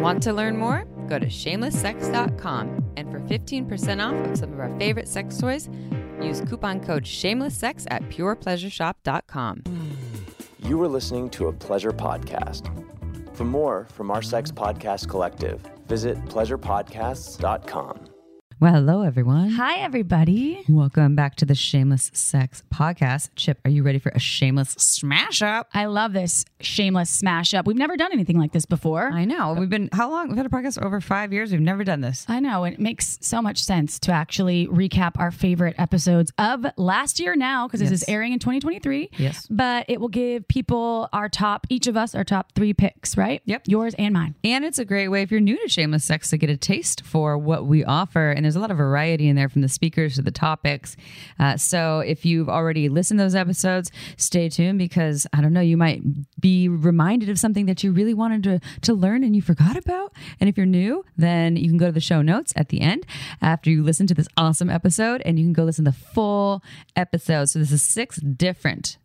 Want 0.00 0.22
to 0.24 0.32
learn 0.32 0.56
more? 0.56 0.84
Go 1.08 1.18
to 1.18 1.26
shamelesssex.com. 1.26 2.92
And 2.96 3.10
for 3.10 3.20
15% 3.20 4.02
off 4.02 4.30
of 4.30 4.36
some 4.38 4.52
of 4.52 4.60
our 4.60 4.76
favorite 4.78 5.08
sex 5.08 5.38
toys, 5.38 5.68
use 6.20 6.40
coupon 6.42 6.80
code 6.80 7.04
shamelesssex 7.04 7.86
at 7.90 8.02
purepleasureshop.com. 8.08 9.62
You 10.60 10.82
are 10.82 10.88
listening 10.88 11.28
to 11.30 11.48
a 11.48 11.52
pleasure 11.52 11.92
podcast. 11.92 12.70
For 13.36 13.44
more 13.44 13.86
from 13.92 14.10
our 14.10 14.22
sex 14.22 14.50
podcast 14.50 15.08
collective, 15.08 15.60
visit 15.86 16.16
pleasurepodcasts.com. 16.26 18.13
Well, 18.64 18.72
hello, 18.72 19.02
everyone. 19.02 19.50
Hi, 19.50 19.80
everybody. 19.80 20.64
Welcome 20.70 21.14
back 21.14 21.34
to 21.36 21.44
the 21.44 21.54
Shameless 21.54 22.10
Sex 22.14 22.62
Podcast. 22.72 23.28
Chip, 23.36 23.58
are 23.66 23.70
you 23.70 23.82
ready 23.82 23.98
for 23.98 24.08
a 24.14 24.18
shameless 24.18 24.70
smash 24.70 25.42
up? 25.42 25.68
I 25.74 25.84
love 25.84 26.14
this 26.14 26.46
shameless 26.60 27.10
smash 27.10 27.52
up. 27.52 27.66
We've 27.66 27.76
never 27.76 27.98
done 27.98 28.10
anything 28.10 28.38
like 28.38 28.52
this 28.52 28.64
before. 28.64 29.10
I 29.10 29.26
know. 29.26 29.52
We've 29.52 29.68
been, 29.68 29.90
how 29.92 30.10
long? 30.10 30.28
We've 30.28 30.38
had 30.38 30.46
a 30.46 30.48
podcast 30.48 30.82
over 30.82 31.02
five 31.02 31.30
years. 31.30 31.52
We've 31.52 31.60
never 31.60 31.84
done 31.84 32.00
this. 32.00 32.24
I 32.26 32.40
know. 32.40 32.64
It 32.64 32.80
makes 32.80 33.18
so 33.20 33.42
much 33.42 33.62
sense 33.62 33.98
to 33.98 34.12
actually 34.12 34.66
recap 34.68 35.18
our 35.18 35.30
favorite 35.30 35.74
episodes 35.76 36.32
of 36.38 36.64
last 36.78 37.20
year 37.20 37.36
now, 37.36 37.66
because 37.68 37.80
this 37.80 37.90
Yes. 37.90 38.00
is 38.04 38.08
airing 38.08 38.32
in 38.32 38.38
2023. 38.38 39.10
Yes. 39.18 39.46
But 39.50 39.84
it 39.90 40.00
will 40.00 40.08
give 40.08 40.48
people 40.48 41.10
our 41.12 41.28
top, 41.28 41.66
each 41.68 41.86
of 41.86 41.98
us, 41.98 42.14
our 42.14 42.24
top 42.24 42.52
three 42.54 42.72
picks, 42.72 43.18
right? 43.18 43.42
Yep. 43.44 43.64
Yours 43.66 43.94
and 43.98 44.14
mine. 44.14 44.36
And 44.42 44.64
it's 44.64 44.78
a 44.78 44.86
great 44.86 45.08
way 45.08 45.20
if 45.20 45.30
you're 45.30 45.40
new 45.40 45.60
to 45.62 45.68
Shameless 45.68 46.04
Sex 46.04 46.30
to 46.30 46.38
get 46.38 46.48
a 46.48 46.56
taste 46.56 47.02
for 47.04 47.36
what 47.36 47.66
we 47.66 47.84
offer. 47.84 48.30
And 48.30 48.42
there's 48.46 48.53
a 48.56 48.60
lot 48.60 48.70
of 48.70 48.76
variety 48.76 49.28
in 49.28 49.36
there 49.36 49.48
from 49.48 49.62
the 49.62 49.68
speakers 49.68 50.16
to 50.16 50.22
the 50.22 50.30
topics. 50.30 50.96
Uh, 51.38 51.56
so 51.56 52.00
if 52.00 52.24
you've 52.24 52.48
already 52.48 52.88
listened 52.88 53.18
to 53.18 53.24
those 53.24 53.34
episodes, 53.34 53.90
stay 54.16 54.48
tuned 54.48 54.78
because 54.78 55.26
I 55.32 55.40
don't 55.40 55.52
know, 55.52 55.60
you 55.60 55.76
might 55.76 56.02
be 56.40 56.68
reminded 56.68 57.28
of 57.28 57.38
something 57.38 57.66
that 57.66 57.82
you 57.82 57.92
really 57.92 58.14
wanted 58.14 58.42
to, 58.44 58.60
to 58.82 58.94
learn 58.94 59.24
and 59.24 59.34
you 59.34 59.42
forgot 59.42 59.76
about. 59.76 60.12
And 60.40 60.48
if 60.48 60.56
you're 60.56 60.66
new, 60.66 61.04
then 61.16 61.56
you 61.56 61.68
can 61.68 61.78
go 61.78 61.86
to 61.86 61.92
the 61.92 62.00
show 62.00 62.22
notes 62.22 62.52
at 62.56 62.68
the 62.68 62.80
end 62.80 63.06
after 63.40 63.70
you 63.70 63.82
listen 63.82 64.06
to 64.08 64.14
this 64.14 64.28
awesome 64.36 64.70
episode 64.70 65.22
and 65.24 65.38
you 65.38 65.44
can 65.44 65.52
go 65.52 65.64
listen 65.64 65.84
to 65.84 65.90
the 65.90 65.96
full 65.96 66.62
episode. 66.96 67.46
So 67.46 67.58
this 67.58 67.72
is 67.72 67.82
six 67.82 68.16
different 68.16 68.98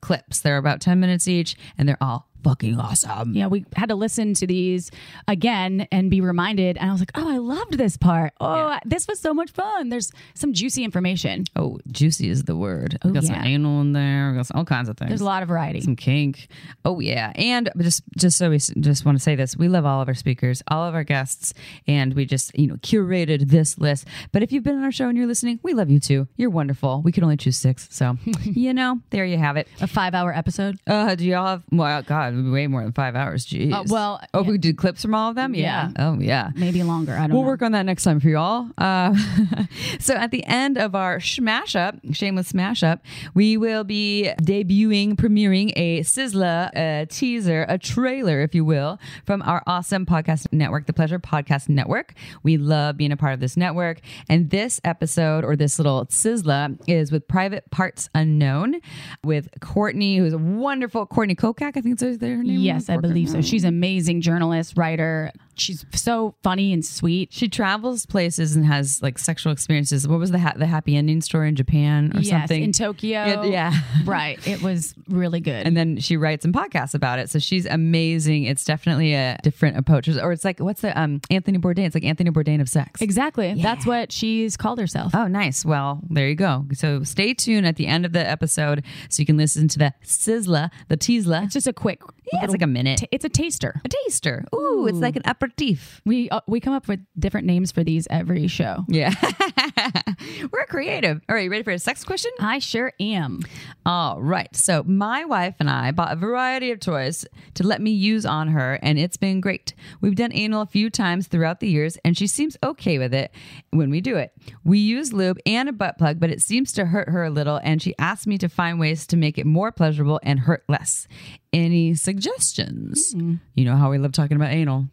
clips. 0.00 0.40
They're 0.40 0.56
about 0.56 0.80
10 0.80 0.98
minutes 1.00 1.28
each 1.28 1.56
and 1.76 1.88
they're 1.88 1.98
all 2.00 2.28
fucking 2.42 2.78
awesome. 2.78 3.34
Yeah, 3.34 3.46
we 3.46 3.64
had 3.76 3.88
to 3.88 3.94
listen 3.94 4.34
to 4.34 4.46
these 4.46 4.90
again 5.28 5.86
and 5.92 6.10
be 6.10 6.20
reminded. 6.20 6.76
And 6.78 6.88
I 6.88 6.92
was 6.92 7.00
like, 7.00 7.12
oh, 7.14 7.28
I 7.28 7.38
loved 7.38 7.78
this 7.78 7.96
part. 7.96 8.32
Oh, 8.40 8.78
this 8.84 9.06
was 9.08 9.20
so 9.20 9.32
much 9.34 9.50
fun. 9.50 9.88
There's 9.88 10.10
some 10.34 10.52
juicy 10.52 10.84
information. 10.84 11.44
Oh, 11.56 11.78
juicy 11.90 12.28
is 12.28 12.44
the 12.44 12.56
word. 12.56 12.98
we 13.04 13.10
Oh, 13.10 13.14
got 13.14 13.24
some 13.24 13.36
anal 13.36 13.80
in 13.80 13.92
there. 13.92 14.30
We 14.30 14.36
got 14.38 14.46
some, 14.46 14.58
all 14.58 14.64
kinds 14.64 14.88
of 14.88 14.96
things. 14.96 15.08
There's 15.10 15.20
a 15.20 15.24
lot 15.24 15.42
of 15.42 15.48
variety. 15.48 15.80
Some 15.80 15.96
kink. 15.96 16.48
Oh 16.84 17.00
yeah, 17.00 17.32
and 17.36 17.70
just 17.78 18.02
just 18.16 18.38
so 18.38 18.50
we 18.50 18.58
just 18.58 19.04
want 19.04 19.16
to 19.16 19.22
say 19.22 19.34
this: 19.36 19.56
we 19.56 19.68
love 19.68 19.84
all 19.86 20.00
of 20.00 20.08
our 20.08 20.14
speakers, 20.14 20.62
all 20.68 20.84
of 20.86 20.94
our 20.94 21.04
guests, 21.04 21.52
and 21.86 22.14
we 22.14 22.24
just 22.24 22.56
you 22.58 22.66
know 22.66 22.74
curated 22.76 23.48
this 23.48 23.78
list. 23.78 24.06
But 24.32 24.42
if 24.42 24.52
you've 24.52 24.64
been 24.64 24.76
on 24.76 24.84
our 24.84 24.92
show 24.92 25.08
and 25.08 25.16
you're 25.16 25.26
listening, 25.26 25.60
we 25.62 25.74
love 25.74 25.90
you 25.90 26.00
too. 26.00 26.28
You're 26.36 26.50
wonderful. 26.50 27.02
We 27.02 27.12
could 27.12 27.22
only 27.22 27.36
choose 27.36 27.56
six, 27.56 27.88
so 27.90 28.16
you 28.44 28.72
know 28.74 29.00
there 29.10 29.24
you 29.24 29.38
have 29.38 29.56
it. 29.56 29.68
A 29.80 29.86
five 29.86 30.14
hour 30.14 30.34
episode. 30.34 30.78
Uh, 30.86 31.14
do 31.14 31.24
y'all 31.24 31.46
have? 31.46 31.62
Well, 31.70 32.02
God, 32.02 32.31
way 32.52 32.66
more 32.66 32.82
than 32.82 32.92
five 32.92 33.14
hours. 33.14 33.46
Jeez. 33.46 33.72
Uh, 33.72 33.84
well, 33.88 34.20
oh, 34.34 34.42
yeah. 34.42 34.50
we 34.50 34.58
did 34.58 34.76
clips 34.76 35.02
from 35.02 35.14
all 35.14 35.30
of 35.30 35.36
them. 35.36 35.54
Yeah. 35.54 35.90
Oh 35.98 36.18
yeah. 36.20 36.50
Maybe 36.54 36.82
longer. 36.82 37.14
I 37.14 37.26
don't 37.26 37.32
We'll 37.32 37.42
know. 37.42 37.48
work 37.48 37.62
on 37.62 37.72
that 37.72 37.86
next 37.86 38.04
time 38.04 38.20
for 38.20 38.28
y'all. 38.28 38.68
Uh, 38.78 39.14
so 40.00 40.14
at 40.14 40.30
the 40.30 40.44
end 40.46 40.78
of 40.78 40.94
our 40.94 41.20
smash 41.20 41.76
up, 41.76 41.96
shameless 42.12 42.48
smash 42.48 42.82
up, 42.82 43.00
we 43.34 43.56
will 43.56 43.84
be 43.84 44.30
debuting, 44.42 45.14
premiering 45.14 45.72
a 45.76 46.00
Sizzla 46.00 46.70
a 46.74 47.06
teaser, 47.06 47.64
a 47.68 47.78
trailer, 47.78 48.40
if 48.40 48.54
you 48.54 48.64
will, 48.64 48.98
from 49.24 49.42
our 49.42 49.62
awesome 49.66 50.06
podcast 50.06 50.46
network, 50.52 50.86
the 50.86 50.92
Pleasure 50.92 51.18
Podcast 51.18 51.68
Network. 51.68 52.14
We 52.42 52.56
love 52.56 52.96
being 52.96 53.12
a 53.12 53.16
part 53.16 53.34
of 53.34 53.40
this 53.40 53.56
network. 53.56 54.00
And 54.28 54.50
this 54.50 54.80
episode 54.84 55.44
or 55.44 55.56
this 55.56 55.78
little 55.78 56.06
Sizzla 56.06 56.78
is 56.86 57.12
with 57.12 57.26
Private 57.28 57.70
Parts 57.70 58.08
Unknown 58.14 58.80
with 59.24 59.48
Courtney, 59.60 60.18
who's 60.18 60.32
a 60.32 60.38
wonderful 60.38 61.06
Courtney 61.06 61.34
Kocak. 61.34 61.76
I 61.76 61.80
think 61.80 61.98
that's 62.22 62.38
her 62.38 62.42
name. 62.42 62.60
Yes, 62.60 62.88
I 62.88 62.96
believe 62.96 63.28
so. 63.28 63.40
She's 63.40 63.64
an 63.64 63.68
amazing 63.68 64.20
journalist, 64.20 64.76
writer. 64.76 65.30
She's 65.54 65.84
so 65.94 66.34
funny 66.42 66.72
and 66.72 66.84
sweet. 66.84 67.32
She 67.32 67.48
travels 67.48 68.06
places 68.06 68.56
and 68.56 68.64
has 68.66 69.02
like 69.02 69.18
sexual 69.18 69.52
experiences. 69.52 70.08
What 70.08 70.18
was 70.18 70.30
the 70.30 70.38
ha- 70.38 70.54
the 70.56 70.66
happy 70.66 70.96
ending 70.96 71.20
story 71.20 71.48
in 71.48 71.56
Japan 71.56 72.12
or 72.14 72.20
yes, 72.20 72.30
something? 72.30 72.62
in 72.62 72.72
Tokyo. 72.72 73.10
Yeah, 73.10 73.44
yeah. 73.44 73.80
right. 74.04 74.44
It 74.46 74.62
was 74.62 74.94
really 75.08 75.40
good. 75.40 75.66
and 75.66 75.76
then 75.76 75.98
she 75.98 76.16
writes 76.16 76.42
some 76.42 76.52
podcasts 76.52 76.94
about 76.94 77.18
it. 77.18 77.30
So 77.30 77.38
she's 77.38 77.66
amazing. 77.66 78.44
It's 78.44 78.64
definitely 78.64 79.14
a 79.14 79.38
different 79.42 79.76
approach. 79.76 80.08
Or 80.08 80.32
it's 80.32 80.44
like 80.44 80.58
what's 80.60 80.80
the 80.80 80.98
um 80.98 81.20
Anthony 81.30 81.58
Bourdain? 81.58 81.86
It's 81.86 81.94
like 81.94 82.04
Anthony 82.04 82.30
Bourdain 82.30 82.60
of 82.60 82.68
sex. 82.68 83.00
exactly. 83.02 83.54
That's 83.60 83.86
what 83.86 84.12
she's 84.12 84.56
called 84.56 84.78
herself. 84.78 85.14
Oh, 85.14 85.26
nice. 85.26 85.64
Well, 85.64 86.00
there 86.10 86.28
you 86.28 86.34
go. 86.34 86.66
So 86.72 87.02
stay 87.04 87.34
tuned 87.34 87.66
at 87.66 87.76
the 87.76 87.86
end 87.86 88.04
of 88.06 88.12
the 88.12 88.26
episode 88.28 88.84
so 89.08 89.20
you 89.20 89.26
can 89.26 89.36
listen 89.36 89.68
to 89.68 89.78
the 89.78 89.94
Sizzla, 90.04 90.70
the 90.88 90.96
Teasla. 90.96 91.44
It's 91.44 91.54
just 91.54 91.66
a 91.66 91.72
quick. 91.72 92.00
Yeah, 92.32 92.44
it's 92.44 92.52
like 92.52 92.62
a 92.62 92.66
minute. 92.66 92.98
t- 92.98 93.08
it's 93.10 93.24
a 93.24 93.28
taster. 93.28 93.80
a 93.84 93.88
taster. 93.88 94.44
Ooh, 94.54 94.86
it's 94.86 94.98
like 94.98 95.16
an 95.16 95.22
aperitif. 95.42 96.00
We 96.04 96.30
uh, 96.30 96.40
we 96.46 96.60
come 96.60 96.72
up 96.72 96.88
with 96.88 97.00
different 97.18 97.46
names 97.46 97.72
for 97.72 97.82
these 97.82 98.06
every 98.10 98.46
show. 98.46 98.84
Yeah. 98.88 99.14
We're 100.52 100.66
creative. 100.66 101.20
All 101.28 101.34
right, 101.34 101.44
you 101.44 101.50
ready 101.50 101.64
for 101.64 101.72
a 101.72 101.78
sex 101.78 102.04
question? 102.04 102.30
I 102.40 102.58
sure 102.58 102.92
am. 103.00 103.40
All 103.84 104.22
right. 104.22 104.54
So, 104.54 104.82
my 104.84 105.24
wife 105.24 105.56
and 105.58 105.68
I 105.68 105.90
bought 105.90 106.12
a 106.12 106.16
variety 106.16 106.70
of 106.70 106.80
toys 106.80 107.26
to 107.54 107.66
let 107.66 107.80
me 107.80 107.90
use 107.90 108.24
on 108.24 108.48
her, 108.48 108.78
and 108.82 108.98
it's 108.98 109.16
been 109.16 109.40
great. 109.40 109.74
We've 110.00 110.14
done 110.14 110.32
anal 110.32 110.62
a 110.62 110.66
few 110.66 110.90
times 110.90 111.26
throughout 111.26 111.60
the 111.60 111.68
years, 111.68 111.98
and 112.04 112.16
she 112.16 112.26
seems 112.26 112.56
okay 112.62 112.98
with 112.98 113.12
it 113.12 113.32
when 113.70 113.90
we 113.90 114.00
do 114.00 114.16
it. 114.16 114.32
We 114.64 114.78
use 114.78 115.12
lube 115.12 115.38
and 115.44 115.68
a 115.68 115.72
butt 115.72 115.98
plug, 115.98 116.20
but 116.20 116.30
it 116.30 116.40
seems 116.40 116.72
to 116.74 116.86
hurt 116.86 117.08
her 117.08 117.24
a 117.24 117.30
little, 117.30 117.60
and 117.62 117.82
she 117.82 117.94
asked 117.98 118.26
me 118.26 118.38
to 118.38 118.48
find 118.48 118.78
ways 118.78 119.06
to 119.08 119.16
make 119.16 119.38
it 119.38 119.46
more 119.46 119.72
pleasurable 119.72 120.20
and 120.22 120.40
hurt 120.40 120.64
less. 120.68 121.08
Any 121.52 121.94
suggestions? 121.94 123.12
You 123.54 123.64
know 123.64 123.76
how 123.76 123.90
we 123.90 123.98
love 123.98 124.12
talking 124.12 124.36
about 124.36 124.52
anal. 124.52 124.88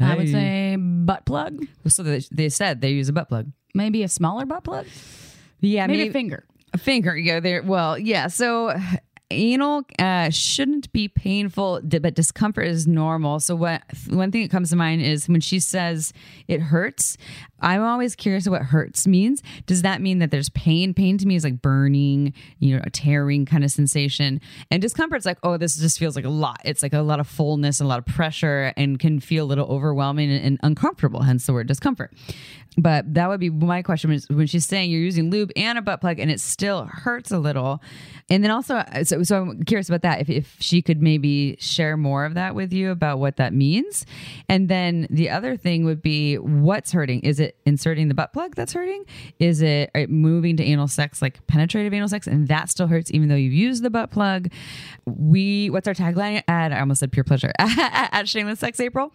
I 0.00 0.14
would 0.16 0.26
Hey. 0.26 0.32
say 0.32 0.76
butt 0.76 1.24
plug. 1.26 1.64
So, 1.88 2.02
they, 2.02 2.22
they 2.30 2.48
said 2.48 2.80
they 2.80 2.90
use 2.90 3.08
a 3.08 3.12
butt 3.12 3.28
plug. 3.28 3.50
Maybe 3.74 4.02
a 4.02 4.08
smaller 4.08 4.44
butt 4.46 4.64
plug. 4.64 4.86
Yeah, 5.60 5.86
Maybe 5.86 6.08
a 6.08 6.12
finger. 6.12 6.44
A 6.72 6.78
finger, 6.78 7.16
yeah. 7.16 7.40
There. 7.40 7.62
Well, 7.62 7.98
yeah. 7.98 8.26
So 8.26 8.74
anal 9.30 9.82
uh, 9.98 10.28
shouldn't 10.30 10.92
be 10.92 11.08
painful, 11.08 11.80
but 11.84 12.14
discomfort 12.14 12.66
is 12.66 12.86
normal. 12.86 13.40
So 13.40 13.54
what? 13.54 13.82
One 14.08 14.30
thing 14.32 14.42
that 14.42 14.50
comes 14.50 14.70
to 14.70 14.76
mind 14.76 15.02
is 15.02 15.28
when 15.28 15.40
she 15.40 15.58
says 15.60 16.12
it 16.48 16.60
hurts. 16.60 17.16
I'm 17.62 17.82
always 17.82 18.14
curious 18.14 18.48
what 18.48 18.62
hurts 18.62 19.06
means. 19.06 19.42
Does 19.66 19.82
that 19.82 20.00
mean 20.00 20.18
that 20.18 20.30
there's 20.30 20.48
pain? 20.50 20.94
Pain 20.94 21.18
to 21.18 21.26
me 21.26 21.36
is 21.36 21.44
like 21.44 21.62
burning, 21.62 22.34
you 22.58 22.76
know, 22.76 22.82
a 22.84 22.90
tearing 22.90 23.46
kind 23.46 23.64
of 23.64 23.70
sensation, 23.70 24.40
and 24.70 24.82
discomfort's 24.82 25.24
like, 25.24 25.38
oh, 25.42 25.56
this 25.56 25.76
just 25.76 25.98
feels 25.98 26.16
like 26.16 26.24
a 26.24 26.30
lot. 26.30 26.60
It's 26.64 26.82
like 26.82 26.92
a 26.92 27.00
lot 27.00 27.20
of 27.20 27.26
fullness, 27.26 27.80
a 27.80 27.84
lot 27.84 27.98
of 27.98 28.06
pressure, 28.06 28.72
and 28.76 28.98
can 28.98 29.20
feel 29.20 29.44
a 29.44 29.46
little 29.46 29.66
overwhelming 29.66 30.30
and, 30.30 30.44
and 30.44 30.58
uncomfortable. 30.62 31.22
Hence 31.22 31.46
the 31.46 31.52
word 31.52 31.66
discomfort. 31.66 32.12
But 32.78 33.12
that 33.14 33.28
would 33.28 33.40
be 33.40 33.50
my 33.50 33.82
question 33.82 34.18
when 34.30 34.46
she's 34.46 34.64
saying 34.64 34.90
you're 34.90 35.00
using 35.00 35.30
lube 35.30 35.50
and 35.56 35.76
a 35.76 35.82
butt 35.82 36.00
plug 36.00 36.18
and 36.18 36.30
it 36.30 36.40
still 36.40 36.86
hurts 36.90 37.30
a 37.30 37.38
little. 37.38 37.82
And 38.30 38.42
then 38.42 38.50
also, 38.50 38.76
uh, 38.76 39.04
so, 39.04 39.22
so 39.22 39.42
I'm 39.42 39.62
curious 39.64 39.90
about 39.90 40.02
that. 40.02 40.22
If, 40.22 40.30
if 40.30 40.56
she 40.58 40.80
could 40.80 41.02
maybe 41.02 41.56
share 41.60 41.98
more 41.98 42.24
of 42.24 42.34
that 42.34 42.54
with 42.54 42.72
you 42.72 42.90
about 42.90 43.18
what 43.18 43.36
that 43.36 43.52
means. 43.52 44.06
And 44.48 44.70
then 44.70 45.06
the 45.10 45.28
other 45.28 45.56
thing 45.56 45.84
would 45.84 46.00
be 46.00 46.36
what's 46.36 46.92
hurting? 46.92 47.20
Is 47.20 47.40
it 47.40 47.51
inserting 47.66 48.08
the 48.08 48.14
butt 48.14 48.32
plug 48.32 48.54
that's 48.54 48.72
hurting? 48.72 49.04
Is 49.38 49.62
it 49.62 49.90
uh, 49.94 50.06
moving 50.08 50.56
to 50.56 50.64
anal 50.64 50.88
sex, 50.88 51.22
like 51.22 51.46
penetrative 51.46 51.92
anal 51.92 52.08
sex, 52.08 52.26
and 52.26 52.48
that 52.48 52.68
still 52.68 52.86
hurts 52.86 53.10
even 53.12 53.28
though 53.28 53.36
you've 53.36 53.52
used 53.52 53.82
the 53.82 53.90
butt 53.90 54.10
plug? 54.10 54.50
We, 55.06 55.70
what's 55.70 55.88
our 55.88 55.94
tagline? 55.94 56.42
At, 56.48 56.72
I 56.72 56.80
almost 56.80 57.00
said 57.00 57.12
pure 57.12 57.24
pleasure 57.24 57.52
at 57.58 58.28
Shameless 58.28 58.60
Sex 58.60 58.80
April. 58.80 59.12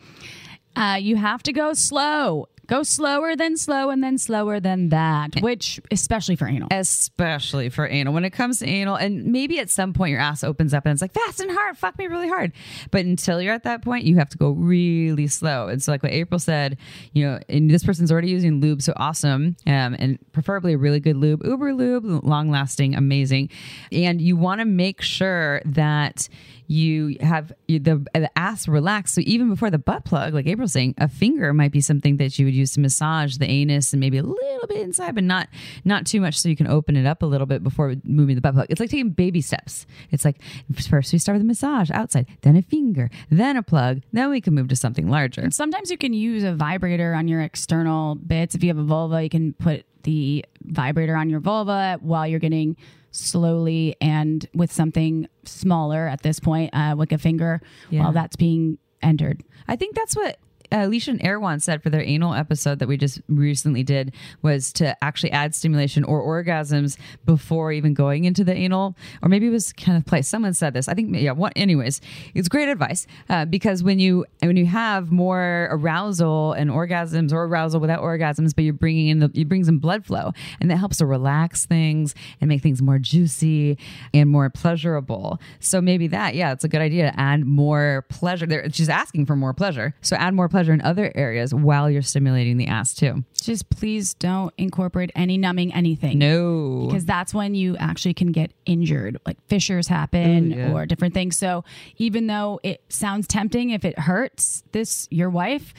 Uh, 0.75 0.97
you 0.99 1.15
have 1.15 1.41
to 1.43 1.51
go 1.51 1.73
slow. 1.73 2.47
Go 2.67 2.83
slower 2.83 3.35
than 3.35 3.55
slow 3.55 3.89
and 3.89 4.03
then 4.03 4.17
slower 4.17 4.59
than 4.59 4.89
that, 4.89 5.35
which 5.41 5.79
especially 5.89 6.35
for 6.35 6.47
anal. 6.47 6.67
especially 6.71 7.69
for 7.69 7.87
anal. 7.87 8.13
When 8.13 8.25
it 8.25 8.31
comes 8.31 8.59
to 8.59 8.67
anal, 8.67 8.95
and 8.95 9.25
maybe 9.25 9.59
at 9.59 9.69
some 9.69 9.93
point 9.93 10.11
your 10.11 10.19
ass 10.19 10.43
opens 10.43 10.73
up 10.73 10.85
and 10.85 10.91
it's 10.91 11.01
like 11.01 11.13
fast 11.13 11.39
and 11.39 11.49
hard, 11.49 11.77
fuck 11.77 11.97
me 11.97 12.07
really 12.07 12.27
hard. 12.27 12.51
But 12.91 13.05
until 13.05 13.41
you're 13.41 13.53
at 13.53 13.63
that 13.63 13.81
point, 13.81 14.03
you 14.03 14.17
have 14.17 14.29
to 14.29 14.37
go 14.37 14.51
really 14.51 15.27
slow. 15.27 15.67
And 15.69 15.81
so, 15.81 15.91
like 15.91 16.03
what 16.03 16.11
April 16.11 16.39
said, 16.39 16.77
you 17.13 17.25
know, 17.25 17.39
and 17.47 17.69
this 17.69 17.83
person's 17.83 18.11
already 18.11 18.29
using 18.29 18.59
lube, 18.59 18.81
so 18.81 18.93
awesome, 18.97 19.55
um, 19.65 19.95
and 19.97 20.19
preferably 20.33 20.73
a 20.73 20.77
really 20.77 20.99
good 20.99 21.15
lube, 21.15 21.45
Uber 21.45 21.73
lube, 21.73 22.03
long 22.23 22.51
lasting, 22.51 22.95
amazing. 22.95 23.49
And 23.91 24.21
you 24.21 24.35
want 24.35 24.59
to 24.59 24.65
make 24.65 25.01
sure 25.01 25.61
that 25.65 26.27
you 26.67 27.17
have 27.21 27.53
the, 27.67 28.05
the 28.13 28.29
ass 28.37 28.67
relaxed. 28.67 29.15
So 29.15 29.21
even 29.25 29.49
before 29.49 29.69
the 29.69 29.77
butt 29.77 30.03
plug, 30.03 30.33
like 30.33 30.45
April's 30.47 30.73
saying, 30.73 30.95
a 30.97 31.07
finger 31.07 31.53
might 31.53 31.71
be 31.71 31.81
something 31.81 32.17
that 32.17 32.37
you 32.37 32.45
would 32.45 32.53
use 32.53 32.73
to 32.73 32.81
massage 32.81 33.37
the 33.37 33.49
anus 33.49 33.93
and 33.93 33.99
maybe 33.99 34.17
a 34.17 34.23
little 34.23 34.67
bit 34.67 34.81
inside, 34.81 35.15
but 35.15 35.23
not 35.23 35.47
not 35.85 36.05
too 36.05 36.19
much, 36.19 36.37
so 36.39 36.49
you 36.49 36.55
can 36.55 36.67
open 36.67 36.95
it 36.95 37.05
up 37.05 37.23
a 37.23 37.25
little 37.25 37.47
bit 37.47 37.63
before 37.63 37.95
moving 38.03 38.35
the 38.35 38.41
butt 38.41 38.53
plug. 38.53 38.67
It's 38.69 38.79
like 38.79 38.89
taking 38.89 39.11
baby 39.11 39.41
steps. 39.41 39.85
It's 40.11 40.25
like 40.25 40.41
first 40.89 41.13
we 41.13 41.19
start 41.19 41.37
with 41.37 41.43
a 41.43 41.45
massage 41.45 41.89
outside, 41.91 42.27
then 42.41 42.55
a 42.57 42.61
finger, 42.61 43.09
then 43.29 43.55
a 43.55 43.63
plug, 43.63 44.01
then 44.11 44.29
we 44.29 44.41
can 44.41 44.53
move 44.53 44.67
to 44.67 44.75
something 44.75 45.09
larger. 45.09 45.41
And 45.41 45.53
sometimes 45.53 45.89
you 45.89 45.97
can 45.97 46.13
use 46.13 46.43
a 46.43 46.53
vibrator 46.53 47.13
on 47.13 47.27
your 47.27 47.41
external 47.41 48.15
bits. 48.15 48.55
If 48.55 48.63
you 48.63 48.69
have 48.69 48.77
a 48.77 48.83
vulva, 48.83 49.23
you 49.23 49.29
can 49.29 49.53
put 49.53 49.85
the 50.03 50.45
vibrator 50.61 51.15
on 51.15 51.29
your 51.29 51.39
vulva 51.39 51.97
while 52.01 52.27
you're 52.27 52.39
getting 52.39 52.77
slowly 53.17 53.95
and 54.01 54.47
with 54.53 54.71
something 54.71 55.27
smaller 55.45 56.07
at 56.07 56.21
this 56.23 56.39
point, 56.39 56.73
uh, 56.73 56.95
like 56.97 57.11
a 57.11 57.17
finger, 57.17 57.61
Yeah. 57.89 58.03
while 58.03 58.11
that's 58.11 58.35
being 58.35 58.77
entered. 59.01 59.43
I 59.67 59.75
think 59.75 59.95
that's 59.95 60.15
what 60.15 60.37
Alicia 60.71 61.11
and 61.11 61.21
Erwan 61.21 61.61
said 61.61 61.81
for 61.81 61.89
their 61.89 62.01
anal 62.01 62.33
episode 62.33 62.79
that 62.79 62.87
we 62.87 62.97
just 62.97 63.21
recently 63.27 63.83
did 63.83 64.13
was 64.41 64.73
to 64.73 65.01
actually 65.03 65.31
add 65.31 65.55
stimulation 65.55 66.03
or 66.03 66.21
orgasms 66.21 66.97
before 67.25 67.71
even 67.71 67.93
going 67.93 68.25
into 68.25 68.43
the 68.43 68.53
anal, 68.53 68.95
or 69.21 69.29
maybe 69.29 69.47
it 69.47 69.51
was 69.51 69.71
kind 69.73 69.97
of 69.97 70.05
play. 70.05 70.21
Someone 70.21 70.53
said 70.53 70.73
this. 70.73 70.87
I 70.87 70.93
think 70.93 71.15
yeah. 71.15 71.31
What? 71.31 71.53
Anyways, 71.55 72.01
it's 72.35 72.49
great 72.49 72.67
advice 72.67 73.07
uh, 73.29 73.45
because 73.45 73.83
when 73.83 73.99
you 73.99 74.25
when 74.41 74.57
you 74.57 74.65
have 74.65 75.11
more 75.11 75.69
arousal 75.71 76.53
and 76.53 76.69
orgasms 76.69 77.31
or 77.31 77.45
arousal 77.45 77.79
without 77.79 78.01
orgasms, 78.01 78.53
but 78.53 78.63
you're 78.63 78.73
bringing 78.73 79.07
in 79.07 79.19
the 79.19 79.31
you 79.33 79.45
bring 79.45 79.63
some 79.63 79.79
blood 79.79 80.05
flow, 80.05 80.33
and 80.59 80.69
that 80.69 80.77
helps 80.77 80.97
to 80.97 81.05
relax 81.05 81.65
things 81.65 82.13
and 82.41 82.49
make 82.49 82.61
things 82.61 82.81
more 82.81 82.99
juicy 82.99 83.77
and 84.13 84.29
more 84.29 84.49
pleasurable. 84.49 85.39
So 85.59 85.81
maybe 85.81 86.07
that 86.07 86.35
yeah, 86.35 86.51
it's 86.51 86.65
a 86.65 86.67
good 86.67 86.81
idea 86.81 87.11
to 87.11 87.19
add 87.19 87.45
more 87.45 88.05
pleasure. 88.09 88.45
There, 88.45 88.69
she's 88.69 88.89
asking 88.89 89.25
for 89.27 89.35
more 89.35 89.53
pleasure, 89.53 89.95
so 90.01 90.17
add 90.17 90.33
more 90.33 90.49
pleasure 90.49 90.56
in 90.73 90.81
other 90.81 91.11
areas 91.15 91.53
while 91.53 91.89
you're 91.89 92.01
stimulating 92.01 92.57
the 92.57 92.67
ass 92.67 92.93
too. 92.93 93.23
Just 93.41 93.69
please 93.69 94.13
don't 94.15 94.53
incorporate 94.57 95.11
any 95.15 95.37
numbing 95.37 95.73
anything. 95.73 96.17
No, 96.19 96.87
because 96.87 97.05
that's 97.05 97.33
when 97.33 97.55
you 97.55 97.77
actually 97.77 98.13
can 98.13 98.31
get 98.31 98.51
injured 98.65 99.17
like 99.25 99.37
fissures 99.47 99.87
happen 99.87 100.53
Ooh, 100.53 100.55
yeah. 100.55 100.71
or 100.73 100.85
different 100.85 101.13
things 101.13 101.37
so 101.37 101.63
even 101.97 102.27
though 102.27 102.59
it 102.63 102.81
sounds 102.89 103.27
tempting 103.27 103.69
if 103.69 103.85
it 103.85 103.97
hurts 103.97 104.63
this 104.71 105.07
your 105.09 105.29
wife 105.29 105.73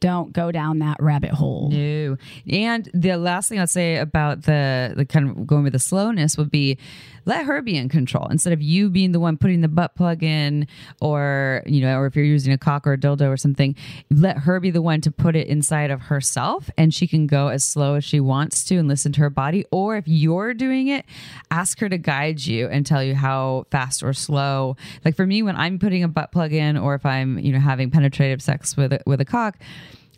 don't 0.00 0.32
go 0.32 0.50
down 0.50 0.80
that 0.80 0.96
rabbit 1.00 1.30
hole 1.30 1.68
No. 1.70 2.16
And 2.50 2.88
the 2.92 3.16
last 3.16 3.48
thing 3.48 3.58
I'd 3.58 3.70
say 3.70 3.96
about 3.96 4.42
the, 4.42 4.94
the 4.96 5.04
kind 5.04 5.30
of 5.30 5.46
going 5.46 5.62
with 5.62 5.74
the 5.74 5.78
slowness 5.78 6.36
would 6.36 6.50
be 6.50 6.78
let 7.24 7.46
her 7.46 7.62
be 7.62 7.76
in 7.76 7.88
control 7.88 8.26
instead 8.28 8.52
of 8.52 8.62
you 8.62 8.90
being 8.90 9.12
the 9.12 9.20
one 9.20 9.36
putting 9.36 9.60
the 9.60 9.68
butt 9.68 9.94
plug 9.94 10.22
in 10.22 10.66
or, 11.00 11.62
you 11.66 11.80
know, 11.80 11.98
or 11.98 12.06
if 12.06 12.16
you're 12.16 12.24
using 12.24 12.52
a 12.52 12.58
cock 12.58 12.86
or 12.86 12.94
a 12.94 12.98
dildo 12.98 13.28
or 13.28 13.36
something, 13.36 13.74
let 14.10 14.38
her 14.38 14.60
be 14.60 14.70
the 14.70 14.82
one 14.82 15.00
to 15.00 15.10
put 15.10 15.36
it 15.36 15.46
inside 15.46 15.90
of 15.90 16.02
herself 16.02 16.70
and 16.76 16.94
she 16.94 17.06
can 17.06 17.26
go 17.26 17.48
as 17.48 17.64
slow 17.64 17.94
as 17.94 18.04
she 18.04 18.20
wants 18.20 18.64
to 18.64 18.76
and 18.76 18.88
listen 18.88 19.12
to 19.12 19.20
her 19.20 19.30
body. 19.30 19.64
Or 19.70 19.96
if 19.96 20.04
you're 20.06 20.54
doing 20.54 20.88
it, 20.88 21.04
ask 21.50 21.78
her 21.80 21.88
to 21.88 21.98
guide 21.98 22.44
you 22.44 22.68
and 22.68 22.84
tell 22.84 23.02
you 23.02 23.14
how 23.14 23.66
fast 23.70 24.02
or 24.02 24.12
slow. 24.12 24.76
Like 25.04 25.16
for 25.16 25.26
me, 25.26 25.42
when 25.42 25.56
I'm 25.56 25.78
putting 25.78 26.04
a 26.04 26.08
butt 26.08 26.32
plug 26.32 26.52
in 26.52 26.76
or 26.76 26.94
if 26.94 27.06
I'm, 27.06 27.38
you 27.38 27.52
know, 27.52 27.60
having 27.60 27.90
penetrative 27.90 28.42
sex 28.42 28.76
with 28.76 28.92
a, 28.92 29.00
with 29.06 29.20
a 29.20 29.24
cock, 29.24 29.58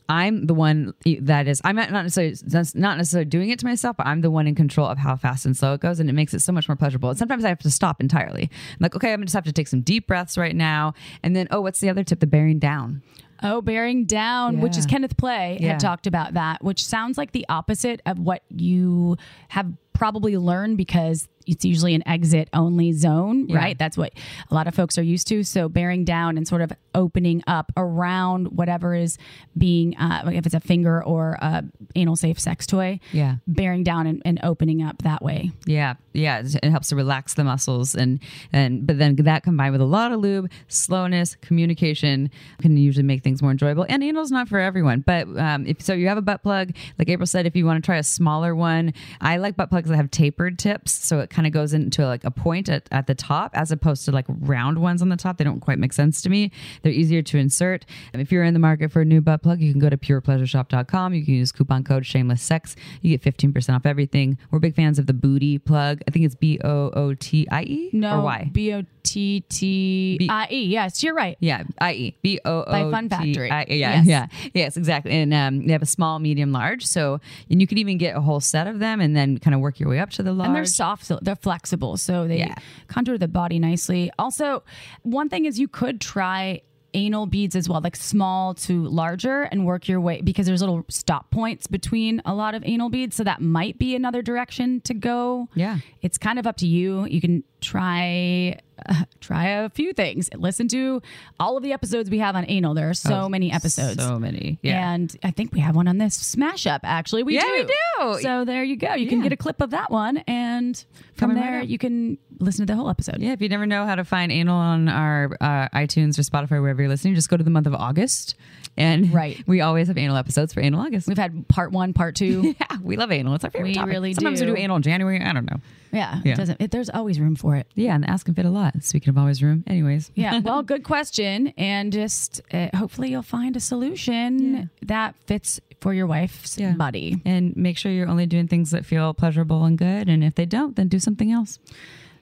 I'm 0.08 0.46
the 0.46 0.54
one 0.54 0.92
that 1.20 1.48
is 1.48 1.60
I'm 1.64 1.76
not 1.76 1.90
necessarily 1.90 2.34
not 2.74 2.98
necessarily 2.98 3.24
doing 3.24 3.50
it 3.50 3.58
to 3.60 3.66
myself, 3.66 3.96
but 3.96 4.06
I'm 4.06 4.20
the 4.20 4.30
one 4.30 4.46
in 4.46 4.54
control 4.54 4.86
of 4.86 4.98
how 4.98 5.16
fast 5.16 5.46
and 5.46 5.56
slow 5.56 5.74
it 5.74 5.80
goes, 5.80 6.00
and 6.00 6.10
it 6.10 6.12
makes 6.12 6.34
it 6.34 6.40
so 6.40 6.52
much 6.52 6.68
more 6.68 6.76
pleasurable. 6.76 7.08
And 7.08 7.18
sometimes 7.18 7.44
I 7.44 7.48
have 7.48 7.58
to 7.60 7.70
stop 7.70 8.00
entirely. 8.00 8.50
I'm 8.52 8.76
like, 8.80 8.94
okay, 8.96 9.12
I'm 9.12 9.18
gonna 9.20 9.26
just 9.26 9.34
have 9.34 9.44
to 9.44 9.52
take 9.52 9.68
some 9.68 9.80
deep 9.80 10.06
breaths 10.06 10.36
right 10.36 10.54
now, 10.54 10.94
and 11.22 11.34
then 11.34 11.48
oh, 11.50 11.60
what's 11.62 11.80
the 11.80 11.88
other 11.88 12.04
tip? 12.04 12.20
The 12.20 12.26
bearing 12.26 12.58
down. 12.58 13.02
oh 13.42 13.60
bearing 13.60 14.04
down 14.04 14.60
which 14.60 14.76
is 14.78 14.86
kenneth 14.86 15.16
play 15.16 15.58
Yeah. 15.60 15.72
had 15.72 15.80
talked 15.80 16.06
about 16.06 16.34
that 16.34 16.62
which 16.62 16.84
sounds 16.84 17.18
like 17.18 17.32
the 17.32 17.44
opposite 17.48 18.00
of 18.06 18.18
what 18.18 18.42
you 18.48 19.16
have 19.48 19.66
probably 19.92 20.36
learned 20.38 20.76
because 20.78 21.28
it's 21.46 21.64
usually 21.64 21.94
an 21.94 22.06
exit 22.08 22.48
only 22.52 22.92
zone 22.92 23.46
right? 23.52 23.78
That's 23.78 23.96
what 23.96 24.12
a 24.50 24.54
lot 24.54 24.66
of 24.66 24.74
folks 24.74 24.98
are 24.98 25.02
used 25.02 25.28
to. 25.28 25.42
So 25.44 25.68
bearing 25.68 26.04
down 26.04 26.36
and 26.36 26.46
sort 26.48 26.62
of 26.62 26.72
opening 26.94 27.42
up 27.46 27.72
around 27.76 28.48
whatever 28.56 28.94
is 28.94 29.18
being 29.56 29.96
uh, 29.96 30.30
if 30.32 30.46
it's 30.46 30.54
a 30.54 30.60
finger 30.60 31.02
or 31.04 31.32
a 31.40 31.64
anal 31.94 32.16
safe 32.16 32.38
sex 32.40 32.66
toy 32.66 33.00
Yeah. 33.12 33.36
bearing 33.46 33.82
down 33.84 34.06
and, 34.06 34.22
and 34.24 34.40
opening 34.42 34.82
up 34.82 35.02
that 35.02 35.22
way. 35.22 35.50
Yeah, 35.66 35.94
yeah, 36.12 36.42
it 36.44 36.70
helps 36.70 36.88
to 36.88 36.96
relax 36.96 37.34
the 37.34 37.44
muscles, 37.44 37.94
and 37.94 38.20
and 38.52 38.86
but 38.86 38.98
then 38.98 39.16
that 39.16 39.42
combined 39.42 39.72
with 39.72 39.80
a 39.80 39.84
lot 39.86 40.12
of 40.12 40.20
lube, 40.20 40.50
slowness, 40.68 41.36
communication 41.36 42.30
can 42.60 42.76
usually 42.76 43.02
make 43.04 43.22
things 43.22 43.42
more 43.42 43.50
enjoyable. 43.50 43.86
And 43.88 44.02
anal's 44.02 44.30
not 44.30 44.48
for 44.48 44.58
everyone, 44.58 45.00
but 45.00 45.26
um, 45.38 45.66
if 45.66 45.80
so, 45.82 45.92
you 45.94 46.08
have 46.08 46.18
a 46.18 46.22
butt 46.22 46.42
plug, 46.42 46.72
like 46.98 47.08
April 47.08 47.26
said, 47.26 47.46
if 47.46 47.56
you 47.56 47.66
want 47.66 47.82
to 47.82 47.86
try 47.86 47.96
a 47.96 48.02
smaller 48.02 48.54
one, 48.54 48.92
I 49.20 49.36
like 49.38 49.56
butt 49.56 49.70
plugs 49.70 49.88
that 49.90 49.96
have 49.96 50.10
tapered 50.10 50.58
tips, 50.58 50.92
so 50.92 51.20
it 51.20 51.30
kind 51.34 51.46
of 51.46 51.52
goes 51.52 51.74
into 51.74 52.06
like 52.06 52.24
a 52.24 52.30
point 52.30 52.68
at, 52.68 52.88
at 52.92 53.06
the 53.08 53.14
top 53.14 53.50
as 53.54 53.72
opposed 53.72 54.04
to 54.04 54.12
like 54.12 54.24
round 54.28 54.78
ones 54.78 55.02
on 55.02 55.08
the 55.08 55.16
top. 55.16 55.36
They 55.36 55.44
don't 55.44 55.60
quite 55.60 55.78
make 55.78 55.92
sense 55.92 56.22
to 56.22 56.30
me. 56.30 56.50
They're 56.82 56.92
easier 56.92 57.22
to 57.22 57.38
insert. 57.38 57.84
And 58.12 58.22
if 58.22 58.30
you're 58.32 58.44
in 58.44 58.54
the 58.54 58.60
market 58.60 58.92
for 58.92 59.00
a 59.00 59.04
new 59.04 59.20
butt 59.20 59.42
plug, 59.42 59.60
you 59.60 59.72
can 59.72 59.80
go 59.80 59.90
to 59.90 59.96
purepleasureshop.com. 59.96 61.14
You 61.14 61.24
can 61.24 61.34
use 61.34 61.52
coupon 61.52 61.84
code 61.84 62.06
shameless 62.06 62.42
sex. 62.42 62.76
You 63.02 63.16
get 63.16 63.36
15% 63.36 63.74
off 63.74 63.86
everything. 63.86 64.38
We're 64.50 64.58
big 64.60 64.74
fans 64.76 64.98
of 64.98 65.06
the 65.06 65.12
booty 65.14 65.58
plug. 65.58 66.02
I 66.06 66.10
think 66.10 66.24
it's 66.24 66.34
B 66.34 66.58
O 66.62 66.90
O 66.94 67.14
T 67.14 67.46
I 67.50 67.62
E 67.64 67.90
no 67.92 68.20
or 68.20 68.22
Y. 68.22 68.50
b 68.52 68.72
o 68.74 68.82
t 69.02 69.40
t 69.50 70.16
i 70.30 70.48
e 70.50 70.64
yes 70.64 71.02
you're 71.02 71.14
right 71.14 71.36
Yeah, 71.40 71.64
I-E. 71.78 72.16
B 72.22 72.40
O 72.44 72.62
O 72.62 72.64
By 72.64 72.90
Fun 72.90 73.08
Factory. 73.10 73.48
Yeah, 73.48 73.64
Yes. 73.68 74.06
yeah. 74.06 74.26
Yes, 74.54 74.76
exactly. 74.78 75.12
And 75.12 75.34
um, 75.34 75.66
they 75.66 75.72
have 75.72 75.82
a 75.82 75.86
small, 75.86 76.18
medium, 76.18 76.52
large. 76.52 76.86
So, 76.86 77.20
and 77.50 77.60
you 77.60 77.66
could 77.66 77.78
even 77.78 77.98
get 77.98 78.16
a 78.16 78.20
whole 78.20 78.40
set 78.40 78.66
of 78.66 78.78
them 78.78 79.00
and 79.00 79.14
then 79.14 79.38
kind 79.38 79.54
of 79.54 79.60
work 79.60 79.78
your 79.78 79.88
way 79.90 79.98
up 79.98 80.10
to 80.10 80.22
the 80.22 80.32
large. 80.32 80.46
And 80.48 80.56
they're 80.56 80.64
soft, 80.64 81.04
so 81.04 81.18
they're 81.24 81.36
flexible, 81.36 81.96
so 81.96 82.26
they 82.28 82.38
Yeah. 82.38 82.54
contour 82.88 83.18
the 83.18 83.28
body 83.28 83.58
nicely. 83.58 84.10
Also, 84.18 84.62
one 85.02 85.28
thing 85.28 85.44
is 85.44 85.58
you 85.58 85.68
could 85.68 86.00
try 86.00 86.60
anal 86.96 87.26
beads 87.26 87.56
as 87.56 87.68
well, 87.68 87.80
like 87.82 87.96
small 87.96 88.54
to 88.54 88.84
larger, 88.86 89.42
and 89.42 89.66
work 89.66 89.88
your 89.88 90.00
way 90.00 90.20
because 90.22 90.46
there's 90.46 90.60
little 90.60 90.84
stop 90.88 91.28
points 91.32 91.66
between 91.66 92.22
a 92.24 92.32
lot 92.32 92.54
of 92.54 92.62
anal 92.64 92.88
beads, 92.88 93.16
so 93.16 93.24
that 93.24 93.40
might 93.42 93.78
be 93.80 93.96
another 93.96 94.22
direction 94.22 94.80
to 94.82 94.94
go. 94.94 95.48
Yeah. 95.56 95.78
it's 96.02 96.18
kind 96.18 96.38
of 96.38 96.46
up 96.46 96.56
to 96.58 96.68
you. 96.68 97.06
You 97.06 97.20
can 97.20 97.42
try. 97.64 98.58
Uh, 98.86 99.04
try 99.20 99.46
a 99.46 99.68
few 99.70 99.92
things. 99.92 100.28
Listen 100.34 100.66
to 100.68 101.00
all 101.38 101.56
of 101.56 101.62
the 101.62 101.72
episodes 101.72 102.10
we 102.10 102.18
have 102.18 102.34
on 102.34 102.44
anal. 102.48 102.74
There 102.74 102.90
are 102.90 102.94
so 102.94 103.14
Oh, 103.22 103.28
many 103.28 103.52
episodes. 103.52 104.02
So 104.02 104.18
many. 104.18 104.58
Yeah. 104.62 104.92
And 104.92 105.14
I 105.22 105.30
think 105.30 105.52
we 105.52 105.60
have 105.60 105.76
one 105.76 105.86
on 105.86 105.98
this 105.98 106.14
smash 106.16 106.66
up. 106.66 106.80
Actually, 106.82 107.22
we 107.22 107.36
Yeah, 107.36 107.42
do. 107.42 107.52
we 107.52 108.14
do. 108.16 108.20
So 108.22 108.44
there 108.44 108.64
you 108.64 108.74
go. 108.76 108.94
You 108.94 109.06
can 109.08 109.22
get 109.22 109.32
a 109.32 109.36
clip 109.36 109.60
of 109.60 109.70
that 109.70 109.92
one, 109.92 110.18
and 110.26 110.76
from 111.14 111.30
Coming 111.30 111.42
there 111.42 111.60
up. 111.60 111.68
you 111.68 111.78
can 111.78 112.18
listen 112.40 112.66
to 112.66 112.72
the 112.72 112.76
whole 112.76 112.90
episode. 112.90 113.18
Yeah, 113.20 113.30
if 113.32 113.40
you 113.40 113.48
never 113.48 113.64
know 113.64 113.86
how 113.86 113.94
to 113.94 114.04
find 114.04 114.32
anal 114.32 114.56
on 114.56 114.88
our 114.88 115.36
uh, 115.40 115.68
iTunes 115.68 116.18
or 116.18 116.22
Spotify, 116.22 116.60
wherever 116.60 116.82
you're 116.82 116.88
listening, 116.88 117.14
just 117.14 117.30
go 117.30 117.36
to 117.36 117.44
the 117.44 117.50
month 117.50 117.68
of 117.68 117.74
August. 117.74 118.34
And 118.76 119.12
Right. 119.12 119.42
we 119.46 119.60
always 119.60 119.88
have 119.88 119.96
anal 119.98 120.16
episodes 120.16 120.52
for 120.52 120.60
anal 120.60 120.80
August. 120.80 121.06
We've 121.06 121.16
had 121.18 121.46
part 121.48 121.70
one, 121.72 121.92
part 121.92 122.16
two. 122.16 122.54
yeah, 122.60 122.76
we 122.82 122.96
love 122.96 123.12
anal. 123.12 123.34
It's 123.34 123.44
our 123.44 123.50
favorite 123.50 123.68
We 123.68 123.74
topic. 123.74 123.92
really 123.92 124.14
Sometimes 124.14 124.40
do. 124.40 124.46
we 124.46 124.52
do 124.52 124.58
anal 124.58 124.76
in 124.76 124.82
January. 124.82 125.20
I 125.22 125.32
don't 125.32 125.48
know. 125.48 125.58
yeah, 125.92 126.20
Yeah. 126.24 126.32
It 126.32 126.36
doesn't. 126.36 126.60
It, 126.60 126.70
there's 126.72 126.90
always 126.90 127.20
room 127.20 127.36
for 127.36 127.54
it. 127.56 127.66
Yeah, 127.74 127.94
and 127.94 128.02
the 128.04 128.10
ask 128.10 128.26
and 128.26 128.34
fit 128.36 128.44
a 128.46 128.50
lot. 128.50 128.82
Speaking 128.82 129.10
of 129.10 129.18
always 129.18 129.42
room. 129.42 129.62
Anyways. 129.66 130.10
Yeah. 130.14 130.40
Well, 130.44 130.62
good 130.62 130.82
question, 130.84 131.48
and 131.56 131.92
just 131.92 132.40
uh, 132.52 132.68
hopefully 132.76 133.10
you'll 133.10 133.22
find 133.22 133.56
a 133.56 133.60
solution 133.60 134.54
Yeah. 134.54 134.64
that 134.82 135.14
fits 135.26 135.60
for 135.80 135.94
your 135.94 136.06
wife's 136.06 136.58
Yeah. 136.58 136.72
body. 136.72 137.20
And 137.24 137.56
make 137.56 137.78
sure 137.78 137.92
you're 137.92 138.08
only 138.08 138.26
doing 138.26 138.48
things 138.48 138.70
that 138.72 138.84
feel 138.84 139.14
pleasurable 139.14 139.64
and 139.64 139.78
good. 139.78 140.08
And 140.08 140.24
if 140.24 140.34
they 140.34 140.46
don't, 140.46 140.74
then 140.76 140.88
do 140.88 140.98
something 140.98 141.30
else. 141.30 141.58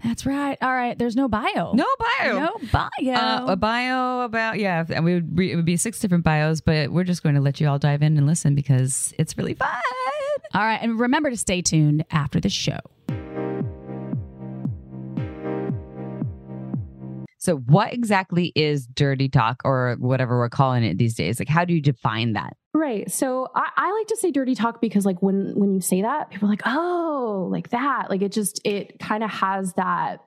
That's 0.04 0.26
right. 0.26 0.59
All 0.61 0.73
right. 0.73 0.99
There's 0.99 1.14
no 1.14 1.28
bio. 1.28 1.73
No 1.75 1.87
bio. 1.99 2.38
No 2.38 2.56
bio. 2.73 3.14
Uh, 3.14 3.47
a 3.49 3.56
bio 3.56 4.23
about 4.23 4.59
yeah, 4.59 4.85
and 4.90 5.04
we 5.04 5.14
would 5.14 5.38
re- 5.38 5.52
it 5.52 5.56
would 5.56 5.64
be 5.64 5.76
six 5.76 6.00
different 6.00 6.25
bios, 6.25 6.61
but 6.61 6.90
we're 6.90 7.04
just 7.04 7.23
going 7.23 7.37
to 7.37 7.40
let 7.40 7.61
you 7.61 7.68
all 7.68 7.78
dive 7.78 8.02
in 8.02 8.16
and 8.16 8.26
listen 8.26 8.54
because 8.54 9.14
it's 9.18 9.38
really 9.38 9.54
fun. 9.54 9.68
All 10.54 10.62
right. 10.62 10.80
And 10.82 10.99
remember 10.99 11.30
to 11.30 11.37
stay 11.37 11.62
tuned 11.62 12.04
after 12.11 12.40
the 12.40 12.49
show. 12.49 12.78
So, 17.38 17.56
what 17.56 17.92
exactly 17.92 18.52
is 18.54 18.87
dirty 18.87 19.28
talk 19.28 19.62
or 19.64 19.97
whatever 19.99 20.38
we're 20.38 20.49
calling 20.49 20.85
it 20.85 20.99
these 20.99 21.14
days? 21.14 21.40
Like, 21.40 21.49
how 21.49 21.64
do 21.64 21.75
you 21.75 21.80
define 21.80 22.35
that? 22.35 22.56
Right. 22.75 23.11
So 23.11 23.49
I, 23.55 23.69
I, 23.76 23.93
like 23.93 24.07
to 24.07 24.17
say 24.17 24.31
dirty 24.31 24.55
talk 24.55 24.81
because 24.81 25.05
like 25.05 25.21
when 25.21 25.52
when 25.55 25.75
you 25.75 25.81
say 25.81 26.02
that, 26.02 26.31
people 26.31 26.49
are 26.49 26.50
like, 26.50 26.62
oh, 26.64 27.49
like 27.50 27.69
that. 27.71 28.09
Like 28.09 28.23
it 28.23 28.33
just 28.33 28.61
it 28.64 28.99
kind 28.99 29.23
of 29.23 29.31
has 29.31 29.75
that, 29.75 30.25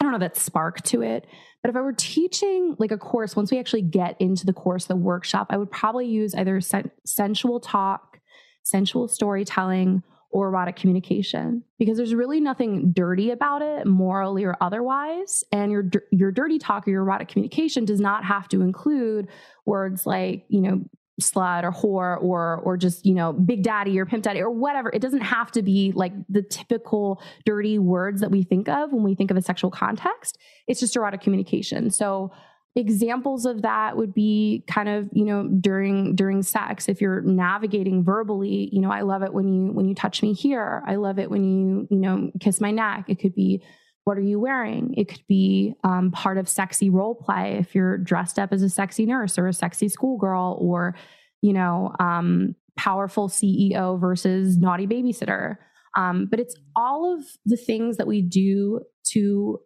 I 0.00 0.04
don't 0.04 0.12
know, 0.12 0.18
that 0.18 0.36
spark 0.36 0.82
to 0.82 1.02
it. 1.02 1.26
But 1.60 1.70
if 1.70 1.76
I 1.76 1.80
were 1.80 1.92
teaching 1.92 2.76
like 2.78 2.92
a 2.92 2.98
course, 2.98 3.34
once 3.34 3.50
we 3.50 3.58
actually 3.58 3.82
get 3.82 4.20
into 4.20 4.46
the 4.46 4.52
course, 4.52 4.86
the 4.86 4.94
workshop, 4.94 5.48
I 5.50 5.56
would 5.56 5.72
probably 5.72 6.06
use 6.06 6.36
either 6.36 6.60
sen- 6.60 6.92
sensual 7.04 7.58
talk, 7.58 8.20
sensual 8.62 9.08
storytelling, 9.08 10.04
or 10.32 10.48
erotic 10.48 10.76
communication 10.76 11.62
because 11.78 11.98
there's 11.98 12.14
really 12.14 12.40
nothing 12.40 12.92
dirty 12.92 13.30
about 13.30 13.60
it 13.60 13.86
morally 13.86 14.44
or 14.44 14.56
otherwise 14.60 15.44
and 15.52 15.70
your 15.70 15.84
your 16.10 16.32
dirty 16.32 16.58
talk 16.58 16.88
or 16.88 16.90
your 16.90 17.02
erotic 17.02 17.28
communication 17.28 17.84
does 17.84 18.00
not 18.00 18.24
have 18.24 18.48
to 18.48 18.62
include 18.62 19.28
words 19.66 20.06
like 20.06 20.46
you 20.48 20.62
know 20.62 20.80
slut 21.22 21.64
or 21.64 21.70
whore 21.70 22.22
or 22.22 22.60
or 22.64 22.76
just 22.76 23.06
you 23.06 23.14
know 23.14 23.32
big 23.32 23.62
daddy 23.62 23.98
or 23.98 24.06
pimp 24.06 24.24
daddy 24.24 24.40
or 24.40 24.50
whatever. 24.50 24.90
It 24.92 25.00
doesn't 25.00 25.22
have 25.22 25.50
to 25.52 25.62
be 25.62 25.92
like 25.94 26.12
the 26.28 26.42
typical 26.42 27.22
dirty 27.44 27.78
words 27.78 28.20
that 28.20 28.30
we 28.30 28.42
think 28.42 28.68
of 28.68 28.92
when 28.92 29.02
we 29.02 29.14
think 29.14 29.30
of 29.30 29.36
a 29.36 29.42
sexual 29.42 29.70
context. 29.70 30.38
It's 30.66 30.80
just 30.80 30.96
erotic 30.96 31.20
communication. 31.20 31.90
So 31.90 32.32
examples 32.74 33.44
of 33.44 33.62
that 33.62 33.98
would 33.98 34.14
be 34.14 34.64
kind 34.66 34.88
of 34.88 35.08
you 35.12 35.24
know 35.24 35.48
during 35.48 36.14
during 36.14 36.42
sex. 36.42 36.88
If 36.88 37.00
you're 37.00 37.20
navigating 37.20 38.02
verbally 38.04 38.70
you 38.72 38.80
know 38.80 38.90
i 38.90 39.02
love 39.02 39.22
it 39.22 39.32
when 39.32 39.48
you 39.48 39.72
when 39.72 39.86
you 39.86 39.94
touch 39.94 40.22
me 40.22 40.32
here. 40.32 40.82
I 40.86 40.96
love 40.96 41.18
it 41.18 41.30
when 41.30 41.44
you 41.44 41.88
you 41.90 41.98
know 41.98 42.30
kiss 42.40 42.60
my 42.60 42.70
neck. 42.70 43.04
It 43.08 43.18
could 43.18 43.34
be 43.34 43.62
what 44.04 44.18
are 44.18 44.22
you 44.22 44.40
wearing 44.40 44.94
it 44.96 45.08
could 45.08 45.24
be 45.28 45.74
um, 45.84 46.10
part 46.10 46.38
of 46.38 46.48
sexy 46.48 46.90
role 46.90 47.14
play 47.14 47.56
if 47.58 47.74
you're 47.74 47.98
dressed 47.98 48.38
up 48.38 48.52
as 48.52 48.62
a 48.62 48.68
sexy 48.68 49.06
nurse 49.06 49.38
or 49.38 49.46
a 49.46 49.52
sexy 49.52 49.88
schoolgirl 49.88 50.56
or 50.60 50.94
you 51.40 51.52
know 51.52 51.94
um, 52.00 52.54
powerful 52.76 53.28
ceo 53.28 54.00
versus 54.00 54.56
naughty 54.56 54.86
babysitter 54.86 55.56
um, 55.96 56.26
but 56.26 56.40
it's 56.40 56.54
all 56.74 57.14
of 57.14 57.24
the 57.44 57.56
things 57.56 57.96
that 57.98 58.06
we 58.06 58.22
do 58.22 58.80
to 59.10 59.60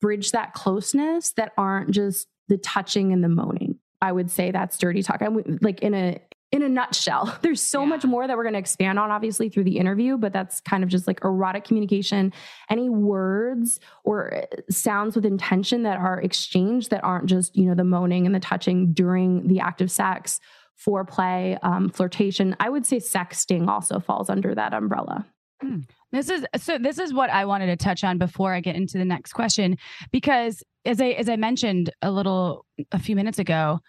bridge 0.00 0.32
that 0.32 0.52
closeness 0.52 1.32
that 1.32 1.52
aren't 1.56 1.90
just 1.90 2.28
the 2.48 2.58
touching 2.58 3.12
and 3.12 3.24
the 3.24 3.28
moaning. 3.28 3.78
I 4.02 4.12
would 4.12 4.30
say 4.30 4.50
that's 4.50 4.76
dirty 4.76 5.02
talk. 5.02 5.22
I 5.22 5.26
am 5.26 5.58
like 5.62 5.80
in 5.80 5.94
a 5.94 6.20
in 6.54 6.62
a 6.62 6.68
nutshell. 6.68 7.36
There's 7.42 7.60
so 7.60 7.80
yeah. 7.80 7.88
much 7.88 8.04
more 8.04 8.28
that 8.28 8.36
we're 8.36 8.44
going 8.44 8.52
to 8.52 8.60
expand 8.60 8.96
on 8.96 9.10
obviously 9.10 9.48
through 9.48 9.64
the 9.64 9.76
interview, 9.76 10.16
but 10.16 10.32
that's 10.32 10.60
kind 10.60 10.84
of 10.84 10.88
just 10.88 11.08
like 11.08 11.18
erotic 11.24 11.64
communication, 11.64 12.32
any 12.70 12.88
words 12.88 13.80
or 14.04 14.32
uh, 14.34 14.46
sounds 14.70 15.16
with 15.16 15.26
intention 15.26 15.82
that 15.82 15.98
are 15.98 16.20
exchanged 16.20 16.90
that 16.90 17.02
aren't 17.02 17.26
just, 17.26 17.56
you 17.56 17.66
know, 17.66 17.74
the 17.74 17.82
moaning 17.82 18.24
and 18.24 18.34
the 18.34 18.40
touching 18.40 18.92
during 18.92 19.48
the 19.48 19.58
act 19.58 19.80
of 19.80 19.90
sex, 19.90 20.38
foreplay, 20.80 21.58
um, 21.64 21.88
flirtation. 21.88 22.54
I 22.60 22.70
would 22.70 22.86
say 22.86 22.98
sexting 22.98 23.66
also 23.66 23.98
falls 23.98 24.30
under 24.30 24.54
that 24.54 24.72
umbrella. 24.72 25.26
Hmm. 25.60 25.80
This 26.12 26.30
is 26.30 26.46
so 26.56 26.78
this 26.78 27.00
is 27.00 27.12
what 27.12 27.30
I 27.30 27.44
wanted 27.46 27.66
to 27.66 27.76
touch 27.76 28.04
on 28.04 28.18
before 28.18 28.54
I 28.54 28.60
get 28.60 28.76
into 28.76 28.98
the 28.98 29.04
next 29.04 29.32
question 29.32 29.76
because 30.12 30.62
as 30.84 31.00
I 31.00 31.06
as 31.08 31.28
I 31.28 31.34
mentioned 31.34 31.90
a 32.02 32.12
little 32.12 32.64
a 32.92 32.98
few 33.00 33.16
minutes 33.16 33.40
ago, 33.40 33.80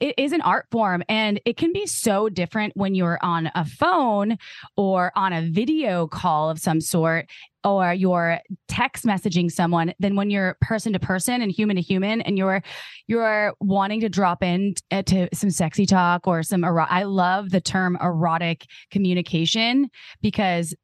it 0.00 0.14
is 0.18 0.32
an 0.32 0.40
art 0.40 0.66
form 0.70 1.02
and 1.08 1.40
it 1.44 1.56
can 1.56 1.72
be 1.72 1.86
so 1.86 2.28
different 2.28 2.76
when 2.76 2.94
you're 2.94 3.18
on 3.22 3.50
a 3.54 3.64
phone 3.64 4.38
or 4.76 5.12
on 5.16 5.32
a 5.32 5.48
video 5.50 6.06
call 6.06 6.50
of 6.50 6.58
some 6.58 6.80
sort 6.80 7.28
or 7.64 7.92
you're 7.92 8.38
text 8.68 9.04
messaging 9.04 9.50
someone 9.50 9.92
than 9.98 10.16
when 10.16 10.30
you're 10.30 10.56
person 10.60 10.92
to 10.92 10.98
person 10.98 11.42
and 11.42 11.52
human 11.52 11.76
to 11.76 11.82
human 11.82 12.20
and 12.22 12.38
you're 12.38 12.62
you're 13.06 13.52
wanting 13.60 14.00
to 14.00 14.08
drop 14.08 14.42
in 14.42 14.74
uh, 14.90 15.02
to 15.02 15.28
some 15.34 15.50
sexy 15.50 15.86
talk 15.86 16.26
or 16.26 16.42
some 16.42 16.64
ero- 16.64 16.86
I 16.88 17.02
love 17.02 17.50
the 17.50 17.60
term 17.60 17.98
erotic 18.00 18.66
communication 18.90 19.90
because 20.22 20.74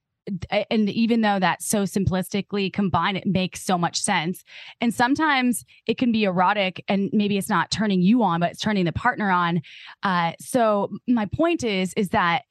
and 0.70 0.90
even 0.90 1.20
though 1.20 1.38
that's 1.38 1.66
so 1.66 1.84
simplistically 1.84 2.72
combined 2.72 3.16
it 3.16 3.26
makes 3.26 3.62
so 3.62 3.78
much 3.78 4.00
sense. 4.00 4.44
And 4.80 4.92
sometimes 4.92 5.64
it 5.86 5.98
can 5.98 6.12
be 6.12 6.24
erotic 6.24 6.84
and 6.88 7.10
maybe 7.12 7.38
it's 7.38 7.48
not 7.48 7.70
turning 7.70 8.02
you 8.02 8.22
on 8.22 8.40
but 8.40 8.52
it's 8.52 8.60
turning 8.60 8.84
the 8.84 8.92
partner 8.92 9.30
on. 9.30 9.62
Uh, 10.02 10.32
so 10.40 10.90
my 11.06 11.26
point 11.26 11.64
is 11.64 11.92
is 11.94 12.10
that 12.10 12.42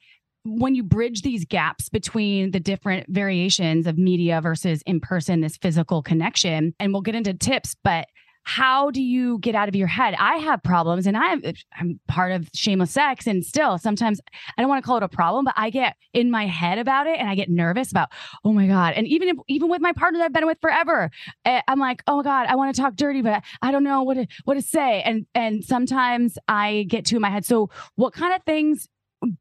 when 0.43 0.75
you 0.75 0.83
bridge 0.83 1.23
these 1.23 1.43
gaps 1.43 1.89
between 1.89 2.51
the 2.51 2.59
different 2.59 3.07
variations 3.09 3.87
of 3.87 3.97
media 3.97 4.39
versus 4.41 4.83
in 4.85 4.99
person 4.99 5.41
this 5.41 5.57
physical 5.57 6.03
connection 6.03 6.73
and 6.79 6.93
we'll 6.93 7.01
get 7.01 7.15
into 7.15 7.33
tips 7.33 7.75
but 7.83 8.07
how 8.45 8.91
do 8.91 9.01
you 9.01 9.39
get 9.39 9.55
out 9.55 9.67
of 9.67 9.75
your 9.75 9.87
head? 9.87 10.13
I 10.19 10.37
have 10.37 10.61
problems 10.61 11.07
and 11.07 11.17
I'm 11.17 11.41
I'm 11.77 11.99
part 12.07 12.31
of 12.31 12.47
shameless 12.53 12.91
sex 12.91 13.25
and 13.25 13.43
still 13.43 13.79
sometimes 13.79 14.21
I 14.55 14.61
don't 14.61 14.69
want 14.69 14.83
to 14.83 14.85
call 14.85 14.97
it 14.97 15.03
a 15.03 15.09
problem, 15.09 15.45
but 15.45 15.55
I 15.57 15.71
get 15.71 15.95
in 16.13 16.29
my 16.29 16.45
head 16.45 16.77
about 16.77 17.07
it 17.07 17.19
and 17.19 17.27
I 17.27 17.33
get 17.33 17.49
nervous 17.49 17.89
about, 17.89 18.09
oh 18.43 18.53
my 18.53 18.67
God. 18.67 18.93
And 18.93 19.07
even 19.07 19.29
if 19.29 19.37
even 19.47 19.67
with 19.67 19.81
my 19.81 19.93
partner 19.93 20.19
that 20.19 20.25
I've 20.25 20.33
been 20.33 20.45
with 20.45 20.59
forever, 20.61 21.09
eh, 21.43 21.61
I'm 21.67 21.79
like, 21.79 22.03
oh 22.05 22.21
God, 22.21 22.45
I 22.47 22.55
want 22.55 22.73
to 22.73 22.79
talk 22.79 22.95
dirty, 22.95 23.23
but 23.23 23.41
I 23.63 23.71
don't 23.71 23.83
know 23.83 24.03
what 24.03 24.13
to 24.13 24.27
what 24.43 24.53
to 24.53 24.61
say. 24.61 25.01
And 25.01 25.25
and 25.33 25.63
sometimes 25.63 26.37
I 26.47 26.85
get 26.87 27.03
to 27.05 27.15
in 27.15 27.23
my 27.23 27.31
head. 27.31 27.45
So 27.45 27.71
what 27.95 28.13
kind 28.13 28.35
of 28.35 28.43
things 28.43 28.87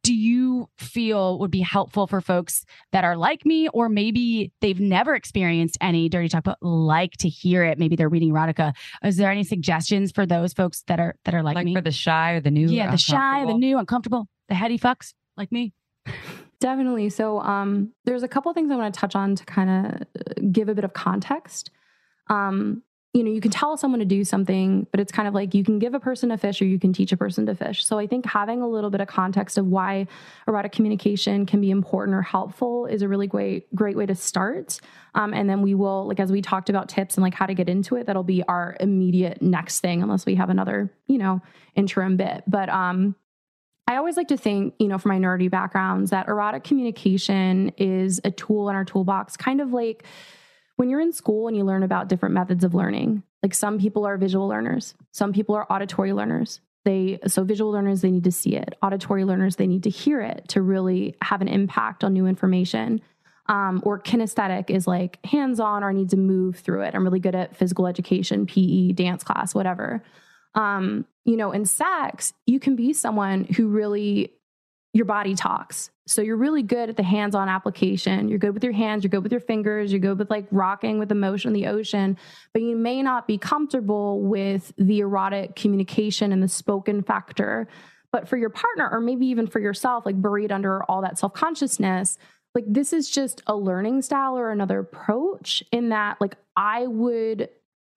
do 0.03 0.15
you 0.15 0.69
feel 0.79 1.39
would 1.39 1.51
be 1.51 1.61
helpful 1.61 2.07
for 2.07 2.21
folks 2.21 2.65
that 2.93 3.05
are 3.05 3.17
like 3.17 3.45
me, 3.45 3.69
or 3.69 3.89
maybe 3.89 4.53
they've 4.61 4.81
never 4.81 5.15
experienced 5.15 5.79
any 5.81 6.09
dirty 6.09 6.29
talk, 6.29 6.45
but 6.45 6.59
like 6.63 7.13
to 7.19 7.29
hear 7.29 7.65
it? 7.65 7.79
Maybe 7.79 7.97
they're 7.97 8.09
reading 8.09 8.33
erotica. 8.33 8.75
Is 9.05 9.17
there 9.17 9.31
any 9.31 9.45
suggestions 9.45 10.13
for 10.13 10.27
those 10.27 10.53
folks 10.53 10.83
that 10.89 11.01
are 11.01 11.17
that 11.25 11.35
are 11.35 11.43
like, 11.43 11.57
like 11.57 11.67
me? 11.67 11.75
for 11.75 11.81
the 11.81 11.91
shy 11.91 12.33
or 12.33 12.41
the 12.41 12.51
new? 12.51 12.69
Yeah, 12.69 12.91
the 12.91 12.97
shy, 12.97 13.45
the 13.47 13.55
new, 13.55 13.79
uncomfortable, 13.79 14.29
the 14.49 14.55
heady 14.55 14.79
fucks 14.79 15.15
like 15.37 15.51
me. 15.53 15.73
Definitely. 16.61 17.11
So, 17.11 17.41
um, 17.41 17.93
there's 18.05 18.23
a 18.23 18.29
couple 18.29 18.53
things 18.55 18.71
I 18.71 18.77
want 18.77 18.95
to 18.95 18.99
touch 18.99 19.15
on 19.15 19.35
to 19.35 19.45
kind 19.45 19.71
of 19.71 20.03
uh, 20.03 20.41
give 20.51 20.69
a 20.69 20.75
bit 20.75 20.85
of 20.85 20.93
context. 20.93 21.71
Um, 22.29 22.83
you 23.15 23.23
know, 23.23 23.31
you 23.31 23.41
can 23.41 23.53
tell 23.53 23.77
someone 23.77 24.01
to 24.01 24.05
do 24.05 24.25
something, 24.25 24.89
but 24.91 24.99
it's 24.99 25.13
kind 25.13 25.29
of 25.29 25.35
like 25.35 25.55
you 25.55 25.63
can 25.63 25.79
give 25.79 25.95
a 25.95 26.01
person 26.01 26.33
a 26.33 26.37
fish 26.37 26.61
or 26.61 26.65
you 26.65 26.81
can 26.81 26.93
teach 26.93 27.13
a 27.13 27.17
person 27.17 27.47
to 27.47 27.55
fish. 27.55 27.87
So 27.87 27.97
I 27.97 28.09
think 28.09 28.27
having 28.27 28.61
a 28.61 28.67
little 28.69 28.91
bit 28.91 29.01
of 29.01 29.07
context 29.07 29.57
of 29.57 29.67
why 29.67 30.09
erotic 30.49 30.73
communication 30.73 31.47
can 31.47 31.61
be 31.61 31.71
important 31.71 32.17
or 32.17 32.23
helpful 32.23 32.87
is 32.87 33.03
a 33.03 33.09
really 33.09 33.29
great, 33.29 33.73
great 33.73 33.97
way 33.97 34.05
to 34.05 34.17
start. 34.17 34.81
Um, 35.15 35.33
and 35.33 35.49
then 35.49 35.63
we 35.63 35.75
will, 35.77 36.09
like, 36.09 36.19
as 36.19 36.33
we 36.33 36.43
talked 36.43 36.69
about 36.69 36.89
tips 36.89 37.17
and 37.17 37.23
like 37.23 37.35
how 37.35 37.47
to 37.47 37.55
get 37.55 37.69
into 37.69 37.95
it, 37.95 38.07
that'll 38.07 38.25
be 38.25 38.43
our 38.49 38.77
immediate 38.81 39.41
next 39.41 39.79
thing, 39.79 40.03
unless 40.03 40.27
we 40.27 40.35
have 40.35 40.51
another, 40.51 40.93
you 41.07 41.19
know, 41.19 41.41
interim 41.77 42.17
bit. 42.17 42.43
But, 42.49 42.69
um, 42.69 43.15
I 43.87 43.95
always 43.95 44.17
like 44.17 44.29
to 44.29 44.37
think, 44.37 44.75
you 44.81 44.89
know, 44.89 44.99
from 44.99 45.11
my 45.11 45.19
nerdy 45.19 45.49
backgrounds, 45.49 46.11
that 46.11 46.27
erotic 46.27 46.65
communication 46.65 47.71
is 47.77 48.21
a 48.25 48.33
tool 48.33 48.71
in 48.71 48.75
our 48.75 48.85
toolbox, 48.85 49.37
kind 49.37 49.61
of 49.61 49.73
like, 49.73 50.05
when 50.77 50.91
you're 50.91 51.01
in 51.01 51.13
school 51.13 51.49
and 51.49 51.57
you 51.57 51.65
learn 51.65 51.83
about 51.83 52.09
different 52.09 52.35
methods 52.35 52.65
of 52.65 52.75
learning, 52.75 53.23
like 53.43 53.55
some 53.55 53.79
people 53.79 54.07
are 54.07 54.17
visual 54.17 54.49
learners, 54.49 54.95
some 55.13 55.33
people 55.33 55.55
are 55.55 55.71
auditory 55.71 56.13
learners. 56.13 56.61
They 56.85 57.19
so 57.27 57.45
visual 57.45 57.71
learners 57.71 58.03
they 58.03 58.11
need 58.11 58.25
to 58.25 58.33
see 58.33 58.57
it. 58.57 58.77
Auditory 58.83 59.25
learners 59.25 59.57
they 59.57 59.67
need 59.67 59.85
to 59.85 59.91
hear 59.91 60.21
it 60.21 60.49
to 60.49 60.61
really 60.61 61.15
have 61.23 61.41
an 61.41 61.49
impact 61.49 62.05
on 62.05 62.13
new 62.13 62.27
information. 62.27 63.01
Um, 63.47 63.83
or 63.85 64.01
kinesthetic 64.01 64.71
is 64.71 64.87
like 64.87 65.25
hands 65.25 65.61
on 65.61 65.85
or 65.85 65.91
I 65.91 65.93
need 65.93 66.11
to 66.11 66.17
move 66.17 66.57
through 66.57 66.83
it. 66.83 66.95
I'm 66.95 67.05
really 67.05 67.21
good 67.21 67.35
at 67.35 67.57
physical 67.57 67.87
education, 67.87 68.47
PE, 68.47 68.93
dance 68.93 69.23
class, 69.23 69.55
whatever. 69.55 70.03
Um, 70.55 71.05
you 71.25 71.37
know, 71.37 71.53
in 71.53 71.65
sex, 71.65 72.33
you 72.47 72.59
can 72.61 72.77
be 72.77 72.93
someone 72.93 73.45
who 73.45 73.69
really 73.69 74.33
your 74.95 75.05
body 75.05 75.35
talks. 75.35 75.91
So 76.07 76.23
you're 76.23 76.37
really 76.37 76.63
good 76.63 76.89
at 76.89 76.97
the 76.97 77.03
hands-on 77.03 77.49
application. 77.49 78.29
You're 78.29 78.39
good 78.39 78.55
with 78.55 78.63
your 78.63 78.73
hands, 78.73 79.03
you're 79.03 79.11
good 79.11 79.25
with 79.25 79.33
your 79.33 79.41
fingers, 79.41 79.93
you're 79.93 80.01
good 80.01 80.19
with 80.19 80.31
like 80.31 80.47
rocking 80.51 80.99
with 80.99 81.11
emotion 81.11 81.49
in 81.49 81.55
the 81.55 81.67
ocean, 81.67 82.17
but 82.53 82.63
you 82.63 82.77
may 82.77 83.03
not 83.03 83.27
be 83.27 83.37
comfortable 83.37 84.23
with 84.23 84.73
the 84.79 85.01
erotic 85.01 85.57
communication 85.57 86.31
and 86.31 86.43
the 86.43 86.49
spoken 86.49 87.03
factor. 87.03 87.67
But 88.13 88.29
for 88.29 88.37
your 88.37 88.51
partner 88.51 88.89
or 88.91 89.01
maybe 89.01 89.27
even 89.27 89.49
for 89.49 89.59
yourself, 89.59 90.07
like 90.07 90.23
buried 90.23 90.53
under 90.53 90.85
all 90.85 91.03
that 91.03 91.19
self-consciousness, 91.19 92.17
like 92.55 92.65
this 92.69 92.93
is 92.93 93.11
just 93.11 93.43
a 93.49 93.57
learning 93.57 94.03
style 94.03 94.39
or 94.39 94.53
another 94.53 94.79
approach 94.79 95.65
in 95.73 95.89
that 95.89 96.21
like 96.21 96.37
I 96.57 96.87
would 96.87 97.49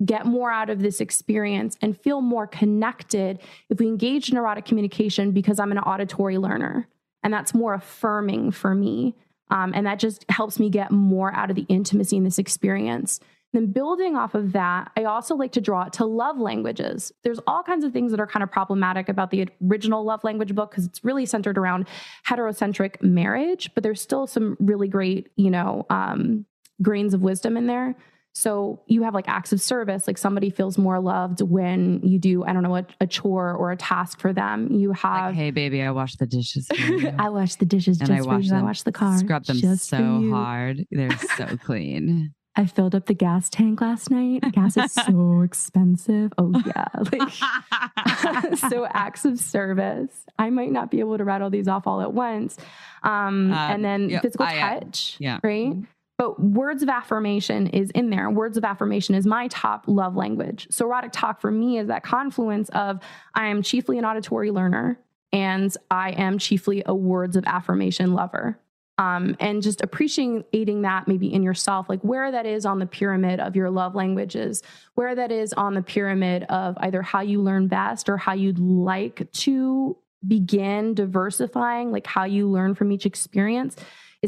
get 0.06 0.26
more 0.26 0.52
out 0.52 0.70
of 0.70 0.80
this 0.80 1.02
experience 1.02 1.78
and 1.82 2.00
feel 2.00 2.22
more 2.22 2.48
connected 2.48 3.40
if 3.70 3.80
we 3.80 3.88
engage 3.88 4.30
in 4.30 4.38
erotic 4.38 4.66
communication 4.66 5.32
because 5.32 5.60
I'm 5.60 5.72
an 5.72 5.80
auditory 5.80 6.38
learner. 6.38 6.88
And 7.24 7.34
that's 7.34 7.54
more 7.54 7.74
affirming 7.74 8.52
for 8.52 8.76
me. 8.76 9.16
Um, 9.50 9.72
and 9.74 9.86
that 9.88 10.00
just 10.00 10.26
helps 10.30 10.60
me 10.60 10.70
get 10.70 10.92
more 10.92 11.34
out 11.34 11.50
of 11.50 11.56
the 11.56 11.66
intimacy 11.70 12.18
in 12.18 12.24
this 12.24 12.38
experience. 12.38 13.20
Then, 13.54 13.68
building 13.68 14.18
off 14.18 14.36
of 14.36 14.52
that, 14.52 14.92
I 14.98 15.06
also 15.06 15.36
like 15.36 15.54
to 15.54 15.62
draw 15.62 15.84
it 15.84 15.94
to 15.94 16.06
love 16.06 16.38
languages. 16.38 17.14
There's 17.24 17.40
all 17.48 17.64
kinds 17.64 17.86
of 17.86 17.94
things 17.94 18.12
that 18.12 18.20
are 18.20 18.28
kind 18.28 18.44
of 18.44 18.52
problematic 18.52 19.08
about 19.08 19.32
the 19.32 19.48
original 19.66 20.04
love 20.04 20.24
language 20.26 20.54
book 20.54 20.72
because 20.72 20.86
it's 20.86 21.04
really 21.04 21.26
centered 21.26 21.58
around 21.58 21.88
heterocentric 22.30 23.02
marriage, 23.02 23.72
but 23.74 23.84
there's 23.84 24.02
still 24.02 24.28
some 24.28 24.58
really 24.60 24.90
great, 24.90 25.30
you 25.38 25.50
know, 25.50 25.86
um, 25.90 26.46
grains 26.82 27.14
of 27.14 27.22
wisdom 27.22 27.56
in 27.56 27.68
there. 27.68 27.96
So 28.40 28.84
you 28.86 29.02
have 29.02 29.16
like 29.16 29.28
acts 29.28 29.52
of 29.52 29.60
service, 29.60 30.06
like 30.06 30.20
somebody 30.20 30.52
feels 30.52 30.78
more 30.78 31.00
loved 31.00 31.42
when 31.42 32.02
you 32.04 32.20
do, 32.20 32.44
I 32.44 32.54
don't 32.54 32.62
know, 32.62 32.76
a, 32.76 32.86
a 33.02 33.08
chore 33.08 33.52
or 33.52 33.72
a 33.72 33.76
task 33.76 34.20
for 34.20 34.32
them. 34.32 34.72
You 34.72 34.92
have, 34.92 35.30
Like, 35.32 35.36
hey, 35.36 35.50
baby, 35.50 35.82
I 35.82 35.90
washed 35.90 36.20
the 36.20 36.28
dishes. 36.28 36.68
for 36.68 36.76
you." 36.76 37.12
I 37.18 37.30
wash 37.30 37.56
the 37.56 37.66
dishes 37.66 38.00
and 38.00 38.10
just 38.10 38.20
I 38.22 38.24
for 38.24 38.30
wash 38.36 38.44
you. 38.46 38.54
I 38.54 38.58
them, 38.58 38.66
wash 38.66 38.84
the 38.84 38.92
car. 38.92 39.18
scrub 39.18 39.44
them 39.46 39.58
so 39.78 40.30
hard. 40.30 40.86
They're 40.92 41.18
so 41.38 41.58
clean. 41.58 42.36
I 42.56 42.66
filled 42.68 42.94
up 42.94 43.08
the 43.08 43.16
gas 43.16 43.50
tank 43.50 43.82
last 43.82 44.12
night. 44.12 44.44
Gas 44.52 44.78
is 44.78 44.92
so 44.94 45.42
expensive. 45.44 46.32
Oh 46.38 46.52
yeah. 46.64 46.86
Like 47.12 48.58
so 48.58 48.86
acts 48.94 49.26
of 49.26 49.40
service. 49.40 50.12
I 50.38 50.52
might 50.52 50.72
not 50.72 50.92
be 50.92 51.00
able 51.00 51.18
to 51.18 51.24
rattle 51.24 51.50
these 51.50 51.68
off 51.68 51.88
all 51.88 52.02
at 52.02 52.14
once. 52.14 52.56
Um, 53.04 53.52
Uh, 53.52 53.68
and 53.70 53.84
then 53.84 54.10
yeah, 54.10 54.22
physical 54.22 54.46
I, 54.46 54.58
uh, 54.60 54.80
touch. 54.82 55.18
yeah. 55.20 55.40
Right. 55.44 55.74
But 56.18 56.42
words 56.42 56.82
of 56.82 56.90
affirmation 56.90 57.68
is 57.68 57.92
in 57.92 58.10
there. 58.10 58.30
Words 58.30 58.58
of 58.58 58.64
affirmation 58.64 59.14
is 59.14 59.28
my 59.28 59.48
top 59.50 59.84
love 59.88 60.16
language. 60.16 60.68
So 60.72 60.86
erotic 60.86 61.12
talk 61.14 61.40
for 61.40 61.52
me 61.52 61.78
is 61.78 61.88
that 61.88 62.04
confluence 62.04 62.70
of 62.70 63.00
I 63.36 63.48
am 63.48 63.62
chiefly 63.62 64.00
an 64.00 64.06
auditory 64.06 64.50
learner 64.50 65.00
and 65.32 65.76
I 65.92 66.12
am 66.12 66.40
chiefly 66.40 66.82
a 66.86 66.96
words 66.96 67.36
of 67.36 67.44
affirmation 67.46 68.14
lover. 68.14 68.60
Um, 69.00 69.36
and 69.40 69.62
just 69.62 69.82
appreciating 69.82 70.82
that 70.82 71.08
maybe 71.08 71.32
in 71.32 71.44
yourself, 71.44 71.88
like 71.88 72.02
where 72.02 72.32
that 72.32 72.48
is 72.48 72.66
on 72.66 72.80
the 72.80 72.88
pyramid 72.88 73.40
of 73.40 73.56
your 73.56 73.70
love 73.70 73.94
languages, 73.94 74.64
where 74.96 75.14
that 75.14 75.32
is 75.32 75.54
on 75.54 75.76
the 75.76 75.84
pyramid 75.84 76.44
of 76.50 76.76
either 76.80 77.04
how 77.04 77.22
you 77.22 77.44
learn 77.44 77.68
best 77.68 78.10
or 78.10 78.18
how 78.18 78.34
you'd 78.34 78.58
like 78.58 79.32
to 79.34 79.96
begin 80.28 80.96
diversifying, 80.96 81.92
like 81.92 82.08
how 82.08 82.24
you 82.24 82.50
learn 82.50 82.74
from 82.74 82.92
each 82.92 83.06
experience 83.06 83.76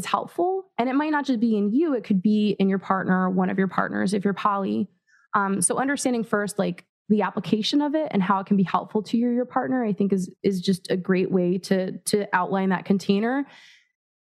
is 0.00 0.06
helpful. 0.06 0.64
And 0.78 0.88
it 0.88 0.94
might 0.94 1.10
not 1.10 1.26
just 1.26 1.40
be 1.40 1.56
in 1.56 1.72
you, 1.72 1.94
it 1.94 2.04
could 2.04 2.22
be 2.22 2.56
in 2.58 2.68
your 2.68 2.78
partner, 2.78 3.28
one 3.28 3.50
of 3.50 3.58
your 3.58 3.68
partners, 3.68 4.14
if 4.14 4.24
you're 4.24 4.34
poly. 4.34 4.88
Um, 5.34 5.60
so 5.60 5.78
understanding 5.78 6.24
first, 6.24 6.58
like 6.58 6.86
the 7.08 7.22
application 7.22 7.82
of 7.82 7.94
it 7.94 8.08
and 8.12 8.22
how 8.22 8.40
it 8.40 8.46
can 8.46 8.56
be 8.56 8.62
helpful 8.62 9.02
to 9.02 9.16
your, 9.16 9.32
your 9.32 9.44
partner, 9.44 9.84
I 9.84 9.92
think 9.92 10.12
is 10.12 10.34
is 10.42 10.60
just 10.60 10.90
a 10.90 10.96
great 10.96 11.30
way 11.30 11.58
to 11.58 11.98
to 11.98 12.26
outline 12.32 12.70
that 12.70 12.84
container 12.84 13.46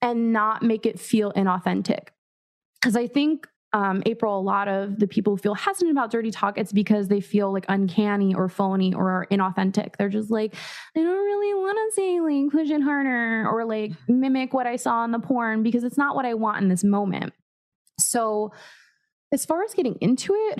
and 0.01 0.33
not 0.33 0.63
make 0.63 0.85
it 0.85 0.99
feel 0.99 1.31
inauthentic. 1.33 2.07
Because 2.81 2.95
I 2.95 3.07
think 3.07 3.47
um, 3.71 4.01
April, 4.05 4.39
a 4.39 4.41
lot 4.41 4.67
of 4.67 4.99
the 4.99 5.07
people 5.07 5.33
who 5.33 5.38
feel 5.38 5.53
hesitant 5.53 5.91
about 5.91 6.11
dirty 6.11 6.31
talk, 6.31 6.57
it's 6.57 6.71
because 6.71 7.07
they 7.07 7.21
feel 7.21 7.53
like 7.53 7.65
uncanny 7.69 8.33
or 8.33 8.49
phony 8.49 8.93
or 8.93 9.27
inauthentic. 9.31 9.95
They're 9.97 10.09
just 10.09 10.31
like, 10.31 10.55
I 10.97 11.01
don't 11.01 11.07
really 11.07 11.53
want 11.53 11.77
to 11.77 11.95
say 11.95 12.19
like 12.19 12.71
it 12.71 12.81
harder 12.81 13.47
or 13.47 13.65
like 13.65 13.91
mimic 14.07 14.53
what 14.53 14.65
I 14.65 14.75
saw 14.75 15.03
in 15.05 15.11
the 15.11 15.19
porn 15.19 15.61
because 15.61 15.83
it's 15.83 15.97
not 15.97 16.15
what 16.15 16.25
I 16.25 16.33
want 16.33 16.63
in 16.63 16.69
this 16.69 16.83
moment. 16.83 17.33
So, 17.99 18.51
as 19.31 19.45
far 19.45 19.63
as 19.63 19.75
getting 19.75 19.97
into 20.01 20.33
it, 20.33 20.59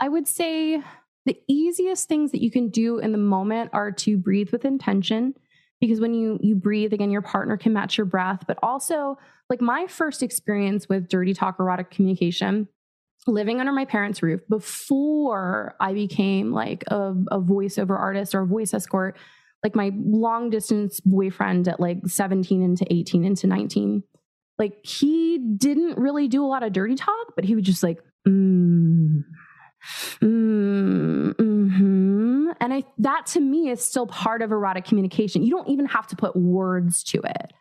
I 0.00 0.08
would 0.08 0.26
say 0.26 0.82
the 1.26 1.36
easiest 1.48 2.08
things 2.08 2.32
that 2.32 2.42
you 2.42 2.50
can 2.50 2.70
do 2.70 2.98
in 2.98 3.12
the 3.12 3.18
moment 3.18 3.70
are 3.74 3.92
to 3.92 4.16
breathe 4.16 4.50
with 4.50 4.64
intention 4.64 5.34
because 5.86 6.00
when 6.00 6.14
you 6.14 6.38
you 6.42 6.54
breathe 6.54 6.92
again 6.92 7.10
your 7.10 7.22
partner 7.22 7.56
can 7.56 7.72
match 7.72 7.98
your 7.98 8.06
breath. 8.06 8.44
But 8.46 8.58
also 8.62 9.18
like 9.50 9.60
my 9.60 9.86
first 9.86 10.22
experience 10.22 10.88
with 10.88 11.08
dirty 11.08 11.34
talk 11.34 11.56
erotic 11.58 11.90
communication 11.90 12.68
living 13.26 13.58
under 13.58 13.72
my 13.72 13.86
parents 13.86 14.22
roof 14.22 14.42
before 14.50 15.74
i 15.80 15.94
became 15.94 16.52
like 16.52 16.84
a, 16.88 17.14
a 17.30 17.40
voiceover 17.40 17.98
artist 17.98 18.34
or 18.34 18.42
a 18.42 18.46
voice 18.46 18.74
escort 18.74 19.16
like 19.62 19.74
my 19.74 19.90
long 19.94 20.50
distance 20.50 21.00
boyfriend 21.00 21.66
at 21.66 21.80
like 21.80 21.98
17 22.06 22.62
into 22.62 22.86
18 22.92 23.24
into 23.24 23.46
19 23.46 24.02
like 24.58 24.76
he 24.84 25.38
didn't 25.56 25.96
really 25.96 26.28
do 26.28 26.44
a 26.44 26.48
lot 26.48 26.62
of 26.62 26.74
dirty 26.74 26.96
talk 26.96 27.34
but 27.34 27.44
he 27.44 27.54
would 27.54 27.64
just 27.64 27.82
like 27.82 27.98
mm, 28.28 29.22
mm, 30.20 31.34
hmm 31.38 32.03
and 32.60 32.72
I 32.72 32.84
that 32.98 33.26
to 33.26 33.40
me 33.40 33.70
is 33.70 33.82
still 33.82 34.06
part 34.06 34.42
of 34.42 34.52
erotic 34.52 34.84
communication. 34.84 35.42
You 35.42 35.50
don't 35.50 35.68
even 35.68 35.86
have 35.86 36.06
to 36.08 36.16
put 36.16 36.36
words 36.36 37.02
to 37.04 37.20
it. 37.22 37.52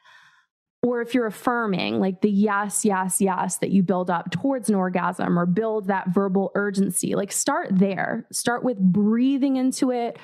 Or 0.81 1.01
if 1.01 1.13
you're 1.13 1.27
affirming, 1.27 2.01
like 2.01 2.19
the 2.19 2.29
yes, 2.29 2.83
yes, 2.83 3.21
yes 3.21 3.55
that 3.57 3.69
you 3.69 3.83
build 3.83 4.09
up 4.09 4.31
towards 4.31 4.67
an 4.67 4.75
orgasm 4.75 5.39
or 5.39 5.45
build 5.45 5.87
that 5.87 6.09
verbal 6.09 6.51
urgency, 6.55 7.15
like 7.15 7.31
start 7.31 7.69
there. 7.71 8.27
Start 8.33 8.65
with 8.65 8.77
breathing 8.77 9.55
into 9.55 9.91
it, 9.91 10.17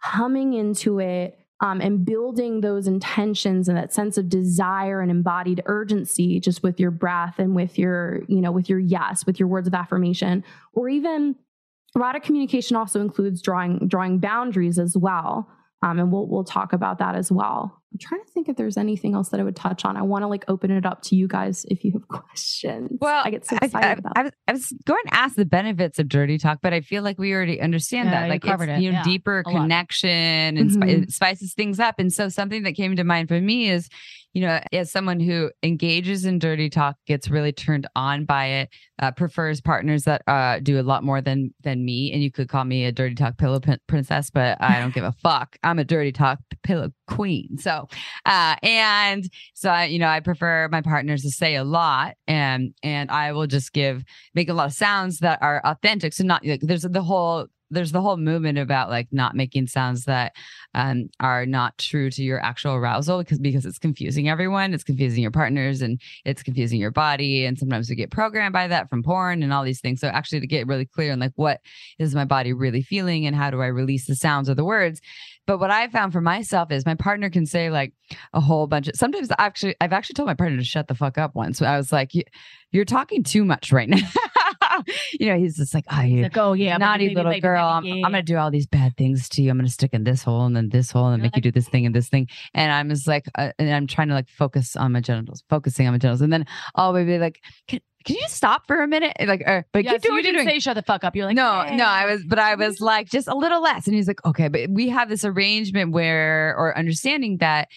humming 0.00 0.54
into 0.54 0.98
it, 0.98 1.38
um, 1.60 1.80
and 1.80 2.04
building 2.04 2.60
those 2.60 2.88
intentions 2.88 3.68
and 3.68 3.78
that 3.78 3.92
sense 3.92 4.18
of 4.18 4.28
desire 4.28 5.00
and 5.00 5.12
embodied 5.12 5.62
urgency 5.66 6.40
just 6.40 6.62
with 6.62 6.80
your 6.80 6.90
breath 6.90 7.38
and 7.38 7.54
with 7.54 7.78
your, 7.78 8.22
you 8.26 8.40
know, 8.40 8.50
with 8.50 8.68
your 8.68 8.80
yes, 8.80 9.24
with 9.26 9.38
your 9.38 9.46
words 9.46 9.68
of 9.68 9.74
affirmation, 9.74 10.42
or 10.72 10.88
even 10.88 11.36
erotic 11.96 12.22
communication 12.22 12.76
also 12.76 13.00
includes 13.00 13.42
drawing 13.42 13.86
drawing 13.88 14.18
boundaries 14.18 14.78
as 14.78 14.96
well 14.96 15.48
um, 15.82 15.98
and 15.98 16.12
we'll 16.12 16.26
we'll 16.28 16.44
talk 16.44 16.72
about 16.72 16.98
that 16.98 17.14
as 17.14 17.32
well 17.32 17.80
i'm 17.92 17.98
trying 17.98 18.22
to 18.24 18.30
think 18.32 18.48
if 18.48 18.56
there's 18.56 18.76
anything 18.76 19.14
else 19.14 19.30
that 19.30 19.40
i 19.40 19.42
would 19.42 19.56
touch 19.56 19.84
on 19.84 19.96
i 19.96 20.02
want 20.02 20.22
to 20.22 20.26
like 20.28 20.44
open 20.48 20.70
it 20.70 20.84
up 20.86 21.02
to 21.02 21.16
you 21.16 21.26
guys 21.26 21.64
if 21.68 21.82
you 21.84 21.90
have 21.92 22.06
questions 22.08 22.90
Well, 23.00 23.22
i 23.24 23.30
get 23.30 23.44
so 23.46 23.56
excited 23.56 23.84
I, 23.86 23.92
about 23.92 24.12
I 24.16 24.22
was, 24.24 24.32
I 24.48 24.52
was 24.52 24.72
going 24.84 25.02
to 25.06 25.14
ask 25.14 25.34
the 25.36 25.44
benefits 25.44 25.98
of 25.98 26.08
dirty 26.08 26.38
talk, 26.38 26.58
but 26.62 26.72
I 26.72 26.80
feel 26.80 27.02
like 27.02 27.18
we 27.18 27.32
already 27.32 27.60
understand 27.60 28.08
Yeah, 28.10 28.20
that. 28.20 28.26
you 28.26 28.30
Like 28.30 28.42
covered 28.42 28.68
it's 28.68 28.78
it, 28.78 28.82
you 28.82 28.92
know 28.92 28.98
yeah, 28.98 29.04
deeper 29.04 29.42
a 29.46 29.50
lot. 29.50 29.62
connection 29.62 30.08
and 30.58 30.70
spi- 30.72 30.86
Mhm. 30.86 31.02
it 31.04 31.12
spices 31.12 31.54
things 31.54 31.80
up. 31.80 31.98
And 31.98 32.12
so 32.12 32.28
something 32.28 32.62
that 32.64 32.72
came 32.74 32.94
to 32.96 33.04
mind 33.04 33.28
for 33.28 33.40
me 33.40 33.70
is, 33.70 33.88
you 34.32 34.42
know, 34.42 34.60
as 34.72 34.90
someone 34.90 35.18
who 35.18 35.50
engages 35.62 36.24
in 36.24 36.38
dirty 36.38 36.70
talk, 36.70 36.96
gets 37.06 37.28
really 37.28 37.52
turned 37.52 37.88
on 37.96 38.24
by 38.24 38.46
it, 38.46 38.68
uh, 39.00 39.10
prefers 39.10 39.60
partners 39.60 40.04
that 40.04 40.22
uh, 40.26 40.60
do 40.60 40.78
a 40.78 40.82
lot 40.82 41.02
more 41.02 41.20
than 41.20 41.52
than 41.62 41.84
me. 41.84 42.12
And 42.12 42.22
you 42.22 42.30
could 42.30 42.48
call 42.48 42.64
me 42.64 42.84
a 42.84 42.92
dirty 42.92 43.14
talk 43.14 43.38
pillow 43.38 43.60
prin- 43.60 43.80
princess, 43.86 44.30
but 44.30 44.56
I 44.60 44.80
don't 44.80 44.94
give 44.94 45.04
a 45.04 45.12
fuck. 45.22 45.56
I'm 45.62 45.78
a 45.78 45.84
dirty 45.84 46.12
talk 46.12 46.38
pillow 46.62 46.90
queen. 47.10 47.58
So, 47.58 47.88
uh, 48.24 48.56
and 48.62 49.28
so 49.54 49.68
I, 49.70 49.84
you 49.86 49.98
know, 49.98 50.08
I 50.08 50.20
prefer 50.20 50.68
my 50.70 50.80
partners 50.80 51.22
to 51.22 51.30
say 51.30 51.56
a 51.56 51.64
lot, 51.64 52.16
and 52.26 52.72
and 52.82 53.10
I 53.10 53.32
will 53.32 53.46
just 53.46 53.72
give 53.72 54.04
make 54.34 54.48
a 54.48 54.54
lot 54.54 54.66
of 54.66 54.72
sounds 54.72 55.18
that 55.18 55.42
are 55.42 55.60
authentic. 55.64 56.12
So 56.12 56.24
not 56.24 56.44
like 56.46 56.60
there's 56.62 56.82
the 56.82 57.02
whole 57.02 57.48
there's 57.70 57.92
the 57.92 58.00
whole 58.00 58.16
movement 58.16 58.58
about 58.58 58.90
like 58.90 59.08
not 59.12 59.36
making 59.36 59.68
sounds 59.68 60.04
that 60.04 60.34
um, 60.74 61.08
are 61.20 61.46
not 61.46 61.78
true 61.78 62.10
to 62.10 62.22
your 62.22 62.40
actual 62.44 62.74
arousal 62.74 63.18
because 63.18 63.38
because 63.38 63.64
it's 63.64 63.78
confusing 63.78 64.28
everyone, 64.28 64.74
it's 64.74 64.84
confusing 64.84 65.22
your 65.22 65.30
partners, 65.30 65.80
and 65.80 66.00
it's 66.24 66.42
confusing 66.42 66.80
your 66.80 66.90
body. 66.90 67.44
And 67.44 67.58
sometimes 67.58 67.88
we 67.88 67.96
get 67.96 68.10
programmed 68.10 68.52
by 68.52 68.68
that 68.68 68.90
from 68.90 69.02
porn 69.02 69.42
and 69.42 69.52
all 69.52 69.64
these 69.64 69.80
things. 69.80 70.00
So 70.00 70.08
actually, 70.08 70.40
to 70.40 70.46
get 70.46 70.66
really 70.66 70.86
clear 70.86 71.12
on 71.12 71.20
like 71.20 71.32
what 71.36 71.60
is 71.98 72.14
my 72.14 72.24
body 72.24 72.52
really 72.52 72.82
feeling 72.82 73.26
and 73.26 73.36
how 73.36 73.50
do 73.50 73.62
I 73.62 73.66
release 73.66 74.06
the 74.06 74.16
sounds 74.16 74.50
or 74.50 74.54
the 74.54 74.64
words. 74.64 75.00
But 75.46 75.58
what 75.58 75.70
I 75.70 75.88
found 75.88 76.12
for 76.12 76.20
myself 76.20 76.70
is 76.70 76.86
my 76.86 76.94
partner 76.94 77.28
can 77.30 77.44
say 77.46 77.70
like 77.70 77.92
a 78.32 78.40
whole 78.40 78.66
bunch 78.66 78.88
of. 78.88 78.94
Sometimes 78.96 79.28
actually, 79.38 79.74
I've 79.80 79.92
actually 79.92 80.14
told 80.14 80.26
my 80.28 80.34
partner 80.34 80.58
to 80.58 80.64
shut 80.64 80.86
the 80.88 80.94
fuck 80.94 81.18
up 81.18 81.34
once. 81.34 81.60
I 81.60 81.76
was 81.76 81.90
like, 81.92 82.14
"You- 82.14 82.22
"You're 82.70 82.84
talking 82.84 83.24
too 83.24 83.44
much 83.44 83.72
right 83.72 83.88
now." 83.88 83.98
you 85.18 85.26
know, 85.28 85.36
he's 85.38 85.56
just 85.56 85.74
like, 85.74 85.84
"Oh, 85.90 86.00
you 86.02 86.22
Like, 86.22 86.36
oh 86.36 86.52
yeah, 86.52 86.76
naughty 86.76 87.06
baby, 87.06 87.14
little 87.16 87.32
baby, 87.32 87.40
girl. 87.40 87.66
I'm, 87.66 87.84
I'm 87.86 88.02
gonna 88.12 88.22
do 88.22 88.36
all 88.36 88.50
these 88.50 88.66
bad 88.66 88.96
things 88.96 89.28
to 89.30 89.42
you. 89.42 89.50
I'm 89.50 89.56
gonna 89.58 89.68
stick 89.68 89.92
in 89.92 90.04
this 90.04 90.22
hole 90.22 90.44
and 90.46 90.54
then 90.56 90.68
this 90.68 90.90
hole 90.90 91.08
and 91.08 91.22
make 91.22 91.34
you 91.36 91.42
do 91.42 91.50
this 91.52 91.68
thing 91.68 91.86
and 91.86 91.94
this 91.94 92.08
thing. 92.08 92.28
And 92.54 92.70
I'm 92.72 92.88
just 92.88 93.06
like, 93.08 93.26
uh, 93.36 93.52
and 93.58 93.70
I'm 93.70 93.86
trying 93.86 94.08
to 94.08 94.14
like 94.14 94.28
focus 94.28 94.76
on 94.76 94.92
my 94.92 95.00
genitals, 95.00 95.42
focusing 95.48 95.86
on 95.86 95.94
my 95.94 95.98
genitals, 95.98 96.20
and 96.20 96.32
then 96.32 96.46
I'll 96.76 96.92
be 96.94 97.18
like, 97.18 97.40
can, 97.66 97.80
can 98.04 98.16
you 98.16 98.28
stop 98.28 98.66
for 98.66 98.82
a 98.82 98.88
minute? 98.88 99.16
Like, 99.24 99.42
uh, 99.46 99.62
but 99.72 99.84
Yeah, 99.84 99.92
keep 99.92 100.02
so 100.02 100.08
doing 100.08 100.16
you 100.18 100.22
didn't 100.22 100.44
doing. 100.44 100.48
say 100.56 100.58
shut 100.60 100.74
the 100.76 100.82
fuck 100.82 101.04
up. 101.04 101.14
You're 101.14 101.26
like, 101.26 101.36
no, 101.36 101.62
"Hey." 101.66 101.76
no, 101.76 101.84
I 101.84 102.06
was, 102.06 102.24
but 102.24 102.38
I 102.38 102.54
was 102.54 102.80
like, 102.80 103.08
just 103.10 103.28
a 103.28 103.34
little 103.34 103.62
less. 103.62 103.86
And 103.86 103.94
he's 103.94 104.08
like, 104.08 104.24
okay, 104.24 104.48
but 104.48 104.70
we 104.70 104.88
have 104.88 105.08
this 105.08 105.24
arrangement 105.24 105.92
where, 105.92 106.54
or 106.56 106.76
understanding 106.76 107.38
that 107.38 107.68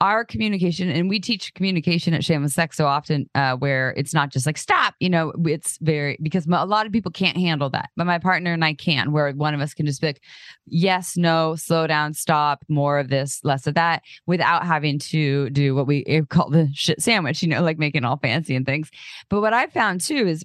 our 0.00 0.24
communication, 0.24 0.88
and 0.88 1.08
we 1.08 1.18
teach 1.18 1.52
communication 1.54 2.14
at 2.14 2.24
Shameless 2.24 2.54
Sex 2.54 2.76
so 2.76 2.86
often, 2.86 3.28
uh, 3.34 3.56
where 3.56 3.94
it's 3.96 4.14
not 4.14 4.30
just 4.30 4.46
like 4.46 4.56
stop. 4.56 4.94
You 5.00 5.10
know, 5.10 5.32
it's 5.44 5.78
very 5.80 6.18
because 6.22 6.46
a 6.46 6.66
lot 6.66 6.86
of 6.86 6.92
people 6.92 7.10
can't 7.10 7.36
handle 7.36 7.70
that, 7.70 7.90
but 7.96 8.06
my 8.06 8.18
partner 8.18 8.52
and 8.52 8.64
I 8.64 8.74
can. 8.74 9.12
Where 9.12 9.32
one 9.32 9.54
of 9.54 9.60
us 9.60 9.74
can 9.74 9.86
just 9.86 10.00
be 10.00 10.08
like, 10.08 10.22
yes, 10.66 11.16
no, 11.16 11.56
slow 11.56 11.86
down, 11.86 12.14
stop, 12.14 12.64
more 12.68 12.98
of 12.98 13.08
this, 13.08 13.40
less 13.42 13.66
of 13.66 13.74
that, 13.74 14.02
without 14.26 14.64
having 14.64 14.98
to 15.00 15.50
do 15.50 15.74
what 15.74 15.86
we 15.86 16.04
eh, 16.06 16.22
call 16.28 16.50
the 16.50 16.68
shit 16.74 17.02
sandwich. 17.02 17.42
You 17.42 17.48
know, 17.48 17.62
like 17.62 17.78
making 17.78 18.04
all 18.04 18.18
fancy 18.18 18.54
and 18.54 18.66
things. 18.66 18.90
But 19.28 19.40
what 19.40 19.52
I 19.52 19.66
found 19.66 20.00
too 20.00 20.26
is 20.26 20.44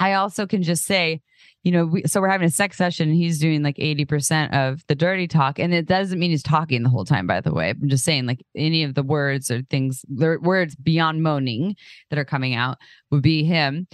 I 0.00 0.14
also 0.14 0.46
can 0.46 0.62
just 0.62 0.84
say, 0.84 1.20
you 1.62 1.72
know, 1.72 1.86
we, 1.86 2.02
so 2.06 2.20
we're 2.20 2.28
having 2.28 2.46
a 2.46 2.50
sex 2.50 2.76
session 2.76 3.12
he's 3.12 3.38
doing 3.38 3.62
like 3.62 3.76
80% 3.76 4.52
of 4.52 4.84
the 4.86 4.94
dirty 4.94 5.26
talk. 5.26 5.58
And 5.58 5.72
it 5.72 5.86
doesn't 5.86 6.18
mean 6.18 6.30
he's 6.30 6.42
talking 6.42 6.82
the 6.82 6.90
whole 6.90 7.04
time, 7.04 7.26
by 7.26 7.40
the 7.40 7.54
way. 7.54 7.70
I'm 7.70 7.88
just 7.88 8.04
saying, 8.04 8.26
like, 8.26 8.44
any 8.54 8.82
of 8.82 8.94
the 8.94 9.02
words 9.02 9.50
or 9.50 9.62
things, 9.62 10.04
words 10.08 10.74
beyond 10.76 11.22
moaning 11.22 11.76
that 12.10 12.18
are 12.18 12.24
coming 12.24 12.54
out 12.54 12.78
would 13.10 13.22
be 13.22 13.44
him. 13.44 13.86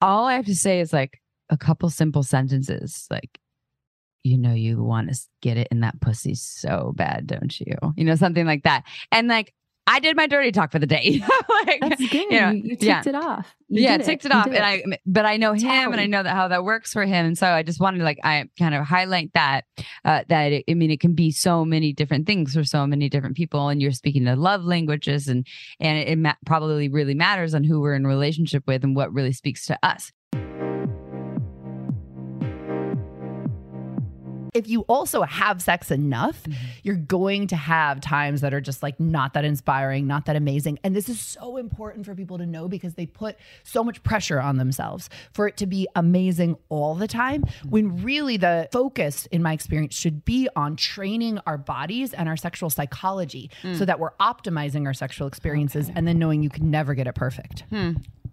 All 0.00 0.26
I 0.26 0.34
have 0.34 0.46
to 0.46 0.54
say 0.54 0.80
is 0.80 0.92
like 0.92 1.20
a 1.50 1.56
couple 1.56 1.88
simple 1.88 2.22
sentences, 2.22 3.06
like, 3.10 3.38
you 4.22 4.36
know, 4.36 4.52
you 4.52 4.82
want 4.82 5.08
to 5.08 5.18
get 5.40 5.56
it 5.56 5.68
in 5.70 5.80
that 5.80 6.00
pussy 6.00 6.34
so 6.34 6.92
bad, 6.94 7.26
don't 7.26 7.58
you? 7.60 7.74
You 7.96 8.04
know, 8.04 8.16
something 8.16 8.44
like 8.44 8.64
that. 8.64 8.84
And 9.10 9.28
like, 9.28 9.54
I 9.88 10.00
did 10.00 10.16
my 10.16 10.26
dirty 10.26 10.52
talk 10.52 10.70
for 10.70 10.78
the 10.78 10.86
day. 10.86 11.22
like, 11.66 11.80
That's 11.80 12.08
good. 12.08 12.30
you 12.30 12.40
know, 12.40 12.50
you, 12.50 12.62
you 12.62 12.70
ticked 12.76 12.82
yeah. 12.82 13.02
it 13.06 13.14
off. 13.14 13.56
You 13.70 13.82
yeah, 13.82 13.96
ticked 13.96 14.26
it 14.26 14.32
You 14.32 14.38
off, 14.38 14.44
did 14.44 14.56
and 14.56 14.64
I, 14.64 14.82
but 15.06 15.24
I 15.24 15.38
know 15.38 15.54
him, 15.54 15.92
and 15.92 16.00
I 16.00 16.06
know 16.06 16.22
that 16.22 16.34
how 16.34 16.48
that 16.48 16.62
works 16.62 16.92
for 16.92 17.04
him, 17.04 17.26
and 17.26 17.38
so 17.38 17.46
I 17.46 17.62
just 17.62 17.80
wanted 17.80 17.98
to 17.98 18.04
like 18.04 18.18
I 18.22 18.44
kind 18.58 18.74
of 18.74 18.86
highlight 18.86 19.32
that 19.32 19.64
uh, 20.04 20.24
that 20.28 20.52
it, 20.52 20.64
I 20.70 20.74
mean 20.74 20.90
it 20.90 21.00
can 21.00 21.14
be 21.14 21.30
so 21.30 21.64
many 21.64 21.92
different 21.92 22.26
things 22.26 22.54
for 22.54 22.64
so 22.64 22.86
many 22.86 23.08
different 23.08 23.36
people, 23.36 23.68
and 23.68 23.80
you're 23.80 23.92
speaking 23.92 24.26
to 24.26 24.36
love 24.36 24.64
languages, 24.64 25.26
and 25.26 25.46
and 25.80 25.98
it, 25.98 26.18
ma- 26.18 26.34
probably 26.44 26.88
really 26.88 27.14
matters 27.14 27.54
on 27.54 27.64
who 27.64 27.80
we're 27.80 27.94
in 27.94 28.06
relationship 28.06 28.64
with 28.66 28.84
and 28.84 28.94
what 28.94 29.12
really 29.12 29.32
speaks 29.32 29.66
to 29.66 29.78
us. 29.82 30.12
If 34.54 34.68
you 34.68 34.82
also 34.82 35.22
have 35.22 35.62
sex 35.62 35.90
enough, 35.90 36.42
mm-hmm. 36.42 36.54
you're 36.82 36.96
going 36.96 37.46
to 37.48 37.56
have 37.56 38.00
times 38.00 38.40
that 38.40 38.54
are 38.54 38.60
just 38.60 38.82
like 38.82 38.98
not 38.98 39.34
that 39.34 39.44
inspiring, 39.44 40.06
not 40.06 40.26
that 40.26 40.36
amazing. 40.36 40.78
And 40.84 40.94
this 40.94 41.08
is 41.08 41.20
so 41.20 41.56
important 41.56 42.06
for 42.06 42.14
people 42.14 42.38
to 42.38 42.46
know 42.46 42.68
because 42.68 42.94
they 42.94 43.06
put 43.06 43.36
so 43.62 43.82
much 43.84 44.02
pressure 44.02 44.40
on 44.40 44.56
themselves 44.56 45.10
for 45.32 45.48
it 45.48 45.56
to 45.58 45.66
be 45.66 45.86
amazing 45.94 46.56
all 46.68 46.94
the 46.94 47.08
time 47.08 47.42
mm-hmm. 47.42 47.70
when 47.70 48.02
really 48.02 48.36
the 48.36 48.68
focus 48.72 49.26
in 49.26 49.42
my 49.42 49.52
experience 49.52 49.94
should 49.94 50.24
be 50.24 50.48
on 50.56 50.76
training 50.76 51.38
our 51.46 51.58
bodies 51.58 52.12
and 52.12 52.28
our 52.28 52.36
sexual 52.36 52.70
psychology 52.70 53.50
mm. 53.62 53.76
so 53.76 53.84
that 53.84 53.98
we're 53.98 54.12
optimizing 54.20 54.86
our 54.86 54.94
sexual 54.94 55.26
experiences 55.26 55.90
and 55.94 56.06
then 56.06 56.18
knowing 56.18 56.42
you 56.42 56.50
can 56.50 56.70
never 56.70 56.94
get 56.94 57.06
it 57.06 57.14
perfect. 57.14 57.64
Hmm. 57.70 57.92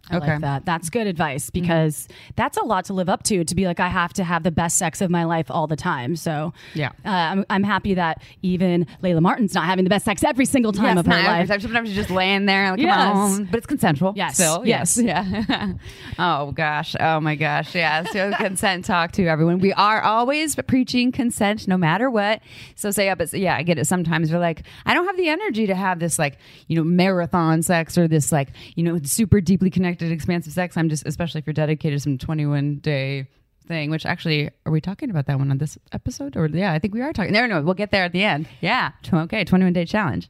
I 0.10 0.18
like 0.18 0.42
that. 0.42 0.66
That's 0.66 0.90
good 0.90 1.08
advice 1.08 1.50
mm-hmm. 1.50 1.62
because 1.62 2.08
that's 2.36 2.58
a 2.58 2.62
lot 2.62 2.86
to 2.86 2.94
live 2.94 3.10
up 3.10 3.24
to. 3.24 3.44
To 3.44 3.56
be 3.56 3.66
like, 3.66 3.80
I 3.80 3.88
have 3.88 4.14
to 4.14 4.24
have 4.24 4.44
the 4.44 4.52
best 4.52 4.78
sex 4.78 5.02
of 5.02 5.10
my 5.10 5.24
life 5.24 5.50
all 5.50 5.68
the 5.68 5.76
time. 5.76 6.05
So 6.16 6.54
Yeah. 6.74 6.90
uh, 7.06 7.10
I'm, 7.10 7.46
I'm 7.50 7.64
happy 7.64 7.94
that 7.96 8.22
even 8.42 8.86
Layla 9.02 9.22
Martin's 9.22 9.54
not 9.54 9.66
having 9.66 9.86
the 9.86 9.90
best 9.90 10.06
sex 10.06 10.24
every 10.24 10.46
single 10.46 10.72
time 10.74 10.98
of 10.98 11.06
her 11.06 11.12
life. 11.14 11.48
Sometimes 11.48 11.90
you're 11.90 11.96
just 12.04 12.10
laying 12.12 12.46
there, 12.46 12.72
like, 12.72 12.80
Yes. 12.82 13.16
on, 13.16 13.46
but 13.46 13.58
it's 13.60 13.66
consensual. 13.68 14.14
Yes. 14.16 14.36
Still, 14.36 14.66
Yes. 14.66 14.98
yeah. 15.02 15.74
oh 16.20 16.52
gosh, 16.52 16.96
oh 17.00 17.20
my 17.20 17.36
gosh, 17.36 17.74
yeah. 17.74 18.04
So 18.04 18.32
consent 18.38 18.86
talk 18.86 19.12
to 19.14 19.26
everyone. 19.28 19.60
We 19.60 19.74
are 19.74 20.02
always 20.02 20.56
preaching 20.56 21.12
consent, 21.12 21.68
no 21.68 21.78
matter 21.78 22.10
what. 22.10 22.42
So 22.76 22.92
say 22.92 23.10
up, 23.10 23.22
it's 23.22 23.34
yeah. 23.34 23.56
I 23.56 23.64
get 23.64 23.80
it. 23.80 23.86
Sometimes 23.88 24.32
we're 24.32 24.40
like, 24.40 24.64
I 24.86 24.94
don't 24.94 25.06
have 25.06 25.18
the 25.18 25.30
energy 25.30 25.68
to 25.68 25.76
have 25.76 26.00
this 26.00 26.20
like 26.20 26.38
you 26.68 26.76
know 26.76 26.84
marathon 26.84 27.62
sex 27.62 27.98
or 27.98 28.08
this 28.08 28.32
like 28.32 28.50
you 28.76 28.84
know 28.84 29.00
super 29.04 29.40
deeply 29.42 29.70
connected, 29.70 30.12
expansive 30.12 30.54
sex. 30.54 30.76
I'm 30.78 30.90
just 30.90 31.06
especially 31.08 31.40
if 31.40 31.48
you're 31.48 31.54
dedicated 31.54 31.98
to 32.00 32.04
some 32.04 32.18
21 32.18 32.78
day 32.80 33.28
thing, 33.68 33.90
which 33.90 34.06
actually, 34.06 34.50
are 34.66 34.72
we 34.72 34.82
talking 34.82 35.10
about 35.10 35.26
that 35.28 35.38
one 35.38 35.52
on 35.52 35.58
this 35.58 35.78
episode? 35.92 36.36
Or 36.38 36.48
yeah, 36.48 36.74
I 36.74 36.80
think 36.80 36.94
we 36.94 37.02
are 37.02 37.14
talking. 37.14 37.34
No, 37.34 37.46
no, 37.46 37.62
we'll 37.62 37.74
get 37.74 37.92
there 37.92 38.04
at 38.04 38.12
the 38.12 38.24
end. 38.24 38.48
Yeah. 38.62 38.92
Okay. 39.12 39.44
21 39.44 39.74
day 39.74 39.86
challenge. 39.86 40.30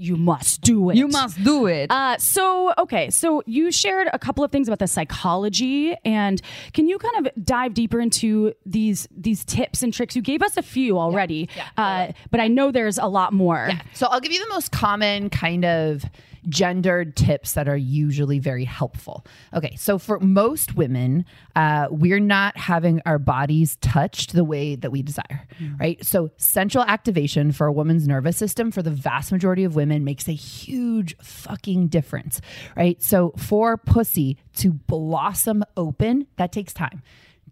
You 0.00 0.16
must 0.16 0.60
do 0.60 0.90
it. 0.90 0.96
You 0.96 1.08
must 1.08 1.42
do 1.42 1.66
it. 1.66 1.90
Uh, 1.90 2.16
so 2.18 2.72
okay, 2.78 3.10
so 3.10 3.42
you 3.46 3.72
shared 3.72 4.08
a 4.12 4.18
couple 4.18 4.44
of 4.44 4.52
things 4.52 4.68
about 4.68 4.78
the 4.78 4.86
psychology, 4.86 5.96
and 6.04 6.40
can 6.72 6.86
you 6.86 6.98
kind 6.98 7.26
of 7.26 7.44
dive 7.44 7.74
deeper 7.74 8.00
into 8.00 8.52
these 8.64 9.08
these 9.10 9.44
tips 9.44 9.82
and 9.82 9.92
tricks? 9.92 10.14
You 10.14 10.22
gave 10.22 10.40
us 10.40 10.56
a 10.56 10.62
few 10.62 11.00
already, 11.00 11.48
uh, 11.76 12.12
but 12.30 12.38
I 12.38 12.46
know 12.46 12.70
there's 12.70 12.98
a 12.98 13.06
lot 13.06 13.32
more. 13.32 13.66
Yeah. 13.70 13.82
So 13.92 14.06
I'll 14.06 14.20
give 14.20 14.30
you 14.30 14.40
the 14.40 14.50
most 14.50 14.70
common 14.70 15.30
kind 15.30 15.64
of 15.64 16.04
gendered 16.48 17.16
tips 17.16 17.52
that 17.52 17.68
are 17.68 17.76
usually 17.76 18.38
very 18.38 18.64
helpful. 18.64 19.24
Okay, 19.54 19.74
so 19.76 19.98
for 19.98 20.18
most 20.20 20.74
women, 20.74 21.24
uh, 21.56 21.88
we're 21.90 22.20
not 22.20 22.56
having 22.56 23.00
our 23.06 23.18
bodies 23.18 23.76
touched 23.80 24.32
the 24.32 24.44
way 24.44 24.74
that 24.76 24.90
we 24.90 25.02
desire, 25.02 25.46
right? 25.78 26.04
So 26.04 26.30
central 26.36 26.84
activation 26.84 27.52
for 27.52 27.66
a 27.66 27.72
woman's 27.72 28.06
nervous 28.06 28.36
system 28.36 28.70
for 28.70 28.82
the 28.82 28.90
vast 28.90 29.32
majority 29.32 29.64
of 29.64 29.74
women 29.74 30.04
makes 30.04 30.28
a 30.28 30.32
huge 30.32 31.16
fucking 31.18 31.88
difference, 31.88 32.40
right? 32.76 33.02
So 33.02 33.32
for 33.36 33.76
pussy 33.76 34.38
to 34.56 34.72
blossom 34.72 35.64
open, 35.76 36.26
that 36.36 36.52
takes 36.52 36.72
time. 36.72 37.02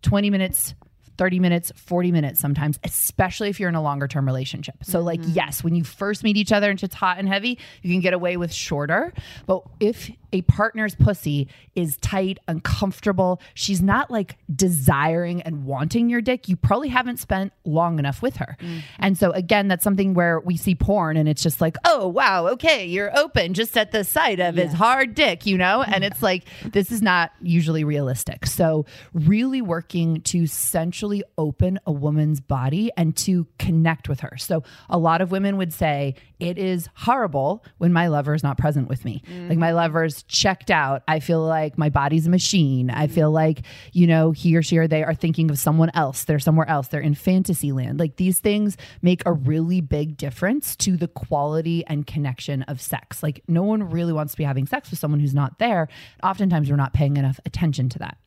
20 0.02 0.30
minutes 0.30 0.74
30 1.16 1.40
minutes, 1.40 1.72
40 1.76 2.12
minutes 2.12 2.40
sometimes, 2.40 2.78
especially 2.84 3.48
if 3.48 3.58
you're 3.58 3.68
in 3.68 3.74
a 3.74 3.82
longer 3.82 4.08
term 4.08 4.26
relationship. 4.26 4.76
So, 4.82 5.00
like, 5.00 5.20
mm-hmm. 5.20 5.32
yes, 5.32 5.64
when 5.64 5.74
you 5.74 5.84
first 5.84 6.22
meet 6.22 6.36
each 6.36 6.52
other 6.52 6.70
and 6.70 6.82
it's 6.82 6.94
hot 6.94 7.18
and 7.18 7.28
heavy, 7.28 7.58
you 7.82 7.92
can 7.92 8.00
get 8.00 8.12
away 8.14 8.36
with 8.36 8.52
shorter. 8.52 9.12
But 9.46 9.62
if 9.80 10.10
a 10.36 10.42
partner's 10.42 10.94
pussy 10.94 11.48
is 11.74 11.96
tight, 11.98 12.38
uncomfortable, 12.46 13.40
she's 13.54 13.80
not 13.80 14.10
like 14.10 14.36
desiring 14.54 15.40
and 15.42 15.64
wanting 15.64 16.10
your 16.10 16.20
dick, 16.20 16.46
you 16.46 16.56
probably 16.56 16.88
haven't 16.88 17.16
spent 17.16 17.54
long 17.64 17.98
enough 17.98 18.20
with 18.20 18.36
her. 18.36 18.58
Mm-hmm. 18.60 18.78
And 18.98 19.16
so, 19.16 19.30
again, 19.30 19.68
that's 19.68 19.82
something 19.82 20.12
where 20.12 20.38
we 20.40 20.58
see 20.58 20.74
porn 20.74 21.16
and 21.16 21.26
it's 21.26 21.42
just 21.42 21.62
like, 21.62 21.76
oh, 21.86 22.06
wow, 22.06 22.48
okay, 22.48 22.84
you're 22.84 23.16
open 23.18 23.54
just 23.54 23.78
at 23.78 23.92
the 23.92 24.04
sight 24.04 24.38
of 24.38 24.56
his 24.56 24.74
hard 24.74 25.14
dick, 25.14 25.46
you 25.46 25.56
know? 25.56 25.82
And 25.82 26.04
it's 26.04 26.22
like, 26.22 26.44
this 26.64 26.92
is 26.92 27.00
not 27.00 27.32
usually 27.40 27.84
realistic. 27.84 28.44
So, 28.44 28.84
really 29.14 29.62
working 29.62 30.20
to 30.22 30.46
centrally 30.46 31.24
open 31.38 31.80
a 31.86 31.92
woman's 31.92 32.40
body 32.40 32.90
and 32.96 33.16
to 33.18 33.46
connect 33.58 34.08
with 34.08 34.20
her. 34.20 34.36
So, 34.36 34.64
a 34.90 34.98
lot 34.98 35.22
of 35.22 35.30
women 35.30 35.56
would 35.56 35.72
say, 35.72 36.14
it 36.38 36.58
is 36.58 36.88
horrible 36.94 37.64
when 37.78 37.92
my 37.92 38.08
lover 38.08 38.34
is 38.34 38.42
not 38.42 38.58
present 38.58 38.88
with 38.88 39.04
me. 39.04 39.22
Like, 39.48 39.58
my 39.58 39.72
lover's 39.72 40.22
checked 40.24 40.70
out. 40.70 41.02
I 41.08 41.20
feel 41.20 41.40
like 41.40 41.78
my 41.78 41.88
body's 41.88 42.26
a 42.26 42.30
machine. 42.30 42.90
I 42.90 43.06
feel 43.06 43.30
like, 43.30 43.62
you 43.92 44.06
know, 44.06 44.32
he 44.32 44.56
or 44.56 44.62
she 44.62 44.76
or 44.76 44.86
they 44.86 45.02
are 45.02 45.14
thinking 45.14 45.50
of 45.50 45.58
someone 45.58 45.90
else. 45.94 46.24
They're 46.24 46.38
somewhere 46.38 46.68
else. 46.68 46.88
They're 46.88 47.00
in 47.00 47.14
fantasy 47.14 47.72
land. 47.72 47.98
Like, 47.98 48.16
these 48.16 48.38
things 48.38 48.76
make 49.00 49.22
a 49.24 49.32
really 49.32 49.80
big 49.80 50.16
difference 50.16 50.76
to 50.76 50.96
the 50.96 51.08
quality 51.08 51.84
and 51.86 52.06
connection 52.06 52.62
of 52.64 52.80
sex. 52.80 53.22
Like, 53.22 53.42
no 53.48 53.62
one 53.62 53.88
really 53.90 54.12
wants 54.12 54.32
to 54.34 54.38
be 54.38 54.44
having 54.44 54.66
sex 54.66 54.90
with 54.90 54.98
someone 54.98 55.20
who's 55.20 55.34
not 55.34 55.58
there. 55.58 55.88
Oftentimes, 56.22 56.70
we're 56.70 56.76
not 56.76 56.92
paying 56.92 57.16
enough 57.16 57.40
attention 57.46 57.88
to 57.90 57.98
that 58.00 58.18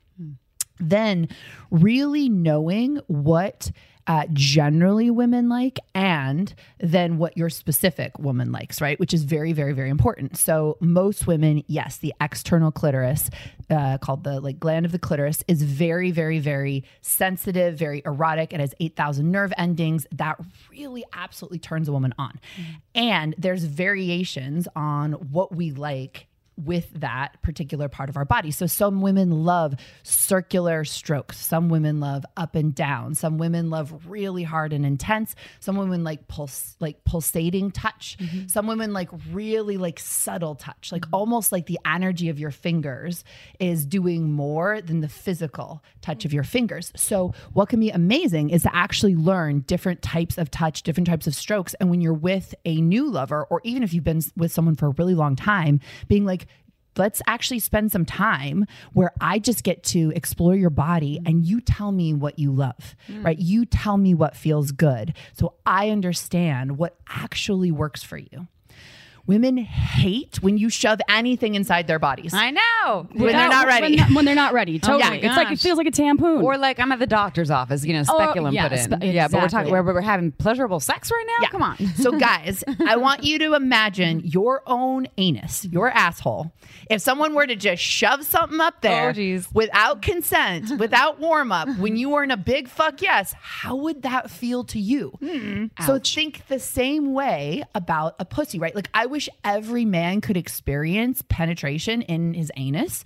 then 0.79 1.27
really 1.71 2.29
knowing 2.29 2.99
what 3.07 3.71
uh, 4.09 4.25
generally 4.33 5.11
women 5.11 5.49
like 5.49 5.77
and 5.93 6.55
then 6.79 7.19
what 7.19 7.37
your 7.37 7.47
specific 7.47 8.17
woman 8.17 8.51
likes 8.51 8.81
right? 8.81 8.99
Which 8.99 9.13
is 9.13 9.23
very 9.23 9.53
very 9.53 9.71
very 9.71 9.91
important. 9.91 10.35
So 10.35 10.77
most 10.81 11.27
women 11.27 11.63
yes 11.67 11.97
the 11.97 12.13
external 12.19 12.71
clitoris 12.71 13.29
uh, 13.69 13.99
called 13.99 14.23
the 14.23 14.39
like 14.39 14.57
glans 14.57 14.85
of 14.85 14.91
the 14.91 14.99
clitoris 14.99 15.43
is 15.47 15.61
very 15.61 16.09
very 16.09 16.39
very 16.39 16.85
sensitive 17.01 17.77
very 17.77 18.01
erotic. 18.03 18.51
It 18.51 18.59
has 18.59 18.73
8000 18.79 19.31
nerve 19.31 19.53
endings. 19.57 20.07
That 20.11 20.37
really 20.71 21.05
absolutely 21.13 21.59
turns 21.59 21.87
a 21.87 21.91
woman 21.91 22.15
on. 22.17 22.39
And 22.95 23.35
there's 23.37 23.63
variations 23.63 24.67
on 24.75 25.11
what 25.13 25.55
we 25.55 25.69
like 25.69 26.25
with 26.65 26.89
that 26.99 27.41
particular 27.41 27.87
part 27.89 28.09
of 28.09 28.17
our 28.17 28.25
body. 28.25 28.51
So 28.51 28.67
some 28.67 29.01
women 29.01 29.43
love 29.43 29.75
circular 30.03 30.83
strokes. 30.83 31.37
Some 31.37 31.69
women 31.69 31.99
love 31.99 32.25
up 32.37 32.55
and 32.55 32.75
down. 32.75 33.15
Some 33.15 33.37
women 33.37 33.69
love 33.69 34.07
really 34.07 34.43
hard 34.43 34.73
and 34.73 34.85
intense. 34.85 35.35
Some 35.59 35.77
women 35.77 36.03
like 36.03 36.27
pulse 36.27 36.75
like 36.79 37.03
pulsating 37.05 37.71
touch. 37.71 38.17
Mm-hmm. 38.19 38.47
Some 38.47 38.67
women 38.67 38.93
like 38.93 39.09
really 39.31 39.77
like 39.77 39.99
subtle 39.99 40.55
touch. 40.55 40.91
Like 40.91 41.05
almost 41.13 41.51
like 41.51 41.65
the 41.65 41.79
energy 41.85 42.29
of 42.29 42.39
your 42.39 42.51
fingers 42.51 43.23
is 43.59 43.85
doing 43.85 44.31
more 44.31 44.81
than 44.81 44.99
the 44.99 45.09
physical 45.09 45.83
touch 46.01 46.25
of 46.25 46.33
your 46.33 46.43
fingers. 46.43 46.91
So 46.95 47.33
what 47.53 47.69
can 47.69 47.79
be 47.79 47.89
amazing 47.89 48.49
is 48.49 48.63
to 48.63 48.75
actually 48.75 49.15
learn 49.15 49.61
different 49.61 50.01
types 50.01 50.37
of 50.37 50.51
touch, 50.51 50.83
different 50.83 51.07
types 51.07 51.27
of 51.27 51.35
strokes 51.35 51.73
and 51.79 51.89
when 51.89 52.01
you're 52.01 52.13
with 52.13 52.53
a 52.65 52.81
new 52.81 53.09
lover 53.09 53.45
or 53.49 53.61
even 53.63 53.83
if 53.83 53.93
you've 53.93 54.03
been 54.03 54.21
with 54.35 54.51
someone 54.51 54.75
for 54.75 54.87
a 54.87 54.95
really 54.97 55.15
long 55.15 55.35
time, 55.35 55.79
being 56.07 56.25
like 56.25 56.47
let's 56.97 57.21
actually 57.27 57.59
spend 57.59 57.91
some 57.91 58.05
time 58.05 58.65
where 58.93 59.11
I 59.21 59.39
just 59.39 59.63
get 59.63 59.83
to 59.85 60.11
explore 60.15 60.55
your 60.55 60.69
body 60.69 61.19
and 61.25 61.45
you 61.45 61.61
tell 61.61 61.91
me 61.91 62.13
what 62.13 62.39
you 62.39 62.51
love, 62.51 62.95
mm. 63.07 63.23
right? 63.23 63.37
You 63.37 63.65
tell 63.65 63.97
me 63.97 64.13
what 64.13 64.35
feels 64.35 64.71
good. 64.71 65.13
So 65.33 65.53
I 65.65 65.89
understand 65.89 66.77
what 66.77 66.97
actually 67.07 67.71
works 67.71 68.03
for 68.03 68.17
you. 68.17 68.47
Women 69.29 69.57
hate 69.57 70.41
when 70.41 70.57
you 70.57 70.71
shove 70.71 70.99
anything 71.07 71.53
inside 71.53 71.85
their 71.85 71.99
bodies. 71.99 72.33
I 72.33 72.49
know. 72.49 73.07
When 73.13 73.31
they're 73.31 73.47
not 73.47 73.67
ready. 73.67 73.95
When, 73.99 74.15
when 74.15 74.25
they're 74.25 74.33
not 74.33 74.53
ready. 74.53 74.79
Totally. 74.79 75.21
yeah. 75.21 75.27
it's 75.27 75.37
like 75.37 75.51
it 75.51 75.59
feels 75.59 75.77
like 75.77 75.85
a 75.85 75.91
tampon. 75.91 76.41
Or 76.41 76.57
like 76.57 76.79
I'm 76.79 76.91
at 76.91 76.97
the 76.97 77.05
doctor's 77.05 77.51
office, 77.51 77.85
you 77.85 77.93
know, 77.93 78.01
speculum 78.01 78.55
yeah, 78.55 78.67
put 78.67 78.79
in. 78.79 78.83
spe- 78.85 79.03
yeah, 79.03 79.27
but 79.27 79.33
we're 79.33 79.41
talking 79.41 79.67
exactly. 79.67 79.71
where 79.71 79.83
we're 79.83 80.01
having 80.01 80.31
pleasurable 80.31 80.79
sex 80.79 81.11
right 81.11 81.25
now. 81.27 81.43
Yeah. 81.43 81.49
Come 81.49 81.61
on. 81.61 81.77
so, 81.97 82.11
guys, 82.19 82.63
I 82.87 82.95
want 82.95 83.23
you 83.23 83.37
to 83.37 83.53
imagine 83.53 84.21
your 84.21 84.63
own 84.65 85.07
anus, 85.19 85.63
your 85.65 85.91
asshole. 85.91 86.51
If 86.89 87.01
someone 87.01 87.35
were 87.35 87.45
to 87.45 87.55
just 87.55 87.83
shove 87.83 88.25
something 88.25 88.59
up 88.59 88.81
there 88.81 89.13
Oh, 89.15 89.41
without 89.53 90.01
consent, 90.01 90.79
without 90.79 91.19
warm 91.19 91.51
up, 91.51 91.69
when 91.77 91.97
you 91.97 92.09
were 92.09 92.23
in 92.23 92.31
a 92.31 92.37
big 92.37 92.67
fuck 92.67 92.99
yes, 93.03 93.35
how 93.39 93.75
would 93.75 94.01
that 94.01 94.31
feel 94.31 94.63
to 94.63 94.79
you? 94.79 95.09
Hmm. 95.19 95.65
So, 95.85 95.99
think 95.99 96.47
the 96.47 96.59
same 96.59 97.13
way 97.13 97.63
about 97.75 98.15
a 98.17 98.25
pussy, 98.25 98.57
right? 98.57 98.75
Like, 98.75 98.89
I 98.93 99.05
wish 99.19 99.27
every 99.43 99.83
man 99.83 100.21
could 100.21 100.37
experience 100.37 101.21
penetration 101.27 102.01
in 102.03 102.33
his 102.33 102.49
anus. 102.55 103.03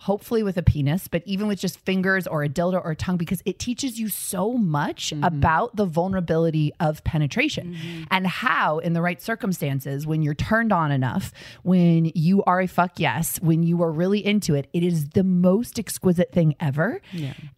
hopefully 0.00 0.42
with 0.42 0.56
a 0.56 0.62
penis, 0.62 1.08
but 1.08 1.22
even 1.26 1.46
with 1.46 1.60
just 1.60 1.78
fingers 1.80 2.26
or 2.26 2.42
a 2.42 2.48
dildo 2.48 2.82
or 2.82 2.92
a 2.92 2.96
tongue, 2.96 3.18
because 3.18 3.42
it 3.44 3.58
teaches 3.58 4.00
you 4.00 4.08
so 4.08 4.54
much 4.54 5.10
mm-hmm. 5.10 5.22
about 5.22 5.76
the 5.76 5.84
vulnerability 5.84 6.72
of 6.80 7.04
penetration 7.04 7.74
mm-hmm. 7.74 8.04
and 8.10 8.26
how, 8.26 8.78
in 8.78 8.94
the 8.94 9.02
right 9.02 9.20
circumstances, 9.20 10.06
when 10.06 10.22
you're 10.22 10.32
turned 10.32 10.72
on 10.72 10.90
enough, 10.90 11.34
when 11.64 12.10
you 12.14 12.42
are 12.44 12.62
a 12.62 12.66
fuck 12.66 12.98
yes, 12.98 13.38
when 13.42 13.62
you 13.62 13.82
are 13.82 13.92
really 13.92 14.24
into 14.24 14.54
it, 14.54 14.68
it 14.72 14.82
is 14.82 15.10
the 15.10 15.22
most 15.22 15.78
exquisite 15.78 16.32
thing 16.32 16.56
ever. 16.60 17.02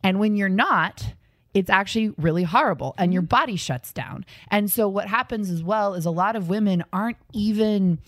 And 0.03 0.19
when 0.19 0.35
you're 0.35 0.49
not, 0.49 1.15
it's 1.55 1.71
actually 1.71 2.15
really 2.19 2.45
horrible 2.45 2.95
and 2.99 3.13
your 3.13 3.23
mm-hmm. 3.23 3.29
body 3.29 3.57
shuts 3.57 3.93
down. 3.93 4.25
And 4.51 4.71
so 4.71 4.89
what 4.89 5.09
happens 5.09 5.51
as 5.51 5.63
well 5.63 5.95
is 5.95 6.07
a 6.07 6.11
lot 6.11 6.37
of 6.37 6.49
women 6.49 6.85
aren't 6.93 7.19
even 7.33 7.99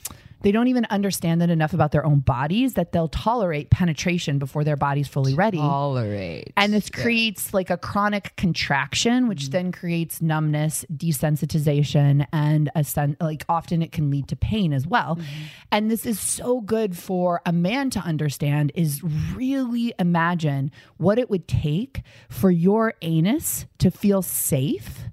they 0.44 0.52
don't 0.52 0.68
even 0.68 0.84
understand 0.90 1.40
that 1.40 1.48
enough 1.48 1.72
about 1.72 1.90
their 1.90 2.04
own 2.04 2.20
bodies 2.20 2.74
that 2.74 2.92
they'll 2.92 3.08
tolerate 3.08 3.70
penetration 3.70 4.38
before 4.38 4.62
their 4.62 4.76
body's 4.76 5.08
fully 5.08 5.32
ready. 5.32 5.56
Tolerate. 5.56 6.52
And 6.54 6.70
this 6.70 6.90
creates 6.90 7.54
like 7.54 7.70
a 7.70 7.78
chronic 7.78 8.36
contraction, 8.36 9.26
which 9.26 9.44
mm-hmm. 9.44 9.52
then 9.52 9.72
creates 9.72 10.20
numbness, 10.20 10.84
desensitization, 10.94 12.26
and 12.30 12.70
a 12.74 12.84
sen- 12.84 13.16
like 13.22 13.46
often 13.48 13.80
it 13.80 13.90
can 13.90 14.10
lead 14.10 14.28
to 14.28 14.36
pain 14.36 14.74
as 14.74 14.86
well. 14.86 15.16
Mm-hmm. 15.16 15.42
And 15.72 15.90
this 15.90 16.04
is 16.04 16.20
so 16.20 16.60
good 16.60 16.94
for 16.94 17.40
a 17.46 17.52
man 17.52 17.88
to 17.90 18.00
understand 18.00 18.70
is 18.74 19.02
really 19.34 19.94
imagine 19.98 20.70
what 20.98 21.18
it 21.18 21.30
would 21.30 21.48
take 21.48 22.02
for 22.28 22.50
your 22.50 22.92
anus 23.00 23.64
to 23.78 23.90
feel 23.90 24.20
safe 24.20 25.04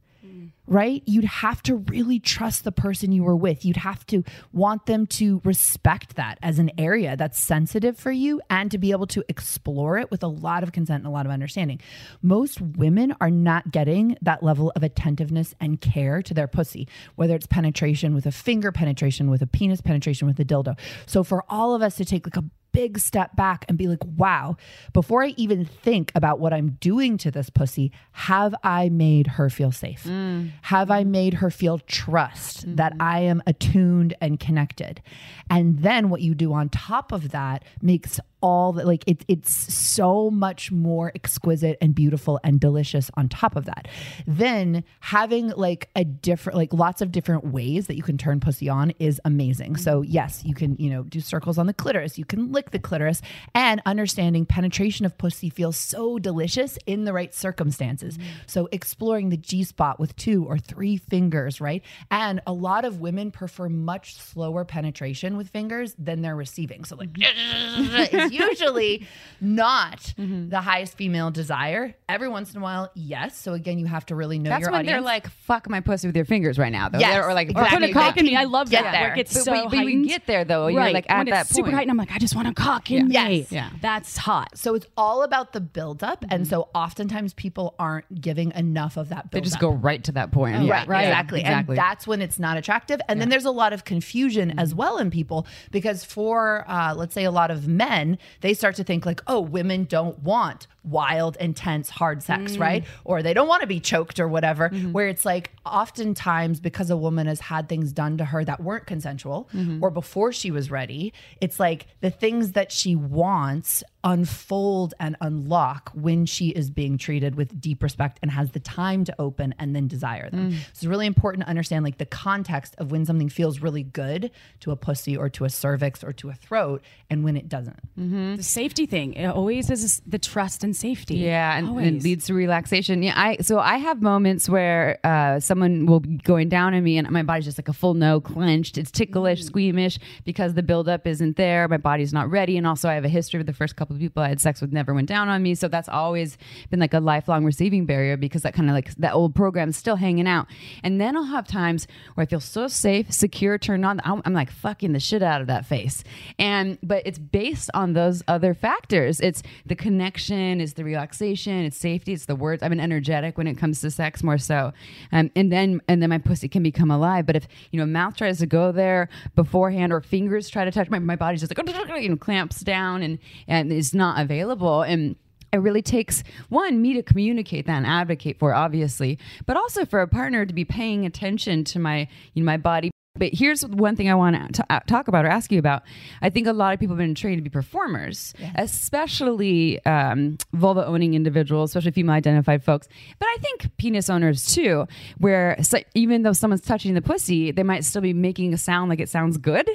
right? 0.72 1.04
You'd 1.06 1.26
have 1.26 1.62
to 1.64 1.76
really 1.76 2.18
trust 2.18 2.64
the 2.64 2.72
person 2.72 3.12
you 3.12 3.26
were 3.26 3.36
with. 3.36 3.66
You'd 3.66 3.76
have 3.76 4.06
to 4.08 4.24
want 4.54 4.86
them 4.86 5.06
to 5.08 5.42
respect 5.44 6.16
that 6.16 6.40
as 6.42 6.60
an 6.60 6.72
area 6.78 7.18
that's 7.18 7.38
sensitive 7.38 8.00
for 8.00 8.10
you 8.10 8.42
and 8.50 8.72
to 8.72 8.78
be 8.78 8.92
able 8.92 9.08
to 9.08 9.22
explore 9.28 9.98
it 9.98 10.10
with 10.10 10.24
a 10.24 10.28
lot 10.28 10.64
of 10.64 10.72
consent 10.72 11.04
and 11.04 11.08
a 11.08 11.10
lot 11.10 11.26
of 11.26 11.32
understanding. 11.32 11.82
Most 12.22 12.62
women 12.62 13.14
are 13.20 13.30
not 13.30 13.72
getting 13.72 14.18
that 14.22 14.44
level 14.44 14.72
of 14.74 14.82
attentiveness 14.82 15.54
and 15.60 15.82
care 15.82 16.22
to 16.22 16.34
their 16.34 16.48
pussy, 16.48 16.88
whether 17.16 17.36
it's 17.36 17.48
penetration 17.48 18.16
with 18.16 18.26
a 18.26 18.32
finger, 18.32 18.72
penetration 18.72 19.30
with 19.30 19.42
a 19.42 19.48
penis, 19.48 19.82
penetration 19.82 20.26
with 20.26 20.40
a 20.40 20.46
dildo. 20.46 20.80
So 21.06 21.26
for 21.26 21.44
all 21.50 21.76
of 21.76 21.82
us 21.82 21.98
to 21.98 22.06
take 22.06 22.26
like 22.26 22.38
a 22.38 22.46
big 22.72 23.00
step 23.00 23.36
back 23.36 23.66
and 23.68 23.78
be 23.78 23.88
like, 23.88 24.04
wow, 24.18 24.56
before 24.94 25.24
I 25.24 25.34
even 25.38 25.66
think 25.66 26.12
about 26.16 26.40
what 26.40 26.54
I'm 26.54 26.78
doing 26.80 27.18
to 27.20 27.32
this 27.32 27.50
pussy, 27.50 27.92
have 28.14 28.56
I 28.64 28.90
made 28.90 29.28
her 29.28 29.50
feel 29.50 29.72
safe? 29.72 30.04
Mm. 30.04 30.52
Have 30.64 30.92
I 30.92 31.04
made 31.04 31.36
her 31.36 31.50
feel 31.50 31.80
trust 31.80 32.68
mm. 32.68 32.76
that 32.78 32.94
I 33.00 33.20
am 33.22 33.42
attuned 33.46 34.16
and 34.22 34.40
connected? 34.40 35.02
And 35.50 35.80
then 35.80 36.10
what 36.10 36.22
you 36.22 36.36
do 36.36 36.54
on 36.54 36.70
top 36.70 37.12
of 37.12 37.30
that 37.30 37.64
makes 37.82 38.20
all 38.42 38.74
that 38.74 38.86
like 38.86 39.04
it, 39.08 39.24
it's 39.28 39.52
so 39.52 40.30
much 40.30 40.72
more 40.72 41.12
exquisite 41.16 41.78
and 41.82 41.96
beautiful 41.96 42.40
and 42.44 42.60
delicious 42.60 43.10
on 43.16 43.30
top 43.30 43.56
of 43.56 43.66
that. 43.66 43.88
Then 44.28 44.84
having 45.00 45.50
like 45.50 45.90
a 45.96 46.04
different 46.04 46.58
like 46.58 46.74
lots 46.74 47.02
of 47.02 47.12
different 47.12 47.46
ways 47.46 47.88
that 47.88 47.96
you 47.96 48.04
can 48.04 48.18
turn 48.18 48.40
pussy 48.40 48.68
on 48.70 48.92
is 49.00 49.22
amazing. 49.26 49.78
So 49.78 50.02
yes 50.02 50.44
you 50.44 50.54
can 50.54 50.76
you 50.78 50.90
know 50.90 51.04
do 51.04 51.22
circles 51.22 51.58
on 51.58 51.68
the 51.68 51.74
clitoris. 51.74 52.18
You 52.18 52.26
can 52.26 52.52
lick 52.52 52.72
the 52.72 52.80
clitoris. 52.80 53.22
And 53.56 53.82
understanding 53.86 54.46
penetration 54.46 55.06
of 55.06 55.18
pussy 55.18 55.50
feels 55.50 55.78
so 55.78 56.20
delicious 56.20 56.78
in 56.86 57.06
the 57.06 57.14
right 57.14 57.34
circumstances. 57.34 58.18
So 58.46 58.68
exploring 58.72 59.30
the 59.30 59.38
g 59.38 59.64
spot 59.64 60.00
with 60.00 60.16
two 60.16 60.46
or 60.46 60.58
three 60.58 60.98
fingers 60.98 61.62
right? 61.62 61.84
And 62.10 62.42
a 62.46 62.54
lot 62.54 62.84
of 62.84 63.00
women 63.00 63.32
prefer 63.32 63.70
much 63.70 64.16
slower 64.18 64.66
penetration 64.66 65.38
with 65.38 65.50
fingers 65.50 65.96
than 65.98 66.22
they're 66.22 66.36
receiving. 66.36 66.84
So 66.84 66.96
like 66.96 67.14
mm-hmm. 67.14 68.16
is 68.18 68.31
usually 68.50 69.08
not 69.40 70.00
mm-hmm. 70.00 70.50
the 70.50 70.62
highest 70.62 70.98
female 70.98 71.32
desire. 71.32 71.96
Every 72.08 72.28
once 72.28 72.54
in 72.54 72.60
a 72.60 72.64
while, 72.64 72.92
yes. 72.94 73.38
So 73.38 73.54
again, 73.54 73.80
you 73.80 73.88
have 73.88 74.06
to 74.08 74.16
really 74.16 74.38
know 74.38 74.50
That's 74.50 74.62
your 74.62 74.72
when 74.72 74.82
audience. 74.82 74.94
they're 74.94 75.02
like, 75.02 75.30
"Fuck 75.30 75.70
my 75.70 75.80
pussy 75.80 76.08
with 76.08 76.16
your 76.16 76.26
fingers 76.26 76.60
right 76.60 76.72
now," 76.72 76.90
though. 76.90 77.00
Yes, 77.00 77.26
or 77.26 77.34
like, 77.34 77.50
exactly. 77.50 77.78
or 77.78 77.80
Put 77.80 77.90
a 77.90 77.94
cock 77.94 78.18
in 78.18 78.26
me. 78.26 78.36
I 78.36 78.44
love 78.44 78.70
Get 78.70 78.84
that. 78.84 78.92
there. 78.92 79.02
Where 79.02 79.14
it 79.14 79.16
gets 79.16 79.34
But 79.34 79.44
so 79.44 79.52
we- 79.52 79.78
but 79.78 79.86
we 79.86 80.08
get 80.08 80.26
there, 80.28 80.46
though. 80.46 80.68
You're, 80.68 80.80
right. 80.80 80.94
like, 80.94 81.10
at 81.10 81.18
when 81.18 81.26
that 81.28 81.46
it's 81.48 81.56
super 81.56 81.66
point. 81.66 81.76
heightened, 81.76 81.92
I'm 81.92 81.98
like, 81.98 82.12
I 82.12 82.20
just 82.20 82.36
want 82.36 82.48
a 82.48 82.54
cock 82.54 82.92
in 82.92 83.10
Yeah. 83.10 83.28
me. 83.28 83.40
Yes. 83.40 83.52
Yeah. 83.52 83.70
That's 83.82 84.18
hot. 84.18 84.58
so 84.58 84.76
it's 84.76 84.86
all 84.96 85.24
about 85.24 85.54
the 85.54 85.62
buildup, 85.62 86.24
and 86.24 86.44
mm-hmm. 86.44 86.50
so 86.50 86.70
oftentimes 86.76 87.34
people 87.34 87.76
aren't 87.80 88.22
giving 88.22 88.52
enough 88.52 88.98
of 88.98 89.10
that. 89.10 89.32
Buildup. 89.32 89.32
They 89.32 89.42
just 89.42 89.60
go 89.60 89.70
right 89.70 90.04
to 90.04 90.12
that 90.14 90.32
point. 90.32 90.56
Right, 90.56 90.66
Yeah. 90.66 90.82
exactly. 90.82 91.42
exactly. 91.42 91.78
And 91.78 91.78
that's 91.78 92.08
when 92.08 92.22
it's 92.22 92.40
not 92.40 92.58
attractive. 92.58 93.02
And 93.08 93.20
then 93.20 93.30
there's 93.30 93.46
a 93.46 93.52
lot 93.52 93.74
of 93.74 93.86
confusion 93.86 94.60
as 94.60 94.70
mm-hmm. 94.70 94.80
well 94.80 94.98
in 94.98 95.12
people 95.12 95.48
because 95.72 96.04
for, 96.04 96.66
uh, 96.68 96.94
let's 96.96 97.14
say, 97.14 97.24
a 97.24 97.32
lot 97.32 97.52
of 97.52 97.68
men, 97.68 98.18
they 98.42 98.54
start 98.54 98.76
to 98.76 98.84
think 98.84 99.06
like, 99.06 99.22
oh, 99.28 99.40
women 99.40 99.86
don't 99.86 100.20
want 100.20 100.68
wild, 100.84 101.38
intense, 101.38 101.90
hard 101.90 102.24
sex, 102.24 102.54
mm. 102.54 102.60
right? 102.60 102.86
Or 103.04 103.22
they 103.22 103.34
don't 103.34 103.48
want 103.48 103.62
to 103.62 103.68
be 103.68 103.80
choked 103.80 104.20
or 104.20 104.28
whatever. 104.28 104.70
Mm-hmm. 104.70 104.92
Where 104.92 105.08
it's 105.08 105.26
like, 105.26 105.52
oftentimes, 105.66 106.60
because 106.60 106.90
a 106.90 106.98
woman 106.98 107.28
has 107.28 107.40
had 107.40 107.70
things 107.70 107.92
done 107.92 108.18
to 108.18 108.26
her 108.26 108.44
that 108.44 108.62
weren't 108.62 108.88
consensual 108.88 109.48
mm-hmm. 109.54 109.84
or 109.84 109.92
before 109.92 110.32
she 110.32 110.50
was 110.50 110.72
ready, 110.72 111.14
it's 111.40 111.60
like 111.60 111.88
the 112.02 112.10
things 112.10 112.54
that 112.54 112.72
she 112.72 112.96
wants 112.96 113.84
unfold 114.04 114.96
and 115.00 115.16
unlock 115.22 115.92
when 115.94 116.26
she 116.26 116.50
is 116.50 116.72
being 116.72 116.98
treated 116.98 117.36
with 117.36 117.62
deep 117.62 117.84
respect 117.84 118.18
and 118.24 118.32
has 118.32 118.52
the 118.52 118.60
time 118.60 119.04
to 119.04 119.14
open 119.20 119.54
and 119.60 119.76
then 119.76 119.88
desire 119.88 120.30
them. 120.32 120.52
Mm. 120.52 120.54
So 120.54 120.68
it's 120.70 120.84
really 120.86 121.06
important 121.06 121.44
to 121.44 121.50
understand 121.50 121.86
like 121.86 122.00
the 122.00 122.08
context 122.08 122.74
of 122.80 122.92
when 122.92 123.06
something 123.06 123.30
feels 123.30 123.60
really 123.60 123.84
good 123.84 124.32
to 124.62 124.72
a 124.72 124.76
pussy 124.76 125.16
or 125.16 125.30
to 125.30 125.46
a 125.46 125.50
cervix 125.50 126.04
or 126.04 126.14
to 126.14 126.30
a 126.30 126.34
throat 126.34 126.82
and 127.12 127.24
when 127.24 127.38
it 127.38 127.48
doesn't. 127.48 127.80
Mm-hmm. 127.96 128.11
The 128.12 128.44
safety 128.44 128.86
thing. 128.86 129.14
It 129.14 129.28
always 129.28 129.70
is 129.70 130.02
the 130.06 130.20
trust 130.20 130.64
and 130.64 130.76
safety. 130.76 131.16
Yeah, 131.16 131.58
and, 131.58 131.68
and 131.68 131.78
Always. 131.78 132.04
leads 132.04 132.26
to 132.26 132.34
relaxation. 132.34 133.04
Yeah, 133.04 133.14
I 133.16 133.38
so 133.38 133.60
I 133.60 133.78
have 133.78 134.02
moments 134.02 134.50
where 134.50 135.00
uh, 135.04 135.40
someone 135.40 135.86
will 135.86 136.02
be 136.02 136.18
going 136.18 136.50
down 136.50 136.74
on 136.74 136.84
me, 136.84 136.98
and 136.98 137.10
my 137.10 137.24
body's 137.24 137.46
just 137.46 137.58
like 137.58 137.70
a 137.70 137.74
full 137.74 137.94
no, 137.94 138.20
clenched. 138.20 138.78
It's 138.78 138.92
ticklish, 138.92 139.44
squeamish 139.44 139.98
because 140.26 140.54
the 140.54 140.64
buildup 140.64 141.08
isn't 141.08 141.38
there. 141.38 141.68
My 141.68 141.78
body's 141.78 142.12
not 142.12 142.30
ready, 142.30 142.58
and 142.58 142.68
also 142.68 142.90
I 142.90 142.96
have 142.96 143.06
a 143.06 143.10
history 143.10 143.38
with 143.38 143.48
the 143.48 143.54
first 143.54 143.76
couple 143.76 143.96
of 143.96 144.02
people 144.02 144.22
I 144.24 144.30
had 144.30 144.42
sex 144.42 144.62
with 144.62 144.74
never 144.74 144.94
went 144.94 145.08
down 145.08 145.30
on 145.30 145.42
me, 145.42 145.56
so 145.56 145.68
that's 145.68 145.90
always 145.90 146.38
been 146.70 146.80
like 146.80 146.94
a 146.94 147.00
lifelong 147.00 147.46
receiving 147.46 147.86
barrier 147.86 148.18
because 148.18 148.42
that 148.42 148.54
kind 148.54 148.70
of 148.70 148.74
like 148.74 148.94
that 148.96 149.14
old 149.14 149.36
program 149.36 149.70
is 149.70 149.78
still 149.78 149.96
hanging 149.96 150.28
out. 150.28 150.48
And 150.84 151.00
then 151.00 151.16
I'll 151.16 151.24
have 151.24 151.48
times 151.48 151.88
where 152.16 152.24
I 152.24 152.28
feel 152.28 152.40
so 152.40 152.68
safe, 152.68 153.12
secure, 153.12 153.58
turned 153.58 153.86
on. 153.86 154.02
I'm, 154.04 154.22
I'm 154.26 154.34
like 154.34 154.52
fucking 154.52 154.92
the 154.94 155.00
shit 155.00 155.24
out 155.24 155.42
of 155.42 155.48
that 155.48 155.66
face, 155.66 156.04
and 156.38 156.78
but 156.84 157.04
it's 157.06 157.20
based 157.20 157.70
on 157.74 157.91
those 157.94 158.24
other 158.28 158.54
factors. 158.54 159.20
It's 159.20 159.44
the 159.66 159.76
connection, 159.76 160.62
it's 160.62 160.74
the 160.74 160.84
relaxation, 160.84 161.66
it's 161.66 161.78
safety, 161.78 162.14
it's 162.14 162.26
the 162.26 162.36
words. 162.36 162.64
I'm 162.64 162.72
an 162.72 162.80
energetic 162.80 163.38
when 163.38 163.48
it 163.48 163.58
comes 163.58 163.82
to 163.82 163.92
sex 163.92 164.24
more 164.24 164.38
so, 164.38 164.74
um, 165.12 165.32
and 165.36 165.52
then 165.52 165.82
and 165.88 166.02
then 166.02 166.10
my 166.10 166.18
pussy 166.18 166.48
can 166.48 166.64
become 166.64 166.92
alive. 166.92 167.26
But 167.26 167.36
if 167.36 167.48
you 167.72 167.80
know 167.80 167.86
mouth 167.86 168.16
tries 168.16 168.40
to 168.40 168.46
go 168.46 168.72
there 168.72 169.10
beforehand 169.36 169.94
or 169.94 170.02
fingers 170.02 170.50
try 170.50 170.66
to 170.66 170.72
touch 170.72 170.90
my 170.90 171.00
my 171.00 171.16
body's 171.16 171.42
just 171.42 171.56
like 171.58 172.02
you 172.02 172.10
know 172.10 172.18
clamps 172.18 172.62
down 172.62 173.02
and 173.02 173.20
and 173.48 173.72
is 173.72 173.94
not 173.94 174.20
available 174.20 174.82
and 174.82 175.16
it 175.54 175.58
really 175.58 175.82
takes 175.82 176.24
one 176.50 176.82
me 176.82 176.94
to 176.94 177.04
communicate 177.04 177.66
that 177.66 177.78
and 177.78 177.86
advocate 177.86 178.40
for 178.40 178.54
obviously 178.54 179.20
but 179.46 179.58
also 179.58 179.86
for 179.86 180.02
a 180.02 180.08
partner 180.08 180.46
to 180.46 180.54
be 180.54 180.66
paying 180.66 181.06
attention 181.06 181.64
to 181.64 181.80
my 181.80 182.08
you 182.34 182.42
know 182.42 182.46
my 182.46 182.58
body 182.58 182.92
but 183.16 183.34
here's 183.34 183.66
one 183.66 183.96
thing 183.96 184.10
I 184.10 184.16
want 184.16 184.56
to 184.56 184.82
talk 184.88 185.08
about 185.08 185.26
or 185.26 185.28
ask 185.28 185.52
you 185.52 185.60
about. 185.60 185.84
I 186.22 186.30
think 186.30 186.48
a 186.48 186.54
lot 186.54 186.74
of 186.74 186.80
people 186.80 186.96
have 186.96 187.06
been 187.06 187.14
trained 187.14 187.40
to 187.40 187.42
be 187.44 187.50
performers, 187.50 188.34
especially 188.56 189.84
um, 189.86 190.38
vulva 190.54 190.86
owning 190.86 191.14
individuals, 191.14 191.72
especially 191.72 191.92
female 191.92 192.16
identified 192.16 192.64
folks. 192.64 192.88
But 193.20 193.26
I 193.28 193.38
think 193.42 193.76
penis 193.78 194.10
owners 194.10 194.54
too, 194.54 194.88
where 195.18 195.58
so 195.62 195.80
even 195.94 196.24
though 196.24 196.34
someone's 196.34 196.62
touching 196.62 196.94
the 196.94 197.02
pussy, 197.02 197.52
they 197.52 197.64
might 197.64 197.84
still 197.84 198.02
be 198.02 198.14
making 198.14 198.54
a 198.54 198.58
sound 198.58 198.90
like 198.90 199.02
it 199.02 199.10
sounds 199.10 199.38
good. 199.38 199.70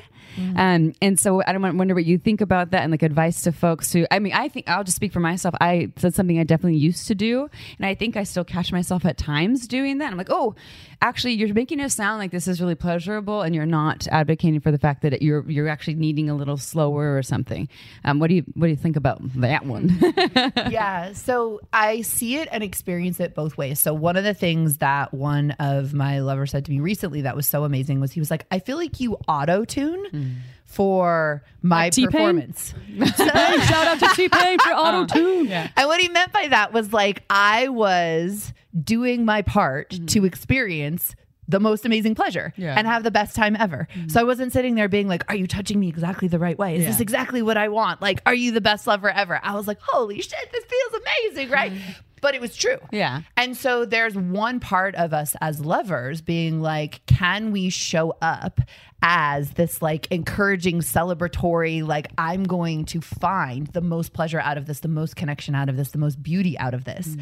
Um, 0.57 0.93
and 1.01 1.19
so 1.19 1.43
I 1.47 1.53
don't 1.53 1.79
wonder 1.79 1.95
what 1.95 2.05
you 2.05 2.19
think 2.19 2.41
about 2.41 2.71
that 2.71 2.83
and 2.83 2.91
like 2.91 3.03
advice 3.03 3.43
to 3.43 3.53
folks 3.53 3.93
who, 3.93 4.07
I 4.11 4.19
mean, 4.19 4.33
I 4.33 4.49
think 4.49 4.69
I'll 4.69 4.85
just 4.85 4.97
speak 4.97 5.13
for 5.13 5.21
myself. 5.21 5.55
I 5.61 5.93
said 5.97 6.15
something 6.15 6.39
I 6.39 6.45
definitely 6.45 6.79
used 6.79 7.07
to 7.09 7.15
do. 7.15 7.49
And 7.79 7.87
I 7.87 7.95
think 7.95 8.17
I 8.17 8.25
still 8.25 8.45
catch 8.45 8.73
myself 8.73 9.05
at 9.05 9.17
times 9.17 9.67
doing 9.67 9.99
that. 9.99 10.11
I'm 10.11 10.19
like, 10.19 10.31
oh, 10.31 10.55
actually, 11.03 11.35
you're 11.35 11.53
making 11.55 11.81
it 11.81 11.91
sound 11.91 12.19
like 12.19 12.31
this 12.31 12.49
is 12.49 12.61
really 12.61 12.75
pleasurable 12.75 13.43
and 13.43 13.55
you're 13.55 13.67
not 13.67 14.07
advocating 14.09 14.61
for 14.61 14.71
the 14.71 14.79
fact 14.79 15.03
that 15.03 15.15
it, 15.15 15.23
you're, 15.23 15.49
you're 15.51 15.69
actually 15.69 15.95
needing 15.95 16.29
a 16.29 16.35
little 16.35 16.57
slower 16.57 17.17
or 17.17 17.23
something. 17.23 17.69
Um, 18.05 18.19
what 18.19 18.29
do 18.29 18.37
you, 18.37 18.45
what 18.55 18.67
do 18.67 18.71
you 18.71 18.77
think 18.77 18.97
about 18.97 19.21
that 19.41 19.67
one? 19.67 19.99
yeah. 20.71 21.13
So 21.13 21.61
I 21.73 22.03
see 22.03 22.37
it 22.37 22.49
and 22.51 22.63
experience 22.63 23.21
it 23.21 23.35
both 23.35 23.57
ways. 23.57 23.81
So 23.81 23.95
one 23.95 24.17
of 24.17 24.25
the 24.25 24.35
things 24.35 24.79
that 24.79 25.13
one 25.15 25.53
of 25.53 25.95
my 25.95 26.21
lovers 26.21 26.51
said 26.51 26.65
to 26.67 26.71
me 26.71 26.81
recently 26.81 27.23
that 27.23 27.37
was 27.37 27.47
so 27.47 27.65
amazing 27.65 28.01
was 28.01 28.13
he 28.13 28.21
was 28.21 28.31
like, 28.31 28.47
I 28.51 28.59
feel 28.59 28.77
like 28.77 29.01
you 29.01 29.19
auto 29.29 29.65
tune 29.65 30.43
for 30.65 31.43
my 31.63 31.91
T-Pain? 31.91 32.11
performance. 32.11 32.75
Hey, 32.87 33.07
shout 33.17 33.87
out 33.87 33.99
to 34.01 34.09
T 34.15 34.29
Pain 34.29 34.59
for 34.59 34.69
auto 34.75 35.07
tune. 35.07 35.49
And 35.49 35.87
what 35.89 36.01
he 36.01 36.09
meant 36.09 36.33
by 36.33 36.49
that 36.49 36.73
was 36.73 36.93
like 36.93 37.23
I 37.31 37.69
was 37.69 38.53
doing 38.83 39.25
my 39.25 39.43
part 39.43 39.91
mm-hmm. 39.91 40.07
to 40.07 40.25
experience 40.25 41.15
the 41.49 41.61
most 41.61 41.87
amazing 41.87 42.15
pleasure 42.15 42.53
Yeah. 42.57 42.75
and 42.77 42.87
have 42.87 43.05
the 43.05 43.11
best 43.11 43.37
time 43.37 43.57
ever. 43.57 43.87
Mm-hmm. 43.95 44.09
So 44.09 44.21
I 44.21 44.25
wasn't 44.25 44.53
sitting 44.53 44.75
there 44.75 44.89
being 44.89 45.07
like, 45.09 45.23
Are 45.29 45.37
you 45.37 45.47
touching 45.47 45.79
me 45.79 45.89
exactly 45.89 46.29
the 46.29 46.39
right 46.39 46.59
way? 46.59 46.77
Is 46.77 46.87
this 46.87 46.97
Yeah. 46.97 47.03
exactly 47.03 47.41
what 47.43 47.57
I 47.57 47.69
want? 47.69 48.03
Like, 48.03 48.21
are 48.27 48.35
you 48.35 48.51
the 48.51 48.61
best 48.61 48.87
lover 48.87 49.09
ever? 49.11 49.39
I 49.43 49.55
was 49.55 49.69
like, 49.69 49.79
Holy 49.81 50.21
shit, 50.21 50.53
this 50.53 50.65
feels 50.65 51.03
amazing, 51.03 51.51
right? 51.51 51.73
Mm-hmm. 51.73 51.91
But 52.21 52.35
it 52.35 52.41
was 52.41 52.57
true. 52.57 52.79
Yeah. 52.91 53.23
And 53.37 53.57
so 53.57 53.85
there's 53.85 54.17
one 54.17 54.59
part 54.59 54.95
of 54.97 55.13
us 55.13 55.37
as 55.41 55.61
lovers 55.61 56.21
being 56.23 56.61
like, 56.61 57.05
can 57.07 57.53
we 57.53 57.69
show 57.69 58.17
up 58.23 58.61
as 59.03 59.51
this 59.53 59.83
like 59.83 60.11
encouraging, 60.11 60.81
celebratory, 60.81 61.87
like, 61.87 62.09
I'm 62.19 62.43
going 62.45 62.87
to 62.87 63.01
find 63.01 63.67
the 63.69 63.83
most 63.83 64.15
pleasure 64.15 64.41
out 64.41 64.57
of 64.57 64.67
this, 64.67 64.81
the 64.81 64.89
most 64.89 65.15
connection 65.15 65.55
out 65.55 65.69
of 65.69 65.77
this, 65.77 65.91
the 65.91 65.99
most 65.99 66.21
beauty 66.23 66.59
out 66.59 66.75
of 66.75 66.85
this. 66.85 67.17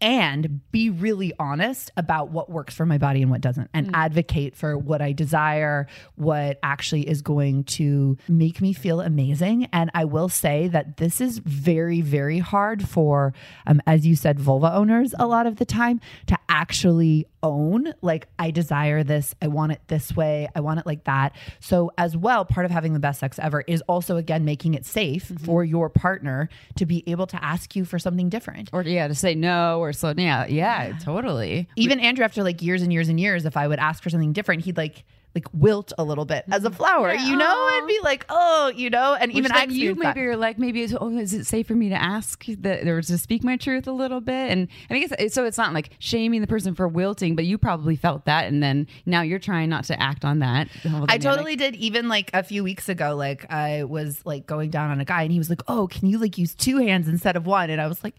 And 0.00 0.60
be 0.72 0.88
really 0.88 1.32
honest 1.38 1.90
about 1.96 2.30
what 2.30 2.50
works 2.50 2.74
for 2.74 2.86
my 2.86 2.96
body 2.98 3.20
and 3.22 3.30
what 3.30 3.40
doesn't, 3.40 3.70
and 3.74 3.90
advocate 3.94 4.56
for 4.56 4.78
what 4.78 5.02
I 5.02 5.12
desire, 5.12 5.86
what 6.16 6.58
actually 6.62 7.08
is 7.08 7.20
going 7.22 7.64
to 7.64 8.16
make 8.28 8.60
me 8.60 8.72
feel 8.72 9.00
amazing. 9.00 9.68
And 9.72 9.90
I 9.94 10.04
will 10.04 10.28
say 10.28 10.68
that 10.68 10.96
this 10.96 11.20
is 11.20 11.38
very, 11.38 12.00
very 12.00 12.38
hard 12.38 12.88
for, 12.88 13.34
um, 13.66 13.82
as 13.86 14.06
you 14.06 14.16
said, 14.16 14.40
vulva 14.40 14.74
owners 14.74 15.14
a 15.18 15.26
lot 15.26 15.46
of 15.46 15.56
the 15.56 15.66
time 15.66 16.00
to 16.26 16.38
actually 16.48 17.26
own, 17.42 17.92
like, 18.02 18.28
I 18.38 18.50
desire 18.50 19.02
this, 19.02 19.34
I 19.40 19.48
want 19.48 19.72
it 19.72 19.80
this 19.88 20.14
way, 20.14 20.48
I 20.54 20.60
want 20.60 20.80
it 20.80 20.86
like 20.86 21.04
that. 21.04 21.34
So, 21.60 21.92
as 21.98 22.16
well, 22.16 22.44
part 22.44 22.66
of 22.66 22.70
having 22.70 22.92
the 22.92 23.00
best 23.00 23.20
sex 23.20 23.38
ever 23.38 23.62
is 23.66 23.82
also, 23.82 24.16
again, 24.16 24.44
making 24.44 24.74
it 24.74 24.86
safe 24.86 25.28
mm-hmm. 25.28 25.44
for 25.44 25.64
your 25.64 25.88
partner 25.88 26.48
to 26.76 26.86
be 26.86 27.04
able 27.06 27.26
to 27.28 27.42
ask 27.44 27.74
you 27.76 27.84
for 27.84 27.98
something 27.98 28.28
different. 28.28 28.70
Or 28.72 28.82
yeah, 28.82 29.08
to 29.08 29.14
say 29.14 29.34
no 29.34 29.80
or 29.80 29.92
slow. 29.92 30.14
Yeah, 30.16 30.46
yeah, 30.46 30.98
totally. 31.00 31.68
even 31.76 32.00
Andrew, 32.00 32.24
after 32.24 32.42
like 32.42 32.62
years 32.62 32.82
and 32.82 32.92
years 32.92 33.08
and 33.08 33.18
years, 33.18 33.44
if 33.46 33.56
I 33.56 33.66
would 33.66 33.78
ask 33.78 34.02
for 34.02 34.10
something 34.10 34.32
different, 34.32 34.64
he'd 34.64 34.76
like 34.76 35.04
like 35.34 35.46
wilt 35.52 35.92
a 35.98 36.04
little 36.04 36.24
bit 36.24 36.44
as 36.50 36.64
a 36.64 36.68
mm-hmm. 36.68 36.76
flower, 36.76 37.14
you 37.14 37.36
know, 37.36 37.44
uh-huh. 37.44 37.78
and 37.78 37.86
be 37.86 37.98
like, 38.02 38.26
oh, 38.28 38.72
you 38.74 38.90
know, 38.90 39.14
and 39.14 39.30
even 39.32 39.52
I 39.52 39.64
you 39.64 39.92
experienced 39.92 40.02
that. 40.02 40.16
maybe 40.16 40.26
are 40.26 40.36
like 40.36 40.58
maybe 40.58 40.82
it's, 40.82 40.94
oh 40.98 41.16
is 41.16 41.32
it 41.32 41.46
safe 41.46 41.66
for 41.66 41.74
me 41.74 41.88
to 41.88 41.94
ask 41.94 42.44
that 42.46 42.86
or 42.86 43.00
to 43.02 43.18
speak 43.18 43.44
my 43.44 43.56
truth 43.56 43.86
a 43.86 43.92
little 43.92 44.20
bit 44.20 44.50
and 44.50 44.68
I 44.90 44.98
guess 44.98 45.12
it's- 45.12 45.34
so 45.34 45.44
it's 45.44 45.58
not 45.58 45.72
like 45.72 45.90
shaming 45.98 46.40
the 46.40 46.46
person 46.46 46.74
for 46.74 46.88
wilting 46.88 47.36
but 47.36 47.44
you 47.44 47.58
probably 47.58 47.94
felt 47.94 48.24
that 48.24 48.46
and 48.46 48.62
then 48.62 48.88
now 49.06 49.22
you're 49.22 49.38
trying 49.38 49.68
not 49.68 49.84
to 49.84 50.02
act 50.02 50.24
on 50.24 50.40
that 50.40 50.68
I 51.08 51.18
totally 51.18 51.56
did. 51.56 51.76
Even 51.76 52.08
like 52.08 52.30
a 52.34 52.42
few 52.42 52.64
weeks 52.64 52.88
ago, 52.88 53.14
like 53.14 53.50
I 53.50 53.84
was 53.84 54.24
like 54.24 54.46
going 54.46 54.70
down 54.70 54.90
on 54.90 55.00
a 55.00 55.04
guy, 55.04 55.22
and 55.22 55.32
he 55.32 55.38
was 55.38 55.50
like, 55.50 55.62
"Oh, 55.68 55.86
can 55.86 56.08
you 56.08 56.18
like 56.18 56.38
use 56.38 56.54
two 56.54 56.78
hands 56.78 57.08
instead 57.08 57.36
of 57.36 57.46
one?" 57.46 57.70
And 57.70 57.80
I 57.80 57.86
was 57.86 58.02
like, 58.02 58.14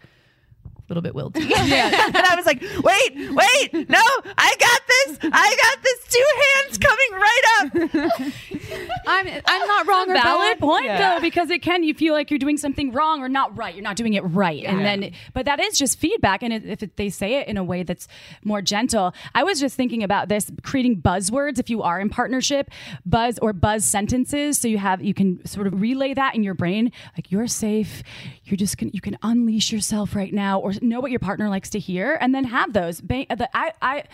little 0.88 1.02
bit 1.02 1.14
wilty. 1.14 1.42
and 1.56 2.16
I 2.16 2.34
was 2.36 2.46
like, 2.46 2.60
"Wait, 2.60 3.14
wait, 3.14 3.88
no, 3.88 4.02
I 4.38 4.54
got 4.58 4.80
this. 4.88 5.18
I 5.32 5.56
got 5.62 5.82
this. 5.82 5.98
Two 6.10 6.28
hands 6.44 6.78
coming 6.78 7.12
right 7.20 7.42
up." 7.58 8.32
I'm 9.06 9.26
I'm 9.46 9.66
not 9.68 9.86
wrong 9.86 10.10
or 10.10 10.14
valid 10.14 10.50
bad. 10.52 10.58
point 10.60 10.84
Yeah. 10.84 11.14
though 11.14 11.20
because 11.20 11.50
it 11.50 11.62
can 11.62 11.82
you 11.82 11.94
feel 11.94 12.14
like 12.14 12.30
you're 12.30 12.38
doing 12.38 12.56
something 12.56 12.92
wrong 12.92 13.20
or 13.20 13.28
not 13.28 13.56
right 13.56 13.74
you're 13.74 13.82
not 13.82 13.96
doing 13.96 14.14
it 14.14 14.20
right 14.20 14.62
and 14.64 14.80
then 14.84 15.12
but 15.34 15.44
that 15.46 15.60
is 15.60 15.78
just 15.78 15.98
feedback 15.98 16.42
and 16.42 16.52
if 16.52 16.82
it, 16.82 16.96
they 16.96 17.08
say 17.10 17.34
it 17.40 17.48
in 17.48 17.56
a 17.56 17.64
way 17.64 17.82
that's 17.82 18.06
more 18.44 18.62
gentle 18.62 19.12
i 19.34 19.42
was 19.42 19.58
just 19.60 19.76
thinking 19.76 20.02
about 20.02 20.28
this 20.28 20.50
creating 20.62 21.00
buzzwords 21.00 21.58
if 21.58 21.68
you 21.68 21.82
are 21.82 22.00
in 22.00 22.08
partnership 22.08 22.70
buzz 23.04 23.38
or 23.40 23.52
buzz 23.52 23.84
sentences 23.84 24.58
so 24.58 24.68
you 24.68 24.78
have 24.78 25.02
you 25.02 25.14
can 25.14 25.44
sort 25.46 25.66
of 25.66 25.80
relay 25.80 26.14
that 26.14 26.34
in 26.34 26.42
your 26.42 26.54
brain 26.54 26.90
like 27.16 27.30
you're 27.30 27.46
safe 27.48 28.02
you're 28.44 28.56
just 28.56 28.78
gonna 28.78 28.90
you 28.94 29.00
can 29.00 29.18
unleash 29.22 29.72
yourself 29.72 30.14
right 30.14 30.32
now 30.32 30.58
or 30.60 30.71
know 30.80 31.00
what 31.00 31.10
your 31.10 31.20
partner 31.20 31.48
likes 31.48 31.70
to 31.70 31.78
hear 31.78 32.16
and 32.20 32.34
then 32.34 32.44
have 32.44 32.72
those 32.72 33.00
Ba- 33.00 33.26
uh, 33.30 33.34
the, 33.34 33.48
I, 33.56 33.72
I 33.82 34.04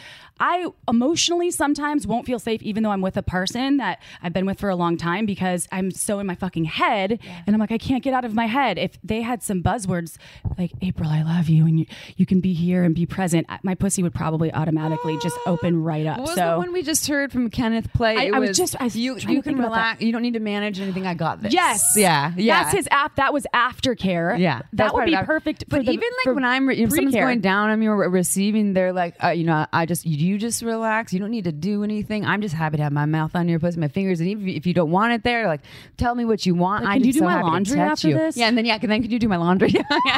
i 0.40 0.66
emotionally 0.88 1.50
sometimes 1.50 2.06
won't 2.06 2.24
feel 2.26 2.38
safe 2.38 2.62
even 2.62 2.82
though 2.82 2.90
i'm 2.90 3.00
with 3.00 3.16
a 3.16 3.22
person 3.22 3.76
that 3.78 4.00
i've 4.22 4.32
been 4.32 4.46
with 4.46 4.58
for 4.60 4.68
a 4.70 4.76
long 4.76 4.96
time 4.96 5.26
because 5.26 5.66
i'm 5.72 5.90
so 5.90 6.18
in 6.20 6.26
my 6.26 6.34
fucking 6.34 6.64
head 6.64 7.18
and 7.46 7.54
i'm 7.54 7.58
like 7.60 7.72
i 7.72 7.78
can't 7.78 8.02
get 8.04 8.14
out 8.14 8.24
of 8.24 8.34
my 8.34 8.46
head 8.46 8.78
if 8.78 8.98
they 9.02 9.20
had 9.22 9.42
some 9.42 9.62
buzzwords 9.62 10.16
like 10.56 10.72
april 10.82 11.08
i 11.10 11.22
love 11.22 11.48
you 11.48 11.64
and 11.66 11.80
you, 11.80 11.86
you 12.16 12.24
can 12.26 12.40
be 12.40 12.52
here 12.54 12.84
and 12.84 12.94
be 12.94 13.04
present 13.06 13.46
my 13.62 13.74
pussy 13.74 14.02
would 14.02 14.14
probably 14.14 14.52
automatically 14.52 15.18
just 15.18 15.36
open 15.46 15.82
right 15.82 16.06
up 16.06 16.18
What 16.18 16.26
was 16.28 16.36
so 16.36 16.52
the 16.52 16.58
one 16.58 16.72
we 16.72 16.82
just 16.82 17.06
heard 17.08 17.32
from 17.32 17.50
Kenneth 17.50 17.92
Play? 17.92 18.16
I- 18.16 18.22
It 18.24 18.34
I 18.34 18.38
was 18.38 18.56
just- 18.56 18.76
I 18.80 18.84
was 18.84 18.96
you. 18.96 19.16
You 19.16 19.42
can 19.42 19.58
relax. 19.58 20.00
You 20.02 20.12
don't 20.12 20.22
need 20.22 20.34
to 20.34 20.40
manage 20.40 20.80
anything. 20.80 21.06
I 21.06 21.14
got 21.14 21.42
this. 21.42 21.52
Yes. 21.52 21.94
Yeah. 21.96 22.32
Yeah. 22.36 22.62
That's 22.62 22.76
his 22.76 22.88
app. 22.90 23.16
That 23.16 23.32
was 23.32 23.46
aftercare. 23.54 24.38
Yeah, 24.38 24.62
That 24.74 24.94
would 24.94 25.06
be 25.06 25.16
perfect. 25.16 25.64
But 25.68 25.84
the, 25.86 25.92
even 25.92 26.08
like 26.24 26.34
when 26.34 26.44
I'm, 26.48 26.68
if 26.70 26.90
someone's 26.90 27.14
going 27.14 27.40
down 27.40 27.70
on 27.70 27.78
me 27.78 27.86
or 27.86 27.96
receiving, 28.08 28.72
they're 28.72 28.92
like, 28.92 29.22
uh, 29.22 29.28
you 29.28 29.44
know, 29.44 29.66
I 29.72 29.86
just, 29.86 30.04
you 30.06 30.38
just 30.38 30.62
relax. 30.62 31.12
You 31.12 31.20
don't 31.20 31.30
need 31.30 31.44
to 31.44 31.52
do 31.52 31.84
anything. 31.84 32.24
I'm 32.24 32.40
just 32.40 32.54
happy 32.54 32.78
to 32.78 32.82
have 32.82 32.92
my 32.92 33.06
mouth 33.06 33.34
on 33.34 33.48
your 33.48 33.58
pussy, 33.58 33.78
my 33.78 33.88
fingers, 33.88 34.20
and 34.20 34.28
even 34.28 34.48
if 34.48 34.66
you 34.66 34.74
don't 34.74 34.90
want 34.90 35.12
it 35.12 35.22
there, 35.22 35.46
like, 35.46 35.60
tell 35.96 36.14
me 36.14 36.24
what 36.24 36.46
you 36.46 36.54
want. 36.54 36.84
Like, 36.84 36.94
I'm 36.94 36.98
can 37.00 37.06
you 37.06 37.12
do 37.12 37.18
so 37.20 37.24
my 37.24 37.42
laundry 37.42 37.80
after 37.80 38.08
you. 38.08 38.14
this? 38.14 38.36
Yeah, 38.36 38.48
and 38.48 38.56
then 38.56 38.64
yeah, 38.64 38.78
and 38.80 38.90
then 38.90 39.02
could 39.02 39.12
you 39.12 39.18
do 39.18 39.28
my 39.28 39.36
laundry? 39.36 39.74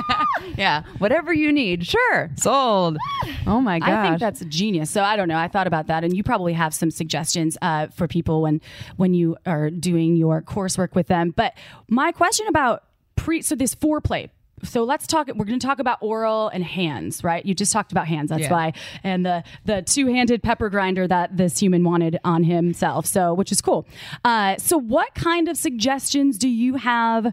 yeah, 0.57 0.83
whatever 0.99 1.33
you 1.33 1.53
need. 1.53 1.87
Sure, 1.87 2.31
sold. 2.37 2.99
Oh 3.47 3.61
my 3.61 3.79
gosh. 3.79 3.89
I 3.89 4.09
think 4.09 4.21
that's 4.21 4.45
genius. 4.47 4.91
So 4.91 5.03
I 5.03 5.17
don't 5.17 5.29
know. 5.29 5.39
I 5.39 5.49
thought 5.49 5.67
about 5.67 5.87
that, 5.89 6.05
and 6.05 6.17
you 6.17 6.23
probably 6.23 6.53
have 6.53 6.75
some 6.75 6.91
suggestions 6.91 7.57
uh, 7.63 7.89
for 7.89 8.07
people 8.07 8.43
when 8.43 8.61
when 8.97 9.15
you 9.15 9.37
are 9.47 9.71
doing 9.71 10.17
your 10.17 10.43
coursework 10.43 10.95
with 10.95 11.09
them. 11.09 11.31
But 11.31 11.55
my 11.89 12.13
question 12.13 12.47
about 12.49 12.85
pre 13.17 13.43
so 13.43 13.55
this 13.55 13.75
foreplay. 13.75 14.31
So 14.63 14.85
let's 14.85 15.07
talk. 15.07 15.29
We're 15.29 15.45
going 15.45 15.59
to 15.59 15.67
talk 15.67 15.79
about 15.79 15.99
oral 16.01 16.49
and 16.49 16.63
hands, 16.65 17.25
right? 17.25 17.45
You 17.45 17.55
just 17.55 17.73
talked 17.73 17.93
about 17.93 18.07
hands. 18.07 18.31
That's 18.31 18.43
Yeah. 18.43 18.53
why, 18.53 18.73
and 19.03 19.25
the 19.25 19.43
the 19.65 19.83
two 19.83 20.07
handed 20.09 20.43
pepper 20.43 20.69
grinder 20.69 21.09
that 21.09 21.37
this 21.37 21.59
human 21.59 21.83
wanted 21.85 22.19
on 22.25 22.45
himself. 22.45 23.07
So 23.07 23.33
which 23.35 23.53
is 23.53 23.61
cool. 23.61 23.87
Uh, 24.25 24.57
so 24.59 24.77
what 24.79 25.15
kind 25.15 25.49
of 25.49 25.57
suggestions 25.57 26.37
do 26.39 26.49
you 26.49 26.75
have? 26.77 27.33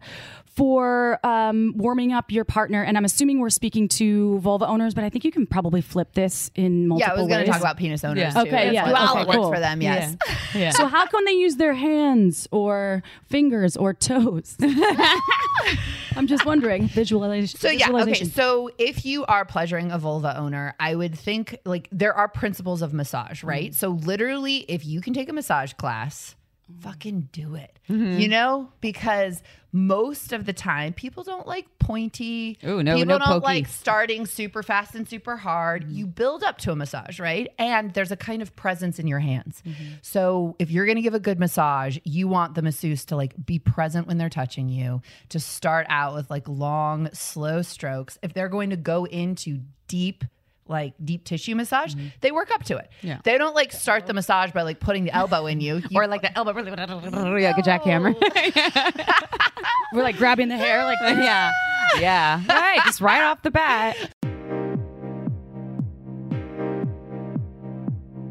For 0.57 1.19
um, 1.23 1.75
warming 1.77 2.13
up 2.13 2.31
your 2.31 2.43
partner, 2.43 2.81
and 2.81 2.97
I'm 2.97 3.05
assuming 3.05 3.39
we're 3.39 3.51
speaking 3.51 3.87
to 3.89 4.39
vulva 4.39 4.65
owners, 4.65 4.95
but 4.95 5.03
I 5.03 5.09
think 5.09 5.23
you 5.23 5.31
can 5.31 5.45
probably 5.45 5.81
flip 5.81 6.13
this 6.13 6.49
in 6.55 6.87
multiple 6.87 7.15
ways. 7.15 7.15
Yeah, 7.15 7.21
I 7.21 7.21
was 7.21 7.27
going 7.31 7.45
to 7.45 7.51
talk 7.51 7.61
about 7.61 7.77
penis 7.77 8.03
owners. 8.03 8.17
Yeah. 8.17 8.31
Too. 8.31 8.39
Okay, 8.49 8.67
As 8.69 8.73
yeah, 8.73 8.91
well. 8.91 9.11
okay, 9.11 9.21
it 9.21 9.27
works 9.27 9.37
cool. 9.37 9.53
for 9.53 9.59
them. 9.59 9.83
Yes. 9.83 10.15
yeah. 10.55 10.71
So 10.71 10.87
how 10.87 11.05
can 11.05 11.25
they 11.25 11.33
use 11.33 11.57
their 11.57 11.75
hands 11.75 12.47
or 12.51 13.03
fingers 13.27 13.77
or 13.77 13.93
toes? 13.93 14.57
I'm 16.15 16.25
just 16.25 16.43
wondering. 16.43 16.87
Visualization. 16.87 17.59
So 17.59 17.69
yeah, 17.69 17.91
okay. 17.91 18.23
So 18.23 18.71
if 18.79 19.05
you 19.05 19.25
are 19.25 19.45
pleasuring 19.45 19.91
a 19.91 19.99
vulva 19.99 20.39
owner, 20.39 20.73
I 20.79 20.95
would 20.95 21.13
think 21.13 21.59
like 21.65 21.87
there 21.91 22.15
are 22.15 22.27
principles 22.27 22.81
of 22.81 22.93
massage, 22.93 23.43
right? 23.43 23.75
So 23.75 23.89
literally, 23.89 24.65
if 24.67 24.87
you 24.87 25.01
can 25.01 25.13
take 25.13 25.29
a 25.29 25.33
massage 25.33 25.73
class, 25.73 26.35
fucking 26.81 27.29
do 27.31 27.55
it. 27.55 27.79
You 27.87 27.95
mm-hmm. 27.95 28.29
know, 28.29 28.69
because 28.81 29.41
most 29.71 30.33
of 30.33 30.45
the 30.45 30.53
time 30.53 30.93
people 30.93 31.23
don't 31.23 31.47
like 31.47 31.65
pointy. 31.79 32.57
Ooh, 32.63 32.83
no- 32.83 32.95
people 32.95 33.13
no 33.13 33.19
don't 33.19 33.27
pokey. 33.27 33.43
like 33.43 33.67
starting 33.67 34.25
super 34.25 34.63
fast 34.63 34.95
and 34.95 35.07
super 35.07 35.37
hard. 35.37 35.83
Mm-hmm. 35.83 35.93
You 35.93 36.07
build 36.07 36.43
up 36.43 36.57
to 36.59 36.71
a 36.71 36.75
massage, 36.75 37.19
right? 37.19 37.49
And 37.57 37.93
there's 37.93 38.11
a 38.11 38.17
kind 38.17 38.41
of 38.41 38.55
presence 38.55 38.99
in 38.99 39.07
your 39.07 39.19
hands. 39.19 39.61
Mm-hmm. 39.65 39.83
So 40.01 40.55
if 40.59 40.71
you're 40.71 40.85
going 40.85 40.97
to 40.97 41.01
give 41.01 41.13
a 41.13 41.19
good 41.19 41.39
massage, 41.39 41.97
you 42.03 42.27
want 42.27 42.55
the 42.55 42.61
masseuse 42.61 43.05
to 43.05 43.15
like 43.15 43.33
be 43.45 43.59
present 43.59 44.07
when 44.07 44.17
they're 44.17 44.29
touching 44.29 44.69
you, 44.69 45.01
to 45.29 45.39
start 45.39 45.85
out 45.89 46.15
with 46.15 46.29
like 46.29 46.47
long, 46.47 47.09
slow 47.13 47.61
strokes. 47.61 48.17
If 48.21 48.33
they're 48.33 48.49
going 48.49 48.71
to 48.71 48.77
go 48.77 49.05
into 49.05 49.61
deep 49.87 50.25
like 50.69 50.93
deep 51.03 51.23
tissue 51.23 51.55
massage, 51.55 51.95
mm-hmm. 51.95 52.07
they 52.21 52.31
work 52.31 52.51
up 52.51 52.63
to 52.65 52.77
it. 52.77 52.89
Yeah. 53.01 53.19
They 53.23 53.37
don't 53.37 53.55
like 53.55 53.71
start 53.71 54.05
the 54.07 54.13
massage 54.13 54.51
by 54.51 54.63
like 54.63 54.79
putting 54.79 55.05
the 55.05 55.15
elbow 55.15 55.45
in 55.45 55.61
you. 55.61 55.77
You- 55.77 55.83
or 55.95 56.07
like 56.07 56.21
the 56.21 56.35
elbow, 56.37 56.53
really, 56.53 56.71
like 56.71 56.79
a 56.79 57.61
jackhammer. 57.61 58.15
we're 59.93 60.03
like 60.03 60.17
grabbing 60.17 60.49
the 60.49 60.57
hair, 60.57 60.83
like 60.83 60.99
yeah, 61.01 61.51
yeah, 61.99 62.41
right. 62.47 62.79
Just 62.85 63.01
right 63.01 63.23
off 63.23 63.41
the 63.41 63.51
bat. 63.51 63.95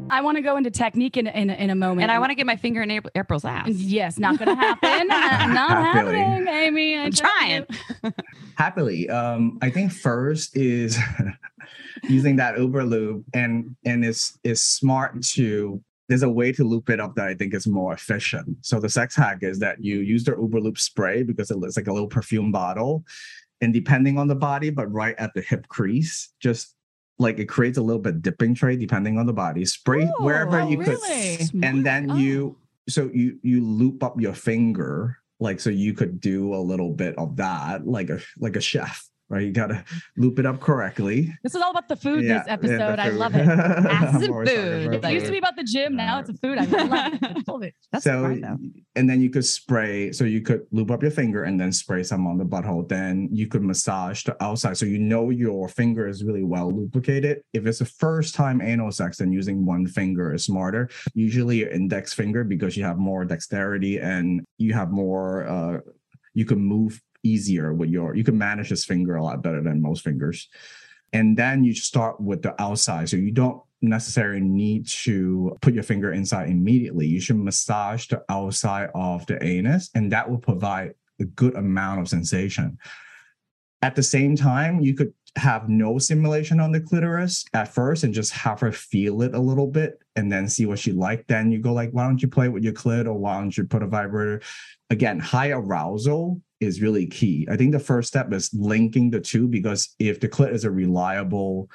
I 0.09 0.21
want 0.21 0.37
to 0.37 0.41
go 0.41 0.57
into 0.57 0.71
technique 0.71 1.17
in 1.17 1.27
in, 1.27 1.49
in 1.49 1.69
a 1.69 1.75
moment. 1.75 2.03
And 2.03 2.11
I 2.11 2.19
want 2.19 2.31
to 2.31 2.35
get 2.35 2.45
my 2.45 2.55
finger 2.55 2.81
in 2.81 2.91
April's 3.15 3.45
ass. 3.45 3.69
Yes, 3.69 4.17
not 4.17 4.37
going 4.37 4.55
to 4.55 4.55
happen. 4.55 5.07
Uh, 5.17 5.47
not 5.47 5.69
Happily. 5.69 6.17
happening, 6.17 6.47
Amy. 6.47 6.97
I 6.97 7.03
I'm 7.03 7.11
trying. 7.11 7.65
happily 8.57 9.09
um 9.09 9.57
i 9.61 9.69
think 9.69 9.91
first 9.91 10.55
is 10.57 10.97
using 12.09 12.35
that 12.35 12.55
Uberlube 12.55 13.23
and 13.33 13.75
and 13.85 14.03
it's 14.03 14.37
it's 14.43 14.61
smart 14.61 15.21
to 15.35 15.81
there's 16.09 16.23
a 16.23 16.29
way 16.29 16.51
to 16.51 16.63
loop 16.63 16.89
it 16.89 16.99
up 16.99 17.15
that 17.15 17.27
i 17.27 17.33
think 17.33 17.53
is 17.53 17.67
more 17.67 17.93
efficient 17.93 18.57
so 18.61 18.79
the 18.79 18.89
sex 18.89 19.15
hack 19.15 19.39
is 19.41 19.59
that 19.59 19.83
you 19.83 19.99
use 19.99 20.23
the 20.23 20.31
Uberlube 20.31 20.77
spray 20.77 21.23
because 21.23 21.51
it 21.51 21.57
looks 21.57 21.77
like 21.77 21.87
a 21.87 21.93
little 21.93 22.07
perfume 22.07 22.51
bottle 22.51 23.03
and 23.61 23.73
depending 23.73 24.17
on 24.17 24.27
the 24.27 24.35
body 24.35 24.69
but 24.69 24.91
right 24.91 25.15
at 25.17 25.33
the 25.33 25.41
hip 25.41 25.67
crease 25.67 26.33
just 26.39 26.75
like 27.19 27.39
it 27.39 27.45
creates 27.45 27.77
a 27.77 27.81
little 27.81 28.01
bit 28.01 28.21
dipping 28.21 28.53
tray 28.53 28.75
depending 28.75 29.17
on 29.17 29.25
the 29.25 29.33
body. 29.33 29.65
Spray 29.65 30.05
wherever 30.19 30.61
oh, 30.61 30.67
you 30.67 30.79
really? 30.79 31.37
could 31.37 31.63
and 31.63 31.85
then 31.85 32.15
you 32.17 32.55
so 32.87 33.09
you 33.13 33.37
you 33.41 33.63
loop 33.63 34.03
up 34.03 34.19
your 34.19 34.33
finger 34.33 35.17
like 35.39 35.59
so 35.59 35.69
you 35.69 35.93
could 35.93 36.19
do 36.19 36.53
a 36.53 36.57
little 36.57 36.91
bit 36.91 37.17
of 37.17 37.35
that 37.35 37.85
like 37.85 38.09
a 38.09 38.19
like 38.39 38.55
a 38.55 38.61
chef 38.61 39.07
right? 39.29 39.43
You 39.43 39.51
gotta 39.51 39.83
loop 40.15 40.39
it 40.39 40.45
up 40.45 40.59
correctly. 40.59 41.33
This 41.43 41.55
is 41.55 41.61
all 41.61 41.71
about 41.71 41.87
the 41.87 41.95
food. 41.95 42.23
Yeah, 42.23 42.39
this 42.39 42.47
yeah, 42.47 42.53
episode, 42.53 42.99
I 42.99 43.09
love 43.09 43.35
it. 43.35 43.47
I'm 43.47 44.19
the 44.19 44.27
food. 44.27 45.03
It 45.03 45.11
used 45.11 45.25
to 45.25 45.31
be 45.31 45.37
about 45.37 45.55
the 45.55 45.63
gym. 45.63 45.95
Now 45.95 46.19
it's 46.19 46.29
a 46.29 46.33
food. 46.33 46.57
I 46.57 46.65
love 46.65 47.13
it. 47.13 47.19
I 47.23 47.51
love 47.51 47.63
it. 47.63 47.73
That's 47.91 48.03
so 48.03 48.23
fine, 48.23 48.83
and 48.97 49.07
then 49.07 49.21
you 49.21 49.29
could 49.29 49.45
spray 49.45 50.11
so 50.11 50.23
you 50.23 50.41
could 50.41 50.65
loop 50.71 50.91
up 50.91 51.01
your 51.01 51.11
finger 51.11 51.43
and 51.43 51.59
then 51.59 51.71
spray 51.71 52.03
some 52.03 52.25
on 52.25 52.37
the 52.37 52.43
butthole 52.43 52.87
then 52.87 53.29
you 53.31 53.47
could 53.47 53.63
massage 53.63 54.23
the 54.23 54.43
outside 54.43 54.75
so 54.75 54.85
you 54.85 54.97
know 54.97 55.29
your 55.29 55.69
finger 55.69 56.07
is 56.07 56.23
really 56.23 56.43
well 56.43 56.71
lubricated 56.71 57.41
if 57.53 57.65
it's 57.65 57.81
a 57.81 57.85
first 57.85 58.33
time 58.33 58.61
anal 58.61 58.91
sex 58.91 59.17
then 59.17 59.31
using 59.31 59.65
one 59.65 59.85
finger 59.85 60.33
is 60.33 60.45
smarter 60.45 60.89
usually 61.13 61.57
your 61.57 61.69
index 61.69 62.13
finger 62.13 62.43
because 62.43 62.75
you 62.75 62.83
have 62.83 62.97
more 62.97 63.23
dexterity 63.23 63.99
and 63.99 64.43
you 64.57 64.73
have 64.73 64.91
more 64.91 65.47
uh 65.47 65.79
you 66.33 66.45
can 66.45 66.59
move 66.59 67.01
easier 67.27 67.73
with 67.73 67.89
your 67.89 68.15
you 68.15 68.23
can 68.23 68.37
manage 68.37 68.69
this 68.69 68.85
finger 68.85 69.15
a 69.15 69.23
lot 69.23 69.41
better 69.41 69.61
than 69.61 69.81
most 69.81 70.03
fingers. 70.03 70.47
And 71.13 71.37
then 71.37 71.63
you 71.63 71.73
start 71.73 72.19
with 72.19 72.41
the 72.41 72.59
outside. 72.61 73.09
So 73.09 73.15
you 73.17 73.31
don't 73.31 73.61
necessarily 73.81 74.41
need 74.41 74.87
to 74.87 75.55
put 75.61 75.73
your 75.73 75.83
finger 75.83 76.11
inside 76.11 76.49
immediately. 76.49 77.07
You 77.07 77.19
should 77.19 77.37
massage 77.37 78.07
the 78.07 78.23
outside 78.29 78.89
of 78.95 79.25
the 79.25 79.41
anus 79.43 79.89
and 79.93 80.11
that 80.11 80.29
will 80.29 80.39
provide 80.39 80.93
a 81.19 81.25
good 81.25 81.55
amount 81.55 82.01
of 82.01 82.09
sensation. 82.09 82.77
At 83.81 83.95
the 83.95 84.03
same 84.03 84.35
time 84.35 84.81
you 84.81 84.95
could 84.95 85.13
have 85.35 85.69
no 85.69 85.99
simulation 85.99 86.59
on 86.59 86.71
the 86.71 86.81
clitoris 86.81 87.45
at 87.53 87.67
first 87.67 88.03
and 88.03 88.13
just 88.13 88.33
have 88.33 88.59
her 88.59 88.71
feel 88.71 89.21
it 89.21 89.35
a 89.35 89.39
little 89.39 89.67
bit 89.67 89.99
and 90.15 90.31
then 90.31 90.49
see 90.49 90.65
what 90.65 90.79
she 90.79 90.91
like. 90.91 91.27
Then 91.27 91.51
you 91.51 91.59
go 91.59 91.73
like 91.73 91.91
why 91.91 92.05
don't 92.05 92.21
you 92.21 92.27
play 92.27 92.49
with 92.49 92.63
your 92.63 92.73
clit 92.73 93.05
or 93.05 93.13
why 93.13 93.39
don't 93.39 93.55
you 93.55 93.63
put 93.65 93.83
a 93.83 93.87
vibrator 93.87 94.41
again 94.89 95.19
high 95.19 95.51
arousal 95.51 96.41
is 96.59 96.81
really 96.81 97.05
key. 97.05 97.47
I 97.51 97.55
think 97.55 97.71
the 97.71 97.79
first 97.79 98.07
step 98.07 98.33
is 98.33 98.49
linking 98.53 99.11
the 99.11 99.19
two 99.19 99.47
because 99.47 99.95
if 99.99 100.19
the 100.19 100.27
clit 100.29 100.53
is 100.53 100.63
a 100.63 100.71
reliable 100.71 101.69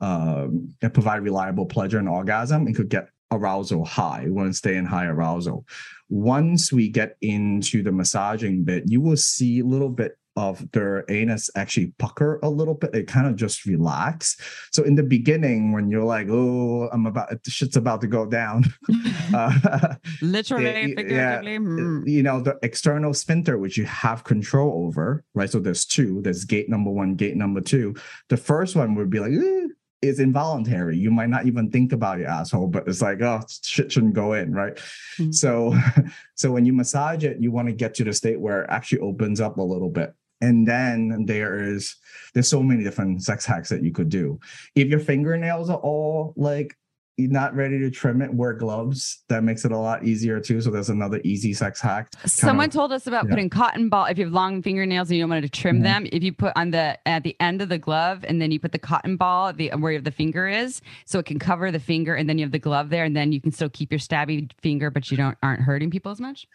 um 0.00 0.68
and 0.80 0.94
provide 0.94 1.22
reliable 1.22 1.66
pleasure 1.66 1.98
and 1.98 2.08
orgasm 2.08 2.68
it 2.68 2.74
could 2.74 2.88
get 2.88 3.08
arousal 3.32 3.84
high 3.84 4.22
we 4.24 4.30
want 4.30 4.48
to 4.48 4.56
stay 4.56 4.76
in 4.76 4.86
high 4.86 5.06
arousal. 5.06 5.66
Once 6.08 6.72
we 6.72 6.88
get 6.88 7.16
into 7.20 7.82
the 7.82 7.90
massaging 7.90 8.62
bit 8.62 8.84
you 8.86 9.00
will 9.00 9.16
see 9.16 9.60
a 9.60 9.64
little 9.64 9.88
bit 9.88 10.16
of 10.38 10.70
their 10.70 11.04
anus 11.10 11.50
actually 11.56 11.92
pucker 11.98 12.38
a 12.44 12.48
little 12.48 12.74
bit. 12.74 12.94
It 12.94 13.08
kind 13.08 13.26
of 13.26 13.34
just 13.34 13.66
relax. 13.66 14.36
So 14.70 14.84
in 14.84 14.94
the 14.94 15.02
beginning, 15.02 15.72
when 15.72 15.90
you're 15.90 16.04
like, 16.04 16.28
"Oh, 16.30 16.88
I'm 16.92 17.06
about 17.06 17.28
shit's 17.48 17.76
about 17.76 18.00
to 18.02 18.06
go 18.06 18.24
down," 18.24 18.64
uh, 19.34 19.94
Literally, 20.22 20.64
yeah, 20.64 21.40
figuratively. 21.42 21.58
mm. 21.58 22.08
you 22.08 22.22
know 22.22 22.40
the 22.40 22.56
external 22.62 23.12
sphincter, 23.14 23.58
which 23.58 23.76
you 23.76 23.84
have 23.84 24.22
control 24.22 24.86
over, 24.86 25.24
right? 25.34 25.50
So 25.50 25.58
there's 25.58 25.84
two. 25.84 26.22
There's 26.22 26.44
gate 26.44 26.68
number 26.70 26.90
one, 26.90 27.16
gate 27.16 27.36
number 27.36 27.60
two. 27.60 27.96
The 28.28 28.36
first 28.36 28.76
one 28.76 28.94
would 28.94 29.10
be 29.10 29.18
like. 29.18 29.32
"Eh," 29.32 29.66
is 30.00 30.20
involuntary. 30.20 30.96
You 30.96 31.10
might 31.10 31.28
not 31.28 31.46
even 31.46 31.70
think 31.70 31.92
about 31.92 32.18
your 32.18 32.28
asshole, 32.28 32.68
but 32.68 32.86
it's 32.86 33.02
like, 33.02 33.20
oh, 33.20 33.40
shit 33.62 33.90
shouldn't 33.90 34.14
go 34.14 34.32
in, 34.32 34.52
right? 34.52 34.76
Mhm. 35.18 35.34
So, 35.34 35.74
so 36.36 36.52
when 36.52 36.64
you 36.64 36.72
massage 36.72 37.24
it, 37.24 37.38
you 37.40 37.50
want 37.50 37.66
to 37.66 37.74
get 37.74 37.94
to 37.94 38.04
the 38.04 38.12
state 38.12 38.40
where 38.40 38.62
it 38.62 38.70
actually 38.70 39.00
opens 39.00 39.40
up 39.40 39.58
a 39.58 39.62
little 39.62 39.90
bit. 39.90 40.14
And 40.40 40.66
then 40.66 41.24
there 41.26 41.62
is 41.62 41.96
there's 42.32 42.48
so 42.48 42.62
many 42.62 42.84
different 42.84 43.22
sex 43.22 43.44
hacks 43.44 43.68
that 43.70 43.82
you 43.82 43.92
could 43.92 44.08
do. 44.08 44.38
If 44.74 44.88
your 44.88 45.00
fingernails 45.00 45.70
are 45.70 45.78
all 45.78 46.32
like 46.36 46.76
not 47.18 47.54
ready 47.56 47.78
to 47.80 47.90
trim 47.90 48.22
it, 48.22 48.32
wear 48.32 48.52
gloves. 48.52 49.24
That 49.28 49.42
makes 49.42 49.64
it 49.64 49.72
a 49.72 49.76
lot 49.76 50.04
easier 50.04 50.38
too. 50.40 50.60
So 50.60 50.70
there's 50.70 50.88
another 50.90 51.20
easy 51.24 51.52
sex 51.52 51.80
hack. 51.80 52.10
Someone 52.24 52.66
of- 52.66 52.72
told 52.72 52.92
us 52.92 53.06
about 53.08 53.24
yeah. 53.24 53.30
putting 53.30 53.50
cotton 53.50 53.88
ball. 53.88 54.04
If 54.06 54.18
you 54.18 54.24
have 54.24 54.32
long 54.32 54.62
fingernails 54.62 55.10
and 55.10 55.16
you 55.16 55.22
don't 55.24 55.30
want 55.30 55.42
to 55.42 55.48
trim 55.48 55.80
Mhm. 55.80 55.82
them, 55.82 56.06
if 56.12 56.22
you 56.22 56.32
put 56.32 56.52
on 56.54 56.70
the 56.70 56.96
at 57.08 57.24
the 57.24 57.34
end 57.40 57.60
of 57.60 57.68
the 57.68 57.78
glove 57.78 58.24
and 58.28 58.40
then 58.40 58.52
you 58.52 58.60
put 58.60 58.72
the 58.72 58.78
cotton 58.78 59.16
ball 59.16 59.52
the 59.52 59.70
where 59.70 60.00
the 60.00 60.12
finger 60.12 60.46
is, 60.46 60.80
so 61.06 61.18
it 61.18 61.26
can 61.26 61.38
cover 61.38 61.72
the 61.72 61.80
finger, 61.80 62.14
and 62.14 62.28
then 62.28 62.38
you 62.38 62.44
have 62.44 62.52
the 62.52 62.58
glove 62.58 62.90
there, 62.90 63.04
and 63.04 63.16
then 63.16 63.32
you 63.32 63.40
can 63.40 63.50
still 63.50 63.68
keep 63.68 63.90
your 63.90 63.98
stabby 63.98 64.50
finger, 64.60 64.90
but 64.90 65.10
you 65.10 65.16
don't 65.16 65.36
aren't 65.42 65.62
hurting 65.62 65.90
people 65.90 66.12
as 66.12 66.20
much. 66.20 66.46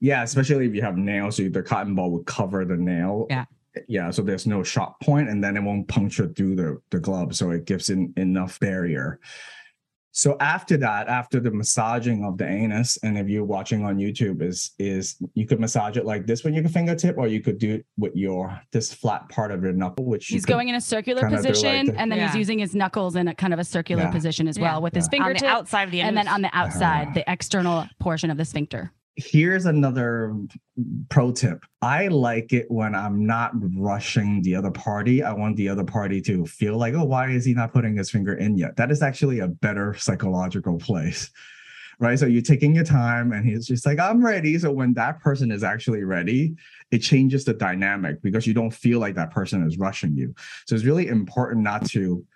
Yeah, 0.00 0.22
especially 0.22 0.66
if 0.66 0.74
you 0.74 0.82
have 0.82 0.96
nails, 0.96 1.36
so 1.36 1.48
the 1.48 1.62
cotton 1.62 1.94
ball 1.94 2.10
would 2.12 2.26
cover 2.26 2.64
the 2.64 2.76
nail. 2.76 3.26
Yeah. 3.28 3.46
Yeah, 3.88 4.12
so 4.12 4.22
there's 4.22 4.46
no 4.46 4.62
sharp 4.62 5.00
point, 5.00 5.28
and 5.28 5.42
then 5.42 5.56
it 5.56 5.60
won't 5.64 5.88
puncture 5.88 6.28
through 6.28 6.54
the, 6.54 6.80
the 6.90 7.00
glove, 7.00 7.34
so 7.34 7.50
it 7.50 7.64
gives 7.64 7.90
in 7.90 8.12
enough 8.16 8.60
barrier. 8.60 9.18
So 10.16 10.36
after 10.38 10.76
that, 10.76 11.08
after 11.08 11.40
the 11.40 11.50
massaging 11.50 12.24
of 12.24 12.38
the 12.38 12.46
anus, 12.46 12.96
and 13.02 13.18
if 13.18 13.28
you're 13.28 13.44
watching 13.44 13.84
on 13.84 13.96
YouTube, 13.96 14.42
is 14.42 14.70
is 14.78 15.16
you 15.34 15.44
could 15.44 15.58
massage 15.58 15.96
it 15.96 16.06
like 16.06 16.24
this 16.24 16.44
with 16.44 16.54
your 16.54 16.68
fingertip, 16.68 17.18
or 17.18 17.26
you 17.26 17.40
could 17.40 17.58
do 17.58 17.74
it 17.74 17.86
with 17.98 18.14
your 18.14 18.56
this 18.70 18.94
flat 18.94 19.28
part 19.28 19.50
of 19.50 19.64
your 19.64 19.72
knuckle, 19.72 20.04
which 20.04 20.30
you 20.30 20.36
He's 20.36 20.44
going 20.44 20.68
in 20.68 20.76
a 20.76 20.80
circular 20.80 21.22
kinda 21.22 21.38
like 21.38 21.46
position, 21.48 21.86
the- 21.86 22.00
and 22.00 22.12
then 22.12 22.24
he's 22.24 22.36
using 22.36 22.60
his 22.60 22.76
knuckles 22.76 23.16
in 23.16 23.26
a 23.26 23.34
kind 23.34 23.52
of 23.52 23.58
a 23.58 23.64
circular 23.64 24.04
Yeah. 24.04 24.10
position 24.12 24.46
as 24.46 24.56
Yeah. 24.56 24.62
well 24.74 24.82
with 24.82 24.94
his 24.94 25.08
Yeah. 25.12 25.18
On 25.18 25.24
fingertip, 25.24 25.40
the 25.40 25.48
outside 25.48 25.82
of 25.82 25.90
the 25.90 26.00
and 26.02 26.16
then 26.16 26.28
on 26.28 26.42
the 26.42 26.50
outside, 26.56 27.08
Ah. 27.10 27.14
the 27.14 27.24
external 27.30 27.86
portion 27.98 28.30
of 28.30 28.36
the 28.36 28.44
sphincter. 28.44 28.92
Here's 29.16 29.66
another 29.66 30.34
pro 31.08 31.32
tip. 31.32 31.64
I 31.82 32.08
like 32.08 32.52
it 32.52 32.66
when 32.68 32.94
I'm 32.94 33.26
not 33.26 33.52
rushing 33.76 34.42
the 34.42 34.56
other 34.56 34.70
party. 34.70 35.22
I 35.22 35.32
want 35.32 35.56
the 35.56 35.68
other 35.68 35.84
party 35.84 36.20
to 36.22 36.44
feel 36.46 36.76
like, 36.76 36.94
oh, 36.94 37.04
why 37.04 37.30
is 37.30 37.44
he 37.44 37.54
not 37.54 37.72
putting 37.72 37.96
his 37.96 38.10
finger 38.10 38.34
in 38.34 38.56
yet? 38.56 38.76
That 38.76 38.90
is 38.90 39.02
actually 39.02 39.38
a 39.38 39.48
better 39.48 39.94
psychological 39.94 40.78
place. 40.78 41.30
Right. 42.00 42.18
So 42.18 42.26
you're 42.26 42.42
taking 42.42 42.74
your 42.74 42.84
time 42.84 43.30
and 43.32 43.46
he's 43.46 43.68
just 43.68 43.86
like, 43.86 44.00
I'm 44.00 44.24
ready. 44.24 44.58
So 44.58 44.72
when 44.72 44.94
that 44.94 45.20
person 45.20 45.52
is 45.52 45.62
actually 45.62 46.02
ready, 46.02 46.56
it 46.90 46.98
changes 46.98 47.44
the 47.44 47.54
dynamic 47.54 48.20
because 48.20 48.48
you 48.48 48.54
don't 48.54 48.72
feel 48.72 48.98
like 48.98 49.14
that 49.14 49.30
person 49.30 49.64
is 49.64 49.78
rushing 49.78 50.16
you. 50.16 50.34
So 50.66 50.74
it's 50.74 50.84
really 50.84 51.06
important 51.06 51.62
not 51.62 51.86
to 51.90 52.26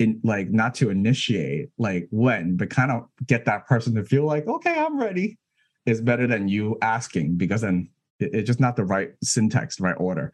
in 0.00 0.20
like 0.24 0.50
not 0.50 0.74
to 0.74 0.90
initiate 0.90 1.68
like 1.78 2.08
when, 2.10 2.56
but 2.56 2.68
kind 2.68 2.90
of 2.90 3.06
get 3.26 3.44
that 3.44 3.66
person 3.66 3.94
to 3.94 4.04
feel 4.04 4.24
like, 4.24 4.46
okay, 4.48 4.74
I'm 4.76 4.98
ready 4.98 5.38
is 5.86 6.00
better 6.00 6.26
than 6.26 6.48
you 6.48 6.76
asking 6.82 7.36
because 7.36 7.62
then 7.62 7.88
it's 8.18 8.46
just 8.46 8.60
not 8.60 8.76
the 8.76 8.84
right 8.84 9.12
syntax, 9.22 9.76
the 9.76 9.84
right 9.84 9.96
order. 9.98 10.32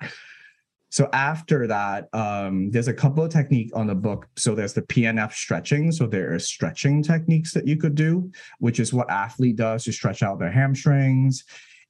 So 0.91 1.09
after 1.15 1.67
that, 1.69 2.09
um, 2.13 2.71
there's 2.71 2.89
a 2.89 2.93
couple 2.93 3.25
of 3.25 3.33
techniques 3.33 3.73
on 3.73 3.87
the 3.87 3.95
book. 3.95 4.29
So 4.37 4.55
there's 4.55 4.75
the 4.75 4.83
PNF 4.83 5.33
stretching. 5.33 5.91
So 5.91 6.07
there 6.07 6.35
are 6.35 6.39
stretching 6.39 7.03
techniques 7.03 7.55
that 7.55 7.67
you 7.67 7.79
could 7.79 7.95
do, 7.95 8.31
which 8.59 8.79
is 8.79 8.93
what 8.93 9.11
athlete 9.11 9.57
does 9.57 9.85
to 9.85 9.93
stretch 9.93 10.23
out 10.23 10.39
their 10.39 10.51
hamstrings. 10.51 11.45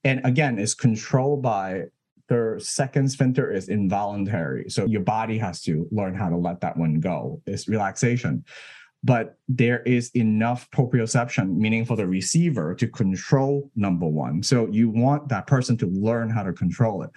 And 0.05 0.21
again, 0.25 0.57
it's 0.57 0.73
controlled 0.73 1.41
by 1.41 1.83
their 2.29 2.59
second 2.59 3.09
sphincter 3.09 3.51
is 3.51 3.67
involuntary. 3.67 4.69
So 4.69 4.85
your 4.85 5.01
body 5.01 5.37
has 5.37 5.61
to 5.63 5.85
learn 5.91 6.15
how 6.15 6.29
to 6.29 6.37
let 6.37 6.61
that 6.61 6.77
one 6.77 7.01
go. 7.01 7.41
It's 7.45 7.67
relaxation 7.67 8.45
but 9.03 9.37
there 9.49 9.81
is 9.81 10.09
enough 10.15 10.69
proprioception, 10.71 11.57
meaning 11.57 11.85
for 11.85 11.97
the 11.97 12.07
receiver 12.07 12.73
to 12.75 12.87
control 12.87 13.69
number 13.75 14.07
one. 14.07 14.41
So 14.41 14.67
you 14.67 14.89
want 14.89 15.29
that 15.29 15.45
person 15.45 15.77
to 15.77 15.87
learn 15.87 16.29
how 16.29 16.43
to 16.43 16.53
control 16.53 17.03
it. 17.03 17.11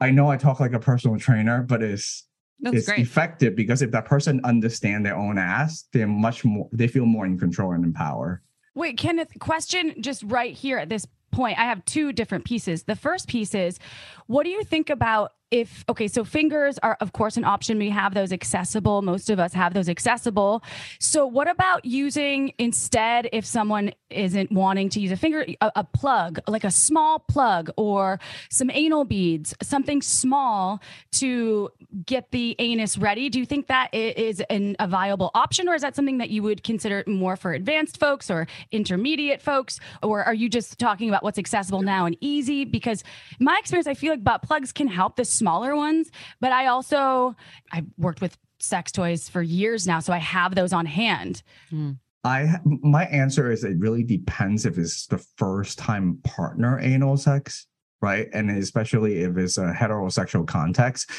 I 0.00 0.10
know 0.10 0.28
I 0.30 0.36
talk 0.36 0.58
like 0.58 0.72
a 0.72 0.80
personal 0.80 1.18
trainer, 1.18 1.62
but 1.62 1.82
it's 1.82 2.26
That's 2.60 2.76
it's 2.76 2.86
great. 2.88 2.98
effective 2.98 3.54
because 3.54 3.82
if 3.82 3.92
that 3.92 4.04
person 4.04 4.40
understand 4.42 5.06
their 5.06 5.16
own 5.16 5.38
ass, 5.38 5.84
they're 5.92 6.08
much 6.08 6.44
more 6.44 6.68
they 6.72 6.88
feel 6.88 7.06
more 7.06 7.24
in 7.24 7.38
control 7.38 7.72
and 7.72 7.84
in 7.84 7.92
power. 7.92 8.42
Wait, 8.74 8.98
Kenneth, 8.98 9.30
question 9.38 9.94
just 10.00 10.24
right 10.24 10.54
here 10.54 10.78
at 10.78 10.88
this 10.88 11.06
point. 11.30 11.58
I 11.58 11.64
have 11.64 11.84
two 11.84 12.12
different 12.12 12.44
pieces. 12.44 12.82
The 12.82 12.96
first 12.96 13.28
piece 13.28 13.54
is 13.54 13.78
what 14.26 14.42
do 14.42 14.50
you 14.50 14.64
think 14.64 14.90
about 14.90 15.32
if, 15.52 15.84
okay, 15.88 16.08
so 16.08 16.24
fingers 16.24 16.78
are, 16.82 16.96
of 17.00 17.12
course, 17.12 17.36
an 17.36 17.44
option. 17.44 17.78
We 17.78 17.90
have 17.90 18.14
those 18.14 18.32
accessible. 18.32 19.02
Most 19.02 19.28
of 19.28 19.38
us 19.38 19.52
have 19.52 19.74
those 19.74 19.88
accessible. 19.88 20.64
So, 20.98 21.26
what 21.26 21.48
about 21.48 21.84
using 21.84 22.54
instead, 22.58 23.28
if 23.32 23.44
someone 23.44 23.92
isn't 24.08 24.50
wanting 24.50 24.88
to 24.90 25.00
use 25.00 25.12
a 25.12 25.16
finger, 25.16 25.44
a, 25.60 25.72
a 25.76 25.84
plug, 25.84 26.40
like 26.48 26.64
a 26.64 26.70
small 26.70 27.18
plug 27.18 27.70
or 27.76 28.18
some 28.48 28.70
anal 28.70 29.04
beads, 29.04 29.54
something 29.62 30.00
small 30.00 30.80
to 31.12 31.70
get 32.06 32.30
the 32.30 32.56
anus 32.58 32.96
ready? 32.96 33.28
Do 33.28 33.38
you 33.38 33.46
think 33.46 33.66
that 33.66 33.92
is 33.92 34.40
an, 34.48 34.74
a 34.80 34.88
viable 34.88 35.30
option, 35.34 35.68
or 35.68 35.74
is 35.74 35.82
that 35.82 35.94
something 35.94 36.16
that 36.18 36.30
you 36.30 36.42
would 36.42 36.64
consider 36.64 37.04
more 37.06 37.36
for 37.36 37.52
advanced 37.52 38.00
folks 38.00 38.30
or 38.30 38.46
intermediate 38.70 39.42
folks? 39.42 39.78
Or 40.02 40.24
are 40.24 40.34
you 40.34 40.48
just 40.48 40.78
talking 40.78 41.10
about 41.10 41.22
what's 41.22 41.38
accessible 41.38 41.82
now 41.82 42.06
and 42.06 42.16
easy? 42.22 42.64
Because 42.64 43.04
in 43.38 43.44
my 43.44 43.58
experience, 43.58 43.86
I 43.86 43.92
feel 43.92 44.12
like 44.12 44.24
butt 44.24 44.42
plugs 44.42 44.72
can 44.72 44.88
help 44.88 45.16
the 45.16 45.26
smaller 45.42 45.74
ones, 45.74 46.08
but 46.40 46.52
I 46.52 46.66
also 46.66 47.34
I've 47.72 47.86
worked 47.98 48.20
with 48.20 48.38
sex 48.60 48.92
toys 48.92 49.28
for 49.28 49.42
years 49.42 49.88
now, 49.88 49.98
so 49.98 50.12
I 50.12 50.18
have 50.18 50.54
those 50.54 50.72
on 50.72 50.86
hand. 50.86 51.42
Hmm. 51.68 51.92
I 52.22 52.60
my 52.64 53.06
answer 53.06 53.50
is 53.50 53.64
it 53.64 53.76
really 53.80 54.04
depends 54.04 54.64
if 54.64 54.78
it's 54.78 55.08
the 55.08 55.18
first 55.36 55.78
time 55.78 56.20
partner 56.22 56.78
anal 56.78 57.16
sex, 57.16 57.66
right? 58.00 58.28
And 58.32 58.50
especially 58.52 59.22
if 59.22 59.36
it's 59.36 59.58
a 59.58 59.72
heterosexual 59.72 60.46
context, 60.46 61.10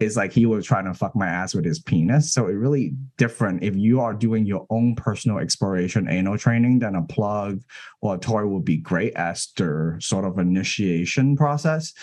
it's 0.00 0.16
like 0.16 0.32
he 0.32 0.44
was 0.44 0.66
trying 0.66 0.84
to 0.84 0.92
fuck 0.92 1.16
my 1.16 1.26
ass 1.26 1.54
with 1.54 1.64
his 1.64 1.78
penis. 1.78 2.34
So 2.34 2.48
it 2.48 2.52
really 2.52 2.92
different 3.16 3.64
if 3.64 3.74
you 3.76 4.02
are 4.02 4.12
doing 4.12 4.44
your 4.44 4.66
own 4.68 4.94
personal 4.94 5.38
exploration 5.38 6.10
anal 6.10 6.36
training, 6.36 6.80
then 6.80 6.94
a 6.94 7.02
plug 7.02 7.62
or 8.02 8.16
a 8.16 8.18
toy 8.18 8.44
would 8.44 8.66
be 8.66 8.76
great 8.76 9.14
as 9.14 9.48
their 9.56 9.98
sort 10.00 10.26
of 10.26 10.38
initiation 10.38 11.36
process. 11.36 11.94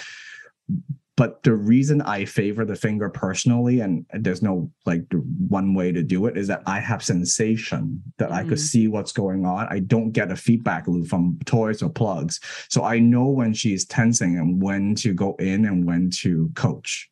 But 1.18 1.42
the 1.42 1.54
reason 1.56 2.02
I 2.04 2.26
favor 2.26 2.64
the 2.64 2.76
finger 2.76 3.10
personally, 3.10 3.80
and 3.80 4.06
there's 4.14 4.44
no 4.44 4.72
like 4.86 5.04
one 5.50 5.74
way 5.74 5.92
to 5.92 6.04
do 6.04 6.28
it, 6.28 6.38
is 6.38 6.48
that 6.48 6.62
I 6.68 6.80
have 6.80 7.04
sensation 7.04 8.04
that 8.20 8.32
I 8.32 8.44
could 8.44 8.60
Mm. 8.60 8.70
see 8.72 8.88
what's 8.88 9.12
going 9.12 9.44
on. 9.44 9.66
I 9.70 9.80
don't 9.80 10.12
get 10.12 10.32
a 10.32 10.36
feedback 10.36 10.88
loop 10.88 11.08
from 11.08 11.40
toys 11.46 11.82
or 11.82 11.90
plugs. 11.90 12.40
So 12.70 12.84
I 12.84 13.00
know 13.00 13.28
when 13.30 13.54
she's 13.54 13.84
tensing 13.84 14.38
and 14.38 14.62
when 14.62 14.94
to 14.96 15.12
go 15.14 15.36
in 15.40 15.66
and 15.66 15.86
when 15.86 16.12
to 16.22 16.52
coach. 16.54 17.10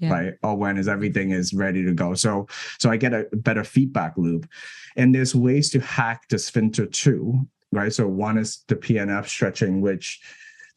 Yeah. 0.00 0.12
Right. 0.12 0.34
Or 0.42 0.56
when 0.56 0.78
is 0.78 0.88
everything 0.88 1.32
is 1.32 1.52
ready 1.52 1.84
to 1.84 1.92
go. 1.92 2.14
So 2.14 2.46
so 2.78 2.88
I 2.88 2.96
get 2.96 3.12
a 3.12 3.26
better 3.32 3.64
feedback 3.64 4.16
loop. 4.16 4.48
And 4.96 5.12
there's 5.14 5.34
ways 5.34 5.70
to 5.70 5.80
hack 5.80 6.28
the 6.30 6.38
sphincter 6.38 6.86
too. 6.86 7.46
Right. 7.72 7.92
So 7.92 8.06
one 8.06 8.38
is 8.38 8.64
the 8.68 8.76
PNF 8.76 9.26
stretching, 9.28 9.80
which 9.80 10.20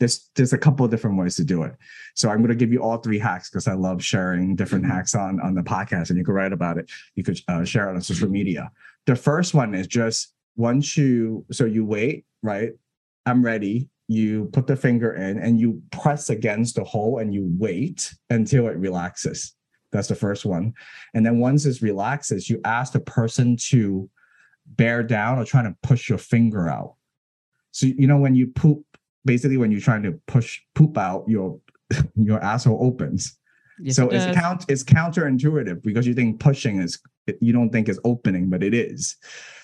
there's 0.03 0.29
there's 0.35 0.51
a 0.51 0.57
couple 0.57 0.83
of 0.83 0.91
different 0.91 1.17
ways 1.17 1.37
to 1.37 1.45
do 1.45 1.63
it. 1.63 1.73
So 2.13 2.29
I'm 2.29 2.39
going 2.39 2.49
to 2.49 2.55
give 2.55 2.73
you 2.73 2.79
all 2.79 2.97
three 2.97 3.19
hacks 3.19 3.49
because 3.49 3.69
I 3.69 3.73
love 3.73 4.03
sharing 4.03 4.53
different 4.53 4.85
hacks 4.85 5.15
on 5.15 5.39
on 5.39 5.55
the 5.55 5.61
podcast, 5.61 6.09
and 6.09 6.19
you 6.19 6.25
can 6.25 6.33
write 6.33 6.51
about 6.51 6.77
it. 6.77 6.91
You 7.15 7.23
could 7.23 7.39
uh, 7.47 7.63
share 7.63 7.89
it 7.89 7.95
on 7.95 8.01
social 8.01 8.27
media. 8.29 8.69
The 9.05 9.15
first 9.15 9.53
one 9.53 9.73
is 9.73 9.87
just 9.87 10.33
once 10.57 10.97
you 10.97 11.45
so 11.53 11.63
you 11.63 11.85
wait, 11.85 12.25
right? 12.41 12.71
I'm 13.25 13.45
ready. 13.45 13.87
You 14.09 14.49
put 14.51 14.67
the 14.67 14.75
finger 14.75 15.13
in 15.13 15.39
and 15.39 15.57
you 15.57 15.81
press 15.91 16.29
against 16.29 16.75
the 16.75 16.83
hole 16.83 17.19
and 17.19 17.33
you 17.33 17.49
wait 17.57 18.13
until 18.29 18.67
it 18.67 18.75
relaxes. 18.75 19.55
That's 19.93 20.09
the 20.09 20.15
first 20.15 20.43
one. 20.43 20.73
And 21.13 21.25
then 21.25 21.39
once 21.39 21.65
it 21.65 21.81
relaxes, 21.81 22.49
you 22.49 22.59
ask 22.65 22.91
the 22.91 22.99
person 22.99 23.55
to 23.69 24.09
bear 24.65 25.01
down 25.01 25.39
or 25.39 25.45
trying 25.45 25.71
to 25.71 25.77
push 25.81 26.09
your 26.09 26.17
finger 26.17 26.67
out. 26.67 26.95
So 27.71 27.85
you 27.85 28.05
know 28.05 28.17
when 28.17 28.35
you 28.35 28.47
poop, 28.47 28.85
basically 29.25 29.57
when 29.57 29.71
you're 29.71 29.81
trying 29.81 30.03
to 30.03 30.13
push 30.27 30.59
poop 30.75 30.97
out, 30.97 31.25
your 31.27 31.59
your 32.15 32.41
asshole 32.43 32.79
opens. 32.85 33.37
Yes, 33.79 33.95
so 33.95 34.07
it 34.09 34.15
it's 34.15 34.37
count 34.39 34.65
it's 34.69 34.83
counterintuitive 34.83 35.81
because 35.83 36.05
you 36.05 36.13
think 36.13 36.39
pushing 36.39 36.79
is 36.81 36.99
you 37.41 37.53
don't 37.53 37.69
think 37.71 37.89
is 37.89 37.99
opening, 38.03 38.49
but 38.49 38.63
it 38.63 38.73
is. 38.73 39.15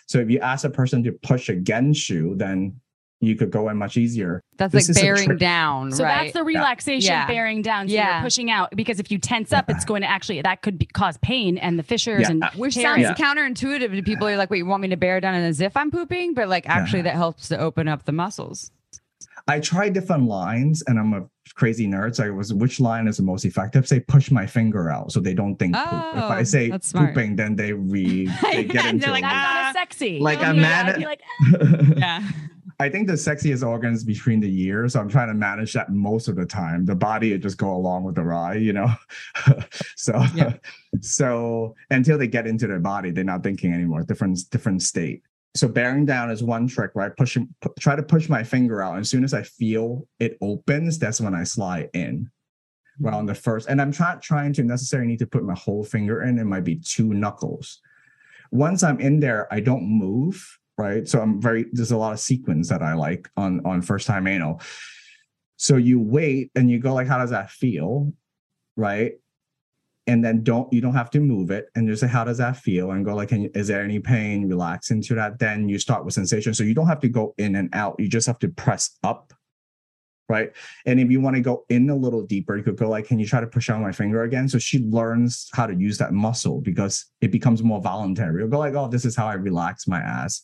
So 0.07 0.18
if 0.20 0.30
you 0.30 0.39
ask 0.39 0.66
a 0.66 0.70
person 0.70 1.03
to 1.03 1.12
push 1.12 1.49
against 1.49 2.10
you, 2.10 2.36
then 2.36 2.80
you 3.22 3.36
could 3.36 3.51
go 3.51 3.68
in 3.68 3.76
much 3.78 3.97
easier. 3.97 4.41
That's 4.57 4.74
This 4.74 4.88
like 4.88 5.03
bearing 5.03 5.26
trick. 5.26 5.39
down, 5.39 5.91
So 5.91 6.05
right? 6.05 6.22
that's 6.24 6.34
the 6.34 6.43
relaxation 6.43 7.12
Yeah. 7.12 7.28
bearing 7.28 7.62
down. 7.62 7.89
So 7.89 7.93
Yeah. 7.93 8.16
you're 8.16 8.24
pushing 8.24 8.49
out 8.49 8.72
because 8.76 8.99
if 9.01 9.12
you 9.12 9.18
tense 9.18 9.51
up, 9.51 9.70
it's 9.70 9.84
going 9.84 10.01
to 10.03 10.10
actually 10.10 10.41
that 10.41 10.62
could 10.62 10.80
be, 10.80 10.86
cause 10.86 11.18
pain 11.18 11.57
and 11.57 11.78
the 11.78 11.84
fissures 11.84 12.22
Yeah. 12.22 12.32
and 12.32 12.45
Which 12.55 12.76
tearing. 12.76 13.03
sounds 13.03 13.20
counterintuitive 13.20 13.93
to 13.93 14.01
people. 14.03 14.30
You're 14.30 14.38
like, 14.38 14.49
wait, 14.49 14.60
you 14.60 14.66
want 14.66 14.82
me 14.82 14.88
to 14.88 14.97
bear 14.97 15.20
down 15.20 15.36
as 15.36 15.60
if 15.60 15.76
I'm 15.76 15.91
pooping? 15.91 16.34
But 16.34 16.47
like, 16.47 16.68
actually, 16.70 17.01
that 17.03 17.16
helps 17.16 17.49
to 17.49 17.60
open 17.60 17.89
up 17.89 18.05
the 18.05 18.14
muscles. 18.14 18.72
I 19.48 19.60
tried 19.60 19.94
different 19.94 20.28
lines 20.28 20.84
and 20.88 21.00
I'm 21.00 21.14
a 21.14 21.26
crazy 21.56 21.88
nerd. 21.88 22.16
So 22.16 22.26
I 22.26 22.30
was 22.30 22.54
which 22.54 22.80
line 22.80 23.08
is 23.08 23.18
the 23.18 23.24
most 23.24 23.46
effective? 23.46 23.88
Say 23.88 24.00
push 24.02 24.30
my 24.32 24.46
finger 24.46 24.90
out 24.90 25.12
so 25.12 25.20
they 25.20 25.34
don't 25.34 25.56
think 25.58 25.76
poop. 25.76 25.86
If 25.88 26.24
I 26.24 26.40
Oh, 26.40 26.44
say 26.44 26.70
that's 26.70 26.94
pooping, 26.94 27.36
then 27.36 27.56
they 27.56 27.74
re 27.74 28.26
they 28.44 28.64
get 28.64 28.74
They're 28.84 28.88
into 28.90 29.12
like, 29.12 29.20
it. 29.20 29.28
That's 29.28 29.34
Ah. 29.48 29.62
not 29.66 29.74
sexy. 29.74 30.20
Like 30.20 30.40
a 30.42 30.54
man- 30.54 30.86
I'd 30.90 30.96
be 30.98 31.06
like, 31.06 31.22
Yeah. 31.98 32.30
I 32.82 32.88
think 32.88 33.08
the 33.08 33.14
sexiest 33.14 33.68
organs 33.68 34.06
between 34.06 34.40
the 34.40 34.50
years. 34.50 34.94
So 34.94 35.02
I'm 35.02 35.10
trying 35.10 35.28
to 35.28 35.34
manage 35.34 35.74
that 35.74 35.92
most 35.92 36.30
of 36.30 36.38
the 36.38 36.46
time. 36.46 36.86
The 36.86 36.96
body 36.96 37.34
would 37.34 37.42
just 37.42 37.58
go 37.58 37.76
along 37.76 38.06
with 38.06 38.16
the 38.16 38.24
ride, 38.24 38.62
you 38.62 38.72
know. 38.72 38.88
so 39.98 40.24
Yeah. 40.36 40.54
so 41.02 41.76
until 41.90 42.18
they 42.18 42.28
get 42.28 42.48
into 42.48 42.68
their 42.68 42.80
body, 42.80 43.12
they're 43.12 43.24
not 43.24 43.44
thinking 43.44 43.74
anymore. 43.74 44.04
Different 44.04 44.40
different 44.52 44.82
state. 44.82 45.24
So 45.56 45.68
bearing 45.68 46.06
down 46.06 46.30
is 46.30 46.43
one 46.43 46.68
trick, 46.68 46.91
right? 46.93 47.16
Pushing 47.16 47.54
pu- 47.62 47.74
try 47.80 47.95
to 47.95 48.04
push 48.04 48.30
my 48.30 48.43
finger 48.43 48.82
out. 48.82 48.97
As 49.00 49.10
soon 49.10 49.24
as 49.24 49.34
I 49.34 49.43
feel 49.43 50.08
it 50.20 50.38
opens, 50.41 51.00
that's 51.00 51.20
when 51.20 51.34
I 51.34 51.43
slide 51.43 51.89
in. 51.93 52.30
Well, 53.00 53.16
on 53.16 53.26
the 53.26 53.36
first, 53.36 53.70
and 53.70 53.82
I'm 53.82 53.93
not 54.00 54.22
trying 54.22 54.54
to 54.54 54.64
necessarily 54.64 55.08
need 55.08 55.20
to 55.20 55.28
put 55.28 55.43
my 55.43 55.56
whole 55.56 55.84
finger 55.84 56.22
in. 56.22 56.38
It 56.38 56.45
might 56.45 56.66
be 56.66 56.76
two 56.76 57.14
knuckles. 57.14 57.80
Once 58.52 58.84
I'm 58.84 59.00
in 59.00 59.20
there, 59.20 59.52
I 59.52 59.62
don't 59.62 59.84
move, 59.84 60.60
right? 60.78 61.08
So 61.08 61.22
I'm 61.22 61.41
very 61.41 61.66
there's 61.72 61.91
a 61.91 61.97
lot 61.97 62.14
of 62.14 62.20
sequence 62.20 62.70
that 62.70 62.82
I 62.82 62.93
like 62.93 63.30
on 63.38 63.66
on 63.66 63.82
first 63.82 64.06
time 64.06 64.28
anal. 64.28 64.62
So 65.56 65.78
you 65.78 66.00
wait 66.00 66.52
and 66.56 66.70
you 66.70 66.80
go 66.80 66.93
like, 66.93 67.08
how 67.08 67.18
does 67.18 67.32
that 67.32 67.50
feel, 67.50 68.14
right? 68.76 69.14
And 70.10 70.26
then 70.26 70.43
don't 70.43 70.74
you 70.74 70.82
don't 70.82 70.95
have 70.95 71.12
to 71.12 71.20
move 71.20 71.51
it 71.51 71.70
and 71.76 71.88
just 71.88 72.01
say 72.01 72.07
how 72.07 72.24
does 72.24 72.39
that 72.39 72.57
feel 72.57 72.89
and 72.89 73.05
go 73.05 73.14
like, 73.14 73.30
is 73.32 73.68
there 73.68 73.84
any 73.84 73.99
pain? 73.99 74.49
Relax 74.49 74.89
into 74.89 75.14
that. 75.14 75.38
Then 75.38 75.70
you 75.70 75.78
start 75.78 76.03
with 76.03 76.16
sensation. 76.16 76.55
So 76.55 76.64
you 76.64 76.74
don't 76.74 76.88
have 76.88 76.99
to 77.01 77.10
go 77.10 77.36
in 77.38 77.55
and 77.55 77.70
out. 77.74 77.99
You 77.99 78.10
just 78.10 78.26
have 78.26 78.39
to 78.39 78.47
press 78.49 78.97
up, 79.03 79.34
right? 80.28 80.51
And 80.88 80.99
if 80.99 81.12
you 81.12 81.22
want 81.22 81.36
to 81.36 81.43
go 81.43 81.64
in 81.70 81.88
a 81.91 81.95
little 81.95 82.26
deeper, 82.26 82.57
you 82.57 82.64
could 82.64 82.76
go 82.76 82.89
like, 82.89 83.05
can 83.05 83.20
you 83.20 83.28
try 83.28 83.39
to 83.39 83.45
push 83.45 83.70
out 83.70 83.82
my 83.82 83.91
finger 83.91 84.24
again? 84.24 84.49
So 84.49 84.57
she 84.57 84.80
learns 84.80 85.47
how 85.53 85.68
to 85.68 85.76
use 85.76 85.99
that 85.99 86.12
muscle 86.12 86.60
because 86.60 87.05
it 87.22 87.30
becomes 87.30 87.62
more 87.62 87.80
voluntary. 87.80 88.41
You'll 88.41 88.49
go 88.49 88.57
like, 88.57 88.74
oh, 88.74 88.88
this 88.88 89.05
is 89.05 89.16
how 89.16 89.28
I 89.28 89.34
relax 89.34 89.88
my 89.88 89.99
ass. 89.99 90.41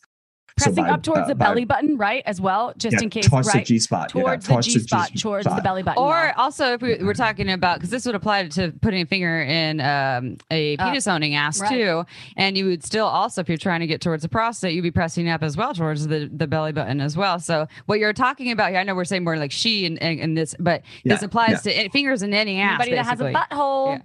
So 0.58 0.68
pressing 0.72 0.86
up 0.86 1.04
towards 1.04 1.24
uh, 1.24 1.28
the 1.28 1.36
by- 1.36 1.46
belly 1.48 1.66
button, 1.66 1.98
right? 1.98 2.24
As 2.26 2.40
well, 2.40 2.74
just 2.78 2.94
yeah, 2.94 3.04
in 3.04 3.10
case, 3.10 3.28
towards 3.28 3.50
right? 3.50 3.66
the 3.66 3.74
G 3.74 3.78
spot. 3.78 4.08
towards 4.08 4.48
the 4.48 4.62
G 4.62 4.80
spot, 4.80 5.12
towards 5.18 5.46
the 5.46 5.60
belly 5.62 5.84
button. 5.84 6.02
Or 6.02 6.14
yeah. 6.14 6.34
also, 6.38 6.72
if 6.72 6.82
we, 6.82 6.96
we're 7.04 7.14
talking 7.14 7.52
about, 7.52 7.78
because 7.78 7.90
this 7.90 8.06
would 8.06 8.16
apply 8.16 8.48
to 8.48 8.72
putting 8.82 9.02
a 9.02 9.06
finger 9.06 9.42
in 9.42 9.82
um, 9.82 10.38
a 10.52 10.78
Uh, 10.78 10.86
penis 10.86 11.08
owning 11.08 11.36
ass 11.36 11.60
right. 11.60 11.70
too, 11.70 12.06
and 12.38 12.58
you 12.58 12.68
would 12.68 12.86
still 12.86 13.06
also, 13.06 13.42
if 13.42 13.50
you're 13.50 13.58
trying 13.58 13.82
to 13.82 13.88
get 13.88 14.00
towards 14.00 14.24
the 14.24 14.30
prostate, 14.30 14.74
you'd 14.74 14.82
be 14.82 14.92
pressing 14.92 15.28
up 15.28 15.44
as 15.44 15.58
well 15.58 15.74
towards 15.74 16.08
the, 16.08 16.30
the 16.34 16.48
belly 16.48 16.72
button 16.72 17.02
as 17.02 17.18
well. 17.18 17.38
So 17.38 17.68
what 17.88 18.00
you're 18.00 18.14
talking 18.14 18.50
about 18.52 18.70
here, 18.70 18.80
I 18.80 18.84
know 18.84 18.96
we're 18.96 19.04
saying 19.04 19.26
more 19.26 19.36
like 19.36 19.52
she 19.52 19.86
and, 19.86 20.02
and, 20.02 20.22
and 20.22 20.38
this, 20.38 20.56
but 20.58 20.84
this 21.04 21.20
Yeah, 21.22 21.26
applies 21.26 21.64
to 21.64 21.90
fingers 21.90 22.22
in 22.24 22.34
any 22.34 22.62
ass. 22.62 22.80
anybody 22.80 22.96
that 22.96 23.06
has 23.06 23.20
a 23.20 23.26
basically. 23.26 23.58
butthole. 23.58 24.02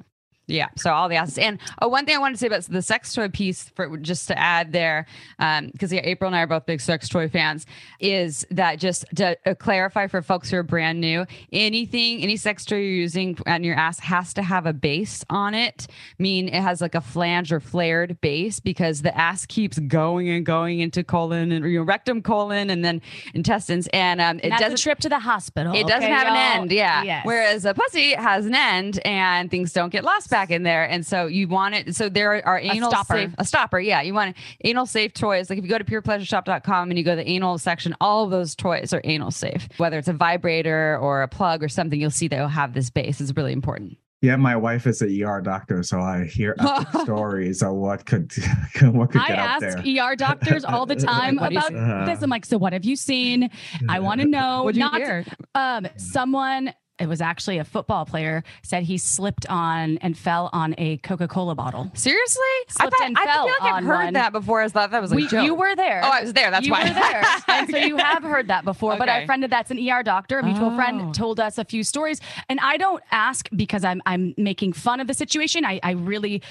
Yeah. 0.50 0.68
So 0.76 0.92
all 0.92 1.08
the 1.08 1.16
asses. 1.16 1.38
And 1.38 1.58
oh, 1.80 1.88
one 1.88 2.06
thing 2.06 2.16
I 2.16 2.18
wanted 2.18 2.34
to 2.34 2.38
say 2.38 2.46
about 2.48 2.62
the 2.64 2.82
sex 2.82 3.14
toy 3.14 3.28
piece, 3.28 3.68
for 3.70 3.96
just 3.98 4.26
to 4.28 4.38
add 4.38 4.72
there, 4.72 5.06
because 5.38 5.92
yeah, 5.92 6.00
April 6.02 6.28
and 6.28 6.36
I 6.36 6.42
are 6.42 6.46
both 6.46 6.66
big 6.66 6.80
sex 6.80 7.08
toy 7.08 7.28
fans, 7.28 7.66
is 8.00 8.46
that 8.50 8.78
just 8.78 9.04
to 9.16 9.36
uh, 9.46 9.54
clarify 9.54 10.06
for 10.06 10.22
folks 10.22 10.50
who 10.50 10.56
are 10.56 10.62
brand 10.62 11.00
new, 11.00 11.24
anything, 11.52 12.22
any 12.22 12.36
sex 12.36 12.64
toy 12.64 12.76
you're 12.76 12.90
using 12.90 13.38
on 13.46 13.64
your 13.64 13.76
ass 13.76 14.00
has 14.00 14.34
to 14.34 14.42
have 14.42 14.66
a 14.66 14.72
base 14.72 15.24
on 15.30 15.54
it. 15.54 15.86
Mean 16.18 16.48
it 16.48 16.62
has 16.62 16.80
like 16.80 16.94
a 16.94 17.00
flange 17.00 17.52
or 17.52 17.60
flared 17.60 18.20
base 18.20 18.60
because 18.60 19.02
the 19.02 19.16
ass 19.16 19.46
keeps 19.46 19.78
going 19.78 20.28
and 20.28 20.44
going 20.44 20.80
into 20.80 21.04
colon 21.04 21.52
and 21.52 21.64
you 21.64 21.78
know, 21.78 21.84
rectum, 21.84 22.22
colon, 22.22 22.70
and 22.70 22.84
then 22.84 23.00
intestines, 23.34 23.88
and 23.92 24.20
um, 24.20 24.40
it 24.42 24.50
doesn't 24.50 24.72
a 24.72 24.76
trip 24.76 24.98
to 25.00 25.08
the 25.08 25.18
hospital. 25.18 25.74
it 25.74 25.86
doesn't 25.86 26.10
have 26.10 26.26
an 26.26 26.34
y'all? 26.34 26.62
end, 26.62 26.72
yeah. 26.72 27.02
Yes. 27.02 27.26
Whereas 27.26 27.64
a 27.64 27.74
pussy 27.74 28.14
has 28.14 28.46
an 28.46 28.54
end, 28.54 29.00
and 29.04 29.50
things 29.50 29.72
don't 29.72 29.90
get 29.90 30.04
lost 30.04 30.30
back 30.30 30.39
in 30.48 30.62
there. 30.62 30.88
And 30.88 31.04
so 31.04 31.26
you 31.26 31.46
want 31.46 31.74
it. 31.74 31.94
So 31.94 32.08
there 32.08 32.46
are 32.48 32.58
anal 32.58 32.90
stopper. 32.90 33.14
safe, 33.14 33.34
a 33.36 33.44
stopper. 33.44 33.78
Yeah, 33.78 34.00
you 34.00 34.14
want 34.14 34.34
anal 34.64 34.86
safe 34.86 35.12
toys. 35.12 35.50
Like 35.50 35.58
if 35.58 35.64
you 35.64 35.68
go 35.70 35.76
to 35.76 35.84
purepleasureshop.com 35.84 36.90
and 36.90 36.96
you 36.98 37.04
go 37.04 37.12
to 37.16 37.22
the 37.22 37.28
anal 37.28 37.58
section, 37.58 37.94
all 38.00 38.24
of 38.24 38.30
those 38.30 38.54
toys 38.54 38.94
are 38.94 39.02
anal 39.04 39.30
safe. 39.30 39.68
Whether 39.76 39.98
it's 39.98 40.08
a 40.08 40.14
vibrator 40.14 40.96
or 40.98 41.20
a 41.20 41.28
plug 41.28 41.62
or 41.62 41.68
something, 41.68 42.00
you'll 42.00 42.10
see 42.10 42.28
that 42.28 42.40
will 42.40 42.48
have 42.48 42.72
this 42.72 42.88
base. 42.88 43.20
It's 43.20 43.36
really 43.36 43.52
important. 43.52 43.98
Yeah, 44.22 44.36
my 44.36 44.54
wife 44.54 44.86
is 44.86 45.00
an 45.00 45.08
ER 45.24 45.40
doctor, 45.40 45.82
so 45.82 45.98
I 45.98 46.24
hear 46.26 46.54
stories 47.04 47.62
of 47.62 47.72
what 47.72 48.04
could 48.04 48.30
what 48.82 49.12
could 49.12 49.22
I 49.22 49.28
get 49.28 49.38
up 49.38 49.62
ask 49.62 49.82
there. 49.82 50.10
ER 50.10 50.14
doctors 50.14 50.62
all 50.62 50.84
the 50.84 50.94
time 51.10 51.36
What 51.36 51.48
do 51.48 51.54
you 51.54 51.60
about? 51.60 51.74
Uh-huh. 51.74 52.04
this. 52.04 52.22
I'm 52.22 52.28
like, 52.28 52.44
so 52.44 52.58
what 52.58 52.74
have 52.74 52.84
you 52.84 52.96
seen? 52.96 53.48
I 53.88 53.98
want 54.00 54.20
to 54.20 54.26
know. 54.26 54.64
What'd 54.64 54.76
you 54.76 54.82
Not 54.84 54.96
hear? 54.96 55.24
um 55.54 55.86
someone 55.96 56.74
it 57.00 57.08
was 57.08 57.20
actually 57.20 57.58
a 57.58 57.64
football 57.64 58.04
player 58.04 58.44
said 58.62 58.82
he 58.84 58.98
slipped 58.98 59.46
on 59.48 59.98
and 59.98 60.16
fell 60.16 60.50
on 60.52 60.74
a 60.78 60.98
Coca-Cola 60.98 61.54
bottle. 61.54 61.90
Seriously? 61.94 62.42
Slipped 62.68 62.94
I, 62.94 62.98
thought, 62.98 63.06
and 63.08 63.18
I 63.18 63.24
fell 63.24 63.46
feel 63.46 63.54
like 63.60 63.72
I've 63.74 63.84
heard 63.84 64.04
one. 64.04 64.12
that 64.14 64.32
before. 64.32 64.60
I 64.62 64.68
thought 64.68 64.90
that 64.90 65.00
was 65.02 65.12
a 65.12 65.16
We, 65.16 65.26
joke. 65.26 65.44
you 65.44 65.54
were 65.54 65.74
there. 65.74 66.02
Oh, 66.04 66.10
I 66.10 66.20
was 66.22 66.32
there. 66.34 66.50
That's 66.50 66.66
you 66.66 66.72
why. 66.72 66.82
You 66.84 66.88
were 66.94 67.00
there, 67.00 67.24
and 67.48 67.70
so 67.70 67.76
you 67.78 67.96
have 67.96 68.22
heard 68.22 68.48
that 68.48 68.64
before. 68.64 68.96
But 68.96 69.08
Okay. 69.08 69.20
our 69.20 69.26
friend 69.26 69.42
that's 69.44 69.70
an 69.70 69.78
ER 69.88 70.02
doctor, 70.02 70.38
a 70.38 70.42
mutual 70.44 70.70
Oh. 70.70 70.76
friend, 70.76 71.14
told 71.14 71.40
us 71.40 71.58
a 71.58 71.64
few 71.64 71.82
stories. 71.82 72.20
And 72.48 72.60
I 72.60 72.76
don't 72.76 73.02
ask 73.10 73.48
because 73.56 73.82
I'm 73.84 74.02
I'm 74.06 74.34
making 74.36 74.74
fun 74.74 75.00
of 75.00 75.06
the 75.06 75.14
situation. 75.14 75.64
I 75.64 75.80
I 75.82 75.92
really 75.92 76.42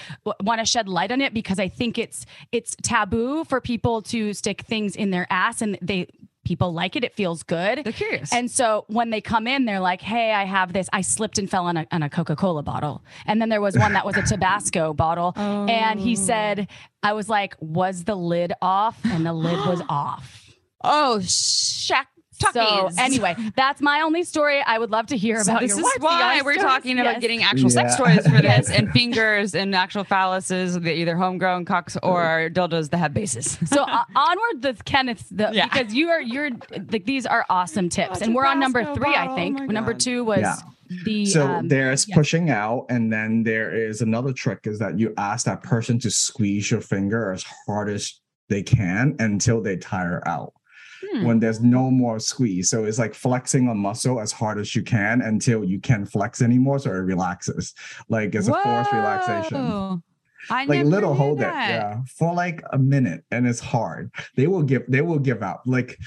want 0.42 0.60
to 0.60 0.66
shed 0.66 0.90
light 0.90 1.12
on 1.12 1.22
it 1.22 1.34
because 1.34 1.60
I 1.60 1.68
think 1.70 1.98
it's 1.98 2.26
it's 2.52 2.76
taboo 2.82 3.44
for 3.46 3.62
people 3.62 4.02
to 4.04 4.34
stick 4.34 4.62
things 4.62 4.96
in 4.96 5.12
their 5.12 5.28
ass, 5.30 5.62
and 5.62 5.78
they 5.82 6.08
people 6.50 6.74
like 6.74 6.96
it. 6.96 7.04
It 7.04 7.14
feels 7.14 7.44
good. 7.44 7.84
They're 7.84 7.94
curious. 7.94 8.34
And 8.34 8.50
so 8.50 8.84
when 8.88 9.12
they 9.12 9.22
come 9.22 9.46
in, 9.46 9.66
they're 9.66 9.80
like, 9.80 10.02
"Hey, 10.02 10.34
I 10.34 10.46
have 10.46 10.74
this. 10.74 10.90
I 10.92 11.02
slipped 11.02 11.38
and 11.38 11.48
fell 11.48 11.68
on 11.68 11.78
a, 11.78 11.86
on 11.92 12.02
a 12.02 12.10
Coca 12.10 12.36
Cola 12.36 12.64
bottle." 12.64 13.04
And 13.28 13.40
then 13.40 13.50
there 13.50 13.62
was 13.62 13.78
one 13.78 13.94
that 13.94 14.04
was 14.04 14.18
a 14.18 14.24
Tabasco 14.24 14.94
bottle, 15.06 15.34
and 15.38 16.00
he 16.00 16.14
oh. 16.14 16.16
said, 16.16 16.68
"I 17.04 17.14
was 17.14 17.30
like, 17.30 17.56
was 17.60 18.06
the 18.06 18.16
lid 18.16 18.52
off?" 18.64 19.00
And 19.06 19.24
the 19.24 19.34
lid 19.34 19.60
was 19.68 19.82
off. 19.90 20.50
oh, 20.84 21.22
shack. 22.42 22.54
So 22.54 22.90
anyway, 22.98 23.36
that's 23.56 23.82
my 23.82 24.02
only 24.02 24.24
story. 24.24 24.62
I 24.62 24.78
would 24.80 24.92
love 24.92 25.08
to 25.08 25.18
hear 25.18 25.44
So 25.44 25.52
about 25.52 25.62
this 25.62 25.70
your 25.70 25.80
is 25.80 25.84
wife's 25.84 26.00
why 26.00 26.40
ER 26.40 26.44
we're 26.44 26.54
stories. 26.54 26.72
talking 26.72 27.00
about 27.00 27.14
Yes. 27.14 27.22
getting 27.22 27.44
actual 27.44 27.70
sex 27.70 27.96
toys 27.96 28.26
for 28.28 28.42
this 28.42 28.70
and 28.78 28.92
fingers 28.92 29.56
and 29.56 29.74
actual 29.76 30.04
phalluses, 30.06 30.82
the- 30.82 30.94
either 30.94 31.16
homegrown 31.18 31.66
cocks 31.66 31.98
or 32.04 32.50
dildos 32.54 32.90
that 32.92 32.98
have 32.98 33.14
bases. 33.14 33.58
so 33.66 33.84
uh, 33.84 34.04
onward 34.16 34.62
the 34.62 34.74
Kenneth 34.86 35.26
the, 35.32 35.50
Yeah. 35.54 35.68
because 35.68 35.94
you 35.94 36.10
are 36.10 36.22
you're 36.22 36.52
like 36.92 37.06
these 37.06 37.26
are 37.26 37.46
awesome 37.50 37.90
tips 37.90 38.22
and 38.22 38.34
we're 38.36 38.46
on 38.46 38.60
number 38.60 38.82
Tabasco 38.82 39.02
three 39.04 39.16
I 39.16 39.36
think 39.36 39.60
oh 39.62 39.66
number 39.66 39.94
two 39.94 40.24
was 40.24 40.40
Yeah. 40.40 40.56
The 41.06 41.26
so 41.28 41.46
um, 41.46 41.68
there's 41.68 42.08
yeah. 42.10 42.16
pushing 42.16 42.50
out 42.50 42.88
and 42.90 43.14
then 43.14 43.44
there 43.44 43.76
is 43.76 44.02
another 44.02 44.34
trick 44.34 44.62
is 44.66 44.80
that 44.80 44.98
you 44.98 45.14
ask 45.18 45.46
that 45.46 45.62
person 45.62 46.00
to 46.00 46.10
squeeze 46.10 46.72
your 46.72 46.82
finger 46.82 47.32
as 47.32 47.44
hard 47.68 47.90
as 47.90 48.20
they 48.48 48.64
can 48.64 49.16
until 49.20 49.62
they 49.62 49.78
tire 49.78 50.28
out 50.28 50.54
Hmm. 51.02 51.26
when 51.26 51.40
there's 51.40 51.62
no 51.62 51.90
more 51.90 52.20
squeeze. 52.20 52.70
So 52.70 52.84
it's 52.84 53.00
like 53.00 53.14
flexing 53.14 53.70
a 53.70 53.76
muscle 53.76 54.20
as 54.20 54.32
hard 54.32 54.60
as 54.60 54.76
you 54.76 54.84
can 54.84 55.22
until 55.22 55.64
you 55.64 55.80
can't 55.80 56.10
flex 56.10 56.42
anymore 56.42 56.80
so 56.80 56.90
it 56.90 56.96
relaxes. 56.96 57.74
Like 58.10 58.36
it's 58.36 58.48
a 58.48 58.54
forced 58.54 58.92
relaxation. 58.92 59.58
Whoa. 59.58 60.04
I 60.50 60.66
like 60.66 60.86
little 60.86 61.14
hold 61.14 61.42
it 61.42 61.44
yeah 61.44 62.02
for 62.18 62.34
like 62.34 62.62
a 62.72 62.78
minute 62.78 63.24
and 63.32 63.48
it's 63.48 63.60
hard. 63.60 64.12
They 64.36 64.48
will 64.48 64.64
give 64.64 64.84
they 64.88 65.02
will 65.02 65.20
give 65.20 65.44
up. 65.44 65.64
Like 65.66 66.00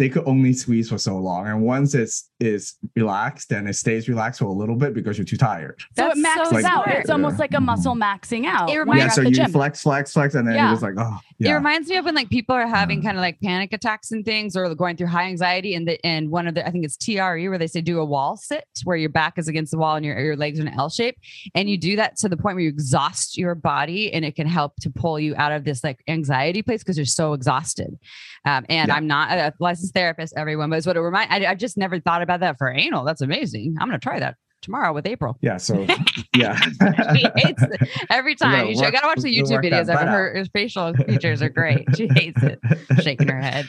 they 0.00 0.08
could 0.08 0.26
only 0.26 0.52
squeeze 0.52 0.88
for 0.88 0.98
so 0.98 1.16
long 1.16 1.46
and 1.46 1.62
once 1.62 1.94
it's 1.94 2.28
is 2.40 2.74
relaxed 2.96 3.50
then 3.50 3.66
it 3.66 3.74
stays 3.74 4.08
relaxed 4.08 4.38
for 4.40 4.46
a 4.46 4.52
little 4.52 4.74
bit 4.74 4.94
because 4.94 5.18
you're 5.18 5.26
too 5.26 5.36
tired 5.36 5.78
So 5.78 5.86
That's 6.04 6.18
it 6.18 6.22
maxes 6.22 6.48
so 6.48 6.56
out. 6.56 6.84
smart. 6.84 6.88
It's 7.00 7.10
almost 7.10 7.38
like 7.38 7.52
a 7.52 7.60
muscle 7.60 7.94
maxing 7.94 8.46
out. 8.46 8.70
It 8.70 8.78
reminds- 8.78 8.98
you're 9.00 9.06
yeah 9.08 9.12
so 9.12 9.20
you 9.22 9.30
gym. 9.30 9.52
flex 9.52 9.82
flex 9.82 10.12
flex 10.14 10.34
and 10.34 10.48
then 10.48 10.54
Yeah. 10.54 10.64
you're 10.64 10.72
just 10.72 10.82
like 10.82 10.94
oh 10.98 11.18
It 11.38 11.52
reminds 11.52 11.88
me 11.88 11.96
of 11.96 12.04
when 12.06 12.14
like 12.14 12.30
people 12.30 12.54
are 12.56 12.66
having 12.66 13.00
Mm. 13.00 13.04
kind 13.04 13.16
of 13.18 13.20
like 13.20 13.38
panic 13.42 13.72
attacks 13.74 14.10
and 14.10 14.24
things 14.24 14.56
or 14.56 14.74
going 14.74 14.96
through 14.96 15.08
high 15.08 15.24
anxiety 15.28 15.74
and 15.74 15.86
the 15.86 16.04
and 16.04 16.30
one 16.30 16.46
of 16.48 16.54
the 16.54 16.66
I 16.66 16.70
think 16.70 16.84
it's 16.86 16.96
TRE 16.96 17.48
where 17.50 17.58
they 17.58 17.66
say 17.66 17.82
do 17.82 18.00
a 18.00 18.04
wall 18.04 18.36
sit 18.38 18.64
where 18.84 18.96
your 18.96 19.10
back 19.10 19.34
is 19.38 19.46
against 19.46 19.70
the 19.70 19.78
wall 19.78 19.96
and 19.96 20.04
your 20.06 20.18
your 20.18 20.36
legs 20.36 20.58
are 20.58 20.62
in 20.62 20.68
an 20.68 20.74
L 20.78 20.88
shape 20.88 21.16
and 21.54 21.68
you 21.68 21.76
do 21.76 21.94
that 21.96 22.16
to 22.18 22.28
the 22.30 22.36
point 22.38 22.56
where 22.56 22.64
you 22.64 22.70
exhaust 22.70 23.36
your 23.36 23.54
body 23.54 24.10
and 24.14 24.24
it 24.24 24.34
can 24.34 24.46
help 24.46 24.72
to 24.80 24.88
pull 24.90 25.20
you 25.20 25.34
out 25.36 25.52
of 25.52 25.64
this 25.64 25.84
like 25.84 25.98
anxiety 26.08 26.62
place 26.62 26.80
because 26.82 26.96
you're 26.96 27.04
so 27.22 27.34
exhausted. 27.34 27.98
Um, 28.46 28.64
and 28.70 28.88
Yeah. 28.88 28.94
I'm 28.94 29.06
not 29.06 29.30
a 29.36 29.52
licensed 29.60 29.89
therapist, 29.90 30.34
everyone, 30.36 30.70
but 30.70 30.76
it's 30.76 30.86
what 30.86 30.96
it 30.96 31.00
remind. 31.00 31.32
I, 31.32 31.50
I've 31.50 31.58
just 31.58 31.76
never 31.76 32.00
thought 32.00 32.22
about 32.22 32.40
that 32.40 32.58
for 32.58 32.70
anal. 32.70 33.04
That's 33.04 33.20
amazing. 33.20 33.76
I'm 33.80 33.88
gonna 33.88 33.98
try 33.98 34.18
that 34.20 34.36
tomorrow 34.62 34.92
with 34.92 35.06
April. 35.06 35.38
yeah 35.40 35.56
so 35.56 35.86
yeah 36.36 36.54
She 36.60 37.26
hates 37.36 37.62
it 37.62 37.88
every 38.10 38.34
time. 38.36 38.66
You 38.68 38.74
gotta 38.90 39.06
watch 39.06 39.20
the 39.20 39.34
YouTube 39.34 39.64
videos 39.64 39.82
of 39.82 39.88
her. 39.88 39.94
butt 39.94 40.08
Her, 40.08 40.34
her 40.36 40.44
facial 40.52 40.92
features 40.92 41.40
are 41.40 41.48
great. 41.48 41.84
She 41.96 42.08
hates 42.14 42.42
it. 42.42 42.58
Shaking 43.02 43.28
her 43.28 43.40
head. 43.40 43.66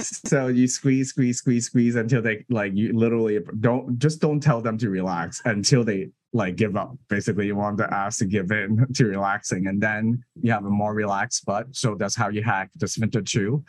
so 0.00 0.48
you 0.48 0.66
squeeze 0.66 1.10
squeeze 1.10 1.38
squeeze 1.38 1.66
squeeze 1.66 1.94
until 1.94 2.20
they 2.20 2.44
like 2.50 2.72
you 2.74 2.92
literally 2.98 3.38
don't 3.60 3.96
just 4.00 4.20
don't 4.20 4.40
tell 4.40 4.60
them 4.60 4.76
to 4.78 4.90
relax 4.90 5.40
until 5.44 5.84
they 5.84 6.08
like 6.32 6.56
give 6.56 6.76
up 6.76 6.96
basically 7.08 7.46
you 7.46 7.54
want 7.54 7.76
the 7.76 7.94
ass 7.94 8.18
to 8.18 8.24
give 8.24 8.50
in 8.50 8.84
to 8.92 9.04
relaxing 9.06 9.68
and 9.68 9.80
then 9.80 10.20
you 10.42 10.50
have 10.50 10.64
a 10.64 10.68
more 10.68 10.92
relaxed 10.92 11.44
butt 11.46 11.66
so 11.70 11.94
that's 11.94 12.16
how 12.16 12.28
you 12.28 12.42
hack 12.42 12.70
the 12.74 12.88
sphincter 12.88 13.22
two 13.22 13.62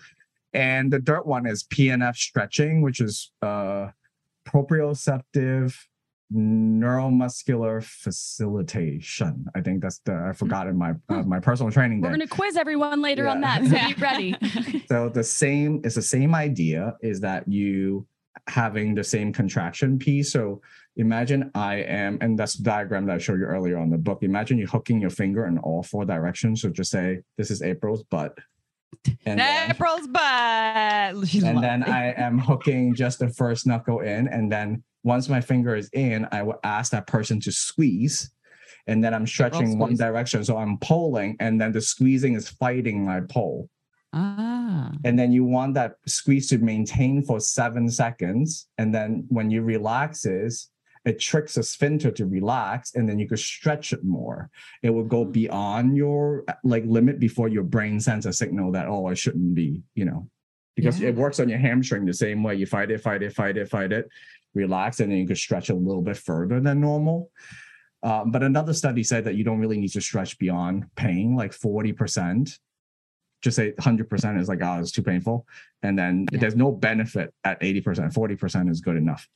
and 0.55 0.91
the 0.91 0.99
third 0.99 1.23
one 1.23 1.45
is 1.45 1.63
pnf 1.63 2.15
stretching 2.15 2.81
which 2.81 2.99
is 3.01 3.31
uh 3.41 3.87
proprioceptive 4.47 5.75
neuromuscular 6.33 7.83
facilitation 7.83 9.45
i 9.55 9.61
think 9.61 9.81
that's 9.81 9.99
the 10.05 10.15
i 10.29 10.33
forgot 10.33 10.67
in 10.67 10.75
my 10.77 10.93
uh, 11.09 11.21
my 11.23 11.39
personal 11.39 11.71
training 11.71 12.01
We're 12.01 12.09
day. 12.11 12.17
going 12.17 12.27
to 12.27 12.35
quiz 12.35 12.57
everyone 12.57 13.01
later 13.01 13.27
on 13.27 13.41
that. 13.41 13.63
So 13.63 13.69
be 13.71 13.93
ready. 14.01 14.35
So 14.87 15.09
the 15.09 15.23
same 15.23 15.81
it's 15.83 15.95
the 15.95 16.01
same 16.01 16.35
idea 16.35 16.95
is 17.01 17.19
that 17.21 17.47
you 17.47 18.07
having 18.47 18.93
the 18.95 19.03
same 19.03 19.33
contraction 19.33 19.97
piece. 19.97 20.31
So 20.31 20.61
imagine 20.97 21.51
I 21.55 21.75
am, 21.77 22.17
and 22.21 22.37
that's 22.37 22.55
the 22.55 22.63
diagram 22.63 23.05
that 23.07 23.15
I 23.15 23.17
showed 23.17 23.39
you 23.39 23.45
earlier 23.45 23.77
on 23.77 23.89
the 23.89 23.97
book. 23.97 24.19
Imagine 24.21 24.57
you 24.57 24.67
hooking 24.67 25.01
your 25.01 25.09
finger 25.09 25.47
in 25.47 25.57
all 25.59 25.81
four 25.83 26.05
directions. 26.05 26.61
So 26.61 26.69
just 26.69 26.91
say 26.91 27.21
this 27.37 27.49
is 27.49 27.61
April's 27.61 28.03
butt. 28.03 28.37
And 29.25 29.39
then, 29.39 29.71
April's 29.71 30.07
butt. 30.07 31.33
And 31.43 31.63
then 31.63 31.83
it. 31.83 31.89
I 31.89 32.13
am 32.17 32.39
hooking 32.39 32.95
just 32.95 33.19
the 33.19 33.29
first 33.29 33.67
knuckle 33.67 33.99
in. 33.99 34.27
And 34.27 34.51
then 34.51 34.83
once 35.03 35.29
my 35.29 35.41
finger 35.41 35.75
is 35.75 35.89
in, 35.93 36.27
I 36.31 36.43
will 36.43 36.59
ask 36.63 36.91
that 36.91 37.07
person 37.07 37.39
to 37.41 37.51
squeeze. 37.51 38.31
And 38.87 39.03
then 39.03 39.13
I'm 39.13 39.27
stretching 39.27 39.79
one 39.79 39.95
direction. 39.95 40.43
So 40.43 40.57
I'm 40.57 40.77
pulling, 40.77 41.37
and 41.39 41.59
then 41.59 41.71
the 41.71 41.81
squeezing 41.81 42.35
is 42.35 42.49
fighting 42.49 43.03
my 43.03 43.21
pull 43.21 43.69
ah. 44.15 44.91
and 45.03 45.19
then 45.19 45.31
you 45.31 45.43
want 45.43 45.75
that 45.75 45.97
squeeze 46.07 46.47
to 46.49 46.57
maintain 46.57 47.23
for 47.23 47.39
seven 47.39 47.89
seconds 47.89 48.67
and 48.77 48.93
then 48.93 49.25
when 49.27 49.51
you 49.51 49.61
relaxes 49.61 50.69
it 51.05 51.19
tricks 51.19 51.53
the 51.53 51.63
sphincter 51.63 52.11
to 52.11 52.25
relax 52.25 52.95
and 52.95 53.07
then 53.07 53.19
you 53.19 53.27
could 53.27 53.39
stretch 53.39 53.93
it 53.93 54.03
more. 54.03 54.49
It 54.81 54.89
will 54.89 55.03
go 55.03 55.23
mm. 55.23 55.31
beyond 55.31 55.95
your 55.95 56.43
uh, 56.47 56.53
like 56.63 56.83
limit 56.85 57.19
before 57.19 57.47
your 57.47 57.63
brain 57.63 57.99
sends 57.99 58.25
a 58.25 58.33
signal 58.33 58.71
that 58.71 58.87
oh 58.87 59.05
i 59.05 59.13
shouldn't 59.13 59.53
be 59.53 59.83
you 59.93 60.05
know? 60.05 60.27
Because 60.75 60.99
Yeah. 60.99 61.09
it 61.09 61.15
works 61.15 61.39
on 61.39 61.47
your 61.47 61.59
hamstring 61.59 62.05
the 62.05 62.13
same 62.13 62.43
way. 62.43 62.55
You 62.55 62.65
fight 62.65 62.91
it 62.91 63.01
fight 63.01 63.23
it 63.23 63.33
fight 63.33 63.55
it 63.55 63.69
fight 63.69 63.91
it 63.93 64.09
relax 64.55 64.99
and 64.99 65.11
then 65.11 65.19
you 65.19 65.27
could 65.27 65.37
stretch 65.37 65.69
a 65.69 65.75
little 65.75 66.01
bit 66.01 66.17
further 66.17 66.59
than 66.59 66.81
normal. 66.81 67.29
Um, 68.03 68.31
but 68.31 68.43
another 68.43 68.73
study 68.73 69.03
said 69.03 69.25
that 69.25 69.35
you 69.35 69.43
don't 69.43 69.59
really 69.59 69.79
need 69.79 69.93
to 69.93 70.01
stretch 70.01 70.37
beyond 70.37 70.85
pain 70.95 71.35
like 71.35 71.51
40% 71.51 72.59
just 73.41 73.57
say 73.57 73.73
100% 73.73 74.39
is 74.39 74.49
like 74.49 74.59
oh 74.63 74.79
it's 74.79 74.91
too 74.91 75.03
painful 75.03 75.45
and 75.83 75.97
then 75.99 76.25
Yeah. 76.31 76.39
there's 76.39 76.55
no 76.55 76.71
benefit 76.71 77.31
at 77.43 77.61
80% 77.61 78.11
40% 78.11 78.69
is 78.69 78.81
good 78.81 78.95
enough 78.95 79.27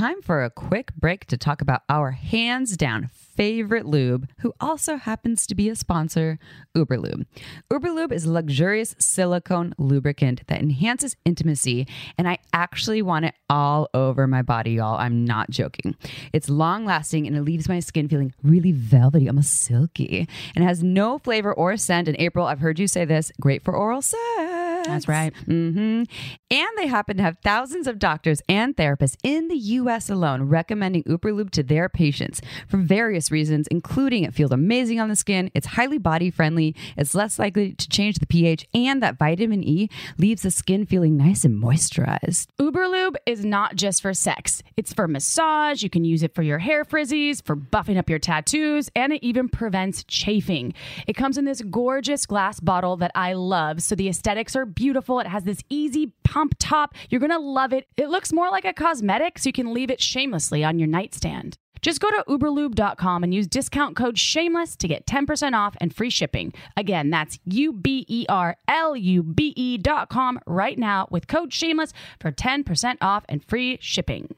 Time 0.00 0.22
for 0.22 0.42
a 0.42 0.48
quick 0.48 0.94
break 0.94 1.26
to 1.26 1.36
talk 1.36 1.60
about 1.60 1.82
our 1.90 2.12
hands 2.12 2.74
down 2.78 3.10
favorite 3.36 3.84
lube, 3.84 4.26
who 4.38 4.54
also 4.58 4.96
happens 4.96 5.46
to 5.46 5.54
be 5.54 5.68
a 5.68 5.76
sponsor, 5.76 6.38
Uberlube. 6.74 7.26
Uberlube 7.70 8.10
is 8.10 8.24
a 8.24 8.32
luxurious 8.32 8.96
silicone 8.98 9.74
lubricant 9.76 10.46
that 10.46 10.58
enhances 10.62 11.16
intimacy, 11.26 11.86
and 12.16 12.26
I 12.26 12.38
actually 12.54 13.02
want 13.02 13.26
it 13.26 13.34
all 13.50 13.90
over 13.92 14.26
my 14.26 14.40
body, 14.40 14.72
y'all. 14.72 14.98
I'm 14.98 15.26
not 15.26 15.50
joking. 15.50 15.94
It's 16.32 16.48
long 16.48 16.86
lasting 16.86 17.26
and 17.26 17.36
it 17.36 17.42
leaves 17.42 17.68
my 17.68 17.80
skin 17.80 18.08
feeling 18.08 18.32
really 18.42 18.72
velvety, 18.72 19.28
almost 19.28 19.52
silky, 19.52 20.26
and 20.54 20.64
has 20.64 20.82
no 20.82 21.18
flavor 21.18 21.52
or 21.52 21.76
scent. 21.76 22.08
In 22.08 22.18
April, 22.18 22.46
I've 22.46 22.60
heard 22.60 22.78
you 22.78 22.88
say 22.88 23.04
this 23.04 23.32
great 23.38 23.62
for 23.62 23.76
oral 23.76 24.00
sex. 24.00 24.49
That's 24.92 25.08
right. 25.08 25.34
hmm 25.44 26.02
And 26.50 26.68
they 26.76 26.86
happen 26.86 27.16
to 27.16 27.22
have 27.22 27.38
thousands 27.42 27.86
of 27.86 27.98
doctors 27.98 28.42
and 28.48 28.76
therapists 28.76 29.16
in 29.22 29.48
the 29.48 29.56
US 29.56 30.10
alone 30.10 30.44
recommending 30.44 31.02
Uberlube 31.04 31.50
to 31.50 31.62
their 31.62 31.88
patients 31.88 32.40
for 32.68 32.76
various 32.76 33.30
reasons, 33.30 33.66
including 33.68 34.24
it 34.24 34.34
feels 34.34 34.50
amazing 34.50 35.00
on 35.00 35.08
the 35.08 35.16
skin, 35.16 35.50
it's 35.54 35.66
highly 35.68 35.98
body 35.98 36.30
friendly, 36.30 36.74
it's 36.96 37.14
less 37.14 37.38
likely 37.38 37.72
to 37.72 37.88
change 37.88 38.18
the 38.18 38.26
pH, 38.26 38.66
and 38.74 39.02
that 39.02 39.18
vitamin 39.18 39.62
E 39.62 39.88
leaves 40.18 40.42
the 40.42 40.50
skin 40.50 40.86
feeling 40.86 41.16
nice 41.16 41.44
and 41.44 41.62
moisturized. 41.62 42.46
Uberlube 42.60 43.16
is 43.26 43.44
not 43.44 43.76
just 43.76 44.02
for 44.02 44.14
sex. 44.14 44.62
It's 44.76 44.92
for 44.92 45.06
massage. 45.08 45.82
You 45.82 45.90
can 45.90 46.04
use 46.04 46.22
it 46.22 46.34
for 46.34 46.42
your 46.42 46.58
hair 46.58 46.84
frizzies, 46.84 47.42
for 47.44 47.56
buffing 47.56 47.98
up 47.98 48.08
your 48.10 48.18
tattoos, 48.18 48.90
and 48.94 49.12
it 49.12 49.22
even 49.22 49.48
prevents 49.48 50.04
chafing. 50.04 50.74
It 51.06 51.14
comes 51.14 51.38
in 51.38 51.44
this 51.44 51.62
gorgeous 51.62 52.26
glass 52.26 52.60
bottle 52.60 52.96
that 52.98 53.12
I 53.14 53.34
love. 53.34 53.82
So 53.82 53.94
the 53.94 54.08
aesthetics 54.08 54.56
are 54.56 54.66
beautiful. 54.66 54.79
It 54.80 55.26
has 55.26 55.44
this 55.44 55.62
easy 55.68 56.12
pump 56.24 56.54
top. 56.58 56.94
You're 57.08 57.20
going 57.20 57.30
to 57.30 57.38
love 57.38 57.72
it. 57.72 57.86
It 57.96 58.08
looks 58.08 58.32
more 58.32 58.50
like 58.50 58.64
a 58.64 58.72
cosmetic, 58.72 59.38
so 59.38 59.48
you 59.48 59.52
can 59.52 59.74
leave 59.74 59.90
it 59.90 60.00
shamelessly 60.00 60.64
on 60.64 60.78
your 60.78 60.88
nightstand. 60.88 61.58
Just 61.82 62.00
go 62.00 62.10
to 62.10 62.24
uberlube.com 62.28 63.24
and 63.24 63.32
use 63.32 63.46
discount 63.46 63.96
code 63.96 64.18
shameless 64.18 64.76
to 64.76 64.88
get 64.88 65.06
10% 65.06 65.54
off 65.54 65.76
and 65.80 65.94
free 65.94 66.10
shipping. 66.10 66.52
Again, 66.76 67.10
that's 67.10 67.38
U 67.44 67.72
B 67.72 68.04
E 68.08 68.26
R 68.28 68.56
L 68.68 68.94
U 68.94 69.22
B 69.22 69.54
E.com 69.56 70.40
right 70.46 70.78
now 70.78 71.08
with 71.10 71.26
code 71.26 71.52
shameless 71.52 71.92
for 72.20 72.32
10% 72.32 72.98
off 73.00 73.24
and 73.28 73.42
free 73.42 73.78
shipping. 73.80 74.34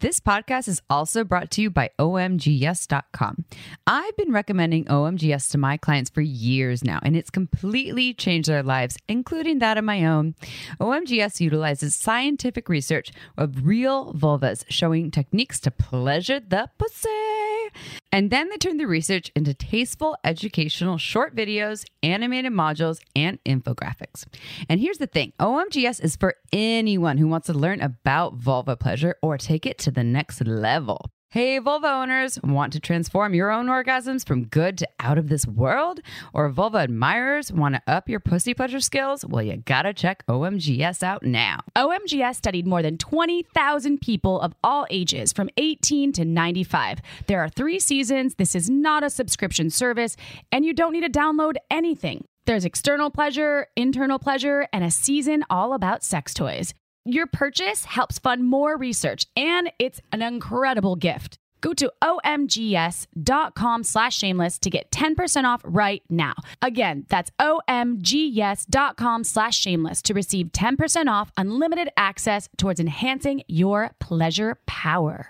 This 0.00 0.18
podcast 0.18 0.66
is 0.66 0.80
also 0.88 1.24
brought 1.24 1.50
to 1.50 1.60
you 1.60 1.68
by 1.68 1.90
OMGYes.com. 1.98 3.44
I've 3.86 4.16
been 4.16 4.32
recommending 4.32 4.86
OMGYes 4.86 5.50
to 5.50 5.58
my 5.58 5.76
clients 5.76 6.08
for 6.08 6.22
years 6.22 6.82
now, 6.82 7.00
and 7.02 7.14
it's 7.14 7.28
completely 7.28 8.14
changed 8.14 8.48
their 8.48 8.62
lives, 8.62 8.96
including 9.08 9.58
that 9.58 9.76
of 9.76 9.84
my 9.84 10.06
own. 10.06 10.36
OMGYes 10.80 11.40
utilizes 11.40 11.94
scientific 11.94 12.70
research 12.70 13.12
of 13.36 13.66
real 13.66 14.14
vulvas 14.14 14.64
showing 14.70 15.10
techniques 15.10 15.60
to 15.60 15.70
pleasure 15.70 16.40
the 16.40 16.70
pussy. 16.78 17.39
And 18.12 18.30
then 18.30 18.48
they 18.48 18.56
turn 18.56 18.76
the 18.76 18.86
research 18.86 19.30
into 19.36 19.54
tasteful, 19.54 20.16
educational 20.24 20.98
short 20.98 21.34
videos, 21.34 21.84
animated 22.02 22.52
modules, 22.52 23.00
and 23.14 23.42
infographics. 23.44 24.26
And 24.68 24.80
here's 24.80 24.98
the 24.98 25.06
thing 25.06 25.32
OMGYes 25.38 26.02
is 26.02 26.16
for 26.16 26.34
anyone 26.52 27.18
who 27.18 27.28
wants 27.28 27.46
to 27.46 27.54
learn 27.54 27.80
about 27.80 28.34
vulva 28.34 28.76
pleasure 28.76 29.16
or 29.22 29.38
take 29.38 29.66
it 29.66 29.78
to 29.78 29.90
the 29.90 30.04
next 30.04 30.44
level. 30.44 31.10
Hey, 31.32 31.60
vulva 31.60 31.86
owners, 31.86 32.40
want 32.42 32.72
to 32.72 32.80
transform 32.80 33.34
your 33.34 33.52
own 33.52 33.66
orgasms 33.66 34.26
from 34.26 34.46
good 34.46 34.78
to 34.78 34.88
out 34.98 35.16
of 35.16 35.28
this 35.28 35.46
world? 35.46 36.00
Or 36.34 36.48
vulva 36.48 36.78
admirers 36.78 37.52
want 37.52 37.76
to 37.76 37.82
up 37.86 38.08
your 38.08 38.18
pussy 38.18 38.52
pleasure 38.52 38.80
skills? 38.80 39.24
Well, 39.24 39.44
you 39.44 39.58
gotta 39.58 39.94
check 39.94 40.26
OMGYes 40.26 41.04
out 41.04 41.22
now. 41.22 41.60
OMGYes 41.76 42.34
studied 42.34 42.66
more 42.66 42.82
than 42.82 42.98
20,000 42.98 44.00
people 44.00 44.40
of 44.40 44.54
all 44.64 44.88
ages 44.90 45.32
from 45.32 45.48
18 45.56 46.10
to 46.14 46.24
95. 46.24 46.98
There 47.28 47.40
are 47.40 47.48
three 47.48 47.78
seasons. 47.78 48.34
This 48.34 48.56
is 48.56 48.68
not 48.68 49.04
a 49.04 49.08
subscription 49.08 49.70
service, 49.70 50.16
and 50.50 50.64
you 50.64 50.72
don't 50.72 50.92
need 50.92 51.04
to 51.04 51.20
download 51.20 51.54
anything. 51.70 52.24
There's 52.46 52.64
external 52.64 53.08
pleasure, 53.08 53.68
internal 53.76 54.18
pleasure, 54.18 54.66
and 54.72 54.82
a 54.82 54.90
season 54.90 55.44
all 55.48 55.74
about 55.74 56.02
sex 56.02 56.34
toys. 56.34 56.74
Your 57.06 57.26
purchase 57.26 57.86
helps 57.86 58.18
fund 58.18 58.44
more 58.44 58.76
research, 58.76 59.26
and 59.34 59.72
it's 59.78 60.02
an 60.12 60.20
incredible 60.20 60.96
gift. 60.96 61.38
Go 61.62 61.72
to 61.74 61.92
omgyes.com 62.02 63.84
slash 63.84 64.16
shameless 64.16 64.58
to 64.58 64.70
get 64.70 64.90
10% 64.90 65.44
off 65.44 65.60
right 65.64 66.02
now. 66.10 66.34
Again, 66.62 67.06
that's 67.08 67.30
omgyes.com 67.40 69.24
slash 69.24 69.56
shameless 69.58 70.02
to 70.02 70.14
receive 70.14 70.48
10% 70.48 71.06
off 71.10 71.32
unlimited 71.36 71.88
access 71.96 72.48
towards 72.56 72.80
enhancing 72.80 73.42
your 73.46 73.94
pleasure 74.00 74.58
power. 74.66 75.26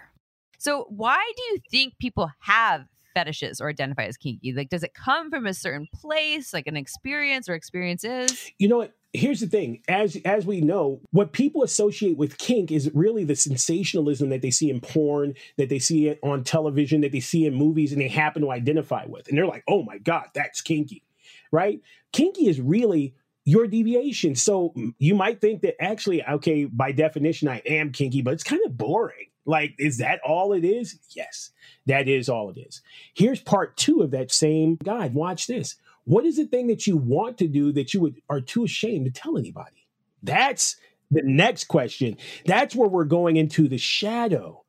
So 0.58 0.86
why 0.88 1.32
do 1.36 1.42
you 1.42 1.58
think 1.70 1.98
people 1.98 2.30
have 2.40 2.86
fetishes 3.14 3.60
or 3.60 3.68
identify 3.68 4.04
as 4.04 4.16
kinky? 4.16 4.52
Like, 4.52 4.68
does 4.68 4.82
it 4.82 4.94
come 4.94 5.30
from 5.30 5.46
a 5.46 5.54
certain 5.54 5.88
place, 5.92 6.52
like 6.52 6.66
an 6.66 6.76
experience 6.76 7.48
or 7.48 7.54
experiences? 7.54 8.50
You 8.58 8.68
know 8.68 8.78
what? 8.78 8.92
Here's 9.12 9.40
the 9.40 9.48
thing. 9.48 9.82
As 9.88 10.16
as 10.24 10.46
we 10.46 10.60
know, 10.60 11.00
what 11.10 11.32
people 11.32 11.64
associate 11.64 12.16
with 12.16 12.38
kink 12.38 12.70
is 12.70 12.90
really 12.94 13.24
the 13.24 13.34
sensationalism 13.34 14.28
that 14.28 14.40
they 14.40 14.52
see 14.52 14.70
in 14.70 14.80
porn, 14.80 15.34
that 15.56 15.68
they 15.68 15.80
see 15.80 16.06
it 16.06 16.20
on 16.22 16.44
television, 16.44 17.00
that 17.00 17.10
they 17.10 17.20
see 17.20 17.44
in 17.44 17.54
movies, 17.54 17.92
and 17.92 18.00
they 18.00 18.08
happen 18.08 18.42
to 18.42 18.52
identify 18.52 19.04
with. 19.06 19.26
And 19.28 19.36
they're 19.36 19.46
like, 19.46 19.64
oh 19.66 19.82
my 19.82 19.98
God, 19.98 20.26
that's 20.34 20.60
kinky. 20.60 21.02
Right? 21.50 21.80
Kinky 22.12 22.48
is 22.48 22.60
really 22.60 23.14
your 23.44 23.66
deviation. 23.66 24.36
So 24.36 24.74
you 24.98 25.16
might 25.16 25.40
think 25.40 25.62
that 25.62 25.82
actually, 25.82 26.24
okay, 26.24 26.66
by 26.66 26.92
definition, 26.92 27.48
I 27.48 27.62
am 27.66 27.90
kinky, 27.90 28.22
but 28.22 28.34
it's 28.34 28.44
kind 28.44 28.62
of 28.64 28.78
boring. 28.78 29.26
Like, 29.44 29.74
is 29.78 29.98
that 29.98 30.20
all 30.24 30.52
it 30.52 30.64
is? 30.64 30.98
Yes, 31.16 31.50
that 31.86 32.06
is 32.06 32.28
all 32.28 32.50
it 32.50 32.58
is. 32.58 32.82
Here's 33.14 33.40
part 33.40 33.76
two 33.76 34.02
of 34.02 34.12
that 34.12 34.30
same 34.30 34.76
guide. 34.84 35.14
Watch 35.14 35.48
this. 35.48 35.76
What 36.10 36.26
is 36.26 36.38
the 36.38 36.44
thing 36.44 36.66
that 36.66 36.88
you 36.88 36.96
want 36.96 37.38
to 37.38 37.46
do 37.46 37.70
that 37.70 37.94
you 37.94 38.00
would 38.00 38.20
are 38.28 38.40
too 38.40 38.64
ashamed 38.64 39.04
to 39.04 39.12
tell 39.12 39.38
anybody? 39.38 39.86
That's 40.24 40.74
the 41.08 41.22
next 41.22 41.68
question. 41.68 42.16
That's 42.44 42.74
where 42.74 42.88
we're 42.88 43.04
going 43.04 43.36
into 43.36 43.68
the 43.68 43.78
shadow. 43.78 44.64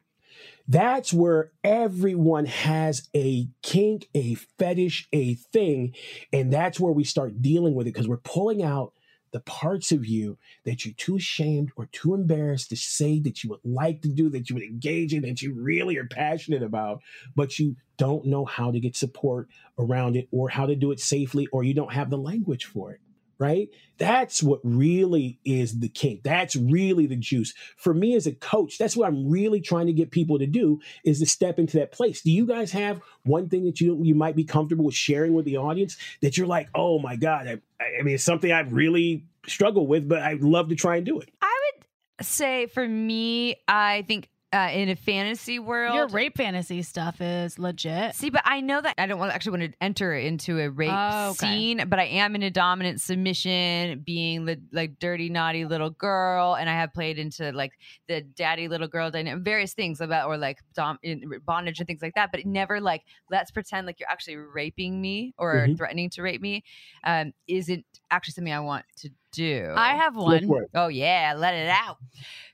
That's 0.67 1.11
where 1.11 1.51
everyone 1.63 2.45
has 2.45 3.09
a 3.15 3.47
kink, 3.63 4.07
a 4.13 4.35
fetish, 4.35 5.07
a 5.13 5.33
thing. 5.33 5.95
And 6.31 6.53
that's 6.53 6.79
where 6.79 6.93
we 6.93 7.03
start 7.03 7.41
dealing 7.41 7.73
with 7.73 7.87
it 7.87 7.93
because 7.95 8.07
we're 8.07 8.17
pulling 8.17 8.61
out 8.61 8.93
the 9.31 9.39
parts 9.41 9.91
of 9.91 10.05
you 10.05 10.37
that 10.65 10.85
you're 10.85 10.93
too 10.95 11.15
ashamed 11.15 11.71
or 11.75 11.87
too 11.91 12.13
embarrassed 12.13 12.69
to 12.69 12.75
say 12.75 13.19
that 13.19 13.43
you 13.43 13.49
would 13.49 13.59
like 13.63 14.01
to 14.01 14.09
do, 14.09 14.29
that 14.29 14.49
you 14.49 14.55
would 14.55 14.63
engage 14.63 15.13
in, 15.13 15.21
that 15.23 15.41
you 15.41 15.53
really 15.53 15.97
are 15.97 16.07
passionate 16.07 16.63
about, 16.63 17.01
but 17.35 17.57
you 17.59 17.75
don't 17.97 18.25
know 18.25 18.45
how 18.45 18.71
to 18.71 18.79
get 18.79 18.95
support 18.95 19.47
around 19.77 20.15
it 20.15 20.27
or 20.31 20.49
how 20.49 20.65
to 20.65 20.75
do 20.75 20.91
it 20.91 20.99
safely, 20.99 21.47
or 21.51 21.63
you 21.63 21.73
don't 21.73 21.93
have 21.93 22.09
the 22.09 22.17
language 22.17 22.65
for 22.65 22.91
it 22.91 22.99
right? 23.41 23.69
That's 23.97 24.43
what 24.43 24.59
really 24.63 25.39
is 25.43 25.79
the 25.79 25.89
kink. 25.89 26.21
That's 26.23 26.55
really 26.55 27.07
the 27.07 27.15
juice. 27.15 27.55
For 27.75 27.91
me 27.91 28.13
as 28.13 28.27
a 28.27 28.33
coach, 28.33 28.77
that's 28.77 28.95
what 28.95 29.07
I'm 29.07 29.27
really 29.27 29.59
trying 29.59 29.87
to 29.87 29.93
get 29.93 30.11
people 30.11 30.37
to 30.37 30.45
do 30.45 30.79
is 31.03 31.19
to 31.19 31.25
step 31.25 31.57
into 31.57 31.77
that 31.79 31.91
place. 31.91 32.21
Do 32.21 32.31
you 32.31 32.45
guys 32.45 32.71
have 32.71 33.01
one 33.23 33.49
thing 33.49 33.65
that 33.65 33.81
you 33.81 33.99
you 34.03 34.13
might 34.13 34.35
be 34.35 34.43
comfortable 34.43 34.85
with 34.85 34.93
sharing 34.93 35.33
with 35.33 35.45
the 35.45 35.57
audience 35.57 35.97
that 36.21 36.37
you're 36.37 36.47
like, 36.47 36.69
oh 36.75 36.99
my 36.99 37.15
God, 37.15 37.47
I, 37.47 37.59
I 37.99 38.03
mean, 38.03 38.13
it's 38.13 38.23
something 38.23 38.51
I've 38.51 38.73
really 38.73 39.25
struggled 39.47 39.89
with, 39.89 40.07
but 40.07 40.21
I'd 40.21 40.43
love 40.43 40.69
to 40.69 40.75
try 40.75 40.97
and 40.97 41.05
do 41.05 41.19
it. 41.19 41.29
I 41.41 41.71
would 41.75 42.25
say 42.25 42.67
for 42.67 42.87
me, 42.87 43.55
I 43.67 44.05
think 44.07 44.29
uh, 44.53 44.69
in 44.73 44.89
a 44.89 44.95
fantasy 44.95 45.59
world. 45.59 45.95
Your 45.95 46.07
rape 46.07 46.35
fantasy 46.37 46.81
stuff 46.81 47.21
is 47.21 47.57
legit. 47.57 48.15
See, 48.15 48.29
but 48.29 48.41
I 48.45 48.59
know 48.61 48.81
that 48.81 48.95
I 48.97 49.05
don't 49.05 49.19
want 49.19 49.33
actually 49.33 49.59
want 49.59 49.71
to 49.71 49.77
enter 49.83 50.13
into 50.13 50.59
a 50.59 50.69
rape 50.69 50.91
Oh, 50.91 51.29
okay. 51.31 51.47
scene, 51.47 51.83
but 51.87 51.99
I 51.99 52.05
am 52.05 52.35
in 52.35 52.43
a 52.43 52.51
dominant 52.51 52.99
submission, 53.01 54.01
being 54.05 54.45
the 54.45 54.59
like 54.71 54.99
dirty, 54.99 55.29
naughty 55.29 55.65
little 55.65 55.89
girl, 55.89 56.55
and 56.55 56.69
I 56.69 56.73
have 56.73 56.93
played 56.93 57.17
into 57.17 57.51
like 57.53 57.73
the 58.07 58.21
daddy 58.21 58.67
little 58.67 58.87
girl 58.87 59.09
dynamic, 59.09 59.43
various 59.43 59.73
things 59.73 60.01
about 60.01 60.27
or 60.27 60.37
like 60.37 60.59
dom- 60.73 60.99
in, 61.01 61.31
bondage 61.45 61.79
and 61.79 61.87
things 61.87 62.01
like 62.01 62.15
that. 62.15 62.31
But 62.31 62.45
never 62.45 62.81
like 62.81 63.03
let's 63.29 63.51
pretend 63.51 63.87
like 63.87 63.99
you're 63.99 64.09
actually 64.09 64.35
raping 64.35 64.99
me 65.01 65.33
or 65.37 65.67
Mhm. 65.67 65.77
threatening 65.77 66.09
to 66.11 66.21
rape 66.21 66.41
me. 66.41 66.63
Um, 67.03 67.33
isn't 67.47 67.85
actually 68.09 68.33
something 68.33 68.53
I 68.53 68.59
want 68.59 68.85
to 68.97 69.09
do. 69.31 69.73
I 69.75 69.95
have 69.95 70.15
Go 70.15 70.23
one. 70.23 70.47
for 70.47 70.63
it. 70.63 70.69
Oh 70.75 70.87
yeah, 70.87 71.33
let 71.37 71.53
it 71.53 71.69
out. 71.69 71.97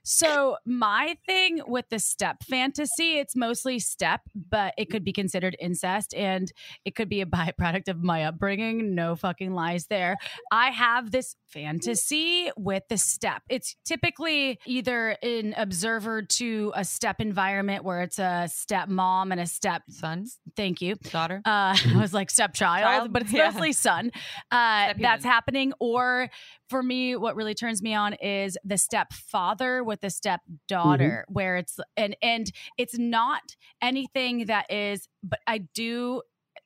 So 0.04 0.56
my 0.64 1.16
thing 1.26 1.60
with 1.66 1.84
the 1.90 1.98
step 1.98 2.42
fantasy, 2.42 3.18
it's 3.18 3.36
mostly 3.36 3.78
step, 3.78 4.22
but 4.34 4.72
it 4.78 4.86
could 4.88 5.04
be 5.04 5.12
considered 5.12 5.54
incest 5.60 6.14
and 6.14 6.50
it 6.86 6.94
could 6.94 7.10
be 7.10 7.20
a 7.20 7.26
byproduct 7.38 7.88
of 7.88 8.02
my 8.02 8.24
upbringing. 8.24 8.94
No 8.94 9.16
fucking 9.16 9.52
lies 9.52 9.86
there. 9.88 10.16
I 10.50 10.70
have 10.70 11.10
this 11.10 11.36
fantasy 11.48 12.50
with 12.56 12.84
the 12.88 12.96
step. 12.96 13.42
It's 13.50 13.76
typically 13.84 14.58
either 14.66 15.16
an 15.22 15.54
observer 15.58 16.22
to 16.22 16.72
a 16.74 16.84
step 16.84 17.20
environment 17.20 17.84
where 17.84 18.00
it's 18.00 18.18
a 18.18 18.48
step 18.50 18.88
mom 18.88 19.30
and 19.32 19.40
a 19.40 19.46
step 19.46 19.82
Son, 19.90 20.26
thank 20.56 20.80
you. 20.80 20.94
daughter. 20.96 21.42
Uh, 21.44 21.76
I 21.86 21.92
was 22.00 22.14
like 22.14 22.30
stepchild, 22.30 22.82
Child? 22.84 23.12
but 23.12 23.22
it's 23.22 23.32
Yeah. 23.32 23.50
mostly 23.50 23.72
son. 23.72 24.10
Uh, 24.50 24.94
that's 24.98 25.24
happening. 25.24 25.72
Or 25.80 26.30
for 26.68 26.82
me, 26.82 27.16
what 27.16 27.36
really 27.36 27.54
turns 27.54 27.82
me 27.82 27.94
on 27.94 28.14
is 28.14 28.56
the 28.64 28.78
stepfather 28.78 29.82
with 29.82 30.00
the 30.00 30.08
mm-hmm. 30.08 30.12
stepdaughter, 30.12 31.24
where 31.28 31.56
it's 31.56 31.78
and 31.96 32.16
and 32.22 32.50
it's 32.76 32.98
not 32.98 33.56
anything 33.80 34.46
that 34.46 34.70
is, 34.70 35.08
but 35.22 35.40
I 35.46 35.58
do 35.58 36.22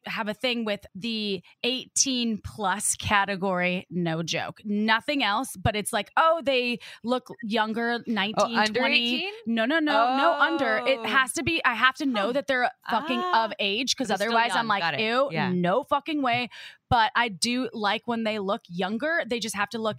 have 0.06 0.28
a 0.28 0.34
thing 0.34 0.64
with 0.64 0.84
the 0.94 1.42
18 1.64 2.38
plus 2.38 2.94
category 2.96 3.86
no 3.90 4.22
joke 4.22 4.60
nothing 4.64 5.22
else 5.22 5.56
but 5.56 5.76
it's 5.76 5.92
like 5.92 6.10
oh 6.16 6.40
they 6.44 6.78
look 7.04 7.28
younger 7.42 8.00
19 8.06 8.34
Oh, 8.38 8.44
under 8.60 8.80
20 8.80 9.16
18? 9.16 9.32
no 9.46 9.64
no 9.64 9.78
no 9.78 10.16
no 10.16 10.32
under 10.40 10.78
it 10.86 10.98
Oh. 11.00 11.04
has 11.04 11.32
to 11.34 11.42
be 11.42 11.62
i 11.64 11.74
have 11.74 11.94
to 11.96 12.06
know 12.06 12.26
Huh. 12.26 12.32
that 12.32 12.46
they're 12.46 12.70
fucking 12.90 13.20
Ah. 13.22 13.44
of 13.44 13.52
age 13.58 13.96
because 13.96 14.10
otherwise 14.10 14.50
i'm 14.54 14.68
like 14.68 14.98
ew 14.98 15.28
Yeah. 15.30 15.50
no 15.52 15.84
fucking 15.84 16.20
way 16.22 16.48
but 16.90 17.12
i 17.14 17.28
do 17.28 17.68
like 17.72 18.02
when 18.06 18.24
they 18.24 18.38
look 18.38 18.62
younger 18.68 19.22
they 19.26 19.38
just 19.38 19.54
have 19.56 19.68
to 19.70 19.78
look 19.78 19.98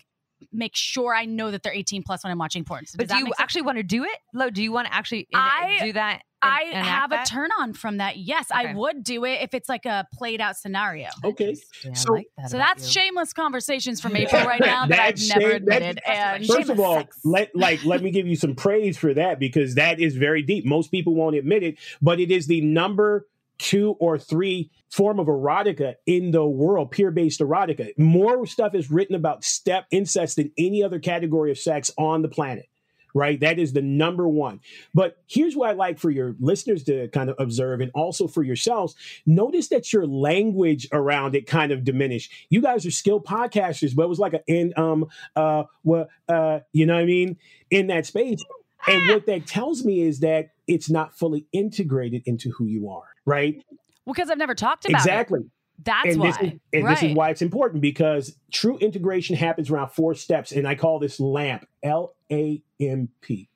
make 0.52 0.76
sure 0.76 1.16
i 1.16 1.24
know 1.26 1.52
that 1.52 1.64
they're 1.64 1.74
18 1.74 2.04
plus 2.04 2.24
when 2.24 2.32
i'm 2.32 2.38
watching 2.38 2.66
porn 2.66 2.86
So 2.86 2.98
But 2.98 3.08
do 3.08 3.18
you 3.18 3.32
actually 3.40 3.62
want 3.62 3.78
to 3.78 3.84
do 3.84 4.04
it? 4.04 4.18
Lo, 4.34 4.50
do 4.50 4.62
you 4.62 4.74
want 4.74 4.88
to 4.88 4.94
actually 4.94 5.20
in- 5.32 5.40
I- 5.40 5.78
do 5.82 5.94
that? 5.94 6.24
And- 6.44 6.52
I 6.54 6.62
and 6.78 6.86
have 6.88 7.12
a 7.12 7.16
that? 7.16 7.26
turn 7.28 7.50
on 7.60 7.74
from 7.74 7.98
that. 7.98 8.18
Yes, 8.18 8.48
I 8.52 8.74
would 8.74 9.04
do 9.04 9.26
it 9.26 9.42
if 9.42 9.54
it's 9.54 9.70
like 9.70 9.86
a 9.86 10.08
played 10.14 10.42
out 10.42 10.58
scenario. 10.58 11.08
Okay. 11.24 11.56
Yeah, 11.84 11.94
So- 11.94 12.14
like 12.14 12.28
that 12.38 12.50
So 12.52 12.58
that's 12.58 12.84
you. 12.96 13.02
shameless 13.02 13.34
conversations 13.34 14.02
from 14.02 14.16
April 14.16 14.44
right 14.46 14.60
now 14.66 14.86
that 14.88 15.00
I've 15.00 15.16
That's 15.16 15.30
never 15.30 15.42
shame- 15.52 15.66
that's- 15.66 15.90
admitted. 15.92 16.02
And 16.06 16.46
First 16.46 16.60
of 16.60 16.66
shameless 16.68 16.80
all, 16.86 16.96
sex. 16.96 17.20
let 17.24 17.56
like 17.56 17.84
let 17.86 18.02
me 18.04 18.12
give 18.12 18.28
you 18.28 18.36
some 18.36 18.56
praise 18.56 18.98
for 18.98 19.14
that 19.14 19.40
because 19.40 19.76
that 19.76 20.00
is 20.00 20.16
very 20.16 20.42
deep. 20.42 20.66
Most 20.66 20.92
people 20.92 21.16
won't 21.16 21.36
admit 21.36 21.64
it, 21.64 21.78
but 22.02 22.20
it 22.20 22.32
is 22.32 22.48
the 22.48 22.62
number 22.62 23.28
two 23.60 23.96
or 24.00 24.18
three 24.18 24.72
form 24.92 25.20
of 25.20 25.28
erotica 25.28 25.94
in 26.06 26.32
the 26.32 26.46
world, 26.46 26.92
peer-based 26.92 27.40
erotica. 27.40 27.98
More 27.98 28.46
stuff 28.46 28.76
is 28.76 28.92
written 28.92 29.16
about 29.16 29.44
step 29.44 29.86
incest 29.92 30.36
than 30.38 30.52
any 30.58 30.84
other 30.84 31.00
category 31.00 31.52
of 31.52 31.58
sex 31.58 31.92
on 31.98 32.22
the 32.24 32.28
planet. 32.28 32.66
Right? 33.14 33.40
That 33.40 33.60
is 33.60 33.74
the 33.74 33.82
number 33.82 34.28
one. 34.28 34.60
But 34.94 35.18
here's 35.28 35.56
what 35.56 35.70
I 35.70 35.74
like 35.74 36.00
for 36.00 36.10
your 36.10 36.36
listeners 36.40 36.84
to 36.86 37.08
kind 37.10 37.30
of 37.30 37.36
observe 37.40 37.82
and 37.82 37.92
also 37.94 38.28
for 38.28 38.44
yourselves. 38.44 38.96
Notice 39.26 39.68
that 39.70 39.94
your 39.94 40.08
language 40.08 40.88
around 40.92 41.36
it 41.36 41.46
kind 41.46 41.72
of 41.72 41.84
diminished. 41.84 42.32
You 42.50 42.62
guys 42.62 42.86
are 42.86 42.92
skilled 42.92 43.26
podcasters, 43.26 43.96
but 43.96 44.04
it 44.04 44.10
was 44.10 44.20
like 44.20 44.34
a 44.34 44.42
in 44.48 44.74
um 44.78 45.06
uh 45.36 45.64
what 45.84 46.10
uh 46.28 46.60
you 46.72 46.86
know 46.86 46.96
what 46.96 47.02
I 47.02 47.06
mean 47.06 47.38
in 47.70 47.88
that 47.88 48.06
space. 48.06 48.44
And 48.88 49.10
what 49.10 49.26
that 49.28 49.48
tells 49.48 49.86
me 49.86 50.02
is 50.02 50.20
that 50.20 50.50
it's 50.68 50.90
not 50.90 51.18
fully 51.18 51.46
integrated 51.54 52.24
into 52.26 52.50
who 52.52 52.66
you 52.66 52.90
are, 52.90 53.08
right? 53.26 53.64
Well, 54.06 54.14
because 54.14 54.30
I've 54.30 54.38
never 54.38 54.56
talked 54.56 54.86
about 54.86 54.98
it. 54.98 55.02
exactly. 55.02 55.40
it. 55.42 55.46
That's 55.84 56.10
and 56.10 56.20
why. 56.20 56.28
This 56.28 56.38
is, 56.38 56.60
and 56.74 56.84
right. 56.84 57.00
this 57.00 57.10
is 57.10 57.16
why 57.16 57.30
it's 57.30 57.42
important 57.42 57.82
because 57.82 58.36
true 58.52 58.78
integration 58.78 59.36
happens 59.36 59.70
around 59.70 59.90
four 59.90 60.14
steps. 60.14 60.52
And 60.52 60.68
I 60.68 60.76
call 60.76 61.00
this 61.00 61.20
LAMP, 61.20 61.68
L 61.82 62.16
A 62.34 62.64
M 62.80 63.10
P 63.22 63.50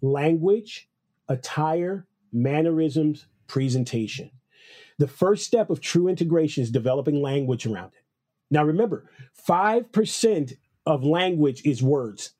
language, 0.00 0.88
attire, 1.28 2.06
mannerisms, 2.32 3.26
presentation. 3.46 4.30
The 4.98 5.08
first 5.08 5.44
step 5.44 5.70
of 5.70 5.80
true 5.80 6.08
integration 6.08 6.62
is 6.62 6.70
developing 6.70 7.20
language 7.20 7.66
around 7.66 7.88
it. 7.88 8.02
Now 8.50 8.64
remember, 8.64 9.10
5% 9.48 10.56
of 10.86 11.04
language 11.04 11.62
is 11.64 11.82
words. 11.82 12.32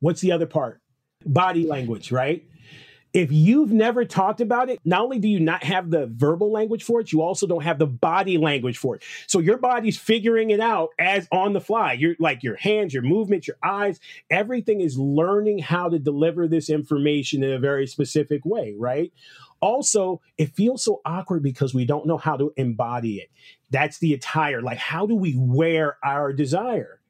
What's 0.00 0.20
the 0.20 0.32
other 0.32 0.46
part? 0.46 0.80
Body 1.24 1.66
language, 1.66 2.10
right? 2.10 2.44
If 3.12 3.30
you've 3.30 3.72
never 3.72 4.04
talked 4.04 4.40
about 4.40 4.70
it, 4.70 4.78
not 4.84 5.02
only 5.02 5.18
do 5.18 5.28
you 5.28 5.40
not 5.40 5.64
have 5.64 5.90
the 5.90 6.06
verbal 6.06 6.50
language 6.50 6.82
for 6.82 7.00
it, 7.00 7.12
you 7.12 7.20
also 7.20 7.46
don't 7.46 7.62
have 7.62 7.78
the 7.78 7.86
body 7.86 8.38
language 8.38 8.78
for 8.78 8.96
it. 8.96 9.02
So 9.26 9.38
your 9.38 9.58
body's 9.58 9.98
figuring 9.98 10.50
it 10.50 10.60
out 10.60 10.90
as 10.98 11.28
on 11.30 11.52
the 11.52 11.60
fly. 11.60 11.92
You're 11.92 12.16
like 12.18 12.42
your 12.42 12.56
hands, 12.56 12.94
your 12.94 13.02
movements, 13.02 13.46
your 13.46 13.58
eyes, 13.62 14.00
everything 14.30 14.80
is 14.80 14.98
learning 14.98 15.58
how 15.58 15.90
to 15.90 15.98
deliver 15.98 16.48
this 16.48 16.70
information 16.70 17.42
in 17.42 17.52
a 17.52 17.58
very 17.58 17.86
specific 17.86 18.46
way, 18.46 18.74
right? 18.78 19.12
Also, 19.60 20.20
it 20.38 20.56
feels 20.56 20.82
so 20.82 21.02
awkward 21.04 21.42
because 21.42 21.74
we 21.74 21.84
don't 21.84 22.06
know 22.06 22.16
how 22.16 22.36
to 22.36 22.52
embody 22.56 23.16
it. 23.16 23.30
That's 23.70 23.98
the 23.98 24.14
attire. 24.14 24.62
Like, 24.62 24.78
how 24.78 25.06
do 25.06 25.14
we 25.14 25.34
wear 25.36 25.98
our 26.02 26.32
desire? 26.32 27.01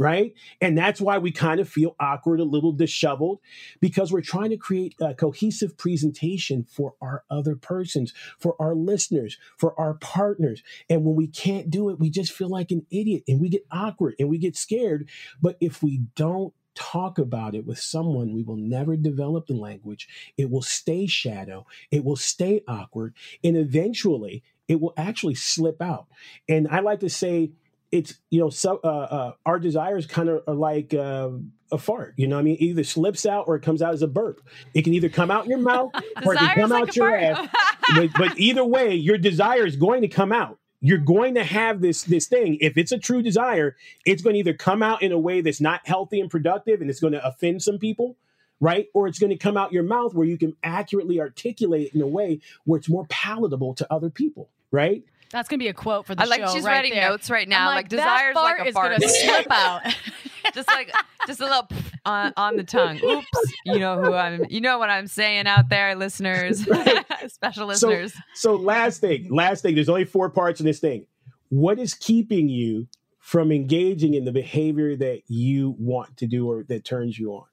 Right? 0.00 0.32
And 0.62 0.78
that's 0.78 0.98
why 0.98 1.18
we 1.18 1.30
kind 1.30 1.60
of 1.60 1.68
feel 1.68 1.94
awkward, 2.00 2.40
a 2.40 2.44
little 2.44 2.72
disheveled, 2.72 3.38
because 3.80 4.10
we're 4.10 4.22
trying 4.22 4.48
to 4.48 4.56
create 4.56 4.94
a 4.98 5.12
cohesive 5.12 5.76
presentation 5.76 6.64
for 6.64 6.94
our 7.02 7.22
other 7.30 7.54
persons, 7.54 8.14
for 8.38 8.56
our 8.58 8.74
listeners, 8.74 9.36
for 9.58 9.78
our 9.78 9.92
partners. 9.92 10.62
And 10.88 11.04
when 11.04 11.16
we 11.16 11.26
can't 11.26 11.68
do 11.68 11.90
it, 11.90 12.00
we 12.00 12.08
just 12.08 12.32
feel 12.32 12.48
like 12.48 12.70
an 12.70 12.86
idiot 12.90 13.24
and 13.28 13.42
we 13.42 13.50
get 13.50 13.66
awkward 13.70 14.14
and 14.18 14.30
we 14.30 14.38
get 14.38 14.56
scared. 14.56 15.06
But 15.42 15.58
if 15.60 15.82
we 15.82 16.00
don't 16.16 16.54
talk 16.74 17.18
about 17.18 17.54
it 17.54 17.66
with 17.66 17.78
someone, 17.78 18.32
we 18.32 18.42
will 18.42 18.56
never 18.56 18.96
develop 18.96 19.48
the 19.48 19.54
language. 19.54 20.08
It 20.38 20.50
will 20.50 20.62
stay 20.62 21.06
shadow, 21.06 21.66
it 21.90 22.06
will 22.06 22.16
stay 22.16 22.62
awkward, 22.66 23.14
and 23.44 23.54
eventually 23.54 24.42
it 24.66 24.80
will 24.80 24.94
actually 24.96 25.34
slip 25.34 25.82
out. 25.82 26.06
And 26.48 26.68
I 26.68 26.80
like 26.80 27.00
to 27.00 27.10
say, 27.10 27.50
it's 27.92 28.14
you 28.30 28.40
know 28.40 28.50
so 28.50 28.80
uh, 28.84 28.86
uh, 28.86 29.32
our 29.44 29.58
desires 29.58 30.06
kind 30.06 30.28
of 30.28 30.42
are 30.46 30.54
like 30.54 30.94
uh, 30.94 31.30
a 31.72 31.78
fart 31.78 32.14
you 32.16 32.26
know 32.26 32.36
what 32.36 32.40
i 32.40 32.44
mean? 32.44 32.56
It 32.56 32.62
either 32.62 32.84
slips 32.84 33.26
out 33.26 33.48
or 33.48 33.56
it 33.56 33.62
comes 33.62 33.82
out 33.82 33.94
as 33.94 34.02
a 34.02 34.08
burp. 34.08 34.40
It 34.74 34.82
can 34.82 34.94
either 34.94 35.08
come 35.08 35.30
out 35.30 35.44
in 35.44 35.50
your 35.50 35.60
mouth 35.60 35.92
or 36.24 36.34
it 36.34 36.38
can 36.38 36.54
come 36.54 36.70
like 36.70 36.82
out 36.82 36.96
your 36.96 37.16
ass. 37.16 37.48
But, 37.94 38.10
but 38.16 38.38
either 38.38 38.64
way 38.64 38.94
your 38.94 39.18
desire 39.18 39.66
is 39.66 39.76
going 39.76 40.02
to 40.02 40.08
come 40.08 40.32
out. 40.32 40.58
You're 40.80 40.98
going 40.98 41.34
to 41.34 41.44
have 41.44 41.80
this 41.80 42.02
this 42.02 42.26
thing. 42.26 42.58
If 42.60 42.78
it's 42.78 42.92
a 42.92 42.98
true 42.98 43.22
desire 43.22 43.76
it's 44.06 44.22
going 44.22 44.34
to 44.34 44.40
either 44.40 44.54
come 44.54 44.82
out 44.82 45.02
in 45.02 45.12
a 45.12 45.18
way 45.18 45.40
that's 45.40 45.60
not 45.60 45.86
healthy 45.86 46.20
and 46.20 46.30
productive 46.30 46.80
and 46.80 46.88
it's 46.88 47.00
going 47.00 47.12
to 47.12 47.26
offend 47.26 47.62
some 47.62 47.78
people 47.78 48.16
right? 48.60 48.88
Or 48.92 49.08
it's 49.08 49.18
going 49.18 49.30
to 49.30 49.38
come 49.38 49.56
out 49.56 49.72
your 49.72 49.82
mouth 49.82 50.14
where 50.14 50.26
you 50.26 50.36
can 50.36 50.54
accurately 50.62 51.18
articulate 51.18 51.88
it 51.88 51.94
in 51.94 52.02
a 52.02 52.06
way 52.06 52.40
where 52.64 52.78
it's 52.78 52.88
more 52.88 53.06
palatable 53.08 53.74
to 53.74 53.92
other 53.92 54.10
people 54.10 54.50
right 54.70 55.02
That's 55.32 55.48
gonna 55.48 55.58
be 55.58 55.68
a 55.68 55.74
quote 55.74 56.06
for 56.06 56.14
the 56.14 56.22
I 56.22 56.26
like 56.26 56.40
show 56.40 56.52
she's 56.54 56.64
right 56.64 56.72
writing 56.76 56.94
there. 56.94 57.08
notes 57.10 57.30
right 57.30 57.46
I'm 57.46 57.50
now. 57.50 57.66
like, 57.66 57.76
Like, 57.76 57.88
desires 57.88 58.34
fart 58.34 58.58
like 58.58 58.66
a 58.66 58.68
is 58.70 58.74
fart. 58.74 58.90
gonna 59.00 59.08
slip 59.08 59.46
out. 59.50 59.82
just 60.54 60.68
like 60.68 60.92
just 61.26 61.40
a 61.40 61.44
little 61.44 61.68
on, 62.04 62.32
on 62.36 62.56
the 62.56 62.64
tongue. 62.64 62.98
Oops. 63.04 63.26
You 63.64 63.78
know 63.78 64.00
who 64.02 64.12
I'm 64.14 64.44
you 64.50 64.60
know 64.60 64.78
what 64.78 64.90
I'm 64.90 65.06
saying 65.06 65.46
out 65.46 65.68
there, 65.68 65.94
listeners. 65.94 66.66
Special 67.28 67.66
listeners. 67.66 68.12
So 68.34 68.56
last 68.56 69.00
thing, 69.00 69.32
last 69.32 69.62
thing. 69.62 69.74
There's 69.76 69.88
only 69.88 70.04
four 70.04 70.30
parts 70.30 70.58
in 70.60 70.66
this 70.66 70.80
thing. 70.80 71.06
What 71.50 71.78
is 71.78 71.94
keeping 71.94 72.48
you 72.48 72.88
from 73.18 73.52
engaging 73.52 74.14
in 74.14 74.24
the 74.24 74.32
behavior 74.32 74.96
that 74.96 75.22
you 75.28 75.76
want 75.78 76.16
to 76.16 76.26
do 76.26 76.50
or 76.50 76.64
that 76.64 76.84
turns 76.84 77.18
you 77.18 77.32
on? 77.34 77.44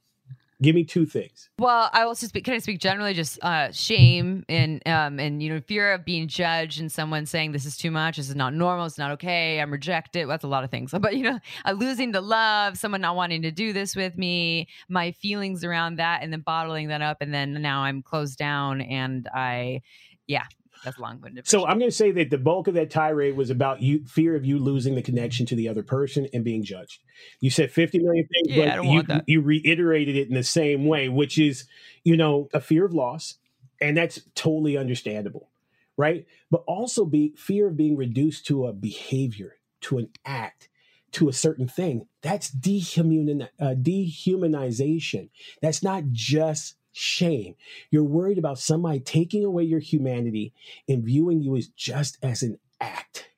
Give 0.60 0.74
me 0.74 0.84
two 0.84 1.05
things. 1.05 1.49
Well, 1.60 1.88
I 1.93 2.05
will 2.05 2.16
just. 2.16 2.34
Can 2.34 2.55
I 2.55 2.58
speak 2.58 2.80
generally? 2.80 3.14
Just 3.14 3.38
uh, 3.43 3.72
shame 3.72 4.43
and 4.49 4.82
um, 4.88 5.20
and 5.20 5.41
you 5.41 5.53
know 5.53 5.62
fear 5.62 5.93
of 5.93 6.03
being 6.03 6.28
judged 6.28 6.80
and 6.80 6.91
someone 6.91 7.28
saying 7.28 7.51
this 7.51 7.66
is 7.66 7.78
too 7.78 7.91
much. 7.91 8.18
This 8.18 8.28
is 8.28 8.36
not 8.36 8.55
normal. 8.55 8.88
It's 8.88 8.97
not 8.97 9.12
okay. 9.12 9.62
I'm 9.62 9.72
rejected. 9.72 10.28
That's 10.28 10.43
a 10.43 10.47
lot 10.47 10.64
of 10.64 10.72
things. 10.72 10.93
But 11.08 11.16
you 11.16 11.24
know, 11.24 11.39
uh, 11.64 11.74
losing 11.74 12.12
the 12.12 12.22
love, 12.22 12.78
someone 12.78 13.01
not 13.01 13.16
wanting 13.16 13.43
to 13.43 13.51
do 13.51 13.72
this 13.72 13.95
with 13.95 14.18
me, 14.18 14.68
my 14.89 15.12
feelings 15.12 15.64
around 15.64 15.97
that, 15.97 16.24
and 16.24 16.34
then 16.34 16.41
bottling 16.41 16.88
that 16.88 17.03
up, 17.03 17.18
and 17.22 17.32
then 17.32 17.62
now 17.62 17.82
I'm 17.82 18.01
closed 18.01 18.39
down, 18.39 18.82
and 18.82 19.30
I, 19.34 19.84
yeah, 20.26 20.45
that's 20.84 20.99
long 20.99 21.19
winded. 21.21 21.47
So 21.47 21.65
I'm 21.65 21.80
going 21.80 21.89
to 21.91 21.95
say 21.95 22.11
that 22.11 22.30
the 22.30 22.38
bulk 22.38 22.67
of 22.67 22.73
that 22.75 22.89
tirade 22.89 23.36
was 23.36 23.49
about 23.49 23.82
you 23.82 24.05
fear 24.05 24.36
of 24.36 24.45
you 24.45 24.59
losing 24.59 24.95
the 24.95 25.01
connection 25.01 25.45
to 25.47 25.55
the 25.55 25.67
other 25.69 25.84
person 25.84 26.28
and 26.34 26.43
being 26.43 26.63
judged. 26.63 27.01
You 27.39 27.49
said 27.49 27.71
50 27.71 27.99
million 27.99 28.28
things, 28.28 28.55
Yeah, 28.57 28.63
I 28.63 28.67
but 28.69 28.75
don't 28.75 28.86
you, 28.86 28.95
want 28.95 29.07
that. 29.09 29.23
you 29.28 29.41
reiterated 29.41 30.15
it 30.15 30.28
in 30.30 30.34
the 30.34 30.43
same 30.43 30.86
way, 30.86 31.09
which 31.09 31.38
is, 31.38 31.65
you 32.03 32.15
know, 32.17 32.49
a 32.53 32.61
fear 32.61 32.86
of 32.86 32.93
loss, 32.93 33.36
and 33.82 33.95
that's 33.97 34.21
totally 34.36 34.78
understandable, 34.78 35.49
right? 35.97 36.25
But 36.51 36.63
also 36.67 37.05
be 37.05 37.34
fear 37.38 37.67
of 37.67 37.78
being 37.78 37.95
reduced 37.97 38.45
to 38.47 38.65
a 38.67 38.73
behavior, 38.73 39.55
to 39.82 39.97
an 39.97 40.09
act, 40.25 40.69
to 41.13 41.30
a 41.30 41.34
certain 41.34 41.67
thing. 41.67 42.07
That's 42.21 42.49
dehuman, 42.51 43.47
uh, 43.59 43.75
dehumanization. 43.75 45.30
That's 45.61 45.82
not 45.84 46.03
just 46.11 46.75
shame. 46.98 47.56
You're 47.91 48.04
worried 48.04 48.38
about 48.38 48.60
somebody 48.60 49.00
taking 49.00 49.43
away 49.45 49.64
your 49.64 49.80
humanity 49.80 50.54
and 50.88 51.04
viewing 51.04 51.41
you 51.41 51.56
as 51.56 51.68
just 51.68 52.18
as 52.24 52.41
an 52.43 52.60
act 52.82 53.30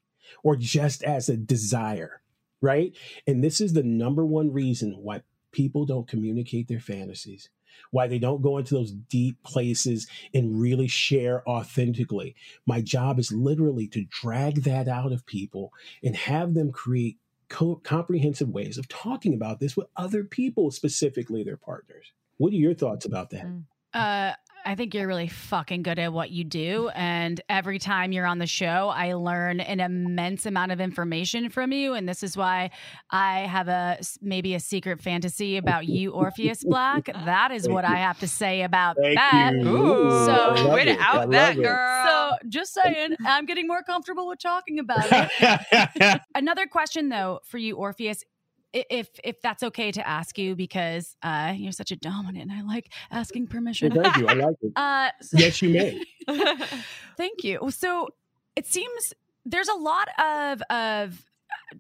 or 0.44 0.56
just 0.56 1.04
as 1.04 1.30
a 1.30 1.38
desire, 1.38 2.22
right? 2.62 2.96
And 3.28 3.44
this 3.44 3.60
is 3.60 3.74
the 3.74 3.84
number 3.84 4.26
one 4.26 4.52
reason 4.52 4.94
why 5.02 5.24
people 5.52 5.86
don't 5.86 6.08
communicate 6.08 6.68
their 6.68 6.80
fantasies, 6.80 7.50
why 7.92 8.08
they 8.08 8.20
don't 8.20 8.42
go 8.42 8.58
into 8.58 8.76
those 8.76 8.92
deep 8.92 9.42
places 9.44 10.08
and 10.34 10.60
really 10.60 10.88
share 10.88 11.48
authentically. 11.48 12.36
My 12.66 12.82
job 12.82 13.20
is 13.20 13.32
literally 13.32 13.88
to 13.90 14.06
drag 14.06 14.64
that 14.64 14.88
out 14.88 15.12
of 15.12 15.26
people 15.26 15.74
and 16.04 16.16
have 16.16 16.54
them 16.54 16.72
create 16.72 17.18
co- 17.50 17.82
comprehensive 17.84 18.50
ways 18.50 18.78
of 18.78 18.88
talking 18.88 19.34
about 19.34 19.60
this 19.60 19.76
with 19.76 19.88
other 19.98 20.24
people, 20.24 20.72
specifically 20.72 21.44
their 21.44 21.58
partners. 21.58 22.14
What 22.40 22.52
are 22.52 22.56
your 22.56 22.74
thoughts 22.74 23.06
about 23.06 23.30
that? 23.30 23.46
Mm. 23.46 23.64
Uh, 23.94 24.34
I 24.66 24.76
think 24.76 24.94
you're 24.94 25.08
really 25.08 25.30
fucking 25.30 25.84
good 25.84 25.98
at 26.00 26.12
what 26.14 26.32
you 26.32 26.44
do. 26.44 26.90
And 26.94 27.40
every 27.50 27.80
time 27.80 28.12
you're 28.12 28.26
on 28.26 28.40
the 28.40 28.46
show, 28.46 28.90
I 28.94 29.14
learn 29.14 29.62
an 29.62 29.80
immense 29.80 30.46
amount 30.46 30.74
of 30.74 30.82
information 30.82 31.50
from 31.50 31.72
you. 31.72 31.94
And 31.94 32.08
this 32.08 32.22
is 32.22 32.36
why 32.38 32.72
I 33.10 33.40
have 33.42 33.68
a 33.70 33.98
maybe 34.22 34.54
a 34.56 34.60
secret 34.60 35.02
fantasy 35.02 35.58
about 35.58 35.88
you, 35.88 36.12
Orpheus 36.12 36.64
Black. 36.64 37.10
That 37.26 37.52
is 37.52 37.64
Thank 37.64 37.74
what 37.74 37.88
you. 37.88 37.94
I 37.96 37.98
have 37.98 38.20
to 38.20 38.28
say 38.28 38.62
about 38.64 38.98
Thank 39.02 39.16
that. 39.16 39.54
you. 39.56 39.68
Ooh, 39.68 40.26
So- 40.26 40.34
I 40.34 40.62
love 40.62 40.74
way 40.74 40.86
to 40.86 41.00
out 41.00 41.16
love 41.16 41.32
that 41.32 41.58
it. 41.58 41.64
girl. 41.64 42.06
So 42.42 42.48
just 42.50 42.74
saying, 42.74 43.16
I'm 43.26 43.46
getting 43.46 43.66
more 43.66 43.82
comfortable 43.82 44.28
with 44.28 44.40
talking 44.40 44.78
about 44.80 45.08
it. 45.10 46.22
Another 46.36 46.68
question 46.68 47.10
though 47.10 47.40
for 47.46 47.58
you, 47.58 47.76
Orpheus. 47.76 48.24
If 48.72 49.10
if 49.24 49.42
that's 49.42 49.64
okay 49.64 49.92
to 49.92 50.08
ask 50.08 50.38
you 50.38 50.56
because 50.56 51.16
uh, 51.24 51.54
you're 51.56 51.72
such 51.72 51.92
a 51.92 51.96
dominant, 51.96 52.52
and 52.52 52.52
I 52.52 52.62
like 52.62 52.92
asking 53.10 53.48
permission. 53.48 53.92
Well, 53.94 54.04
thank 54.04 54.18
you. 54.18 54.28
I 54.28 54.34
like 54.34 54.56
it. 54.62 54.72
Uh, 54.76 55.10
Yes, 55.34 55.62
you 55.62 55.70
may. 55.70 56.04
Thank 57.18 57.44
you. 57.44 57.70
So 57.72 58.10
it 58.56 58.68
seems 58.68 59.14
there's 59.46 59.70
a 59.70 59.74
lot 59.76 60.08
of 60.20 60.62
of 60.70 61.26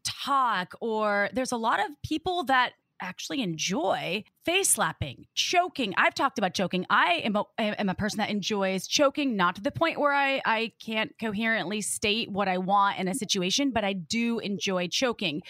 talk 0.04 0.74
or 0.82 1.30
there's 1.34 1.52
a 1.52 1.58
lot 1.58 1.80
of 1.80 1.88
people 2.04 2.44
that 2.46 2.74
actually 3.02 3.42
enjoy 3.42 4.24
face 4.46 4.70
slapping, 4.70 5.26
choking. 5.36 5.94
I've 5.98 6.14
talked 6.14 6.38
about 6.38 6.54
choking. 6.54 6.86
I 6.90 7.22
am 7.24 7.36
a, 7.36 7.44
am 7.60 7.90
a 7.90 7.94
person 7.94 8.18
that 8.18 8.30
enjoys 8.30 8.88
choking, 8.88 9.36
not 9.36 9.56
to 9.56 9.62
the 9.62 9.72
point 9.72 10.00
where 10.00 10.14
I, 10.14 10.42
I 10.46 10.72
can't 10.84 11.14
coherently 11.20 11.82
state 11.82 12.32
what 12.32 12.48
I 12.48 12.58
want 12.58 13.00
in 13.00 13.08
a 13.08 13.14
situation, 13.14 13.72
but 13.72 13.84
I 13.84 13.94
do 13.94 14.40
enjoy 14.40 14.88
choking, 14.88 15.42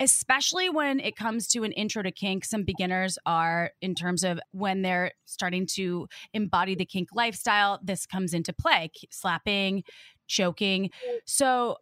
especially 0.00 0.70
when 0.70 1.00
it 1.00 1.16
comes 1.16 1.48
to 1.48 1.64
an 1.64 1.72
intro 1.72 2.02
to 2.02 2.10
kink. 2.10 2.44
Some 2.44 2.64
beginners 2.64 3.18
are, 3.26 3.72
in 3.80 3.94
terms 3.94 4.24
of 4.24 4.40
when 4.52 4.82
they're 4.82 5.12
starting 5.26 5.66
to 5.74 6.08
embody 6.32 6.74
the 6.74 6.86
kink 6.86 7.10
lifestyle, 7.14 7.80
this 7.82 8.06
comes 8.06 8.32
into 8.32 8.52
play 8.52 8.90
slapping, 9.10 9.84
choking. 10.26 10.90
So, 11.24 11.76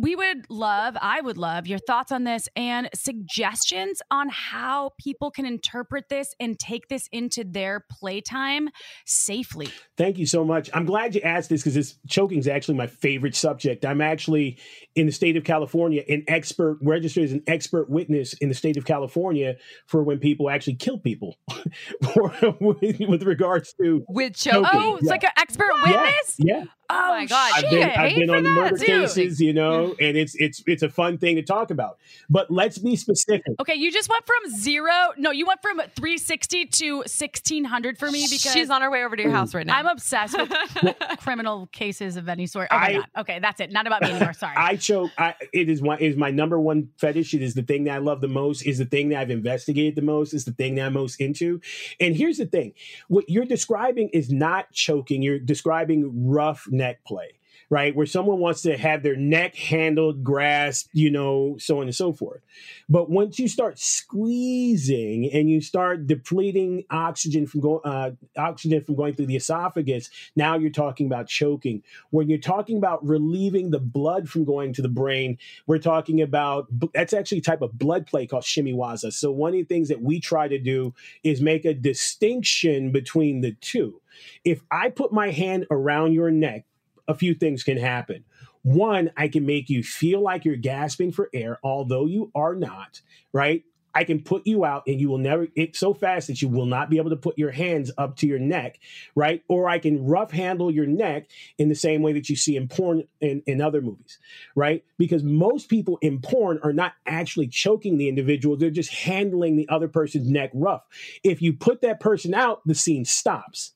we 0.00 0.16
would 0.16 0.46
love, 0.48 0.96
I 1.00 1.20
would 1.20 1.36
love 1.36 1.66
your 1.66 1.78
thoughts 1.78 2.10
on 2.10 2.24
this 2.24 2.48
and 2.56 2.88
suggestions 2.94 4.00
on 4.10 4.28
how 4.30 4.90
people 4.98 5.30
can 5.30 5.44
interpret 5.44 6.08
this 6.08 6.34
and 6.40 6.58
take 6.58 6.88
this 6.88 7.06
into 7.12 7.44
their 7.44 7.84
playtime 7.90 8.70
safely. 9.04 9.68
Thank 9.96 10.18
you 10.18 10.26
so 10.26 10.44
much. 10.44 10.70
I'm 10.72 10.86
glad 10.86 11.14
you 11.14 11.20
asked 11.20 11.50
this 11.50 11.60
because 11.62 11.74
this 11.74 11.96
choking 12.08 12.38
is 12.38 12.48
actually 12.48 12.76
my 12.76 12.86
favorite 12.86 13.34
subject. 13.34 13.84
I'm 13.84 14.00
actually 14.00 14.58
in 14.94 15.06
the 15.06 15.12
state 15.12 15.36
of 15.36 15.44
California, 15.44 16.02
an 16.08 16.24
expert, 16.28 16.78
registered 16.82 17.24
as 17.24 17.32
an 17.32 17.42
expert 17.46 17.90
witness 17.90 18.32
in 18.34 18.48
the 18.48 18.54
state 18.54 18.76
of 18.76 18.84
California 18.84 19.56
for 19.86 20.02
when 20.02 20.18
people 20.18 20.48
actually 20.50 20.76
kill 20.76 20.98
people 20.98 21.36
with, 22.60 23.00
with 23.00 23.22
regards 23.22 23.74
to. 23.74 24.04
With 24.08 24.34
choking. 24.34 24.64
Oh, 24.72 24.96
it's 24.96 25.04
Yeah. 25.06 25.10
like 25.10 25.24
an 25.24 25.30
expert 25.36 25.70
Yeah, 25.86 26.02
witness? 26.02 26.36
yeah. 26.38 26.64
Oh, 26.90 27.08
my 27.10 27.26
God. 27.26 27.52
I've 27.54 27.70
been, 27.70 27.90
I've 27.90 28.16
been 28.16 28.30
on 28.30 28.42
that, 28.44 28.50
murder 28.50 28.76
dude. 28.76 28.86
cases, 28.86 29.40
you 29.40 29.52
know, 29.52 29.94
and 30.00 30.16
it's 30.16 30.34
it's 30.36 30.62
it's 30.66 30.82
a 30.82 30.88
fun 30.88 31.18
thing 31.18 31.36
to 31.36 31.42
talk 31.42 31.70
about. 31.70 31.98
But 32.28 32.50
let's 32.50 32.78
be 32.78 32.96
specific. 32.96 33.54
Okay, 33.60 33.74
you 33.74 33.90
just 33.92 34.08
went 34.08 34.24
from 34.26 34.50
zero. 34.58 34.92
No, 35.16 35.30
you 35.30 35.46
went 35.46 35.62
from 35.62 35.78
360 35.78 36.66
to 36.66 36.96
1600 36.98 37.98
for 37.98 38.10
me 38.10 38.26
because 38.30 38.52
she's 38.52 38.70
on 38.70 38.82
her 38.82 38.90
way 38.90 39.04
over 39.04 39.16
to 39.16 39.22
your 39.22 39.32
house 39.32 39.54
right 39.54 39.66
now. 39.66 39.76
I'm 39.78 39.86
obsessed 39.86 40.36
with 40.36 40.96
criminal 41.20 41.66
cases 41.72 42.16
of 42.16 42.28
any 42.28 42.46
sort. 42.46 42.68
Oh 42.70 42.76
my 42.78 42.86
I- 42.86 42.92
God. 42.94 43.06
Okay, 43.18 43.38
that's 43.40 43.60
it. 43.60 43.70
Not 43.72 43.86
about 43.86 44.02
me 44.02 44.10
anymore. 44.10 44.32
Sorry. 44.32 44.54
I 44.56 44.76
choke. 44.76 45.10
I, 45.18 45.34
it 45.52 45.68
is 45.68 45.82
one. 45.82 45.98
It 46.00 46.06
is 46.08 46.16
my 46.16 46.30
number 46.30 46.60
one 46.60 46.88
fetish. 46.98 47.34
It 47.34 47.42
is 47.42 47.54
the 47.54 47.62
thing 47.62 47.84
that 47.84 47.94
I 47.94 47.98
love 47.98 48.20
the 48.20 48.28
most. 48.28 48.62
Is 48.62 48.78
the 48.78 48.84
thing 48.84 49.10
that 49.10 49.20
I've 49.20 49.30
investigated 49.30 49.94
the 49.94 50.02
most. 50.02 50.34
Is 50.34 50.44
the 50.44 50.52
thing 50.52 50.74
that 50.76 50.86
I'm 50.86 50.92
most 50.94 51.20
into. 51.20 51.60
And 52.00 52.16
here's 52.16 52.38
the 52.38 52.46
thing: 52.46 52.72
what 53.08 53.28
you're 53.28 53.44
describing 53.44 54.08
is 54.10 54.30
not 54.30 54.72
choking. 54.72 55.22
You're 55.22 55.38
describing 55.38 56.28
rough 56.28 56.66
neck 56.80 57.04
play. 57.04 57.30
right? 57.70 57.94
Where 57.94 58.06
someone 58.06 58.40
wants 58.40 58.62
to 58.62 58.76
have 58.76 59.04
their 59.04 59.16
neck 59.16 59.54
handled, 59.54 60.24
grasped, 60.24 60.90
you 60.92 61.08
know, 61.08 61.56
so 61.58 61.78
on 61.78 61.84
and 61.84 61.94
so 61.94 62.12
forth. 62.12 62.42
But 62.88 63.08
once 63.08 63.38
you 63.38 63.46
start 63.46 63.78
squeezing 63.78 65.30
and 65.32 65.48
you 65.48 65.60
start 65.60 66.08
depleting 66.08 66.84
oxygen 66.90 67.46
from 67.46 67.60
going 67.60 67.80
uh, 67.84 68.10
oxygen 68.36 68.82
from 68.84 68.96
going 68.96 69.14
through 69.14 69.26
the 69.26 69.36
esophagus, 69.36 70.10
now 70.34 70.58
you're 70.58 70.70
talking 70.70 71.06
about 71.06 71.28
choking. 71.28 71.84
When 72.10 72.28
you're 72.28 72.38
talking 72.38 72.76
about 72.76 73.06
relieving 73.06 73.70
the 73.70 73.78
blood 73.78 74.28
from 74.28 74.44
going 74.44 74.72
to 74.74 74.82
the 74.82 74.88
brain, 74.88 75.38
we're 75.68 75.78
talking 75.78 76.20
about 76.20 76.66
that's 76.92 77.12
actually 77.12 77.38
a 77.38 77.42
type 77.42 77.62
of 77.62 77.78
blood 77.78 78.06
play 78.06 78.26
called 78.26 78.44
shime-waza. 78.44 79.12
So 79.12 79.30
one 79.30 79.50
of 79.50 79.58
the 79.58 79.64
things 79.64 79.88
that 79.88 80.02
we 80.02 80.18
try 80.18 80.48
to 80.48 80.58
do 80.58 80.92
is 81.22 81.40
make 81.40 81.64
a 81.64 81.72
distinction 81.72 82.90
between 82.90 83.42
the 83.42 83.52
two. 83.60 84.00
If 84.44 84.62
I 84.72 84.90
put 84.90 85.12
my 85.12 85.30
hand 85.30 85.66
around 85.70 86.14
your 86.14 86.32
neck, 86.32 86.64
a 87.10 87.14
few 87.14 87.34
things 87.34 87.64
can 87.64 87.76
happen. 87.76 88.24
One, 88.62 89.10
I 89.16 89.28
can 89.28 89.44
make 89.44 89.68
you 89.68 89.82
feel 89.82 90.22
like 90.22 90.44
you're 90.44 90.56
gasping 90.56 91.12
for 91.12 91.28
air, 91.34 91.58
although 91.64 92.06
you 92.06 92.30
are 92.34 92.54
not, 92.54 93.00
right? 93.32 93.64
I 93.92 94.04
can 94.04 94.22
put 94.22 94.46
you 94.46 94.64
out 94.64 94.84
and 94.86 95.00
you 95.00 95.08
will 95.08 95.18
never, 95.18 95.48
it's 95.56 95.80
so 95.80 95.92
fast 95.92 96.28
that 96.28 96.40
you 96.40 96.48
will 96.48 96.66
not 96.66 96.90
be 96.90 96.98
able 96.98 97.10
to 97.10 97.16
put 97.16 97.36
your 97.36 97.50
hands 97.50 97.90
up 97.98 98.16
to 98.18 98.26
your 98.28 98.38
neck, 98.38 98.78
right? 99.16 99.42
Or 99.48 99.68
I 99.68 99.80
can 99.80 100.04
rough 100.04 100.30
handle 100.30 100.70
your 100.70 100.86
neck 100.86 101.28
in 101.58 101.68
the 101.68 101.74
same 101.74 102.00
way 102.00 102.12
that 102.12 102.30
you 102.30 102.36
see 102.36 102.54
in 102.54 102.68
porn 102.68 103.02
and 103.20 103.42
in 103.46 103.60
other 103.60 103.82
movies, 103.82 104.18
right? 104.54 104.84
Because 104.96 105.24
most 105.24 105.68
people 105.68 105.98
in 106.02 106.20
porn 106.20 106.60
are 106.62 106.72
not 106.72 106.92
actually 107.04 107.48
choking 107.48 107.98
the 107.98 108.08
individual, 108.08 108.56
they're 108.56 108.70
just 108.70 108.92
handling 108.92 109.56
the 109.56 109.68
other 109.68 109.88
person's 109.88 110.30
neck 110.30 110.50
rough. 110.54 110.82
If 111.24 111.42
you 111.42 111.52
put 111.54 111.80
that 111.80 111.98
person 111.98 112.32
out, 112.32 112.60
the 112.66 112.76
scene 112.76 113.04
stops 113.04 113.72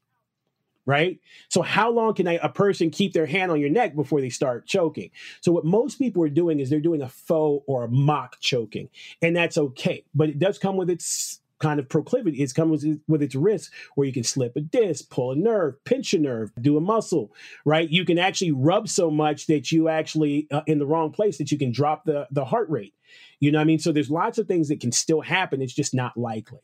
right? 0.87 1.21
So 1.49 1.63
how 1.63 1.91
long 1.91 2.15
can 2.15 2.27
a 2.27 2.49
person 2.49 2.91
keep 2.91 3.13
their 3.13 3.27
hand 3.27 3.51
on 3.51 3.61
your 3.61 3.71
neck 3.71 3.95
before 3.95 4.21
they 4.21 4.31
start 4.31 4.67
choking? 4.67 5.11
So 5.41 5.53
what 5.53 5.65
most 5.65 5.99
people 5.99 6.23
are 6.23 6.29
doing 6.29 6.61
is 6.61 6.71
they're 6.71 6.81
doing 6.81 7.03
a 7.03 7.09
faux 7.09 7.65
or 7.67 7.85
a 7.85 7.89
mock 7.89 8.41
choking, 8.41 8.89
and 9.23 9.35
that's 9.35 9.59
okay. 9.59 10.05
But 10.15 10.29
it 10.29 10.39
does 10.39 10.59
come 10.59 10.77
with 10.77 10.91
its 10.91 11.41
kind 11.65 11.81
of 11.81 11.89
proclivity. 11.89 12.43
It's 12.43 12.53
comes 12.53 12.85
with 13.09 13.23
its 13.23 13.35
risk 13.35 13.73
where 13.95 14.07
you 14.07 14.13
can 14.13 14.25
slip 14.25 14.57
a 14.57 14.61
disc, 14.61 15.09
pull 15.09 15.33
a 15.33 15.37
nerve, 15.37 15.83
pinch 15.85 16.13
a 16.13 16.19
nerve, 16.19 16.53
do 16.61 16.77
a 16.77 16.81
muscle, 16.81 17.33
right? 17.65 17.89
You 17.89 18.05
can 18.05 18.19
actually 18.19 18.53
rub 18.53 18.89
so 18.89 19.11
much 19.11 19.47
that 19.47 19.73
you 19.73 19.89
actually 19.89 20.47
uh, 20.51 20.63
in 20.67 20.79
the 20.79 20.87
wrong 20.87 21.11
place 21.11 21.39
that 21.39 21.51
you 21.51 21.59
can 21.59 21.73
drop 21.73 22.05
the 22.05 22.27
the 22.31 22.45
heart 22.45 22.69
rate. 22.69 22.95
You 23.41 23.53
know 23.53 23.59
what 23.59 23.63
I 23.63 23.67
mean? 23.67 23.79
So 23.79 23.93
there's 23.93 24.11
lots 24.11 24.39
of 24.39 24.47
things 24.47 24.69
that 24.69 24.81
can 24.81 24.93
still 24.93 25.21
happen. 25.21 25.63
It's 25.63 25.75
just 25.75 25.95
not 25.95 26.17
likely. 26.17 26.61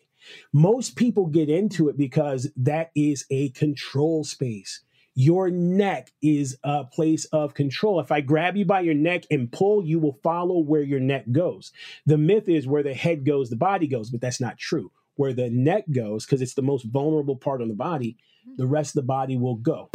Most 0.53 0.97
people 0.97 1.27
get 1.27 1.49
into 1.49 1.89
it 1.89 1.97
because 1.97 2.51
that 2.57 2.91
is 2.95 3.25
a 3.31 3.51
control 3.51 4.25
space. 4.25 4.83
Your 5.15 5.51
neck 5.51 6.13
is 6.23 6.57
a 6.63 6.85
place 6.85 7.25
of 7.27 7.55
control. 7.55 8.01
If 8.01 8.13
I 8.13 8.21
grab 8.21 8.57
you 8.57 8.65
by 8.65 8.81
your 8.81 8.95
neck 8.95 9.25
and 9.31 9.51
pull, 9.51 9.85
you 9.85 9.99
will 9.99 10.19
follow 10.23 10.61
where 10.61 10.83
your 10.83 11.01
neck 11.01 11.25
goes. 11.33 11.73
The 12.07 12.17
myth 12.17 12.49
is 12.49 12.67
where 12.67 12.83
the 12.83 12.95
head 12.95 13.27
goes, 13.27 13.51
the 13.51 13.57
body 13.57 13.87
goes, 13.87 14.11
but 14.11 14.21
that's 14.21 14.41
not 14.41 14.57
true. 14.57 14.93
Where 15.17 15.33
the 15.33 15.51
neck 15.51 15.85
goes, 15.91 16.25
because 16.25 16.41
it's 16.41 16.55
the 16.55 16.63
most 16.63 16.85
vulnerable 16.85 17.37
part 17.37 17.61
on 17.61 17.69
the 17.69 17.75
body, 17.75 18.17
mm-hmm. 18.47 18.55
the 18.57 18.67
rest 18.67 18.97
of 18.97 19.03
the 19.03 19.07
body 19.07 19.37
will 19.37 19.57
go. 19.57 19.91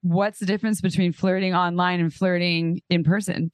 What's 0.00 0.38
the 0.38 0.46
difference 0.46 0.80
between 0.80 1.12
flirting 1.12 1.54
online 1.54 2.00
and 2.00 2.12
flirting 2.12 2.80
in 2.88 3.04
person? 3.04 3.52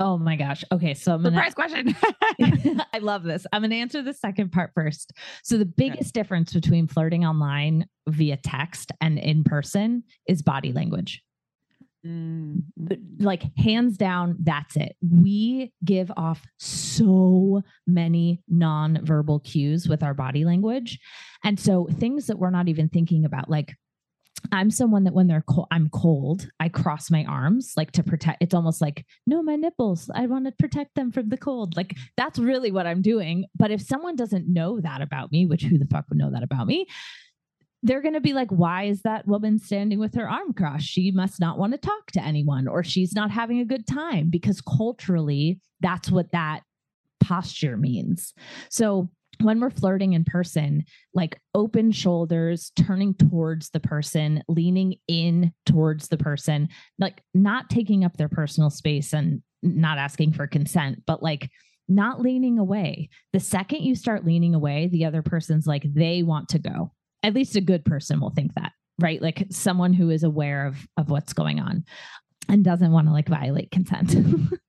Oh 0.00 0.16
my 0.16 0.36
gosh. 0.36 0.64
Okay. 0.70 0.94
So 0.94 1.14
I'm 1.14 1.24
Surprise 1.24 1.54
question. 1.54 1.94
I 2.92 2.98
love 2.98 3.24
this. 3.24 3.46
I'm 3.52 3.62
going 3.62 3.70
to 3.70 3.76
answer 3.76 4.02
the 4.02 4.14
second 4.14 4.52
part 4.52 4.70
first. 4.74 5.12
So, 5.42 5.58
the 5.58 5.64
biggest 5.66 6.16
okay. 6.16 6.22
difference 6.22 6.52
between 6.52 6.86
flirting 6.86 7.24
online 7.24 7.86
via 8.08 8.36
text 8.36 8.92
and 9.00 9.18
in 9.18 9.44
person 9.44 10.04
is 10.26 10.42
body 10.42 10.72
language. 10.72 11.22
Mm. 12.06 12.62
Like, 13.18 13.42
hands 13.56 13.96
down, 13.96 14.36
that's 14.40 14.76
it. 14.76 14.96
We 15.02 15.72
give 15.84 16.12
off 16.16 16.46
so 16.58 17.62
many 17.86 18.40
non-verbal 18.48 19.40
cues 19.40 19.88
with 19.88 20.04
our 20.04 20.14
body 20.14 20.44
language. 20.44 21.00
And 21.42 21.58
so, 21.58 21.88
things 21.90 22.26
that 22.26 22.38
we're 22.38 22.50
not 22.50 22.68
even 22.68 22.88
thinking 22.88 23.24
about, 23.24 23.50
like 23.50 23.74
I'm 24.52 24.70
someone 24.70 25.04
that 25.04 25.14
when 25.14 25.26
they're 25.26 25.44
cold, 25.48 25.68
I'm 25.70 25.88
cold, 25.90 26.48
I 26.58 26.68
cross 26.68 27.10
my 27.10 27.24
arms 27.24 27.74
like 27.76 27.92
to 27.92 28.02
protect. 28.02 28.42
It's 28.42 28.54
almost 28.54 28.80
like, 28.80 29.04
no, 29.26 29.42
my 29.42 29.56
nipples, 29.56 30.10
I 30.14 30.26
want 30.26 30.46
to 30.46 30.52
protect 30.58 30.94
them 30.94 31.12
from 31.12 31.28
the 31.28 31.36
cold. 31.36 31.76
Like 31.76 31.96
that's 32.16 32.38
really 32.38 32.70
what 32.70 32.86
I'm 32.86 33.02
doing. 33.02 33.44
But 33.56 33.70
if 33.70 33.82
someone 33.82 34.16
doesn't 34.16 34.52
know 34.52 34.80
that 34.80 35.02
about 35.02 35.32
me, 35.32 35.46
which 35.46 35.64
who 35.64 35.78
the 35.78 35.86
fuck 35.86 36.06
would 36.08 36.18
know 36.18 36.30
that 36.30 36.42
about 36.42 36.66
me? 36.66 36.86
They're 37.82 38.02
going 38.02 38.14
to 38.14 38.20
be 38.20 38.32
like, 38.32 38.50
why 38.50 38.84
is 38.84 39.02
that 39.02 39.28
woman 39.28 39.58
standing 39.58 40.00
with 40.00 40.14
her 40.16 40.28
arm 40.28 40.52
crossed? 40.52 40.86
She 40.86 41.12
must 41.12 41.38
not 41.38 41.58
want 41.58 41.72
to 41.72 41.78
talk 41.78 42.10
to 42.12 42.22
anyone 42.22 42.66
or 42.66 42.82
she's 42.82 43.12
not 43.12 43.30
having 43.30 43.60
a 43.60 43.64
good 43.64 43.86
time 43.86 44.30
because 44.30 44.60
culturally, 44.60 45.60
that's 45.80 46.10
what 46.10 46.32
that 46.32 46.62
posture 47.20 47.76
means. 47.76 48.34
So 48.68 49.10
when 49.40 49.60
we're 49.60 49.70
flirting 49.70 50.12
in 50.12 50.24
person, 50.24 50.84
like 51.14 51.40
open 51.54 51.92
shoulders, 51.92 52.72
turning 52.76 53.14
towards 53.14 53.70
the 53.70 53.80
person, 53.80 54.42
leaning 54.48 54.96
in 55.06 55.52
towards 55.66 56.08
the 56.08 56.16
person, 56.16 56.68
like 56.98 57.22
not 57.34 57.70
taking 57.70 58.04
up 58.04 58.16
their 58.16 58.28
personal 58.28 58.70
space 58.70 59.12
and 59.12 59.42
not 59.62 59.98
asking 59.98 60.32
for 60.32 60.46
consent, 60.46 61.02
but 61.06 61.22
like 61.22 61.50
not 61.88 62.20
leaning 62.20 62.58
away. 62.58 63.08
The 63.32 63.40
second 63.40 63.82
you 63.82 63.94
start 63.94 64.26
leaning 64.26 64.54
away, 64.54 64.88
the 64.88 65.04
other 65.04 65.22
person's 65.22 65.66
like, 65.66 65.84
they 65.84 66.22
want 66.22 66.50
to 66.50 66.58
go. 66.58 66.92
At 67.22 67.34
least 67.34 67.56
a 67.56 67.60
good 67.60 67.84
person 67.84 68.20
will 68.20 68.30
think 68.30 68.54
that, 68.54 68.72
right? 68.98 69.20
Like 69.20 69.46
someone 69.50 69.92
who 69.92 70.10
is 70.10 70.22
aware 70.22 70.66
of, 70.66 70.86
of 70.96 71.10
what's 71.10 71.32
going 71.32 71.60
on 71.60 71.84
and 72.48 72.64
doesn't 72.64 72.92
want 72.92 73.06
to 73.06 73.12
like 73.12 73.28
violate 73.28 73.70
consent. 73.70 74.14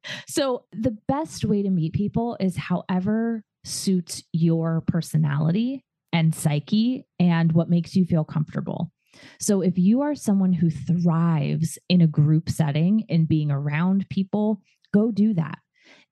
so 0.28 0.66
the 0.72 0.98
best 1.08 1.46
way 1.46 1.62
to 1.62 1.70
meet 1.70 1.94
people 1.94 2.38
is 2.40 2.58
however 2.58 3.44
suits 3.64 4.24
your 4.32 4.82
personality 4.82 5.84
and 6.12 6.34
psyche 6.34 7.06
and 7.20 7.52
what 7.52 7.70
makes 7.70 7.96
you 7.96 8.06
feel 8.06 8.24
comfortable. 8.24 8.92
So, 9.40 9.62
if 9.62 9.78
you 9.78 10.02
are 10.02 10.16
someone 10.16 10.54
who 10.54 10.70
thrives 10.70 11.78
in 11.90 12.02
a 12.02 12.08
group 12.08 12.50
setting 12.50 13.06
and 13.10 13.28
being 13.28 13.52
around 13.52 14.08
people, 14.10 14.62
go 14.94 15.12
do 15.12 15.34
that. 15.34 15.58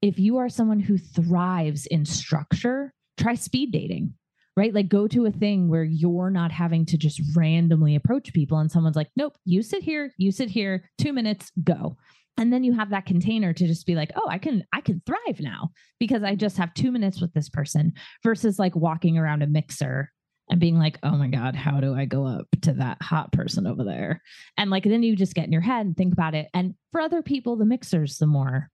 If 0.02 0.20
you 0.20 0.38
are 0.38 0.50
someone 0.50 0.80
who 0.80 0.98
thrives 0.98 1.86
in 1.86 2.06
structure, 2.06 2.94
try 3.18 3.36
speed 3.36 3.72
dating, 3.72 4.14
right? 4.56 4.74
Like, 4.74 4.90
go 4.90 5.08
to 5.08 5.26
a 5.26 5.32
thing 5.32 5.70
where 5.70 5.84
you're 5.84 6.30
not 6.30 6.52
having 6.52 6.86
to 6.88 6.98
just 6.98 7.22
randomly 7.36 7.96
approach 7.96 8.34
people 8.34 8.58
and 8.58 8.72
someone's 8.72 8.96
like, 8.96 9.10
nope, 9.16 9.38
you 9.46 9.62
sit 9.62 9.84
here, 9.84 10.12
you 10.18 10.32
sit 10.32 10.50
here, 10.50 10.90
two 10.98 11.14
minutes, 11.14 11.52
go 11.64 11.98
and 12.38 12.54
then 12.54 12.64
you 12.64 12.74
have 12.74 12.90
that 12.92 13.06
container 13.06 13.54
to 13.54 13.68
just 13.68 13.86
be 13.86 13.96
like 13.96 14.12
oh 14.16 14.28
i 14.30 14.38
can 14.38 14.64
i 14.74 14.82
can 14.82 15.02
thrive 15.06 15.40
now 15.40 15.70
because 16.00 16.24
i 16.24 16.36
just 16.36 16.58
have 16.58 16.74
two 16.74 16.92
minutes 16.92 17.22
with 17.22 17.34
this 17.34 17.50
person 17.50 17.94
versus 18.24 18.60
like 18.60 18.76
walking 18.76 19.18
around 19.18 19.42
a 19.42 19.48
mixer 19.48 20.12
and 20.50 20.60
being 20.60 20.78
like 20.78 20.98
oh 21.04 21.18
my 21.18 21.28
god 21.28 21.56
how 21.56 21.80
do 21.80 21.94
i 21.94 22.06
go 22.06 22.26
up 22.26 22.48
to 22.68 22.74
that 22.74 23.02
hot 23.02 23.32
person 23.32 23.66
over 23.66 23.84
there? 23.84 24.22
And 24.58 24.70
like 24.70 24.84
then 24.84 25.04
you 25.04 25.16
just 25.16 25.34
get 25.34 25.46
in 25.46 25.52
your 25.52 25.62
head 25.62 25.86
and 25.86 25.96
think 25.96 26.14
about 26.14 26.36
it. 26.36 26.48
And 26.54 26.76
for 26.92 27.02
other 27.02 27.22
people 27.22 27.56
the 27.56 27.66
mixer's 27.66 28.18
the 28.18 28.28
more 28.28 28.70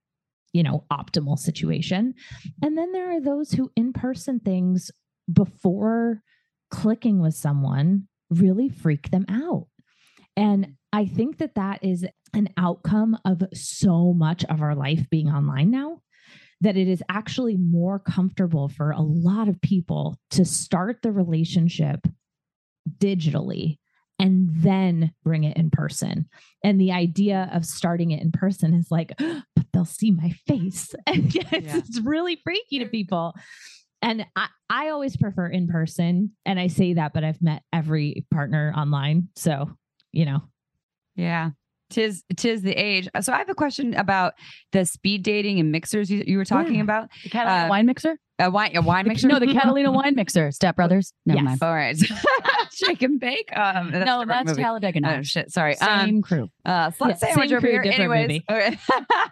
you 0.52 0.62
know 0.62 0.84
optimal 0.92 1.38
situation. 1.38 2.14
And 2.62 2.76
then 2.76 2.92
there 2.92 3.16
are 3.16 3.20
those 3.20 3.52
who 3.52 3.70
in 3.76 3.92
person 3.92 4.40
things 4.40 4.90
before 5.32 6.22
clicking 6.70 7.20
with 7.20 7.34
someone 7.34 8.08
really 8.30 8.68
freak 8.68 9.10
them 9.10 9.26
out. 9.28 9.66
And 10.36 10.74
I 10.92 11.06
think 11.06 11.38
that 11.38 11.54
that 11.54 11.84
is 11.84 12.04
an 12.34 12.48
outcome 12.56 13.16
of 13.24 13.42
so 13.52 14.12
much 14.12 14.44
of 14.44 14.62
our 14.62 14.74
life 14.74 15.08
being 15.10 15.28
online 15.28 15.70
now 15.70 16.00
that 16.60 16.76
it 16.76 16.88
is 16.88 17.02
actually 17.08 17.56
more 17.56 17.98
comfortable 17.98 18.68
for 18.68 18.90
a 18.90 19.00
lot 19.00 19.48
of 19.48 19.60
people 19.60 20.18
to 20.30 20.44
start 20.44 21.02
the 21.02 21.12
relationship 21.12 22.06
digitally 22.98 23.78
and 24.18 24.48
then 24.50 25.12
bring 25.24 25.44
it 25.44 25.56
in 25.56 25.70
person. 25.70 26.26
And 26.62 26.80
the 26.80 26.92
idea 26.92 27.50
of 27.52 27.64
starting 27.64 28.12
it 28.12 28.22
in 28.22 28.32
person 28.32 28.74
is 28.74 28.90
like, 28.90 29.12
but 29.18 29.66
they'll 29.72 29.84
see 29.84 30.10
my 30.10 30.30
face. 30.46 30.94
And 31.06 31.26
it's, 31.26 31.52
yeah. 31.52 31.76
it's 31.76 32.00
really 32.00 32.40
freaky 32.42 32.78
to 32.78 32.86
people. 32.86 33.34
And 34.00 34.26
I, 34.36 34.48
I 34.70 34.88
always 34.90 35.16
prefer 35.16 35.46
in 35.46 35.66
person. 35.66 36.32
And 36.46 36.60
I 36.60 36.68
say 36.68 36.94
that, 36.94 37.12
but 37.12 37.24
I've 37.24 37.42
met 37.42 37.62
every 37.72 38.26
partner 38.30 38.72
online. 38.76 39.28
So, 39.36 39.70
you 40.12 40.26
know, 40.26 40.42
yeah. 41.16 41.50
Tis 41.90 42.24
tis 42.36 42.62
the 42.62 42.72
age. 42.72 43.08
So 43.20 43.32
I 43.32 43.38
have 43.38 43.48
a 43.48 43.54
question 43.54 43.94
about 43.94 44.34
the 44.72 44.84
speed 44.84 45.22
dating 45.22 45.60
and 45.60 45.70
mixers 45.70 46.10
you, 46.10 46.24
you 46.26 46.38
were 46.38 46.44
talking 46.44 46.76
yeah. 46.76 46.82
about. 46.82 47.08
The 47.22 47.28
Cadillac 47.30 47.66
uh, 47.66 47.68
wine 47.70 47.86
mixer. 47.86 48.16
A 48.40 48.50
wine, 48.50 48.76
a 48.76 48.82
wine 48.82 49.06
mixer. 49.06 49.28
No, 49.28 49.38
the 49.38 49.46
Catalina 49.52 49.92
wine 49.92 50.16
mixer. 50.16 50.50
Step 50.50 50.74
Brothers. 50.74 51.12
Never 51.24 51.36
Yes. 51.38 51.44
mind. 51.44 51.62
All 51.62 51.72
right. 51.74 51.96
Shake 52.74 53.02
and 53.02 53.20
bake. 53.20 53.48
Um, 53.56 53.92
that's 53.92 54.02
a 54.02 54.04
no, 54.06 54.24
that's 54.24 54.48
movie. 54.48 54.62
Talladega 54.62 55.00
Oh 55.04 55.22
shit! 55.22 55.52
Sorry. 55.52 55.74
Same 55.76 56.16
Um, 56.16 56.22
crew. 56.22 56.50
uh, 56.64 56.90
slut 56.90 57.10
Yeah, 57.10 57.14
sandwich 57.14 57.52
over 57.52 57.60
crew, 57.60 57.70
here. 57.70 57.82
different 57.84 58.12
Anyways, 58.12 58.42
okay. 58.50 58.78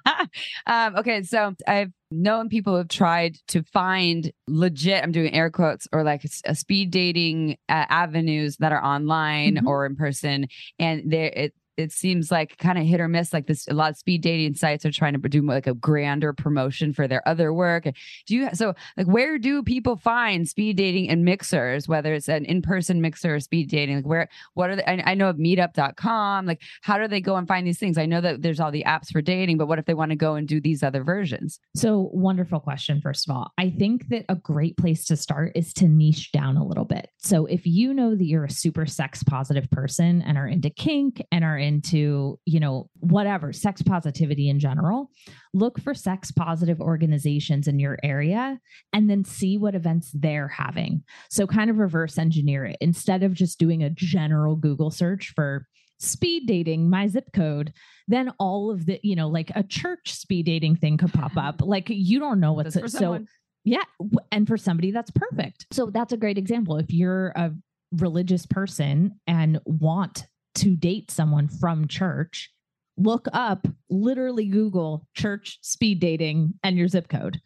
um, 0.66 0.96
okay. 0.96 1.22
So 1.24 1.54
I've 1.66 1.90
known 2.12 2.48
people 2.48 2.76
who've 2.76 2.88
tried 2.88 3.36
to 3.48 3.62
find 3.64 4.30
legit. 4.46 5.02
I'm 5.02 5.10
doing 5.12 5.34
air 5.34 5.50
quotes 5.50 5.88
or 5.92 6.04
like 6.04 6.24
uh, 6.46 6.54
speed 6.54 6.90
dating 6.92 7.56
uh, 7.68 7.86
avenues 7.88 8.58
that 8.58 8.70
are 8.72 8.84
online 8.84 9.56
Mhm. 9.56 9.66
or 9.66 9.86
in 9.86 9.96
person, 9.96 10.46
and 10.78 11.10
there 11.10 11.32
it. 11.34 11.54
It 11.76 11.92
seems 11.92 12.30
like 12.30 12.58
kind 12.58 12.78
of 12.78 12.84
hit 12.84 13.00
or 13.00 13.08
miss. 13.08 13.32
Like 13.32 13.46
this, 13.46 13.66
a 13.68 13.74
lot 13.74 13.90
of 13.90 13.96
speed 13.96 14.22
dating 14.22 14.54
sites 14.54 14.84
are 14.84 14.92
trying 14.92 15.20
to 15.20 15.28
do 15.28 15.42
like 15.42 15.66
a 15.66 15.74
grander 15.74 16.32
promotion 16.32 16.92
for 16.92 17.08
their 17.08 17.26
other 17.28 17.52
work. 17.52 17.84
Do 18.26 18.34
you 18.34 18.48
so 18.52 18.74
like 18.96 19.06
where 19.06 19.38
do 19.38 19.62
people 19.62 19.96
find 19.96 20.48
speed 20.48 20.76
dating 20.76 21.08
and 21.10 21.24
mixers? 21.24 21.88
Whether 21.88 22.14
it's 22.14 22.28
an 22.28 22.44
in-person 22.44 23.00
mixer 23.00 23.36
or 23.36 23.40
speed 23.40 23.70
dating, 23.70 23.96
like 23.96 24.06
where 24.06 24.28
what 24.54 24.70
are 24.70 24.82
I, 24.86 25.02
I 25.06 25.14
know 25.14 25.28
of 25.28 25.36
meetup.com 25.36 26.46
like 26.46 26.62
how 26.82 26.98
do 26.98 27.08
they 27.08 27.20
go 27.20 27.36
and 27.36 27.46
find 27.46 27.66
these 27.66 27.78
things 27.78 27.98
i 27.98 28.06
know 28.06 28.20
that 28.20 28.42
there's 28.42 28.60
all 28.60 28.70
the 28.70 28.84
apps 28.86 29.12
for 29.12 29.20
dating 29.20 29.58
but 29.58 29.66
what 29.66 29.78
if 29.78 29.86
they 29.86 29.94
want 29.94 30.10
to 30.10 30.16
go 30.16 30.34
and 30.34 30.48
do 30.48 30.60
these 30.60 30.82
other 30.82 31.02
versions 31.02 31.60
So, 31.74 32.10
wonderful 32.12 32.60
question, 32.60 33.00
first 33.00 33.28
of 33.28 33.34
all. 33.34 33.52
I 33.58 33.70
think 33.70 34.08
that 34.08 34.24
a 34.28 34.34
great 34.34 34.76
place 34.76 35.04
to 35.06 35.16
start 35.16 35.52
is 35.54 35.72
to 35.74 35.88
niche 35.88 36.32
down 36.32 36.56
a 36.56 36.64
little 36.64 36.84
bit. 36.84 37.08
So, 37.18 37.46
if 37.46 37.66
you 37.66 37.94
know 37.94 38.14
that 38.14 38.24
you're 38.24 38.44
a 38.44 38.50
super 38.50 38.86
sex 38.86 39.22
positive 39.22 39.70
person 39.70 40.22
and 40.22 40.36
are 40.38 40.46
into 40.46 40.70
kink 40.70 41.24
and 41.32 41.44
are 41.44 41.58
into, 41.62 42.38
you 42.44 42.60
know, 42.60 42.90
whatever, 43.00 43.52
sex 43.52 43.80
positivity 43.82 44.48
in 44.48 44.58
general, 44.58 45.10
look 45.54 45.80
for 45.80 45.94
sex 45.94 46.30
positive 46.30 46.80
organizations 46.80 47.68
in 47.68 47.78
your 47.78 47.98
area 48.02 48.58
and 48.92 49.08
then 49.08 49.24
see 49.24 49.56
what 49.56 49.74
events 49.74 50.10
they're 50.14 50.48
having. 50.48 51.02
So, 51.30 51.46
kind 51.46 51.70
of 51.70 51.78
reverse 51.78 52.18
engineer 52.18 52.66
it 52.66 52.76
instead 52.80 53.22
of 53.22 53.32
just 53.32 53.58
doing 53.58 53.82
a 53.82 53.90
general 53.90 54.56
Google 54.56 54.90
search 54.90 55.32
for 55.34 55.66
speed 55.98 56.46
dating, 56.46 56.90
my 56.90 57.06
zip 57.06 57.32
code, 57.32 57.72
then 58.08 58.32
all 58.38 58.70
of 58.70 58.86
the, 58.86 58.98
you 59.02 59.16
know, 59.16 59.28
like 59.28 59.50
a 59.54 59.62
church 59.62 60.12
speed 60.12 60.46
dating 60.46 60.76
thing 60.76 60.98
could 60.98 61.12
pop 61.12 61.36
up. 61.36 61.62
Like 61.72 61.86
you 61.88 62.18
don't 62.18 62.40
know 62.40 62.52
what's 62.52 62.78
for 62.78 62.88
so 62.88 63.24
yeah, 63.64 63.84
and 64.30 64.46
for 64.46 64.56
somebody 64.56 64.90
that's 64.90 65.10
perfect. 65.12 65.66
So 65.70 65.86
that's 65.86 66.12
a 66.12 66.16
great 66.16 66.36
example. 66.36 66.76
If 66.76 66.92
you're 66.92 67.28
a 67.36 67.52
religious 67.92 68.46
person 68.46 69.18
and 69.26 69.60
want 69.64 70.26
to 70.56 70.76
date 70.76 71.10
someone 71.10 71.48
from 71.48 71.88
church, 71.88 72.50
look 72.96 73.26
up, 73.32 73.66
literally 73.90 74.46
Google 74.46 75.06
church 75.14 75.58
speed 75.62 76.00
dating 76.00 76.54
and 76.62 76.76
your 76.76 76.88
zip 76.88 77.08
code. 77.08 77.40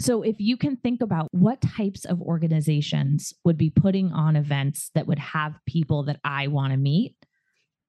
So 0.00 0.22
if 0.22 0.36
you 0.38 0.56
can 0.56 0.76
think 0.76 1.02
about 1.02 1.28
what 1.30 1.60
types 1.60 2.04
of 2.04 2.20
organizations 2.20 3.32
would 3.44 3.56
be 3.56 3.70
putting 3.70 4.12
on 4.12 4.36
events 4.36 4.90
that 4.94 5.06
would 5.06 5.18
have 5.18 5.60
people 5.66 6.04
that 6.04 6.18
I 6.24 6.48
want 6.48 6.72
to 6.72 6.76
meet, 6.76 7.14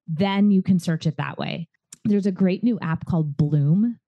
then 0.06 0.50
you 0.50 0.62
can 0.62 0.78
search 0.78 1.06
it 1.06 1.16
that 1.16 1.38
way. 1.38 1.68
There's 2.04 2.26
a 2.26 2.32
great 2.32 2.62
new 2.62 2.78
app 2.80 3.06
called 3.06 3.36
Bloom 3.36 3.98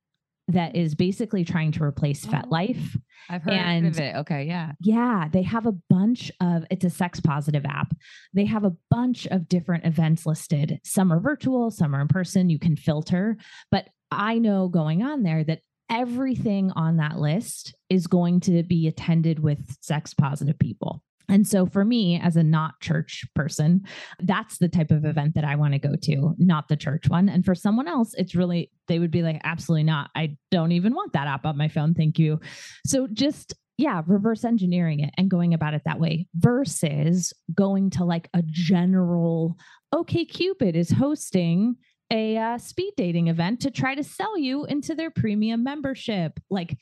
that 0.49 0.75
is 0.77 0.95
basically 0.95 1.45
trying 1.45 1.73
to 1.73 1.83
replace 1.85 2.27
FetLife. 2.27 2.97
Oh, 2.97 3.01
i've 3.31 3.43
heard 3.43 3.53
And- 3.55 3.87
of 3.87 4.01
it 4.01 4.17
okay 4.17 4.45
yeah 4.45 4.73
Yeah, 4.81 5.29
they 5.33 5.43
have 5.43 5.67
a 5.67 5.73
bunch 5.73 6.31
of 6.41 6.65
it's 6.71 6.85
a 6.85 6.91
sex 6.91 7.21
positive 7.21 7.65
app. 7.65 7.95
They 8.35 8.45
have 8.47 8.65
a 8.65 8.75
bunch 8.91 9.27
of 9.29 9.49
different 9.49 9.87
events 9.87 10.27
listed. 10.27 10.81
Some 10.85 11.13
are 11.13 11.21
virtual, 11.21 11.71
some 11.71 11.95
are 11.95 12.01
in 12.01 12.09
person. 12.09 12.51
You 12.51 12.59
can 12.59 12.77
filter, 12.77 13.37
but 13.71 13.89
I 14.11 14.39
know 14.39 14.69
going 14.69 15.03
on 15.03 15.23
there 15.23 15.45
that 15.45 15.61
everything 15.89 16.71
on 16.73 16.97
that 16.97 17.19
list 17.19 17.75
is 17.89 18.07
going 18.07 18.41
to 18.41 18.63
be 18.63 18.89
attended 18.89 19.39
with 19.39 19.77
sex 19.83 20.15
positive 20.15 20.59
people. 20.59 21.03
And 21.33 21.49
so 21.49 21.65
for 21.65 21.83
me 21.83 22.21
as 22.23 22.37
a 22.37 22.43
not 22.43 22.79
church 22.81 23.25
person, 23.35 23.87
that's 24.21 24.59
the 24.59 24.69
type 24.69 24.91
of 24.91 25.07
event 25.07 25.35
that 25.35 25.45
I 25.45 25.57
want 25.57 25.73
to 25.73 25.79
go 25.79 25.97
to, 26.03 26.35
not 26.37 26.69
the 26.69 26.77
church 26.77 27.09
one. 27.09 27.31
And 27.31 27.43
for 27.43 27.55
someone 27.55 27.89
else, 27.89 28.13
it's 28.19 28.35
really 28.35 28.71
they 28.87 28.99
would 28.99 29.11
be 29.11 29.23
like 29.23 29.41
absolutely 29.43 29.85
not. 29.85 30.11
I 30.15 30.37
don't 30.51 30.73
even 30.73 30.95
want 30.95 31.15
that 31.15 31.29
app 31.29 31.47
on 31.47 31.57
my 31.57 31.69
phone. 31.69 31.95
Thank 31.95 32.19
you. 32.19 32.39
So 32.85 33.07
just 33.11 33.55
yeah, 33.79 34.03
reverse 34.07 34.45
engineering 34.45 35.01
it 35.01 35.15
and 35.17 35.31
going 35.31 35.55
about 35.55 35.73
it 35.73 35.81
that 35.87 35.99
way 35.99 36.27
versus 36.35 37.33
going 37.55 37.89
to 37.91 38.05
like 38.05 38.29
a 38.35 38.43
general, 38.43 39.57
OkCupid 39.95 40.75
is 40.75 40.91
hosting 40.91 41.77
a 42.13 42.37
uh, 42.37 42.59
speed 42.59 42.93
dating 42.99 43.29
event 43.29 43.61
to 43.63 43.71
try 43.71 43.95
to 43.95 44.05
sell 44.05 44.37
you 44.39 44.67
into 44.67 44.95
their 44.95 45.11
premium 45.11 45.65
membership. 45.65 46.39
Like 46.51 46.77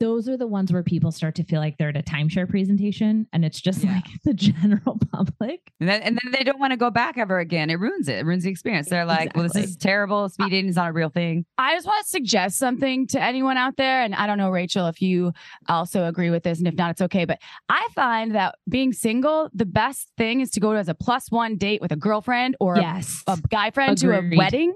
those 0.00 0.28
are 0.28 0.36
the 0.36 0.46
ones 0.46 0.72
where 0.72 0.82
people 0.82 1.10
start 1.12 1.34
to 1.36 1.44
feel 1.44 1.60
like 1.60 1.76
they're 1.78 1.88
at 1.90 1.96
a 1.96 2.02
timeshare 2.02 2.48
presentation 2.48 3.26
and 3.32 3.44
it's 3.44 3.60
just 3.60 3.84
Yeah. 3.84 3.94
like 3.94 4.04
the 4.24 4.34
general 4.34 4.98
public. 5.12 5.60
and 5.80 5.88
then, 5.88 6.02
and 6.02 6.18
then 6.22 6.32
they 6.32 6.42
don't 6.44 6.58
want 6.58 6.72
to 6.72 6.76
go 6.76 6.90
back 6.90 7.16
ever 7.18 7.38
again 7.38 7.70
it 7.70 7.74
ruins 7.78 8.08
it 8.08 8.18
it 8.18 8.24
ruins 8.26 8.44
the 8.44 8.50
experience 8.50 8.88
they're 8.88 9.04
like 9.04 9.34
well 9.34 9.44
this 9.44 9.56
is 9.56 9.76
terrible 9.76 10.28
speed 10.28 10.50
dating 10.50 10.68
is 10.68 10.76
not 10.76 10.90
a 10.90 10.92
real 10.92 11.08
thing 11.10 11.44
I 11.58 11.74
just 11.74 11.86
want 11.86 12.04
to 12.04 12.10
suggest 12.10 12.58
something 12.58 13.06
to 13.08 13.22
anyone 13.22 13.56
out 13.56 13.76
there. 13.76 14.02
And 14.02 14.14
I 14.14 14.26
don't 14.26 14.38
know, 14.38 14.50
Rachel, 14.50 14.86
if 14.88 15.00
you 15.00 15.32
also 15.68 16.04
agree 16.06 16.30
with 16.30 16.42
this. 16.42 16.58
And 16.58 16.66
if 16.68 16.74
not, 16.74 16.90
it's 16.90 17.00
okay. 17.02 17.24
But 17.24 17.38
I 17.68 17.86
find 17.94 18.34
that 18.34 18.56
being 18.68 18.92
single, 18.92 19.48
the 19.54 19.64
best 19.64 20.10
thing 20.18 20.40
is 20.40 20.50
to 20.52 20.60
go 20.60 20.72
as 20.72 20.88
a 20.88 20.94
plus 20.94 21.30
one 21.30 21.56
date 21.56 21.80
with 21.80 21.92
a 21.92 21.96
girlfriend 21.96 22.56
or 22.60 22.74
a- 22.74 22.80
yes. 22.80 23.22
a, 23.26 23.38
guy 23.48 23.70
friend 23.70 23.96
to 23.98 24.10
a 24.18 24.36
wedding. 24.36 24.74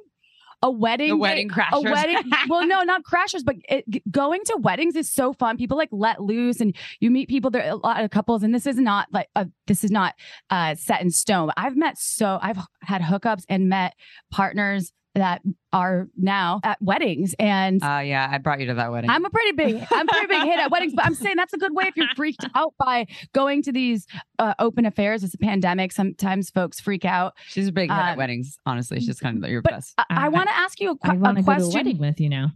A 0.62 0.70
wedding. 0.70 1.10
the 1.10 1.16
wedding 1.16 1.48
crashers 1.48 1.72
A 1.72 1.80
wedding. 1.82 2.18
well, 2.48 2.66
no, 2.66 2.82
not 2.82 3.02
crashers, 3.10 3.44
but 3.44 3.56
it, 3.68 4.10
going 4.10 4.40
to 4.46 4.56
weddings 4.60 4.96
is 4.96 5.08
so 5.10 5.32
fun. 5.32 5.56
People 5.56 5.76
like 5.76 5.90
let 5.92 6.20
loose, 6.20 6.60
and 6.60 6.74
you 7.00 7.10
meet 7.10 7.28
people. 7.28 7.50
There 7.50 7.64
are 7.64 7.70
a 7.70 7.76
lot 7.76 8.02
of 8.02 8.10
couples, 8.10 8.42
and 8.42 8.54
this 8.54 8.66
is 8.66 8.76
not 8.76 9.06
like 9.12 9.28
uh 9.36 9.44
this 9.66 9.84
is 9.84 9.90
not 9.90 10.14
uh, 10.50 10.74
set 10.74 11.00
in 11.00 11.10
stone. 11.10 11.50
I've 11.56 11.76
met 11.76 11.98
so 11.98 12.38
I've 12.42 12.58
had 12.82 13.02
hookups 13.02 13.44
and 13.48 13.68
met 13.68 13.94
partners 14.30 14.92
that 15.18 15.42
are 15.72 16.08
now 16.16 16.60
at 16.64 16.80
weddings, 16.80 17.34
and 17.38 17.82
uh 17.84 18.00
yeah 18.02 18.26
i 18.32 18.38
brought 18.38 18.58
you 18.58 18.66
to 18.66 18.74
that 18.74 18.90
wedding 18.90 19.10
I'm 19.10 19.24
a 19.24 19.30
pretty 19.30 19.52
big, 19.52 19.86
I'm 19.90 20.06
pretty 20.06 20.26
big 20.26 20.42
hit 20.44 20.58
at 20.58 20.70
weddings, 20.70 20.94
but 20.94 21.04
I'm 21.04 21.14
saying 21.14 21.36
that's 21.36 21.52
a 21.52 21.58
good 21.58 21.74
way 21.74 21.84
if 21.88 21.96
you're 21.96 22.06
freaked 22.16 22.46
out 22.54 22.72
by 22.78 23.06
going 23.34 23.62
to 23.64 23.72
these 23.72 24.06
uh, 24.38 24.54
open 24.58 24.86
affairs. 24.86 25.22
It's 25.24 25.34
a 25.34 25.38
pandemic. 25.38 25.92
Sometimes 25.92 26.48
folks 26.50 26.80
freak 26.80 27.04
out. 27.04 27.34
she's 27.48 27.68
a 27.68 27.72
big 27.72 27.90
hit 27.90 27.98
at 27.98 28.12
um, 28.12 28.18
weddings 28.18 28.58
honestly 28.64 28.98
she's 29.00 29.20
kind 29.20 29.44
of 29.44 29.50
your 29.50 29.60
But 29.60 29.74
best 29.74 29.94
I, 29.98 30.04
I 30.08 30.24
I- 30.26 30.28
want 30.30 30.48
to 30.48 30.56
ask 30.56 30.80
you 30.80 30.90
a, 30.92 30.96
I 31.02 31.10
que- 31.10 31.18
want 31.18 31.38
a 31.38 31.42
to 31.42 31.46
go 31.46 31.52
to 31.52 31.58
a 31.58 31.60
question. 31.64 31.74
wedding 31.78 31.98
with 31.98 32.18
you 32.20 32.28
now. 32.30 32.52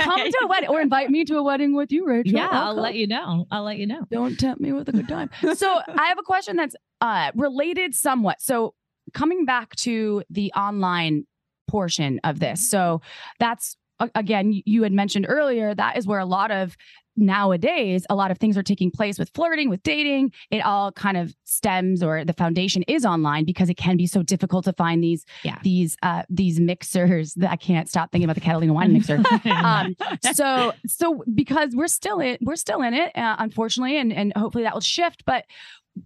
Come 0.00 0.20
to 0.30 0.38
a 0.42 0.46
wedding 0.46 0.68
or 0.68 0.80
invite 0.80 1.10
me 1.10 1.24
to 1.24 1.36
a 1.38 1.42
wedding 1.42 1.74
with 1.74 1.90
you, 1.90 2.06
Rachel. 2.06 2.32
Yeah, 2.32 2.48
I'll 2.50 2.74
come. 2.74 2.82
let 2.82 2.94
you 2.94 3.06
know. 3.08 3.46
I'll 3.50 3.62
let 3.64 3.78
you 3.78 3.86
know. 3.86 4.02
Don't 4.10 4.38
tempt 4.38 4.60
me 4.60 4.72
with 4.72 4.88
a 4.88 4.92
good 4.92 5.08
time. 5.08 5.30
so 5.54 5.80
I 5.88 6.06
have 6.06 6.18
a 6.18 6.22
question 6.22 6.56
that's 6.56 6.76
uh, 7.00 7.32
related 7.34 7.94
somewhat. 7.94 8.40
So 8.40 8.74
coming 9.14 9.44
back 9.44 9.74
to 9.76 10.22
the 10.30 10.52
online 10.54 11.26
portion 11.68 12.20
of 12.24 12.38
this. 12.40 12.70
So 12.70 13.00
that's 13.38 13.76
again, 14.14 14.60
you 14.66 14.82
had 14.82 14.92
mentioned 14.92 15.26
earlier 15.28 15.74
that 15.74 15.96
is 15.96 16.06
where 16.06 16.18
a 16.20 16.26
lot 16.26 16.50
of 16.50 16.76
nowadays 17.18 18.04
a 18.10 18.14
lot 18.14 18.30
of 18.30 18.38
things 18.38 18.56
are 18.58 18.62
taking 18.62 18.90
place 18.90 19.18
with 19.18 19.30
flirting 19.34 19.70
with 19.70 19.82
dating 19.82 20.30
it 20.50 20.60
all 20.60 20.92
kind 20.92 21.16
of 21.16 21.34
stems 21.44 22.02
or 22.02 22.26
the 22.26 22.32
foundation 22.34 22.82
is 22.82 23.06
online 23.06 23.44
because 23.46 23.70
it 23.70 23.76
can 23.78 23.96
be 23.96 24.06
so 24.06 24.22
difficult 24.22 24.64
to 24.66 24.72
find 24.74 25.02
these 25.02 25.24
Yeah. 25.42 25.58
these 25.62 25.96
uh 26.02 26.24
these 26.28 26.60
mixers 26.60 27.32
that 27.34 27.50
i 27.56 27.56
can't 27.56 27.88
stop 27.88 28.12
thinking 28.12 28.26
about 28.26 28.34
the 28.34 28.42
catalina 28.42 28.74
wine 28.74 28.92
mixer 28.92 29.18
um 29.46 29.96
so 30.34 30.72
so 30.86 31.24
because 31.34 31.74
we're 31.74 31.88
still 31.88 32.20
in 32.20 32.36
we're 32.42 32.56
still 32.56 32.82
in 32.82 32.92
it 32.92 33.16
uh, 33.16 33.36
unfortunately 33.38 33.96
and 33.96 34.12
and 34.12 34.34
hopefully 34.36 34.64
that 34.64 34.74
will 34.74 34.80
shift 34.82 35.24
but 35.24 35.44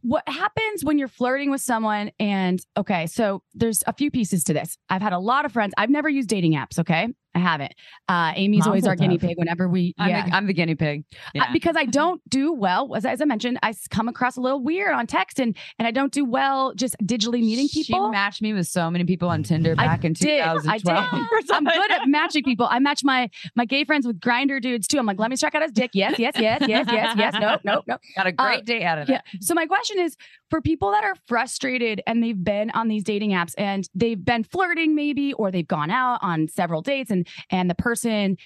what 0.03 0.29
happens 0.29 0.85
when 0.85 0.99
you're 0.99 1.09
flirting 1.09 1.51
with 1.51 1.61
someone 1.61 2.11
and 2.19 2.61
okay 2.77 3.07
so 3.07 3.43
there's 3.55 3.83
a 3.87 3.93
few 3.93 4.11
pieces 4.11 4.45
to 4.45 4.53
this. 4.53 4.77
I've 4.89 5.03
had 5.03 5.13
a 5.13 5.19
lot 5.19 5.45
of 5.45 5.53
friends 5.53 5.73
i've 5.77 5.91
never 5.91 6.09
used 6.09 6.29
dating 6.29 6.53
apps 6.53 6.79
okay 6.79 7.09
i 7.35 7.39
haven't 7.39 7.73
uh 8.09 8.33
amy's 8.37 8.67
always 8.67 8.83
Mazel 8.83 8.91
our 8.91 8.97
guinea 8.97 9.19
pig 9.19 9.37
whenever 9.39 9.69
we 9.69 9.95
I'm, 9.99 10.11
yeah 10.11 10.27
the, 10.27 10.35
I'm 10.35 10.47
the 10.47 10.53
guinea 10.55 10.75
pig 10.75 11.05
uh, 11.39 11.45
because 11.53 11.77
I 11.77 11.85
don't 11.85 12.21
do 12.29 12.53
well, 12.53 12.95
as, 12.95 13.05
as 13.05 13.21
I 13.21 13.25
mentioned, 13.25 13.59
I 13.63 13.75
come 13.91 14.09
across 14.09 14.37
a 14.37 14.41
little 14.41 14.63
weird 14.63 14.93
on 14.93 15.07
text, 15.07 15.39
and 15.39 15.57
and 15.79 15.87
I 15.87 15.91
don't 15.91 16.13
do 16.13 16.25
well 16.25 16.75
just 16.75 16.97
digitally 17.03 17.41
meeting 17.41 17.69
people. 17.69 17.83
She 17.83 17.93
people. 17.93 18.11
matched 18.11 18.43
me 18.43 18.53
with 18.53 18.67
so 18.67 18.91
many 18.91 19.05
people 19.05 19.29
on 19.29 19.43
Tinder 19.43 19.75
I 19.79 19.87
back 19.87 20.05
in 20.05 20.13
did. 20.13 20.41
I 20.41 20.55
2012. 20.79 21.11
did. 21.41 21.51
I'm 21.51 21.65
good 21.65 21.91
at 21.91 22.09
matching 22.09 22.45
people. 22.45 22.67
I 22.71 22.79
match 22.79 23.03
my 23.05 23.31
my 23.55 23.65
gay 23.65 23.85
friends 23.85 24.07
with 24.07 24.21
Grindr 24.21 24.61
dudes 24.61 24.87
too. 24.87 24.99
I'm 24.99 25.07
like, 25.07 25.19
let 25.19 25.31
me 25.31 25.37
check 25.37 25.55
out 25.55 25.63
his 25.63 25.73
dick. 25.73 25.91
Yes, 25.95 26.19
yes, 26.19 26.35
yes, 26.39 26.63
yes, 26.69 26.87
yes, 26.91 27.15
yes. 27.17 27.35
Nope, 27.41 27.61
nope, 27.65 27.85
nope. 27.87 28.01
Got 28.17 28.27
a 28.27 28.33
great 28.33 28.61
Uh, 28.61 28.63
day 28.63 28.83
out 28.83 28.99
of 28.99 29.09
it. 29.09 29.13
Yeah. 29.13 29.21
So 29.41 29.55
my 29.55 29.67
question 29.67 29.99
is 29.99 30.17
for 30.51 30.61
people 30.61 30.91
that 30.91 31.05
are 31.05 31.15
frustrated 31.27 32.03
and 32.07 32.23
they've 32.23 32.43
been 32.43 32.71
on 32.73 32.89
these 32.89 33.05
dating 33.05 33.31
apps 33.31 33.55
and 33.57 33.89
they've 33.95 34.23
been 34.23 34.45
flirting 34.45 34.95
maybe 34.95 35.33
or 35.35 35.51
they've 35.51 35.67
gone 35.67 35.91
out 35.91 36.19
on 36.23 36.49
several 36.49 36.83
dates 36.83 37.11
and 37.11 37.20
and 37.51 37.71
the 37.71 37.75
person 37.75 38.37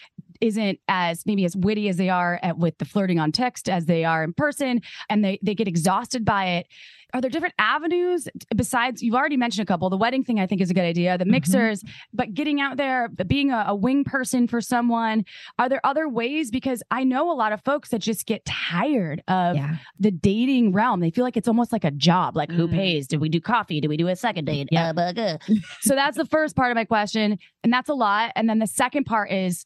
isn't 0.44 0.78
as 0.88 1.24
maybe 1.24 1.46
as 1.46 1.56
witty 1.56 1.88
as 1.88 1.96
they 1.96 2.10
are 2.10 2.38
at, 2.42 2.58
with 2.58 2.76
the 2.76 2.84
flirting 2.84 3.18
on 3.18 3.32
text 3.32 3.66
as 3.66 3.86
they 3.86 4.04
are 4.04 4.22
in 4.22 4.34
person 4.34 4.82
and 5.08 5.24
they 5.24 5.38
they 5.42 5.54
get 5.54 5.66
exhausted 5.66 6.24
by 6.24 6.44
it. 6.46 6.66
Are 7.14 7.20
there 7.20 7.30
different 7.30 7.54
avenues? 7.58 8.28
Besides 8.54 9.00
you've 9.00 9.14
already 9.14 9.36
mentioned 9.36 9.62
a 9.62 9.72
couple. 9.72 9.88
The 9.88 9.96
wedding 9.96 10.22
thing 10.22 10.38
i 10.40 10.46
think 10.46 10.60
is 10.60 10.70
a 10.70 10.74
good 10.74 10.84
idea 10.84 11.16
the 11.16 11.24
mixers 11.24 11.82
mm-hmm. 11.82 11.92
but 12.12 12.34
getting 12.34 12.60
out 12.60 12.76
there 12.76 13.08
being 13.08 13.52
a, 13.52 13.64
a, 13.68 13.74
wing 13.74 14.04
person 14.04 14.46
for 14.46 14.60
someone. 14.60 15.24
Are 15.58 15.68
there 15.68 15.80
other 15.84 16.08
ways? 16.08 16.50
Because 16.50 16.82
i 16.90 17.04
know 17.04 17.32
a 17.32 17.36
lot 17.36 17.52
of 17.52 17.62
folks 17.64 17.88
that 17.90 18.00
just 18.00 18.26
get 18.26 18.44
tired 18.44 19.22
of 19.28 19.56
yeah. 19.56 19.76
the 19.98 20.10
dating 20.10 20.72
realm. 20.72 21.00
They 21.00 21.10
feel 21.10 21.24
like 21.24 21.38
it's 21.38 21.48
almost 21.48 21.72
like 21.72 21.84
a 21.84 21.90
job 21.90 22.36
like 22.36 22.50
mm. 22.50 22.56
who 22.56 22.68
pays? 22.68 23.06
Did 23.06 23.20
we 23.20 23.30
do 23.30 23.40
coffee? 23.40 23.80
Did 23.80 23.88
we 23.88 23.96
do 23.96 24.08
a 24.08 24.16
second 24.16 24.44
date? 24.44 24.68
Yeah. 24.70 24.92
Uh, 24.94 25.38
so 25.80 25.94
that's 25.94 26.18
the 26.18 26.26
first 26.26 26.54
part 26.54 26.70
of 26.70 26.74
my 26.74 26.84
question 26.84 27.38
and 27.62 27.72
that's 27.72 27.88
a 27.88 27.94
lot 27.94 28.32
and 28.36 28.48
then 28.48 28.58
the 28.58 28.66
second 28.66 29.04
part 29.04 29.30
is 29.30 29.64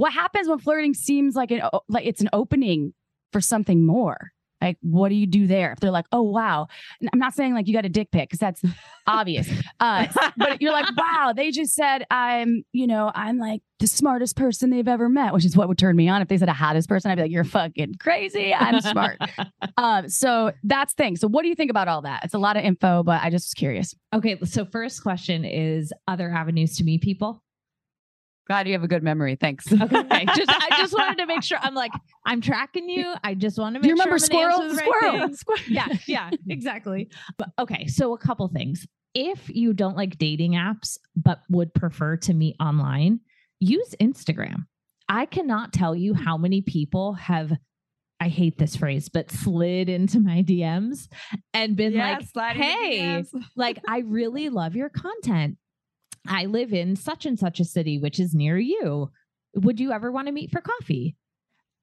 what 0.00 0.12
happens 0.12 0.48
when 0.48 0.58
flirting 0.58 0.94
seems 0.94 1.34
like 1.34 1.50
an 1.50 1.62
like 1.88 2.06
it's 2.06 2.20
an 2.20 2.30
opening 2.32 2.94
for 3.32 3.40
something 3.40 3.84
more 3.84 4.32
like, 4.60 4.76
what 4.82 5.08
do 5.08 5.14
you 5.14 5.26
do 5.26 5.46
there? 5.46 5.72
If 5.72 5.80
they're 5.80 5.90
like, 5.90 6.06
oh, 6.12 6.22
wow. 6.22 6.68
I'm 7.12 7.18
not 7.18 7.34
saying 7.34 7.54
like 7.54 7.66
you 7.66 7.72
got 7.72 7.86
a 7.86 7.88
dick 7.88 8.10
pic 8.10 8.28
because 8.28 8.38
that's 8.38 8.62
obvious. 9.06 9.48
Uh, 9.78 10.06
but 10.36 10.60
you're 10.60 10.72
like, 10.72 10.86
wow, 10.96 11.32
they 11.34 11.50
just 11.50 11.74
said 11.74 12.04
I'm, 12.10 12.64
you 12.72 12.86
know, 12.86 13.10
I'm 13.14 13.38
like 13.38 13.62
the 13.78 13.86
smartest 13.86 14.36
person 14.36 14.70
they've 14.70 14.86
ever 14.86 15.08
met, 15.08 15.32
which 15.32 15.46
is 15.46 15.56
what 15.56 15.68
would 15.68 15.78
turn 15.78 15.96
me 15.96 16.08
on. 16.08 16.20
If 16.20 16.28
they 16.28 16.36
said 16.36 16.48
a 16.48 16.52
hottest 16.52 16.88
person, 16.88 17.10
I'd 17.10 17.14
be 17.14 17.22
like, 17.22 17.30
you're 17.30 17.44
fucking 17.44 17.94
crazy. 17.98 18.52
I'm 18.54 18.80
smart. 18.80 19.18
um, 19.78 20.08
so 20.08 20.52
that's 20.64 20.92
thing. 20.92 21.16
So 21.16 21.28
what 21.28 21.42
do 21.42 21.48
you 21.48 21.54
think 21.54 21.70
about 21.70 21.88
all 21.88 22.02
that? 22.02 22.24
It's 22.24 22.34
a 22.34 22.38
lot 22.38 22.56
of 22.56 22.64
info, 22.64 23.02
but 23.02 23.22
I 23.22 23.30
just 23.30 23.46
was 23.46 23.54
curious. 23.54 23.94
Okay. 24.12 24.38
So 24.44 24.66
first 24.66 25.02
question 25.02 25.44
is 25.44 25.92
other 26.06 26.30
avenues 26.30 26.76
to 26.76 26.84
meet 26.84 27.00
people. 27.00 27.42
God, 28.50 28.66
you 28.66 28.72
have 28.72 28.82
a 28.82 28.88
good 28.88 29.04
memory. 29.04 29.36
Thanks. 29.36 29.64
Okay. 29.80 30.24
just 30.36 30.50
I 30.50 30.76
just 30.76 30.92
wanted 30.92 31.18
to 31.18 31.26
make 31.26 31.42
sure 31.42 31.58
I'm 31.62 31.74
like, 31.74 31.92
I'm 32.26 32.40
tracking 32.40 32.88
you. 32.88 33.14
I 33.22 33.34
just 33.34 33.58
want 33.58 33.74
to 33.74 33.80
make 33.80 33.88
you 33.88 33.94
remember 33.94 34.18
sure 34.18 34.26
squirrel? 34.26 34.74
Squirrel. 34.74 35.18
Right 35.18 35.34
squirrel. 35.36 35.60
Yeah, 35.68 35.86
yeah, 36.06 36.30
exactly. 36.48 37.10
But 37.38 37.50
okay, 37.58 37.86
so 37.86 38.12
a 38.12 38.18
couple 38.18 38.48
things. 38.48 38.86
If 39.14 39.48
you 39.48 39.72
don't 39.72 39.96
like 39.96 40.18
dating 40.18 40.52
apps 40.52 40.98
but 41.14 41.40
would 41.48 41.72
prefer 41.74 42.16
to 42.18 42.34
meet 42.34 42.56
online, 42.60 43.20
use 43.60 43.94
Instagram. 44.00 44.66
I 45.08 45.26
cannot 45.26 45.72
tell 45.72 45.94
you 45.94 46.14
how 46.14 46.36
many 46.36 46.60
people 46.60 47.14
have 47.14 47.52
I 48.20 48.28
hate 48.28 48.58
this 48.58 48.76
phrase, 48.76 49.08
but 49.08 49.30
slid 49.30 49.88
into 49.88 50.20
my 50.20 50.42
DMs 50.42 51.08
and 51.54 51.74
been 51.76 51.94
yes, 51.94 52.30
like, 52.34 52.56
hey, 52.56 53.24
like, 53.56 53.78
I 53.88 54.00
really 54.00 54.50
love 54.50 54.76
your 54.76 54.90
content. 54.90 55.56
I 56.28 56.46
live 56.46 56.72
in 56.72 56.96
such 56.96 57.26
and 57.26 57.38
such 57.38 57.60
a 57.60 57.64
city, 57.64 57.98
which 57.98 58.20
is 58.20 58.34
near 58.34 58.58
you. 58.58 59.10
Would 59.54 59.80
you 59.80 59.92
ever 59.92 60.12
want 60.12 60.26
to 60.28 60.32
meet 60.32 60.50
for 60.50 60.60
coffee? 60.60 61.16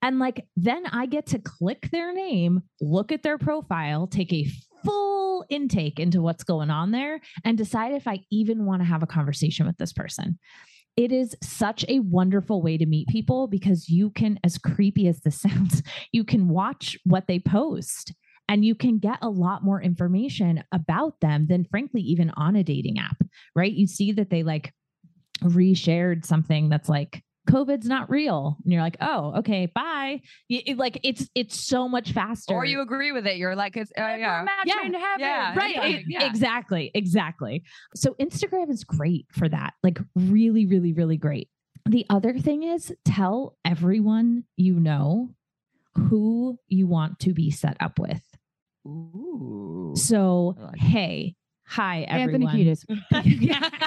And 0.02 0.20
like, 0.20 0.46
then 0.56 0.86
I 0.86 1.06
get 1.08 1.26
to 1.28 1.40
click 1.40 1.90
their 1.92 2.14
name, 2.14 2.62
look 2.80 3.12
at 3.12 3.24
their 3.24 3.38
profile, 3.38 4.08
take 4.08 4.32
a 4.32 4.48
full 4.86 5.44
intake 5.50 6.00
into 6.00 6.22
what's 6.22 6.44
going 6.44 6.70
on 6.70 6.92
there, 6.92 7.20
and 7.44 7.58
decide 7.58 7.94
if 7.94 8.08
I 8.08 8.20
even 8.32 8.66
want 8.66 8.82
to 8.82 8.88
have 8.88 9.04
a 9.04 9.08
conversation 9.08 9.66
with 9.66 9.78
this 9.78 9.94
person. 9.94 10.38
It 10.96 11.12
is 11.12 11.36
such 11.44 11.86
a 11.88 12.00
wonderful 12.00 12.62
way 12.62 12.78
to 12.78 12.86
meet 12.86 13.08
people 13.08 13.48
because 13.48 13.90
you 13.90 14.10
can, 14.12 14.40
as 14.44 14.58
creepy 14.58 15.08
as 15.08 15.22
this 15.22 15.42
sounds, 15.42 15.84
you 16.12 16.24
can 16.24 16.48
watch 16.48 16.98
what 17.04 17.28
they 17.28 17.40
post 17.40 18.14
and 18.50 18.64
you 18.64 18.76
can 18.76 18.98
get 18.98 19.20
a 19.22 19.30
lot 19.30 19.64
more 19.64 19.82
information 19.82 20.64
about 20.72 21.20
them 21.22 21.48
than 21.48 21.66
frankly 21.66 22.02
even 22.02 22.30
on 22.32 22.56
a 22.56 22.64
dating 22.64 22.98
app 23.00 23.22
right 23.56 23.74
you 23.74 23.88
see 23.88 24.12
that 24.12 24.30
they 24.30 24.44
like 24.44 24.74
reshared 25.44 26.26
something 26.26 26.70
that's 26.70 26.90
like 26.90 27.24
COVID's 27.48 27.88
not 27.88 28.10
real. 28.10 28.58
And 28.64 28.72
you're 28.72 28.82
like, 28.82 28.98
oh, 29.02 29.34
okay, 29.40 29.66
bye. 29.68 30.22
It, 30.50 30.78
like 30.78 31.00
it's 31.04 31.30
it's 31.34 31.60
so 31.60 31.88
much 31.88 32.12
faster. 32.12 32.54
Or 32.54 32.66
you 32.66 32.82
agree 32.82 33.12
with 33.12 33.26
it. 33.26 33.38
You're 33.38 33.56
like, 33.56 33.76
it's 33.76 33.92
uh, 33.98 34.02
yeah, 34.02 34.46
yeah, 34.66 35.16
yeah, 35.18 35.56
right, 35.56 36.04
yeah. 36.08 36.28
exactly, 36.28 36.92
exactly. 36.94 37.64
So 37.96 38.16
Instagram 38.20 38.70
is 38.70 38.84
great 38.84 39.26
for 39.32 39.50
that. 39.50 39.74
Like 39.82 40.00
really, 40.16 40.66
really, 40.66 40.94
really 40.94 41.18
great. 41.18 41.50
The 41.86 42.06
other 42.10 42.38
thing 42.38 42.64
is 42.64 42.94
tell 43.06 43.56
everyone 43.64 44.44
you 44.58 44.80
know 44.80 45.30
who 45.96 46.60
you 46.68 46.86
want 46.86 47.20
to 47.20 47.34
be 47.34 47.50
set 47.50 47.78
up 47.80 47.98
with. 47.98 48.22
Ooh. 48.88 49.94
So, 49.96 50.56
like 50.58 50.78
hey, 50.78 51.36
hi 51.66 52.04
everyone. 52.04 52.44
Anthony 52.44 52.66
Kiedis. 52.66 53.84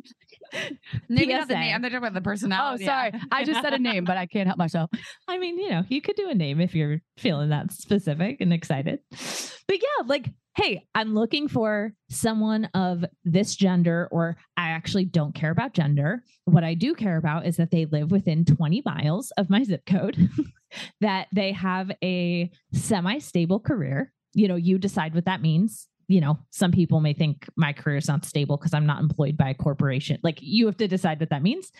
Maybe 1.08 1.32
not 1.32 1.48
the 1.48 1.54
name. 1.54 1.74
I'm 1.74 1.82
talking 1.82 1.98
about 1.98 2.14
the 2.14 2.20
personality. 2.20 2.84
Oh, 2.84 2.86
sorry. 2.86 3.12
I 3.30 3.44
just 3.44 3.60
said 3.62 3.74
a 3.74 3.78
name, 3.78 4.04
but 4.04 4.16
I 4.16 4.26
can't 4.26 4.46
help 4.46 4.58
myself. 4.58 4.90
I 5.28 5.38
mean, 5.38 5.58
you 5.58 5.70
know, 5.70 5.82
you 5.88 6.00
could 6.00 6.16
do 6.16 6.28
a 6.28 6.34
name 6.34 6.60
if 6.60 6.74
you're 6.74 7.00
feeling 7.18 7.50
that 7.50 7.72
specific 7.72 8.40
and 8.40 8.52
excited. 8.52 9.00
But 9.10 9.78
yeah, 9.82 10.06
like, 10.06 10.30
hey, 10.54 10.86
I'm 10.94 11.14
looking 11.14 11.48
for 11.48 11.92
someone 12.08 12.66
of 12.74 13.04
this 13.24 13.56
gender, 13.56 14.08
or 14.10 14.36
I 14.56 14.68
actually 14.68 15.04
don't 15.04 15.34
care 15.34 15.50
about 15.50 15.74
gender. 15.74 16.22
What 16.44 16.64
I 16.64 16.74
do 16.74 16.94
care 16.94 17.16
about 17.16 17.46
is 17.46 17.56
that 17.56 17.70
they 17.70 17.86
live 17.86 18.10
within 18.10 18.44
20 18.44 18.82
miles 18.84 19.32
of 19.32 19.50
my 19.50 19.62
zip 19.64 19.84
code, 19.86 20.30
that 21.00 21.28
they 21.32 21.52
have 21.52 21.90
a 22.02 22.50
semi 22.72 23.18
stable 23.18 23.60
career. 23.60 24.12
You 24.36 24.46
know, 24.46 24.56
you 24.56 24.78
decide 24.78 25.14
what 25.14 25.24
that 25.24 25.42
means 25.42 25.88
you 26.08 26.20
know, 26.20 26.38
some 26.50 26.72
people 26.72 27.00
may 27.00 27.12
think 27.12 27.48
my 27.56 27.72
career 27.72 27.96
is 27.96 28.08
not 28.08 28.24
stable 28.24 28.56
because 28.56 28.74
I'm 28.74 28.86
not 28.86 29.02
employed 29.02 29.36
by 29.36 29.50
a 29.50 29.54
corporation. 29.54 30.18
Like 30.22 30.38
you 30.40 30.66
have 30.66 30.76
to 30.78 30.88
decide 30.88 31.20
what 31.20 31.30
that 31.30 31.42
means. 31.42 31.72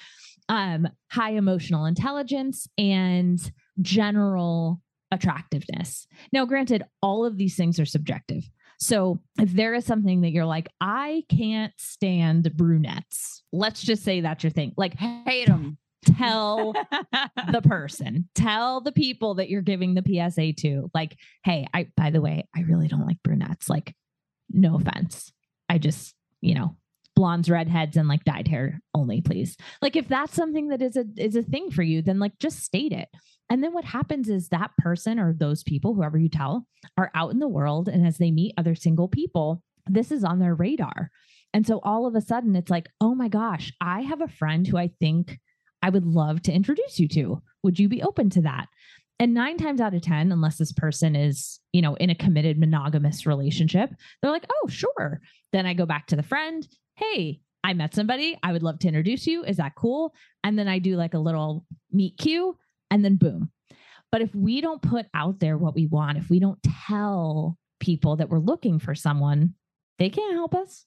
Um, 0.48 0.88
high 1.10 1.32
emotional 1.32 1.86
intelligence 1.86 2.66
and 2.78 3.38
general 3.80 4.80
attractiveness. 5.10 6.06
Now, 6.32 6.44
granted, 6.44 6.84
all 7.02 7.24
of 7.24 7.36
these 7.36 7.56
things 7.56 7.78
are 7.78 7.86
subjective. 7.86 8.48
So 8.78 9.20
if 9.38 9.52
there 9.52 9.74
is 9.74 9.86
something 9.86 10.20
that 10.20 10.30
you're 10.30 10.44
like, 10.44 10.68
I 10.80 11.24
can't 11.28 11.72
stand 11.78 12.54
brunettes, 12.56 13.42
let's 13.52 13.82
just 13.82 14.04
say 14.04 14.20
that's 14.20 14.44
your 14.44 14.50
thing. 14.50 14.72
Like, 14.76 14.94
hate 14.94 15.46
them. 15.46 15.78
Tell 16.06 16.72
the 16.72 17.62
person, 17.64 18.28
tell 18.34 18.80
the 18.80 18.92
people 18.92 19.34
that 19.34 19.50
you're 19.50 19.62
giving 19.62 19.94
the 19.94 20.02
PSA 20.02 20.52
to, 20.60 20.90
like, 20.94 21.16
hey, 21.44 21.66
I, 21.74 21.88
by 21.96 22.10
the 22.10 22.20
way, 22.20 22.48
I 22.54 22.60
really 22.60 22.88
don't 22.88 23.06
like 23.06 23.22
brunettes. 23.22 23.68
Like, 23.68 23.94
no 24.50 24.76
offense. 24.76 25.32
I 25.68 25.78
just, 25.78 26.14
you 26.40 26.54
know, 26.54 26.76
blondes, 27.16 27.50
redheads, 27.50 27.96
and 27.96 28.08
like 28.08 28.24
dyed 28.24 28.46
hair 28.46 28.80
only, 28.94 29.20
please. 29.20 29.56
Like 29.82 29.96
if 29.96 30.06
that's 30.06 30.34
something 30.34 30.68
that 30.68 30.82
is 30.82 30.96
a 30.96 31.04
is 31.16 31.34
a 31.34 31.42
thing 31.42 31.70
for 31.70 31.82
you, 31.82 32.02
then 32.02 32.18
like 32.18 32.38
just 32.38 32.62
state 32.62 32.92
it. 32.92 33.08
And 33.50 33.62
then 33.62 33.72
what 33.72 33.84
happens 33.84 34.28
is 34.28 34.48
that 34.48 34.70
person 34.78 35.18
or 35.18 35.32
those 35.32 35.62
people, 35.62 35.94
whoever 35.94 36.18
you 36.18 36.28
tell, 36.28 36.66
are 36.96 37.10
out 37.14 37.32
in 37.32 37.38
the 37.38 37.48
world. 37.48 37.88
And 37.88 38.06
as 38.06 38.18
they 38.18 38.30
meet 38.30 38.54
other 38.56 38.74
single 38.74 39.08
people, 39.08 39.62
this 39.86 40.10
is 40.10 40.24
on 40.24 40.38
their 40.38 40.54
radar. 40.54 41.10
And 41.54 41.66
so 41.66 41.80
all 41.82 42.06
of 42.06 42.14
a 42.14 42.20
sudden 42.20 42.54
it's 42.56 42.70
like, 42.70 42.88
oh 43.00 43.14
my 43.14 43.28
gosh, 43.28 43.72
I 43.80 44.02
have 44.02 44.20
a 44.20 44.28
friend 44.28 44.66
who 44.66 44.76
I 44.76 44.90
think 45.00 45.38
I 45.82 45.90
would 45.90 46.06
love 46.06 46.42
to 46.42 46.52
introduce 46.52 46.98
you 46.98 47.08
to. 47.08 47.42
Would 47.62 47.78
you 47.78 47.88
be 47.88 48.02
open 48.02 48.30
to 48.30 48.42
that? 48.42 48.66
And 49.18 49.32
nine 49.32 49.56
times 49.56 49.80
out 49.80 49.94
of 49.94 50.02
10, 50.02 50.30
unless 50.30 50.58
this 50.58 50.72
person 50.72 51.16
is, 51.16 51.58
you 51.72 51.80
know, 51.80 51.94
in 51.94 52.10
a 52.10 52.14
committed 52.14 52.58
monogamous 52.58 53.26
relationship, 53.26 53.90
they're 54.20 54.30
like, 54.30 54.46
oh, 54.52 54.68
sure. 54.68 55.20
Then 55.52 55.64
I 55.64 55.74
go 55.74 55.86
back 55.86 56.08
to 56.08 56.16
the 56.16 56.22
friend. 56.22 56.66
Hey, 56.96 57.40
I 57.64 57.72
met 57.72 57.94
somebody. 57.94 58.38
I 58.42 58.52
would 58.52 58.62
love 58.62 58.78
to 58.80 58.88
introduce 58.88 59.26
you. 59.26 59.42
Is 59.42 59.56
that 59.56 59.74
cool? 59.74 60.14
And 60.44 60.58
then 60.58 60.68
I 60.68 60.78
do 60.78 60.96
like 60.96 61.14
a 61.14 61.18
little 61.18 61.64
meet 61.90 62.18
cue 62.18 62.58
and 62.90 63.04
then 63.04 63.16
boom. 63.16 63.50
But 64.12 64.20
if 64.20 64.34
we 64.34 64.60
don't 64.60 64.82
put 64.82 65.06
out 65.14 65.40
there 65.40 65.56
what 65.58 65.74
we 65.74 65.86
want, 65.86 66.18
if 66.18 66.30
we 66.30 66.38
don't 66.38 66.62
tell 66.86 67.58
people 67.80 68.16
that 68.16 68.28
we're 68.28 68.38
looking 68.38 68.78
for 68.78 68.94
someone, 68.94 69.54
they 69.98 70.10
can't 70.10 70.34
help 70.34 70.54
us. 70.54 70.84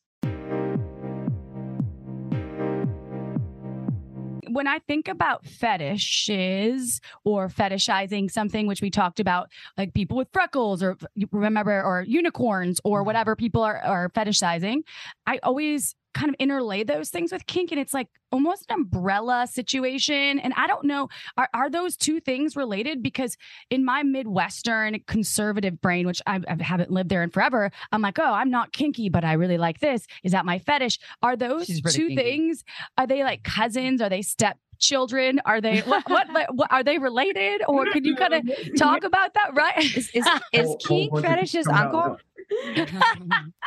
When 4.51 4.67
I 4.67 4.79
think 4.79 5.07
about 5.07 5.45
fetishes 5.45 7.01
or 7.23 7.47
fetishizing 7.47 8.29
something, 8.31 8.67
which 8.67 8.81
we 8.81 8.89
talked 8.89 9.19
about, 9.19 9.49
like 9.77 9.93
people 9.93 10.17
with 10.17 10.29
freckles 10.33 10.83
or 10.83 10.97
remember, 11.31 11.81
or 11.83 12.03
unicorns 12.07 12.79
or 12.83 12.99
mm-hmm. 12.99 13.07
whatever 13.07 13.35
people 13.35 13.61
are, 13.61 13.77
are 13.77 14.09
fetishizing, 14.09 14.83
I 15.25 15.39
always 15.43 15.95
kind 16.13 16.29
of 16.29 16.35
interlay 16.39 16.83
those 16.83 17.09
things 17.09 17.31
with 17.31 17.45
kink 17.45 17.71
and 17.71 17.79
it's 17.79 17.93
like 17.93 18.07
almost 18.31 18.65
an 18.69 18.75
umbrella 18.75 19.47
situation 19.47 20.39
and 20.39 20.53
i 20.57 20.67
don't 20.67 20.85
know 20.85 21.07
are, 21.37 21.49
are 21.53 21.69
those 21.69 21.95
two 21.95 22.19
things 22.19 22.55
related 22.55 23.03
because 23.03 23.37
in 23.69 23.85
my 23.85 24.03
midwestern 24.03 24.99
conservative 25.07 25.79
brain 25.81 26.07
which 26.07 26.21
I, 26.25 26.39
I 26.47 26.61
haven't 26.61 26.91
lived 26.91 27.09
there 27.09 27.23
in 27.23 27.29
forever 27.29 27.71
i'm 27.91 28.01
like 28.01 28.17
oh 28.19 28.23
i'm 28.33 28.49
not 28.49 28.71
kinky 28.71 29.09
but 29.09 29.23
i 29.23 29.33
really 29.33 29.57
like 29.57 29.79
this 29.79 30.07
is 30.23 30.31
that 30.31 30.45
my 30.45 30.59
fetish 30.59 30.99
are 31.21 31.35
those 31.35 31.67
two 31.67 32.07
kinky. 32.07 32.15
things 32.15 32.63
are 32.97 33.07
they 33.07 33.23
like 33.23 33.43
cousins 33.43 34.01
are 34.01 34.09
they 34.09 34.21
step 34.21 34.57
children? 34.79 35.39
Are 35.45 35.61
they 35.61 35.81
what, 35.81 36.09
what, 36.09 36.27
what, 36.53 36.71
are 36.71 36.83
they 36.83 36.97
related? 36.97 37.61
Or 37.67 37.85
could 37.85 38.05
you 38.05 38.15
kind 38.17 38.33
of 38.33 38.49
talk 38.77 39.03
about 39.03 39.33
that? 39.35 39.53
Right? 39.53 39.77
Is 39.77 40.09
is, 40.13 40.27
is 40.51 40.75
kink 40.79 41.13
fetish's 41.21 41.67
uncle? 41.67 42.17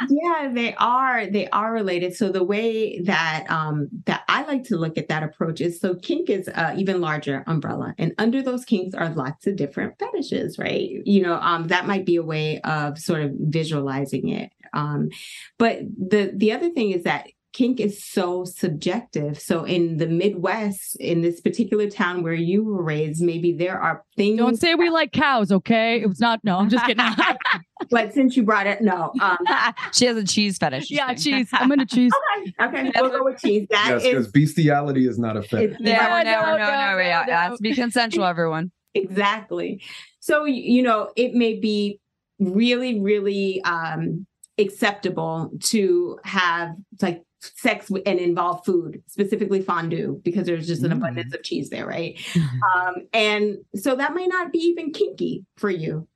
yeah, 0.09 0.51
they 0.53 0.75
are. 0.77 1.27
They 1.27 1.49
are 1.49 1.73
related. 1.73 2.15
So 2.15 2.31
the 2.31 2.45
way 2.45 3.01
that 3.01 3.47
um, 3.49 3.89
that 4.07 4.23
I 4.29 4.43
like 4.45 4.65
to 4.65 4.77
look 4.77 4.99
at 4.99 5.09
that 5.09 5.23
approach 5.23 5.61
is 5.61 5.81
so 5.81 5.95
kink 5.95 6.31
is 6.31 6.49
uh, 6.49 6.75
even 6.77 7.01
larger 7.01 7.45
umbrella, 7.47 7.95
and 7.99 8.13
under 8.19 8.43
those 8.43 8.65
kinks 8.65 8.95
are 8.95 9.11
lots 9.11 9.47
of 9.47 9.57
different 9.57 9.99
fetishes, 9.99 10.59
right? 10.59 10.91
You 11.05 11.23
know, 11.23 11.35
um, 11.35 11.69
that 11.69 11.87
might 11.87 12.07
be 12.07 12.17
a 12.17 12.23
way 12.23 12.61
of 12.63 12.99
sort 12.99 13.23
of 13.23 13.33
visualizing 13.39 14.29
it. 14.29 14.53
Um, 14.73 15.11
but 15.59 15.81
the 15.97 16.33
the 16.35 16.53
other 16.53 16.71
thing 16.71 16.91
is 16.91 17.05
that 17.05 17.27
kink 17.53 17.81
is 17.81 18.03
so 18.03 18.45
subjective. 18.45 19.39
So 19.41 19.65
in 19.65 19.99
the 19.99 20.07
Midwest, 20.07 20.97
in 20.97 21.21
this 21.21 21.41
particular 21.41 21.89
town 21.89 22.23
where 22.23 22.33
you 22.35 22.65
were 22.65 22.83
raised, 22.83 23.23
maybe 23.23 23.53
there 23.53 23.81
are 23.81 24.05
things. 24.17 24.39
Don't 24.39 24.57
say 24.57 24.75
we 24.75 24.91
like 24.91 25.13
cows, 25.13 25.53
okay? 25.53 26.01
It 26.01 26.07
was 26.07 26.21
not. 26.21 26.43
No, 26.45 26.59
I'm 26.59 26.69
just 26.69 26.85
kidding. 26.87 27.05
but 27.91 28.13
since 28.13 28.37
you 28.37 28.43
brought 28.43 28.67
it, 28.67 28.81
no. 28.81 29.13
Um, 29.21 29.39
she 29.93 30.07
has 30.07 30.17
a 30.17 30.25
cheese 30.25 30.59
fetish. 30.59 30.91
Yeah, 30.91 31.13
cheese. 31.15 31.49
I'm 31.53 31.71
into 31.73 31.87
cheese. 31.87 32.13
okay, 32.61 32.89
okay, 32.89 32.93
we'll 33.01 33.11
go 33.11 33.25
with 33.25 33.41
cheese. 33.41 33.67
That 33.71 33.89
yes, 33.91 34.03
because 34.03 34.29
bestiality 34.29 35.07
is 35.07 35.19
not 35.19 35.37
a 35.37 35.43
fetish. 35.43 35.77
No, 35.81 35.93
no, 35.93 36.23
no, 36.23 36.23
no, 36.23 36.57
no, 36.57 36.99
yeah, 36.99 37.23
It 37.25 37.31
has 37.31 37.59
to 37.59 37.63
be 37.63 37.75
consensual, 37.75 38.25
everyone. 38.25 38.71
exactly. 38.95 39.83
So 40.21 40.45
you 40.45 40.83
know, 40.83 41.11
it 41.17 41.35
may 41.35 41.59
be 41.59 42.01
really, 42.39 43.01
really 43.01 43.63
um 43.65 44.27
acceptable 44.59 45.51
to 45.61 46.19
have 46.25 46.75
like 47.01 47.23
sex 47.57 47.91
and 47.91 48.19
involve 48.19 48.65
food, 48.65 49.03
specifically 49.07 49.63
fondue, 49.63 50.21
because 50.25 50.47
there's 50.47 50.67
just 50.67 50.83
an 50.83 50.93
abundance 50.93 51.35
of 51.35 51.43
cheese 51.43 51.71
there, 51.71 51.87
right? 51.87 52.19
um, 52.37 52.95
and 53.13 53.59
so 53.75 53.97
that 53.97 54.15
might 54.15 54.29
not 54.29 54.53
be 54.53 54.59
even 54.59 54.93
kinky 54.93 55.45
for 55.57 55.71
you. 55.71 56.07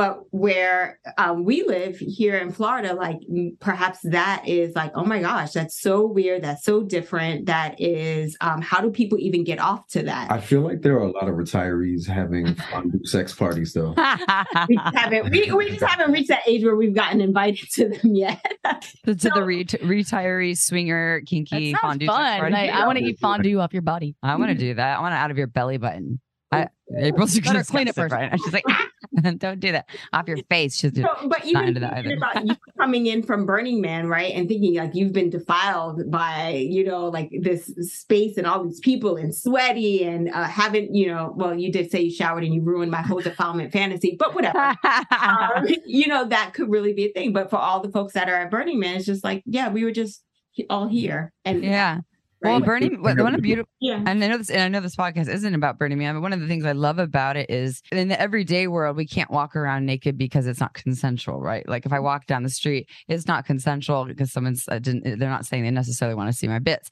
But 0.00 0.20
where 0.30 0.98
um, 1.18 1.44
we 1.44 1.62
live 1.62 1.98
here 1.98 2.38
in 2.38 2.52
Florida, 2.52 2.94
like 2.94 3.18
perhaps 3.60 3.98
that 4.04 4.48
is 4.48 4.74
like, 4.74 4.92
oh 4.94 5.04
my 5.04 5.20
gosh, 5.20 5.52
that's 5.52 5.78
so 5.78 6.06
weird. 6.06 6.42
That's 6.42 6.64
so 6.64 6.82
different. 6.82 7.44
That 7.44 7.78
is, 7.78 8.34
um, 8.40 8.62
how 8.62 8.80
do 8.80 8.90
people 8.90 9.18
even 9.18 9.44
get 9.44 9.58
off 9.58 9.86
to 9.88 10.02
that? 10.04 10.32
I 10.32 10.40
feel 10.40 10.62
like 10.62 10.80
there 10.80 10.94
are 10.94 11.02
a 11.02 11.10
lot 11.10 11.28
of 11.28 11.34
retirees 11.34 12.06
having 12.06 12.54
fondue 12.72 13.04
sex 13.04 13.34
parties, 13.34 13.74
though. 13.74 13.90
we 14.70 14.76
just 14.76 14.96
haven't 14.96 15.30
we, 15.30 15.52
we 15.52 15.68
just 15.68 15.84
haven't 15.84 16.12
reached 16.12 16.28
that 16.28 16.48
age 16.48 16.64
where 16.64 16.76
we've 16.76 16.94
gotten 16.94 17.20
invited 17.20 17.70
to 17.72 17.90
them 17.90 18.14
yet. 18.14 18.42
to 19.04 19.14
to 19.14 19.28
the 19.28 19.44
ret- 19.44 19.82
retiree 19.82 20.56
swinger 20.56 21.20
kinky 21.26 21.72
Sounds 21.72 21.80
fondue 21.82 22.06
sex 22.06 22.16
fun. 22.16 22.38
party. 22.40 22.54
Like, 22.54 22.70
I 22.70 22.86
want 22.86 22.96
to 22.96 23.04
eat 23.04 23.18
fondue 23.18 23.60
off 23.60 23.74
your 23.74 23.82
body. 23.82 24.16
I 24.22 24.36
want 24.36 24.50
to 24.50 24.56
do 24.56 24.72
that. 24.72 24.96
I 24.96 25.00
want 25.02 25.12
it 25.12 25.18
out 25.18 25.30
of 25.30 25.36
your 25.36 25.46
belly 25.46 25.76
button. 25.76 26.20
I, 26.52 26.68
April's 26.96 27.34
Better 27.34 27.52
gonna 27.52 27.64
clean 27.64 27.86
it 27.88 27.94
first. 27.94 28.12
Right? 28.12 28.32
She's 28.42 28.54
like, 28.54 28.64
don't 29.38 29.60
do 29.60 29.72
that 29.72 29.88
off 30.12 30.28
your 30.28 30.38
face. 30.48 30.76
She's 30.76 30.94
So, 30.94 31.28
but 31.28 31.44
even 31.44 31.68
into 31.68 31.80
that 31.80 31.98
either. 31.98 32.14
about 32.14 32.46
you 32.46 32.54
coming 32.78 33.06
in 33.06 33.22
from 33.22 33.44
Burning 33.46 33.80
Man, 33.80 34.08
right, 34.08 34.32
and 34.32 34.48
thinking 34.48 34.76
like 34.76 34.94
you've 34.94 35.12
been 35.12 35.30
defiled 35.30 36.10
by 36.10 36.50
you 36.50 36.84
know 36.84 37.08
like 37.08 37.30
this 37.40 37.72
space 37.80 38.36
and 38.36 38.46
all 38.46 38.64
these 38.64 38.80
people 38.80 39.16
and 39.16 39.34
sweaty 39.34 40.04
and 40.04 40.30
uh, 40.30 40.44
haven't 40.44 40.94
you 40.94 41.08
know 41.08 41.32
well 41.36 41.54
you 41.54 41.72
did 41.72 41.90
say 41.90 42.00
you 42.00 42.10
showered 42.10 42.44
and 42.44 42.54
you 42.54 42.62
ruined 42.62 42.90
my 42.90 43.02
whole 43.02 43.20
defilement 43.20 43.72
fantasy, 43.72 44.16
but 44.18 44.34
whatever. 44.34 44.58
um, 45.22 45.66
you 45.86 46.06
know 46.06 46.26
that 46.28 46.54
could 46.54 46.70
really 46.70 46.92
be 46.92 47.06
a 47.06 47.12
thing. 47.12 47.32
But 47.32 47.50
for 47.50 47.56
all 47.56 47.80
the 47.80 47.90
folks 47.90 48.12
that 48.14 48.28
are 48.28 48.36
at 48.36 48.50
Burning 48.50 48.78
Man, 48.78 48.96
it's 48.96 49.06
just 49.06 49.24
like 49.24 49.42
yeah, 49.46 49.70
we 49.70 49.84
were 49.84 49.92
just 49.92 50.22
all 50.68 50.88
here 50.88 51.32
and 51.44 51.64
Yeah. 51.64 52.00
Well, 52.42 52.54
Right. 52.60 52.64
Burning, 52.64 53.02
what- 53.02 53.18
one 53.18 53.34
of 53.34 53.42
beautiful, 53.42 53.68
yeah. 53.80 53.96
and 54.06 54.08
I 54.08 54.28
know 54.28 54.38
this, 54.38 54.48
and 54.48 54.62
I 54.62 54.68
know 54.68 54.80
this 54.80 54.96
podcast 54.96 55.28
isn't 55.28 55.54
about 55.54 55.78
Burning 55.78 55.98
Man, 55.98 56.14
but 56.14 56.22
one 56.22 56.32
of 56.32 56.40
the 56.40 56.46
things 56.46 56.64
I 56.64 56.72
love 56.72 56.98
about 56.98 57.36
it 57.36 57.50
is 57.50 57.82
in 57.92 58.08
the 58.08 58.18
everyday 58.18 58.66
world, 58.66 58.96
we 58.96 59.06
can't 59.06 59.30
walk 59.30 59.54
around 59.54 59.84
naked 59.84 60.16
because 60.16 60.46
it's 60.46 60.58
not 60.58 60.72
consensual, 60.72 61.38
right? 61.40 61.68
Like 61.68 61.84
if 61.84 61.92
I 61.92 62.00
walk 62.00 62.24
down 62.26 62.42
the 62.42 62.48
street, 62.48 62.88
it's 63.08 63.26
not 63.26 63.44
consensual 63.44 64.06
because 64.06 64.32
someone's 64.32 64.64
uh, 64.68 64.78
didn't, 64.78 65.18
they're 65.18 65.28
not 65.28 65.44
saying 65.44 65.64
they 65.64 65.70
necessarily 65.70 66.14
want 66.14 66.30
to 66.30 66.36
see 66.36 66.48
my 66.48 66.58
bits. 66.58 66.88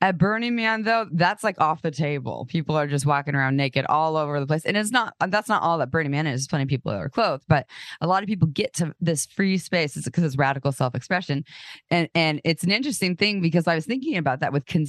At 0.00 0.16
Burning 0.16 0.56
Man, 0.56 0.82
though, 0.82 1.06
that's 1.12 1.44
like 1.44 1.60
off 1.60 1.82
the 1.82 1.90
table. 1.90 2.46
People 2.48 2.74
are 2.74 2.86
just 2.86 3.04
walking 3.04 3.34
around 3.34 3.56
naked 3.58 3.84
all 3.90 4.16
over 4.16 4.40
the 4.40 4.46
place, 4.46 4.64
and 4.64 4.78
it's 4.78 4.92
not. 4.92 5.12
That's 5.28 5.48
not 5.50 5.62
all 5.62 5.76
that 5.78 5.90
Burning 5.90 6.12
Man 6.12 6.26
is. 6.26 6.40
There's 6.40 6.48
plenty 6.48 6.62
of 6.62 6.68
people 6.68 6.90
that 6.92 6.98
are 7.00 7.10
clothed, 7.10 7.44
but 7.48 7.66
a 8.00 8.06
lot 8.06 8.22
of 8.22 8.28
people 8.28 8.48
get 8.48 8.72
to 8.74 8.94
this 9.00 9.26
free 9.26 9.58
space 9.58 9.94
because 10.02 10.24
it's 10.24 10.38
radical 10.38 10.72
self-expression, 10.72 11.44
and 11.90 12.08
and 12.14 12.40
it's 12.44 12.64
an 12.64 12.70
interesting 12.72 13.14
thing 13.14 13.42
because 13.42 13.66
I 13.66 13.74
was 13.74 13.84
thinking 13.84 14.16
about 14.16 14.40
that 14.40 14.54
with 14.54 14.64
consent 14.64 14.85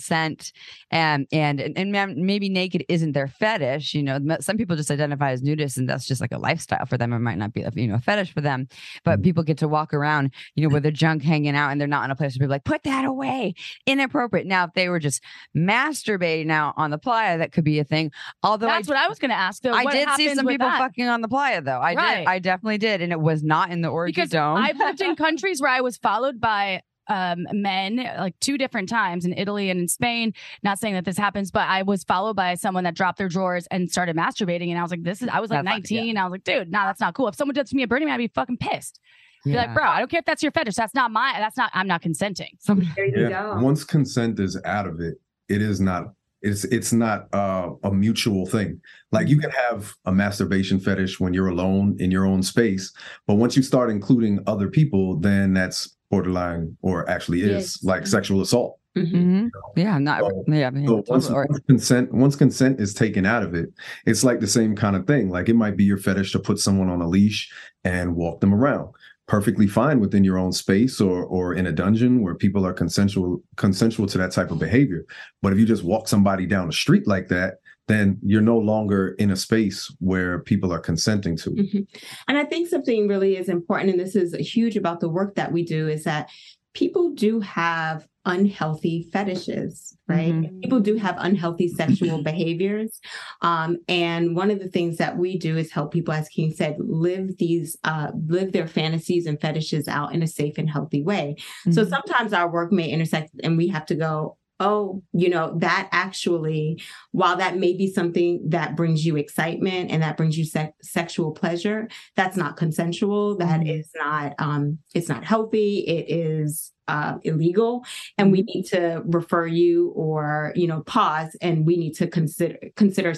and 0.91 1.27
and 1.31 1.61
and, 1.61 1.95
and 1.95 2.15
maybe 2.15 2.49
naked 2.49 2.85
isn't 2.89 3.13
their 3.13 3.27
fetish 3.27 3.93
you 3.93 4.03
know 4.03 4.19
some 4.39 4.57
people 4.57 4.75
just 4.75 4.91
identify 4.91 5.31
as 5.31 5.41
nudists 5.41 5.77
and 5.77 5.89
that's 5.89 6.05
just 6.05 6.21
like 6.21 6.31
a 6.31 6.37
lifestyle 6.37 6.85
for 6.85 6.97
them 6.97 7.13
it 7.13 7.19
might 7.19 7.37
not 7.37 7.53
be 7.53 7.61
a, 7.61 7.71
you 7.75 7.87
know 7.87 7.95
a 7.95 7.99
fetish 7.99 8.33
for 8.33 8.41
them 8.41 8.67
but 9.03 9.15
mm-hmm. 9.15 9.23
people 9.23 9.43
get 9.43 9.57
to 9.57 9.67
walk 9.67 9.93
around 9.93 10.33
you 10.55 10.63
know 10.63 10.69
mm. 10.69 10.73
with 10.73 10.83
their 10.83 10.91
junk 10.91 11.23
hanging 11.23 11.55
out 11.55 11.69
and 11.69 11.79
they're 11.79 11.87
not 11.87 12.05
in 12.05 12.11
a 12.11 12.15
place 12.15 12.33
where 12.33 12.45
people 12.45 12.51
like 12.51 12.63
put 12.63 12.83
that 12.83 13.05
away 13.05 13.53
inappropriate 13.85 14.47
now 14.47 14.65
if 14.65 14.73
they 14.73 14.89
were 14.89 14.99
just 14.99 15.21
masturbating 15.55 16.51
out 16.51 16.73
on 16.77 16.91
the 16.91 16.97
playa 16.97 17.37
that 17.37 17.51
could 17.51 17.63
be 17.63 17.79
a 17.79 17.83
thing 17.83 18.11
although 18.43 18.67
That's 18.67 18.87
I, 18.89 18.91
what 18.91 18.97
I 18.97 19.07
was 19.07 19.19
going 19.19 19.31
to 19.31 19.37
ask. 19.37 19.61
Though. 19.61 19.73
I 19.73 19.85
did 19.85 20.09
see 20.11 20.33
some 20.33 20.45
people 20.47 20.67
that? 20.67 20.79
fucking 20.79 21.07
on 21.07 21.21
the 21.21 21.27
playa 21.27 21.61
though 21.61 21.79
i 21.79 21.93
Right. 21.93 22.17
did 22.19 22.27
i 22.27 22.39
definitely 22.39 22.77
did 22.77 23.01
and 23.01 23.11
it 23.11 23.19
was 23.19 23.43
not 23.43 23.71
in 23.71 23.81
the 23.81 23.89
orgy 23.89 24.11
because 24.11 24.29
dome 24.29 24.57
I've 24.57 24.77
lived 24.77 25.01
in 25.01 25.15
countries 25.15 25.61
where 25.61 25.71
I 25.71 25.81
was 25.81 25.97
followed 25.97 26.39
by 26.39 26.81
um, 27.09 27.45
men 27.51 27.97
like 28.17 28.39
two 28.39 28.57
different 28.57 28.89
times 28.89 29.25
in 29.25 29.33
Italy 29.33 29.69
and 29.69 29.79
in 29.79 29.87
Spain. 29.87 30.33
Not 30.63 30.79
saying 30.79 30.93
that 30.95 31.05
this 31.05 31.17
happens, 31.17 31.51
but 31.51 31.67
I 31.67 31.83
was 31.83 32.03
followed 32.03 32.35
by 32.35 32.55
someone 32.55 32.83
that 32.85 32.95
dropped 32.95 33.17
their 33.17 33.29
drawers 33.29 33.67
and 33.71 33.89
started 33.89 34.15
masturbating. 34.15 34.69
And 34.69 34.77
I 34.77 34.81
was 34.81 34.91
like, 34.91 35.03
this 35.03 35.21
is, 35.21 35.29
I 35.29 35.39
was 35.39 35.49
like 35.49 35.59
That's 35.65 35.91
not- 35.91 35.97
19. 35.97 36.17
I 36.17 36.23
was 36.25 36.31
like, 36.31 36.43
dude, 36.43 36.71
nah, 36.71 36.85
that's 36.85 36.99
not 36.99 37.13
cool. 37.13 37.27
If 37.27 37.35
someone 37.35 37.55
did 37.55 37.67
to 37.67 37.75
me 37.75 37.83
at 37.83 37.89
Burning 37.89 38.07
Man, 38.07 38.15
I'd 38.15 38.17
be 38.17 38.27
fucking 38.27 38.57
pissed. 38.57 38.99
Be 39.45 39.53
like, 39.53 39.73
bro, 39.73 39.83
I 39.85 39.99
don't 39.99 40.11
care 40.11 40.19
if 40.19 40.25
that's 40.25 40.43
your 40.43 40.51
fetish. 40.51 40.75
That's 40.75 40.93
not 40.93 41.09
my, 41.11 41.35
that's 41.37 41.55
not, 41.55 41.71
I'm 41.73 41.87
not 41.87 42.01
consenting. 42.01 42.49
Somebody- 42.59 42.91
there 42.97 43.05
you 43.05 43.29
Yeah. 43.29 43.53
go. 43.55 43.59
Once 43.61 43.83
consent 43.85 44.39
is 44.39 44.59
out 44.65 44.87
of 44.87 44.99
it, 44.99 45.15
it 45.47 45.61
is 45.61 45.79
not. 45.79 46.07
It's 46.43 46.65
it's 46.65 46.93
not 46.93 47.33
uh, 47.33 47.71
a 47.83 47.91
mutual 47.91 48.45
thing. 48.45 48.79
Like 49.11 49.27
you 49.27 49.39
can 49.39 49.49
have 49.49 49.95
a 50.05 50.11
masturbation 50.11 50.79
fetish 50.79 51.19
when 51.19 51.33
you're 51.33 51.47
alone 51.47 51.95
in 51.99 52.11
your 52.11 52.27
own 52.27 52.43
space, 52.43 52.93
but 53.25 53.35
once 53.35 53.57
you 53.57 53.63
start 53.63 53.89
including 53.89 54.39
other 54.45 54.67
people, 54.69 55.17
then 55.19 55.53
that's 55.55 55.96
borderline 56.09 56.77
or 56.81 57.09
actually 57.09 57.41
is 57.41 57.49
Yes. 57.49 57.83
like 57.83 58.07
sexual 58.07 58.41
assault. 58.41 58.79
Mhm. 58.97 59.11
Mhm. 59.11 59.49
yeah 59.75 59.93
i'm 59.95 60.03
not 60.03 60.21
So- 60.21 60.43
yeah, 60.47 60.71
yeah 60.73 60.87
So 60.87 61.03
once. 61.07 61.29
Or- 61.29 61.45
once 61.47 61.59
consent 61.67 62.11
once 62.13 62.35
consent 62.35 62.79
is 62.81 62.95
taken 62.95 63.27
out 63.27 63.43
of 63.43 63.53
it, 63.53 63.69
it's 64.07 64.23
like 64.23 64.39
the 64.39 64.47
same 64.47 64.75
kind 64.75 64.95
of 64.95 65.05
thing. 65.05 65.29
Like 65.29 65.49
it 65.49 65.55
might 65.55 65.77
be 65.77 65.83
your 65.83 65.97
fetish 65.99 66.31
to 66.31 66.39
put 66.39 66.57
someone 66.59 66.89
on 66.89 67.01
a 67.01 67.07
leash 67.07 67.51
and 67.83 68.15
walk 68.15 68.41
them 68.41 68.53
around. 68.55 68.89
Perfectly 69.27 69.67
fine 69.67 69.99
within 69.99 70.23
your 70.23 70.39
own 70.39 70.51
space 70.51 70.99
or 70.99 71.25
or 71.25 71.53
in 71.53 71.67
a 71.67 71.71
dungeon 71.71 72.21
where 72.23 72.33
people 72.33 72.65
are 72.65 72.73
consensual 72.73 73.43
consensual 73.55 74.07
to 74.07 74.17
that 74.17 74.31
type 74.31 74.49
of 74.49 74.57
behavior. 74.57 75.05
But 75.43 75.53
if 75.53 75.59
you 75.59 75.65
just 75.67 75.83
walk 75.83 76.07
somebody 76.07 76.47
down 76.47 76.65
the 76.67 76.73
street 76.73 77.05
like 77.05 77.27
that, 77.27 77.55
then 77.87 78.19
you're 78.21 78.41
no 78.41 78.57
longer 78.57 79.09
in 79.17 79.31
a 79.31 79.35
space 79.35 79.93
where 79.99 80.39
people 80.39 80.71
are 80.73 80.79
consenting 80.79 81.37
to. 81.37 81.51
Mhm. 81.51 81.87
And 82.27 82.37
I 82.37 82.43
think 82.43 82.67
something 82.67 83.07
really 83.07 83.37
is 83.37 83.49
important, 83.49 83.91
and 83.91 83.99
this 83.99 84.15
is 84.15 84.33
huge 84.35 84.75
about 84.77 84.99
the 84.99 85.09
work 85.09 85.35
that 85.35 85.51
we 85.51 85.63
do, 85.63 85.87
is 85.87 86.03
that 86.03 86.29
people 86.73 87.11
do 87.13 87.39
have 87.39 88.05
unhealthy 88.25 89.07
fetishes, 89.13 89.97
right? 90.07 90.33
Mhm. 90.33 90.61
People 90.61 90.81
do 90.81 90.95
have 90.97 91.15
unhealthy 91.17 91.69
sexual 91.69 92.21
behaviors. 92.31 92.99
Um, 93.41 93.77
and 93.87 94.35
one 94.35 94.51
of 94.51 94.59
the 94.59 94.67
things 94.67 94.97
that 94.97 95.17
we 95.17 95.37
do 95.37 95.57
is 95.57 95.71
help 95.71 95.93
people, 95.93 96.13
as 96.13 96.27
King 96.27 96.51
said, 96.51 96.75
live 96.77 97.37
these, 97.37 97.77
uh, 97.85 98.11
live 98.27 98.51
their 98.51 98.67
fantasies 98.67 99.25
and 99.25 99.39
fetishes 99.39 99.87
out 99.87 100.13
in 100.13 100.21
a 100.21 100.27
safe 100.27 100.57
and 100.57 100.69
healthy 100.69 101.01
way. 101.01 101.37
So 101.71 101.85
Mhm. 101.85 101.89
sometimes 101.89 102.33
our 102.33 102.51
work 102.51 102.71
may 102.73 102.89
intersect 102.89 103.31
and 103.43 103.57
we 103.57 103.69
have 103.69 103.85
to 103.85 103.95
go, 103.95 104.37
oh, 104.59 105.03
you 105.13 105.29
know, 105.29 105.55
that 105.59 105.87
actually, 105.91 106.81
while 107.11 107.37
that 107.37 107.57
may 107.57 107.75
be 107.75 107.91
something 107.91 108.41
that 108.49 108.75
brings 108.75 109.05
you 109.05 109.15
excitement 109.15 109.91
and 109.91 110.01
that 110.01 110.17
brings 110.17 110.37
you 110.37 110.45
se- 110.45 110.73
sexual 110.81 111.31
pleasure, 111.31 111.87
that's 112.15 112.35
not 112.37 112.57
consensual. 112.57 113.37
That 113.37 113.61
Mhm. 113.61 113.83
not, 113.95 114.33
um, 114.39 114.79
it's 114.95 115.09
not 115.09 115.23
healthy. 115.23 115.79
It 115.87 116.09
is 116.09 116.73
uh, 116.87 117.17
illegal, 117.23 117.83
and 118.17 118.31
we 118.31 118.43
need 118.43 118.63
to 118.63 119.01
refer 119.05 119.45
you 119.45 119.89
or 119.89 120.53
you 120.55 120.67
know 120.67 120.81
pause, 120.83 121.35
and 121.41 121.65
we 121.65 121.75
need 121.75 121.93
to 121.95 122.07
consider 122.07 122.57
consider 122.77 123.13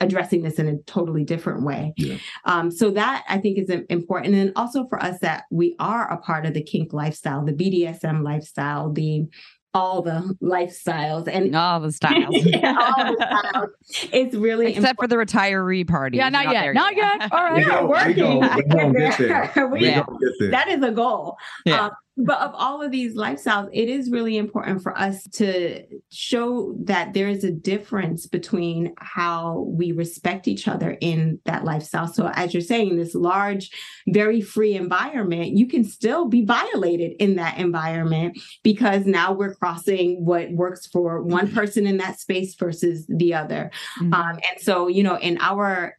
addressing 0.00 0.42
this 0.42 0.58
in 0.60 0.68
a 0.68 0.76
totally 0.86 1.24
different 1.24 1.64
way. 1.64 1.92
Yeah. 1.96 2.18
Um, 2.44 2.70
so 2.70 2.90
that 2.92 3.24
I 3.28 3.38
think 3.38 3.58
is 3.58 3.70
important, 3.88 4.34
and 4.34 4.52
also 4.56 4.86
for 4.88 5.02
us 5.02 5.18
that 5.20 5.44
we 5.50 5.74
are 5.78 6.08
a 6.12 6.18
part 6.18 6.46
of 6.46 6.54
the 6.54 6.62
kink 6.62 6.92
lifestyle, 6.92 7.44
the 7.44 7.52
BDSM 7.52 8.22
lifestyle, 8.22 8.92
the 8.92 9.24
all 9.74 10.02
the 10.02 10.34
lifestyles, 10.42 11.28
and 11.28 11.54
all 11.56 11.80
the 11.80 11.92
styles 11.92 12.34
Yeah, 12.44 12.74
all 12.96 13.04
the 13.12 13.16
styles. 13.50 14.08
It's 14.12 14.34
really 14.34 14.74
except 14.74 14.98
for 14.98 15.06
the 15.06 15.16
retiree 15.16 15.86
party 15.86 16.16
Yeah, 16.18 16.28
not 16.30 16.50
yet. 16.52 16.74
Not 16.74 16.96
yet. 16.96 17.32
All 17.32 17.38
right, 17.44 17.54
We 17.56 17.64
right. 17.64 17.68
go, 17.70 17.82
we 17.82 17.88
working. 17.88 18.16
go, 18.40 18.54
we 18.56 18.62
gonna 18.62 18.92
get 18.98 19.18
there. 19.54 19.68
We- 19.68 19.78
We 19.80 19.86
Yeah. 19.86 20.04
get 20.20 20.32
there. 20.40 20.50
that 20.52 20.68
is 20.68 20.82
a 20.82 20.90
goal. 20.90 21.36
Yeah. 21.64 21.86
Um, 21.86 21.90
but 22.18 22.40
of 22.40 22.52
all 22.54 22.82
of 22.82 22.90
these 22.90 23.16
lifestyles, 23.16 23.68
it 23.72 23.88
is 23.88 24.10
really 24.10 24.36
important 24.36 24.82
for 24.82 24.96
us 24.98 25.22
to 25.34 25.84
show 26.10 26.74
that 26.84 27.14
there 27.14 27.28
is 27.28 27.44
a 27.44 27.52
difference 27.52 28.26
between 28.26 28.92
how 28.98 29.60
we 29.68 29.92
respect 29.92 30.48
each 30.48 30.66
other 30.66 30.98
in 31.00 31.38
that 31.44 31.64
lifestyle. 31.64 32.08
So, 32.08 32.30
as 32.34 32.52
you're 32.52 32.60
saying, 32.60 32.96
this 32.96 33.14
large, 33.14 33.70
very 34.08 34.40
free 34.40 34.74
environment, 34.74 35.56
you 35.56 35.66
can 35.66 35.84
still 35.84 36.26
be 36.26 36.44
violated 36.44 37.12
in 37.20 37.36
that 37.36 37.58
environment 37.58 38.38
because 38.64 39.06
now 39.06 39.32
we're 39.32 39.54
crossing 39.54 40.24
what 40.24 40.50
works 40.50 40.86
for 40.86 41.22
one 41.22 41.52
person 41.52 41.86
in 41.86 41.98
that 41.98 42.18
space 42.18 42.56
versus 42.56 43.06
the 43.08 43.34
other. 43.34 43.70
Mm-hmm. 44.00 44.12
Um, 44.12 44.40
and 44.50 44.60
so, 44.60 44.88
you 44.88 45.04
know, 45.04 45.18
in 45.18 45.38
our 45.40 45.94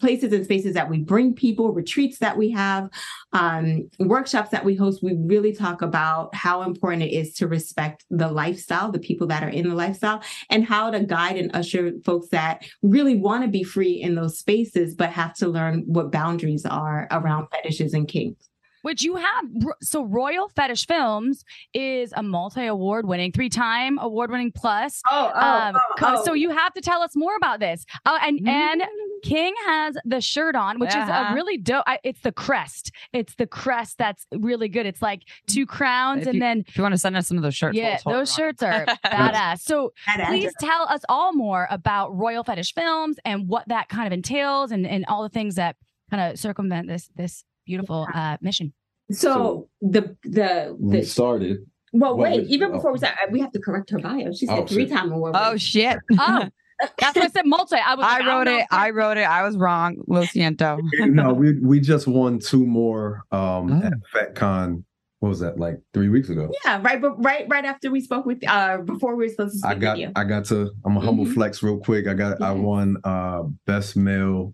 places 0.00 0.32
and 0.32 0.44
spaces 0.44 0.74
that 0.74 0.90
we 0.90 0.98
bring 0.98 1.34
people, 1.34 1.72
retreats 1.72 2.18
that 2.18 2.36
we 2.36 2.50
have, 2.50 2.88
um, 3.32 3.88
workshops 3.98 4.50
that 4.50 4.64
we 4.64 4.74
host, 4.74 5.02
we 5.02 5.14
really 5.16 5.52
talk 5.52 5.82
about 5.82 6.34
how 6.34 6.62
important 6.62 7.02
it 7.02 7.12
is 7.12 7.34
to 7.34 7.46
respect 7.46 8.04
the 8.10 8.28
lifestyle, 8.28 8.90
the 8.90 8.98
people 8.98 9.26
that 9.26 9.42
are 9.42 9.48
in 9.48 9.68
the 9.68 9.74
lifestyle, 9.74 10.22
and 10.50 10.64
how 10.64 10.90
to 10.90 11.00
guide 11.00 11.36
and 11.36 11.54
usher 11.54 11.92
folks 12.04 12.28
that 12.28 12.64
really 12.82 13.16
want 13.16 13.42
to 13.42 13.48
be 13.48 13.62
free 13.62 13.92
in 13.92 14.14
those 14.14 14.38
spaces, 14.38 14.94
but 14.94 15.10
have 15.10 15.34
to 15.34 15.48
learn 15.48 15.82
what 15.86 16.12
boundaries 16.12 16.64
are 16.64 17.06
around 17.10 17.46
fetishes 17.52 17.94
and 17.94 18.08
kinks 18.08 18.48
which 18.82 19.02
you 19.02 19.16
have. 19.16 19.44
So 19.82 20.04
Royal 20.04 20.48
Fetish 20.48 20.86
Films 20.86 21.44
is 21.74 22.12
a 22.16 22.22
multi-award 22.22 23.04
winning, 23.04 23.32
three-time 23.32 23.98
award-winning 23.98 24.52
plus. 24.52 25.02
Oh, 25.10 25.32
oh, 25.34 25.40
um, 25.40 25.74
oh, 25.74 25.94
oh. 26.02 26.24
So 26.24 26.34
you 26.34 26.50
have 26.50 26.72
to 26.74 26.80
tell 26.80 27.02
us 27.02 27.16
more 27.16 27.34
about 27.34 27.58
this. 27.58 27.84
Uh, 28.04 28.18
and 28.22 28.38
Mm-hmm. 28.38 28.48
and 28.48 28.82
King 29.22 29.54
has 29.66 29.96
the 30.04 30.20
shirt 30.20 30.54
on, 30.54 30.78
which 30.78 30.90
is 30.90 30.94
Uh-huh. 30.96 31.28
a 31.30 31.34
really 31.34 31.56
dope. 31.56 31.84
I, 31.86 31.98
it's 32.04 32.20
the 32.20 32.32
crest. 32.32 32.90
It's 33.12 33.34
the 33.36 33.46
crest 33.46 33.98
that's 33.98 34.26
really 34.32 34.68
good. 34.68 34.86
It's 34.86 35.02
like 35.02 35.22
two 35.46 35.66
crowns, 35.66 36.22
If 36.22 36.26
and 36.28 36.34
you, 36.34 36.40
then 36.40 36.64
if 36.66 36.76
you 36.76 36.82
want 36.82 36.92
to 36.94 36.98
send 36.98 37.16
us 37.16 37.26
some 37.26 37.36
of 37.36 37.42
those 37.42 37.54
shirts, 37.54 37.76
yeah, 37.76 37.98
we'll 38.06 38.16
those 38.16 38.30
rock 38.30 38.36
shirts 38.38 38.62
are 38.62 38.86
badass. 39.06 39.60
So 39.60 39.92
Badass. 40.08 40.26
please 40.28 40.52
tell 40.60 40.88
us 40.88 41.00
all 41.08 41.32
more 41.32 41.66
about 41.70 42.16
Royal 42.16 42.44
Fetish 42.44 42.74
Films 42.74 43.16
and 43.24 43.48
what 43.48 43.66
that 43.68 43.88
kind 43.88 44.06
of 44.06 44.12
entails, 44.12 44.70
and 44.72 44.86
and 44.86 45.04
all 45.08 45.22
the 45.22 45.28
things 45.28 45.54
that 45.56 45.76
kind 46.10 46.32
of 46.32 46.38
circumvent 46.38 46.88
this 46.88 47.08
this 47.16 47.44
beautiful 47.66 48.06
uh, 48.14 48.36
mission. 48.40 48.72
So, 49.10 49.68
the 49.80 50.16
the 50.24 50.76
We 50.78 51.00
the 51.00 51.04
started. 51.06 51.58
well, 51.92 52.16
what 52.16 52.30
wait. 52.30 52.40
was- 52.40 52.48
even 52.50 52.72
oh. 52.72 52.88
it. 52.88 52.92
we 52.92 52.98
start, 52.98 53.14
we 53.30 53.40
have 53.40 53.52
to 53.52 53.60
correct 53.60 53.90
her 53.90 53.98
bio. 53.98 54.32
She 54.32 54.46
said 54.46 54.58
Oh, 54.58 54.66
shit. 54.66 54.68
three 54.70 54.86
time 54.86 55.12
award. 55.12 55.34
Oh 55.36 55.56
shit! 55.56 55.98
Oh, 56.18 56.48
that's 56.98 57.16
what 57.16 57.24
I 57.24 57.28
said. 57.28 57.46
Multi. 57.46 57.76
I 57.76 57.94
was. 57.94 58.04
I 58.06 58.08
like, 58.18 58.24
don't 58.24 58.26
wrote 58.36 58.44
know 58.46 58.58
it. 58.58 58.66
I 58.70 58.90
wrote 58.90 59.16
it. 59.16 59.22
I 59.28 59.42
was 59.42 59.56
wrong. 59.56 59.96
Lo 60.06 60.22
siento. 60.24 60.78
no, 60.98 61.32
we 61.32 61.58
we 61.60 61.80
just 61.80 62.06
won 62.06 62.38
two 62.38 62.66
more 62.66 63.24
um 63.32 63.70
Oh. 63.82 63.86
at 63.86 64.34
FetCon. 64.34 64.84
What 65.20 65.30
was 65.30 65.40
that 65.40 65.58
like 65.58 65.80
three 65.94 66.10
weeks 66.10 66.28
ago? 66.28 66.50
Yeah, 66.66 66.78
right, 66.82 67.00
but 67.00 67.12
right, 67.24 67.46
right 67.48 67.64
after 67.64 67.90
we 67.90 68.02
spoke 68.02 68.26
with, 68.26 68.46
uh, 68.46 68.78
before 68.78 69.16
we 69.16 69.24
were 69.24 69.30
supposed 69.30 69.54
to 69.54 69.58
speak 69.60 69.70
I 69.70 69.74
got 69.74 69.92
with 69.96 70.00
you. 70.08 70.12
I 70.14 70.24
got 70.24 70.44
to 70.46 70.70
I'm 70.84 70.96
a 70.98 71.00
humble 71.00 71.24
Mhm. 71.24 71.32
flex 71.34 71.62
real 71.62 71.78
quick. 71.78 72.06
I 72.06 72.12
got 72.12 72.42
I 72.42 72.52
won 72.52 72.98
uh 73.02 73.44
best 73.66 73.96
male 73.96 74.52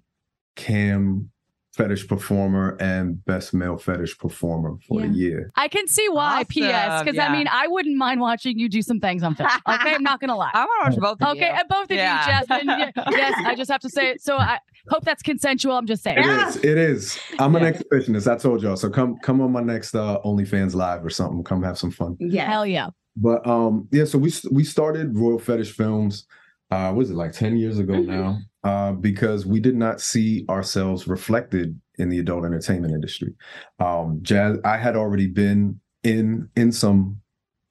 cam 0.54 1.30
fetish 1.72 2.06
performer 2.06 2.76
and 2.80 3.24
best 3.24 3.54
male 3.54 3.78
fetish 3.78 4.18
performer 4.18 4.76
for 4.86 5.00
Yeah. 5.00 5.06
the 5.06 5.12
year. 5.14 5.50
I 5.56 5.68
can 5.68 5.88
see 5.88 6.06
why. 6.08 6.44
P.S. 6.44 7.02
Because 7.02 7.16
yeah. 7.16 7.28
I 7.28 7.32
mean, 7.32 7.48
I 7.50 7.66
wouldn't 7.66 7.96
mind 7.96 8.20
watching 8.20 8.58
you 8.58 8.68
do 8.68 8.82
some 8.82 9.00
things 9.00 9.22
on 9.22 9.34
film. 9.34 9.48
Okay, 9.68 9.94
I'm 9.94 10.02
not 10.02 10.20
gonna 10.20 10.36
lie. 10.36 10.50
I 10.54 10.64
want 10.64 10.94
to 10.94 11.00
watch 11.00 11.18
both 11.18 11.26
of 11.28 11.36
Okay, 11.36 11.46
you. 11.46 11.52
and 11.52 11.68
both 11.68 11.84
of 11.84 11.96
Yeah. 11.96 12.40
you, 12.40 12.46
Jasmine. 12.46 12.92
yes, 13.12 13.32
I 13.46 13.54
just 13.54 13.70
have 13.70 13.80
to 13.80 13.88
say 13.90 14.10
it. 14.10 14.20
So 14.20 14.36
I 14.36 14.58
hope 14.88 15.04
that's 15.04 15.22
consensual. 15.22 15.72
I'm 15.76 15.86
just 15.86 16.02
saying. 16.02 16.18
It 16.18 16.26
is. 16.26 16.56
It 16.56 16.78
is. 16.78 17.18
I'm 17.38 17.56
an 17.56 17.62
Yeah. 17.62 17.72
exhibitionist. 17.72 18.30
I 18.30 18.36
told 18.36 18.62
y'all. 18.62 18.76
So 18.76 18.90
come 18.90 19.16
come 19.22 19.40
on 19.40 19.50
my 19.50 19.62
next 19.62 19.94
uh 19.94 20.18
OnlyFans 20.24 20.74
live 20.74 21.04
or 21.04 21.10
something. 21.10 21.42
Come 21.42 21.62
have 21.62 21.78
some 21.78 21.90
fun. 21.90 22.16
Yeah. 22.20 22.50
Hell 22.50 22.66
yeah. 22.66 22.88
But 23.16 23.46
um, 23.46 23.88
yeah, 23.92 24.04
so 24.04 24.18
we 24.18 24.30
we 24.50 24.64
started 24.64 25.16
Royal 25.16 25.38
Fetish 25.38 25.72
Films. 25.72 26.26
Uh, 26.70 26.88
what 26.88 26.96
was 26.96 27.10
it 27.10 27.14
like 27.16 27.32
ten 27.32 27.56
years 27.56 27.78
ago 27.78 27.92
Mhm. 27.94 28.06
now? 28.06 28.38
Uh, 28.64 28.92
because 28.92 29.44
we 29.44 29.58
did 29.58 29.74
not 29.74 30.00
see 30.00 30.44
ourselves 30.48 31.08
reflected 31.08 31.80
in 31.98 32.08
the 32.10 32.18
adult 32.20 32.44
entertainment 32.44 32.94
industry. 32.94 33.34
Um, 33.80 34.20
jazz. 34.22 34.58
I 34.64 34.76
had 34.76 34.94
already 34.96 35.26
been 35.26 35.80
in 36.04 36.48
in 36.56 36.70
some 36.72 37.16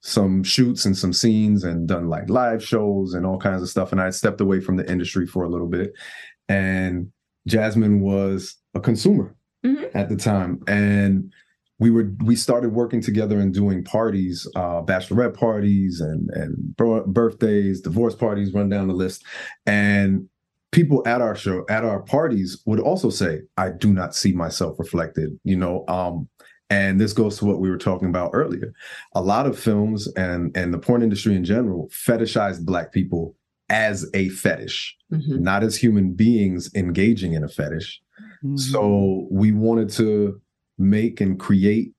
some 0.02 0.44
shoots 0.44 0.84
and 0.86 0.98
some 0.98 1.14
scenes 1.14 1.64
and 1.64 1.88
done 1.88 2.10
like 2.10 2.30
live 2.30 2.64
shows 2.64 3.14
and 3.14 3.26
all 3.26 3.38
kinds 3.38 3.62
of 3.62 3.70
stuff. 3.70 3.92
And 3.92 4.02
I 4.02 4.06
had 4.06 4.16
stepped 4.16 4.42
away 4.42 4.60
from 4.60 4.76
the 4.78 4.90
industry 4.92 5.26
for 5.28 5.44
a 5.44 5.50
little 5.50 5.68
bit. 5.68 5.94
And 6.50 7.12
Jasmine 7.48 8.02
was 8.02 8.58
a 8.74 8.80
consumer 8.80 9.36
Mhm. 9.66 9.92
at 9.94 10.10
the 10.10 10.16
time, 10.16 10.60
and 10.68 11.32
we 11.80 11.90
were 11.90 12.12
we 12.26 12.36
started 12.36 12.74
working 12.74 13.00
together 13.02 13.40
and 13.40 13.54
doing 13.54 13.84
parties, 13.84 14.48
uh, 14.56 14.82
bachelorette 14.84 15.36
parties 15.36 16.02
and 16.02 16.30
and 16.32 16.76
birthdays, 17.14 17.80
divorce 17.82 18.16
parties, 18.16 18.54
run 18.54 18.70
down 18.70 18.88
the 18.88 18.94
list, 18.94 19.24
and 19.66 20.28
people 20.72 21.04
at 21.06 21.22
our 21.22 21.36
show 21.36 21.66
at 21.70 21.84
our 21.84 22.02
parties 22.02 22.62
would 22.66 22.80
also 22.80 23.10
say, 23.10 23.42
"I 23.58 23.70
do 23.70 23.94
not 23.94 24.16
see 24.16 24.32
myself 24.34 24.80
reflected," 24.80 25.38
you 25.44 25.58
know. 25.58 25.86
Um, 25.88 26.28
and 26.70 27.00
this 27.02 27.12
goes 27.14 27.38
to 27.40 27.46
what 27.46 27.60
we 27.60 27.70
were 27.70 27.78
talking 27.78 28.08
about 28.08 28.32
earlier. 28.34 28.74
A 29.14 29.22
lot 29.22 29.46
of 29.46 29.60
films 29.60 30.08
and 30.16 30.56
and 30.56 30.74
the 30.74 30.80
porn 30.80 31.04
industry 31.04 31.36
in 31.36 31.44
general 31.44 31.90
fetishized 31.90 32.66
Black 32.66 32.92
people 32.94 33.36
as 33.70 34.10
a 34.14 34.28
fetish, 34.30 34.98
Mhm. 35.14 35.40
not 35.40 35.64
as 35.64 35.78
human 35.78 36.14
beings 36.14 36.70
engaging 36.76 37.34
in 37.34 37.44
a 37.44 37.48
fetish. 37.48 38.02
Mm-hmm. 38.44 38.58
So 38.58 39.28
we 39.32 39.52
wanted 39.52 39.90
to 39.92 40.42
make 40.78 41.22
and 41.22 41.40
create 41.40 41.94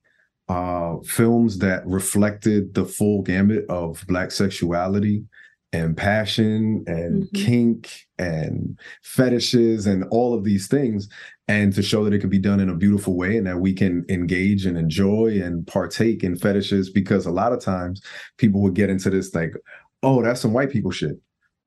uh, 0.49 0.97
films 1.05 1.59
that 1.59 1.87
reflected 1.87 2.75
the 2.75 2.85
full 2.85 3.23
gamut 3.23 3.65
of 3.71 4.05
Black 4.07 4.31
sexuality 4.31 5.25
and 5.73 5.97
passion 5.97 6.85
and 6.87 7.25
Mhm. 7.25 7.33
kink 7.33 8.07
and 8.19 8.79
fetishes 9.03 9.87
and 9.87 10.05
all 10.11 10.35
of 10.35 10.45
these 10.45 10.67
things, 10.69 11.09
and 11.49 11.73
to 11.73 11.83
show 11.83 12.05
that 12.05 12.13
it 12.13 12.21
could 12.21 12.31
be 12.31 12.39
done 12.39 12.61
in 12.61 12.69
a 12.69 12.77
beautiful 12.77 13.17
way 13.17 13.37
and 13.37 13.47
that 13.47 13.61
we 13.61 13.73
can 13.73 14.05
engage 14.09 14.67
and 14.67 14.77
enjoy 14.77 15.41
and 15.43 15.67
partake 15.67 16.23
in 16.23 16.37
fetishes 16.37 16.91
because 16.91 17.27
a 17.27 17.31
lot 17.31 17.53
of 17.53 17.61
times 17.61 18.03
people 18.37 18.61
would 18.61 18.75
get 18.75 18.91
into 18.91 19.11
this 19.11 19.35
like, 19.35 19.55
oh, 20.03 20.23
that's 20.23 20.41
some 20.41 20.53
white 20.53 20.71
people 20.71 20.91
shit. 20.91 21.19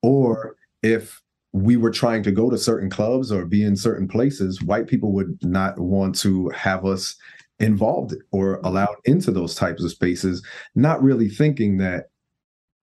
Or 0.01 0.55
if 0.83 1.21
we 1.51 1.77
were 1.77 1.91
trying 1.91 2.21
to 2.23 2.31
go 2.31 2.49
to 2.49 2.57
certain 2.57 2.89
clubs 2.89 3.31
or 3.31 3.45
be 3.45 3.63
in 3.63 3.75
certain 3.75 4.07
places, 4.07 4.61
white 4.61 4.87
people 4.87 5.13
would 5.13 5.37
not 5.41 5.79
want 5.79 6.15
to 6.19 6.49
have 6.49 6.85
us 6.85 7.15
involved 7.59 8.13
or 8.31 8.59
allowed 8.63 8.95
into 9.05 9.31
those 9.31 9.55
types 9.55 9.83
of 9.83 9.89
spaces, 9.89 10.43
not 10.75 11.01
really 11.01 11.29
thinking 11.29 11.77
that 11.77 12.09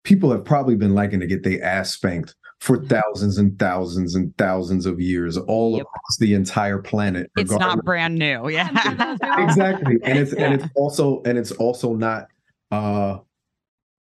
people 0.09 0.31
have 0.31 0.43
probably 0.43 0.75
been 0.75 0.95
liking 0.95 1.19
to 1.19 1.27
get 1.27 1.43
their 1.43 1.63
ass 1.63 1.91
spanked 1.93 2.33
for 2.61 2.83
thousands 2.85 3.37
and 3.37 3.57
thousands 3.59 4.15
and 4.15 4.35
thousands 4.39 4.87
of 4.87 4.99
years 4.99 5.37
all 5.37 5.73
Yep. 5.77 5.81
across 5.83 6.17
the 6.19 6.33
entire 6.33 6.79
planet. 6.79 7.29
It's 7.37 7.51
not 7.51 7.85
brand 7.85 8.15
new. 8.17 8.49
Yeah. 8.49 8.69
exactly 9.37 9.99
and 10.03 10.17
it's 10.17 10.33
and 10.33 10.55
it's 10.55 10.65
also 10.75 11.21
and 11.25 11.37
it's 11.37 11.51
also 11.51 11.93
not 11.93 12.27
uh 12.71 13.19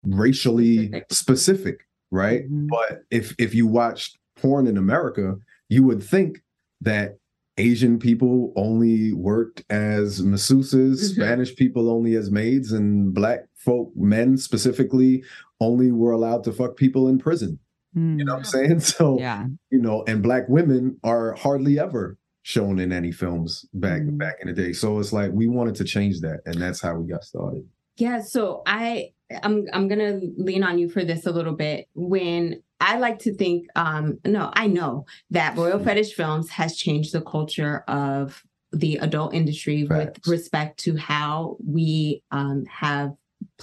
racially 0.04 1.04
specific 1.12 1.82
right 2.10 2.50
Mhm. 2.50 2.68
but 2.68 3.04
if 3.12 3.36
if 3.38 3.54
you 3.54 3.68
watched 3.68 4.18
porn 4.38 4.66
in 4.66 4.76
america 4.78 5.36
you 5.70 5.84
would 5.84 6.02
think 6.04 6.42
that 6.82 7.18
asian 7.58 8.00
people 8.00 8.52
only 8.56 9.14
worked 9.14 9.64
as 9.70 10.22
masseuses 10.22 10.96
Mhm. 10.96 11.14
spanish 11.16 11.56
people 11.56 11.90
only 11.92 12.16
as 12.16 12.32
maids 12.32 12.72
and 12.72 13.14
black 13.14 13.42
folk 13.56 13.92
men 13.96 14.38
specifically 14.38 15.24
only 15.62 15.92
were 15.94 16.12
allowed 16.12 16.44
to 16.44 16.52
fuck 16.52 16.76
people 16.76 17.08
in 17.08 17.18
prison 17.18 17.58
you 17.94 18.24
know 18.26 18.34
what 18.34 18.40
i'm 18.40 18.44
saying 18.46 18.80
so 18.94 19.20
Yeah. 19.20 19.46
you 19.70 19.80
know, 19.82 20.04
and 20.08 20.22
black 20.24 20.44
women 20.50 20.98
are 21.04 21.34
hardly 21.36 21.78
ever 21.80 22.18
shown 22.44 22.80
in 22.80 22.92
any 22.94 23.12
films 23.12 23.66
back 23.74 24.02
Mm. 24.02 24.18
back 24.18 24.36
in 24.42 24.48
the 24.48 24.54
day. 24.54 24.72
So 24.74 24.98
it's 25.00 25.12
like 25.14 25.32
we 25.34 25.48
wanted 25.48 25.76
to 25.76 25.84
change 25.84 26.22
that, 26.22 26.40
and 26.48 26.56
that's 26.56 26.82
how 26.82 26.96
we 26.96 27.06
got 27.12 27.24
started. 27.24 27.64
Yeah, 27.98 28.22
so 28.22 28.64
I 28.66 29.12
I'm 29.44 29.66
I'm 29.74 29.88
gonna 29.90 30.22
lean 30.38 30.64
on 30.64 30.80
you 30.80 30.88
for 30.90 31.04
this 31.04 31.26
a 31.26 31.32
little 31.32 31.54
bit. 31.54 31.88
When 31.94 32.64
I 32.80 32.98
like 32.98 33.20
to 33.20 33.36
think, 33.36 33.68
um, 33.76 34.20
no, 34.26 34.52
I 34.54 34.66
know 34.68 35.06
that 35.32 35.56
Royal 35.58 35.78
Fetish 35.78 36.14
Films 36.16 36.50
has 36.52 36.78
changed 36.78 37.14
the 37.14 37.22
culture 37.22 37.84
of 37.90 38.42
the 38.72 38.96
adult 38.98 39.34
industry 39.36 39.86
Facts. 39.86 40.18
with 40.26 40.28
respect 40.28 40.80
to 40.86 40.96
how 40.96 41.58
we 41.64 42.24
um, 42.32 42.64
have 42.72 43.12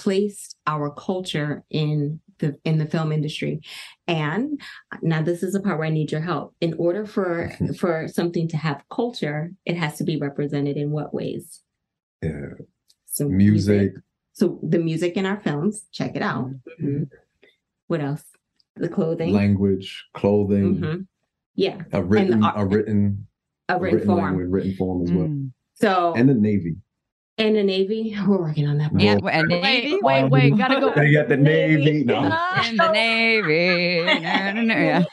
placed 0.02 0.56
our 0.66 0.90
culture 0.94 1.64
in 1.70 2.20
the 2.38 2.56
in 2.64 2.78
the 2.78 2.86
film 2.86 3.10
industry. 3.10 3.60
And 4.06 4.60
now 5.02 5.22
this 5.22 5.42
is 5.42 5.52
the 5.54 5.60
part 5.60 5.78
where 5.78 5.88
I 5.88 5.90
need 5.90 6.12
your 6.12 6.20
help. 6.20 6.54
In 6.60 6.74
order 6.78 7.04
for 7.04 7.50
for 7.80 8.06
something 8.06 8.46
to 8.48 8.56
have 8.56 8.84
culture, 8.90 9.50
it 9.66 9.76
has 9.76 9.98
to 9.98 10.04
be 10.04 10.16
represented 10.16 10.76
in 10.76 10.92
what 10.92 11.12
ways? 11.12 11.62
Yeah, 12.22 12.54
So 13.06 13.28
music, 13.28 13.92
so 14.32 14.60
the 14.62 14.78
music 14.78 15.16
in 15.16 15.26
our 15.26 15.40
films, 15.40 15.84
check 15.92 16.14
it 16.14 16.22
out. 16.22 16.50
Mhm. 16.80 17.10
What 17.88 18.00
else? 18.00 18.24
The 18.76 18.88
clothing. 18.88 19.32
language, 19.32 20.04
clothing, 20.14 20.76
Mhm. 20.78 21.06
Yeah, 21.56 21.82
a 21.92 22.02
written 22.04 22.44
art- 22.44 22.54
a 22.56 22.64
written 22.66 23.26
a 23.68 23.78
written 23.80 24.06
form. 24.06 24.18
language, 24.24 24.48
written 24.50 24.74
form 24.74 25.02
as 25.02 25.10
well, 25.12 25.26
Mm. 25.26 25.52
So 25.74 26.14
and 26.16 26.28
the 26.28 26.34
navy. 26.34 26.76
And 27.38 27.54
the 27.54 27.62
Navy, 27.62 28.16
we're 28.26 28.38
working 28.38 28.66
on 28.66 28.78
that. 28.78 28.90
And, 28.92 29.22
part. 29.22 29.34
and 29.34 29.48
Wait, 29.48 29.62
Navy. 29.62 29.98
wait, 30.02 30.24
wait. 30.28 30.58
Gotta 30.58 30.80
go. 30.80 30.92
They 30.94 31.12
got 31.12 31.28
the 31.28 31.36
Navy. 31.36 32.04
No. 32.04 32.18
In 32.68 32.76
the 32.76 32.90
Navy. 32.90 34.04
No, 34.20 34.52
no, 34.52 34.62
no, 34.62 34.74
yeah. 34.74 35.04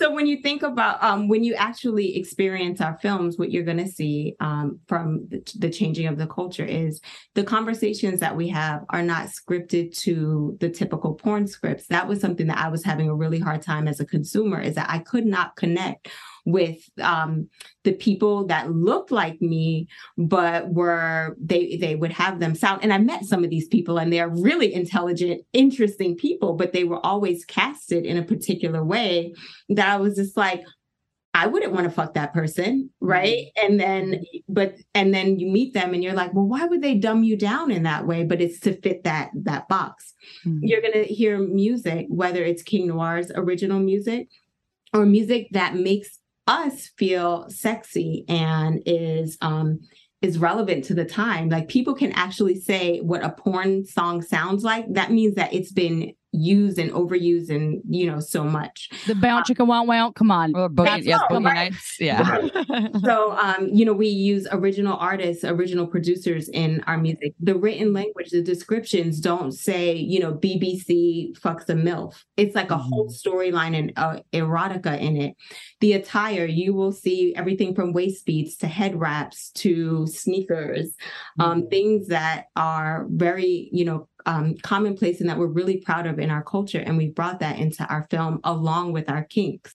So 0.00 0.10
when 0.10 0.26
you 0.26 0.40
think 0.40 0.62
about 0.62 1.02
um, 1.04 1.28
when 1.28 1.44
you 1.44 1.52
actually 1.54 2.16
experience 2.16 2.80
our 2.80 2.96
films, 3.02 3.36
what 3.36 3.50
you're 3.50 3.64
going 3.64 3.76
to 3.76 3.86
see 3.86 4.34
um, 4.40 4.80
from 4.88 5.28
the, 5.28 5.42
the 5.58 5.68
changing 5.68 6.06
of 6.06 6.16
the 6.16 6.26
culture 6.26 6.64
is 6.64 7.02
the 7.34 7.44
conversations 7.44 8.18
that 8.20 8.34
we 8.34 8.48
have 8.48 8.82
are 8.88 9.02
not 9.02 9.28
scripted 9.28 9.94
to 9.98 10.56
the 10.58 10.70
typical 10.70 11.12
porn 11.12 11.46
scripts. 11.46 11.86
That 11.88 12.08
was 12.08 12.18
something 12.18 12.46
that 12.46 12.56
I 12.56 12.68
was 12.68 12.82
having 12.82 13.10
a 13.10 13.14
really 13.14 13.40
hard 13.40 13.60
time 13.60 13.86
as 13.86 14.00
a 14.00 14.06
consumer. 14.06 14.58
Is 14.58 14.74
that 14.76 14.88
I 14.88 15.00
could 15.00 15.26
not 15.26 15.54
connect 15.56 16.08
with 16.44 16.88
um, 17.00 17.48
the 17.84 17.92
people 17.92 18.46
that 18.46 18.70
looked 18.70 19.10
like 19.10 19.40
me, 19.40 19.88
but 20.16 20.72
were 20.72 21.36
they 21.40 21.76
they 21.76 21.94
would 21.94 22.12
have 22.12 22.40
them 22.40 22.54
sound. 22.54 22.82
And 22.82 22.92
I 22.92 22.98
met 22.98 23.24
some 23.24 23.44
of 23.44 23.50
these 23.50 23.68
people, 23.68 23.98
and 23.98 24.12
they're 24.12 24.28
really 24.28 24.72
intelligent, 24.72 25.42
interesting 25.52 26.16
people, 26.16 26.54
but 26.54 26.72
they 26.72 26.84
were 26.84 27.04
always 27.04 27.44
casted 27.44 28.04
in 28.04 28.16
a 28.16 28.22
particular 28.22 28.84
way 28.84 29.34
that 29.68 29.88
I 29.88 29.96
was 29.96 30.16
just 30.16 30.36
like. 30.36 30.62
I 31.32 31.46
wouldn't 31.46 31.72
want 31.72 31.84
to 31.84 31.92
fuck 31.92 32.14
that 32.14 32.34
person, 32.34 32.90
mm-hmm. 32.90 33.06
right? 33.06 33.46
And 33.62 33.78
then, 33.78 34.14
mm-hmm. 34.14 34.52
but 34.52 34.74
and 34.96 35.14
then 35.14 35.38
you 35.38 35.46
meet 35.46 35.74
them, 35.74 35.94
and 35.94 36.02
you're 36.02 36.12
like, 36.12 36.34
well, 36.34 36.44
why 36.44 36.64
would 36.64 36.82
they 36.82 36.96
dumb 36.96 37.22
you 37.22 37.36
down 37.36 37.70
in 37.70 37.84
that 37.84 38.04
way? 38.04 38.24
But 38.24 38.40
it's 38.40 38.58
to 38.60 38.78
fit 38.80 39.04
that 39.04 39.30
that 39.34 39.68
box. 39.68 40.12
Mm-hmm. 40.44 40.58
You're 40.62 40.82
gonna 40.82 41.04
hear 41.04 41.38
music, 41.38 42.06
whether 42.08 42.42
it's 42.42 42.64
King 42.64 42.88
Noire's 42.88 43.30
original 43.30 43.78
music 43.78 44.28
or 44.92 45.06
music 45.06 45.48
that 45.52 45.76
makes 45.76 46.18
us 46.50 46.90
feel 46.98 47.48
sexy 47.48 48.24
and 48.28 48.82
is 48.84 49.38
um 49.40 49.78
is 50.20 50.38
relevant 50.38 50.84
to 50.84 50.94
the 50.94 51.04
time. 51.04 51.48
Like 51.48 51.68
people 51.68 51.94
can 51.94 52.12
actually 52.12 52.60
say 52.60 52.98
what 52.98 53.24
a 53.24 53.30
porn 53.30 53.86
song 53.86 54.20
sounds 54.20 54.62
like. 54.62 54.84
That 54.92 55.12
means 55.12 55.36
that 55.36 55.54
it's 55.54 55.72
been 55.72 56.12
used 56.32 56.78
and 56.78 56.90
overused 56.92 57.50
and 57.50 57.82
you 57.88 58.06
know 58.06 58.20
so 58.20 58.44
much 58.44 58.88
The 59.06 59.14
bounce 59.14 59.48
chicka 59.48 59.66
wow 59.66 59.84
wow. 59.84 60.12
Come 60.12 60.30
on. 60.30 60.54
Or 60.54 60.68
boogie, 60.68 60.84
That's 60.84 61.06
yes, 61.06 61.20
so 61.28 61.36
boogie 61.36 61.44
right. 61.44 61.72
nights. 61.72 61.96
Yeah. 61.98 62.46
so 63.04 63.32
um 63.32 63.68
you 63.72 63.84
know 63.84 63.92
we 63.92 64.08
use 64.08 64.46
original 64.52 64.96
artists 64.96 65.44
original 65.44 65.86
producers 65.86 66.48
in 66.48 66.82
our 66.86 66.98
music 66.98 67.34
the 67.40 67.56
written 67.56 67.92
language 67.92 68.30
the 68.30 68.42
descriptions 68.42 69.20
don't 69.20 69.52
say 69.52 69.94
you 69.94 70.20
know 70.20 70.34
bbc 70.34 71.36
fucks 71.38 71.68
a 71.68 71.74
milf 71.74 72.22
it's 72.36 72.54
like 72.54 72.70
a 72.70 72.78
whole 72.78 73.08
storyline 73.08 73.76
and 73.76 73.92
uh, 73.96 74.20
erotica 74.32 74.98
in 75.00 75.16
it 75.16 75.36
the 75.80 75.92
attire 75.94 76.44
you 76.44 76.74
will 76.74 76.92
see 76.92 77.34
everything 77.34 77.74
from 77.74 77.92
waist 77.92 78.24
beads 78.24 78.56
to 78.56 78.66
head 78.66 78.98
wraps 78.98 79.50
to 79.50 80.06
sneakers 80.06 80.94
um 81.38 81.66
things 81.68 82.08
that 82.08 82.46
are 82.56 83.06
very 83.10 83.68
you 83.72 83.84
know 83.84 84.08
um, 84.26 84.56
commonplace 84.62 85.20
and 85.20 85.28
that 85.28 85.38
we're 85.38 85.46
really 85.46 85.78
proud 85.78 86.06
of 86.06 86.18
in 86.18 86.30
our 86.30 86.42
culture 86.42 86.80
and 86.80 86.96
we 86.96 87.08
brought 87.08 87.40
that 87.40 87.58
into 87.58 87.84
our 87.86 88.06
film 88.10 88.40
along 88.44 88.92
with 88.92 89.10
our 89.10 89.24
kinks 89.24 89.74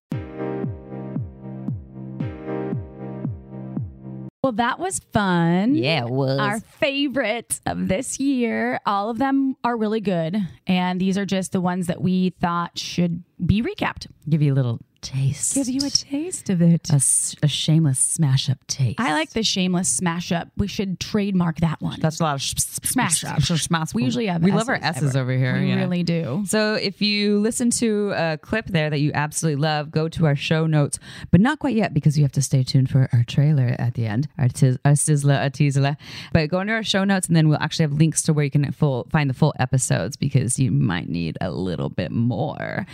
Well, 4.46 4.52
that 4.52 4.78
was 4.78 5.00
fun. 5.12 5.74
Yeah, 5.74 6.06
it 6.06 6.12
was. 6.12 6.38
Our 6.38 6.60
favorite 6.60 7.60
of 7.66 7.88
this 7.88 8.20
year. 8.20 8.80
All 8.86 9.10
of 9.10 9.18
them 9.18 9.56
are 9.64 9.76
really 9.76 10.02
good. 10.02 10.38
And 10.68 11.02
these 11.02 11.18
are 11.18 11.26
just 11.26 11.52
the 11.52 11.60
ones 11.60 11.88
that 11.88 12.00
we 12.00 12.30
thought 12.30 12.78
should 12.78 13.24
be 13.44 13.64
recapped. 13.64 14.06
Give 14.30 14.44
you 14.44 14.54
a 14.54 14.56
little 14.56 14.82
taste. 15.06 15.54
Give 15.56 15.70
you 15.70 15.86
a 15.86 15.90
taste 15.90 16.50
of 16.50 16.62
it. 16.62 16.90
A 16.92 17.48
shameless 17.48 18.00
smash 18.00 18.50
up 18.50 18.58
taste. 18.68 19.00
I 19.00 19.14
like 19.14 19.32
the 19.32 19.44
shameless 19.44 19.90
smash 19.90 20.32
up. 20.32 20.50
We 20.58 20.68
should 20.68 21.00
trademark 21.00 21.58
that 21.58 21.82
one. 21.82 22.00
That's 22.00 22.20
a 22.20 22.24
lot 22.24 22.36
of 22.36 22.42
sh- 22.42 22.54
Smash 22.58 23.24
up. 23.24 23.42
smash. 23.42 23.94
We 23.94 24.04
usually 24.04 24.28
have 24.28 24.42
We 24.44 24.52
love 24.52 24.70
our 24.70 24.80
S's 24.82 25.16
over 25.16 25.32
here. 25.32 25.54
We 25.60 25.74
really 25.74 26.04
do. 26.04 26.44
So 26.48 26.74
if 26.76 27.02
you 27.02 27.40
listen 27.40 27.70
to 27.72 28.12
a 28.16 28.38
clip 28.38 28.68
there 28.68 28.90
that 28.90 29.00
you 29.00 29.12
absolutely 29.14 29.62
love, 29.62 29.92
go 29.92 30.08
to 30.10 30.26
our 30.26 30.36
show 30.36 30.66
notes, 30.66 31.00
but 31.32 31.42
not 31.42 31.60
quite 31.60 31.76
yet 31.76 31.94
because 31.94 32.18
you 32.18 32.24
have 32.24 32.32
to 32.34 32.42
stay 32.42 32.64
tuned 32.64 32.90
for 32.90 33.10
our 33.14 33.24
trailer 33.24 33.76
at 33.80 33.94
the 33.94 34.06
end, 34.06 34.28
our, 34.38 34.48
tiz- 34.50 34.78
our 34.86 34.94
sizzler, 34.94 35.40
our 35.42 35.50
teaser. 35.50 35.98
But 36.34 36.50
go 36.50 36.60
into 36.62 36.74
our 36.74 36.84
show 36.84 37.04
notes 37.04 37.28
and 37.28 37.36
then 37.36 37.48
we'll 37.50 37.60
actually 37.62 37.84
have 37.84 37.94
links 37.94 38.22
to 38.24 38.34
where 38.34 38.46
you 38.46 38.52
can 38.52 38.72
full, 38.72 39.08
find 39.12 39.30
the 39.30 39.34
full 39.34 39.54
episodes 39.60 40.16
because 40.18 40.58
you 40.60 40.72
might 40.72 41.10
need 41.10 41.38
a 41.42 41.52
little 41.52 41.90
bit 41.90 42.12
more. 42.12 42.86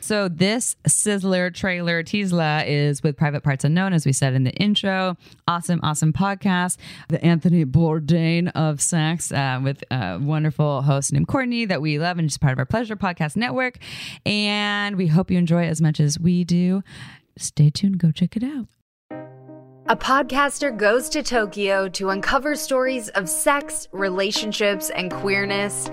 So 0.00 0.28
this 0.28 0.76
sizzler, 0.86 1.52
trailer, 1.58 2.02
teaser 2.02 2.62
is 2.66 3.02
with 3.02 3.16
Private 3.16 3.42
Parts 3.42 3.64
Unknown, 3.64 3.92
as 3.92 4.06
we 4.06 4.12
said 4.12 4.34
in 4.34 4.44
the 4.44 4.52
intro. 4.52 5.16
Awesome, 5.46 5.80
awesome 5.82 6.12
podcast. 6.12 6.76
The 7.08 7.22
Anthony 7.24 7.64
Bourdain 7.64 8.50
of 8.54 8.80
sex 8.80 9.32
uh, 9.32 9.60
with 9.62 9.82
a 9.90 10.18
wonderful 10.20 10.82
host 10.82 11.12
named 11.12 11.28
Courtney 11.28 11.64
that 11.66 11.82
we 11.82 11.98
love 11.98 12.18
and 12.18 12.28
just 12.28 12.40
part 12.40 12.52
of 12.52 12.58
our 12.58 12.66
Pleasure 12.66 12.96
Podcast 12.96 13.36
Network. 13.36 13.78
And 14.24 14.96
we 14.96 15.08
hope 15.08 15.30
you 15.30 15.38
enjoy 15.38 15.64
as 15.64 15.82
much 15.82 16.00
as 16.00 16.18
we 16.18 16.44
do. 16.44 16.82
Stay 17.36 17.70
tuned. 17.70 17.98
Go 17.98 18.10
check 18.10 18.36
it 18.36 18.42
out. 18.42 18.66
A 19.90 19.96
podcaster 19.96 20.76
goes 20.76 21.08
to 21.08 21.22
Tokyo 21.22 21.88
to 21.88 22.10
uncover 22.10 22.54
stories 22.54 23.08
of 23.10 23.26
sex, 23.26 23.88
relationships, 23.90 24.90
and 24.90 25.10
queerness, 25.10 25.88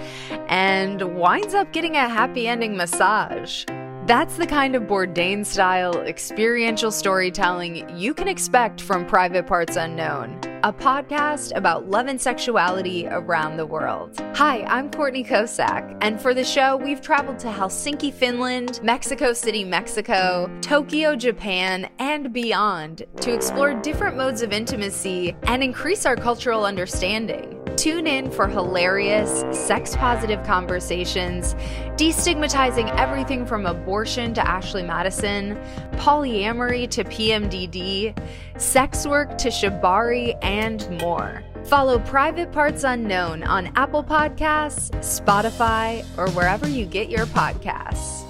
and 0.50 1.02
winds 1.18 1.54
up 1.54 1.72
getting 1.72 1.96
a 1.96 2.10
happy 2.10 2.46
ending 2.46 2.76
massage. 2.76 3.64
That's 4.06 4.38
the 4.38 4.46
kind 4.46 4.76
of 4.76 4.84
Bourdain 4.84 5.44
style 5.44 5.98
experiential 6.02 6.92
storytelling 6.92 7.90
you 7.98 8.14
can 8.14 8.28
expect 8.28 8.80
from 8.80 9.04
Private 9.08 9.48
Parts 9.48 9.78
Unknown, 9.78 10.40
a 10.62 10.72
podcast 10.72 11.58
about 11.58 11.90
love 11.90 12.06
and 12.06 12.22
sexuality 12.22 13.08
around 13.08 13.58
the 13.58 13.66
world. 13.66 14.22
Hi, 14.36 14.62
I'm 14.66 14.92
Courtney 14.92 15.24
Kocak, 15.24 15.98
and 16.02 16.22
for 16.22 16.36
the 16.36 16.44
show, 16.44 16.78
we've 16.78 17.02
traveled 17.02 17.40
to 17.40 17.48
Helsinki, 17.48 18.14
Finland, 18.14 18.80
Mexico 18.84 19.34
City, 19.34 19.64
Mexico, 19.64 20.56
Tokyo, 20.62 21.16
Japan, 21.16 21.90
and 21.98 22.32
beyond 22.32 23.06
to 23.22 23.34
explore 23.34 23.74
different 23.74 24.16
modes 24.16 24.44
of 24.44 24.54
intimacy 24.54 25.36
and 25.48 25.64
increase 25.64 26.06
our 26.06 26.16
cultural 26.16 26.64
understanding. 26.64 27.60
Tune 27.76 28.08
in 28.08 28.32
for 28.32 28.48
hilarious, 28.48 29.44
sex 29.52 29.98
positive 29.98 30.42
conversations, 30.46 31.56
destigmatizing 31.98 32.90
everything 32.98 33.46
from 33.46 33.66
abortion 33.66 33.95
to 34.04 34.48
Ashley 34.48 34.84
Madison, 34.84 35.56
polyamory 35.94 36.90
to 36.90 37.04
PMDD, 37.04 38.18
sex 38.60 39.08
work 39.08 39.38
to 39.38 39.50
shibari, 39.50 40.38
and 40.42 40.90
more. 41.02 41.44
Follow 41.66 42.00
Private 42.00 42.52
Parts 42.52 42.84
Unknown 42.84 43.44
on 43.44 43.72
Apple 43.76 44.04
Podcasts, 44.04 44.92
Spotify, 45.00 46.06
or 46.18 46.30
wherever 46.32 46.68
you 46.68 46.86
get 46.86 47.10
your 47.10 47.26
podcasts. 47.28 48.24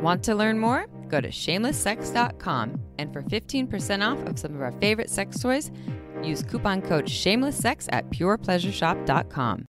Want 0.00 0.22
to 0.24 0.34
learn 0.34 0.58
more? 0.58 0.86
Go 1.08 1.20
to 1.20 1.28
shamelesssex.com 1.28 2.80
and 2.98 3.12
for 3.12 3.22
15% 3.22 4.06
off 4.06 4.26
of 4.28 4.38
some 4.38 4.54
of 4.54 4.62
our 4.62 4.72
favorite 4.72 5.10
sex 5.10 5.40
toys, 5.40 5.70
use 6.22 6.42
coupon 6.42 6.80
code 6.82 7.06
shamelesssex 7.06 7.88
at 7.90 8.08
purepleasureshop.com. 8.10 9.66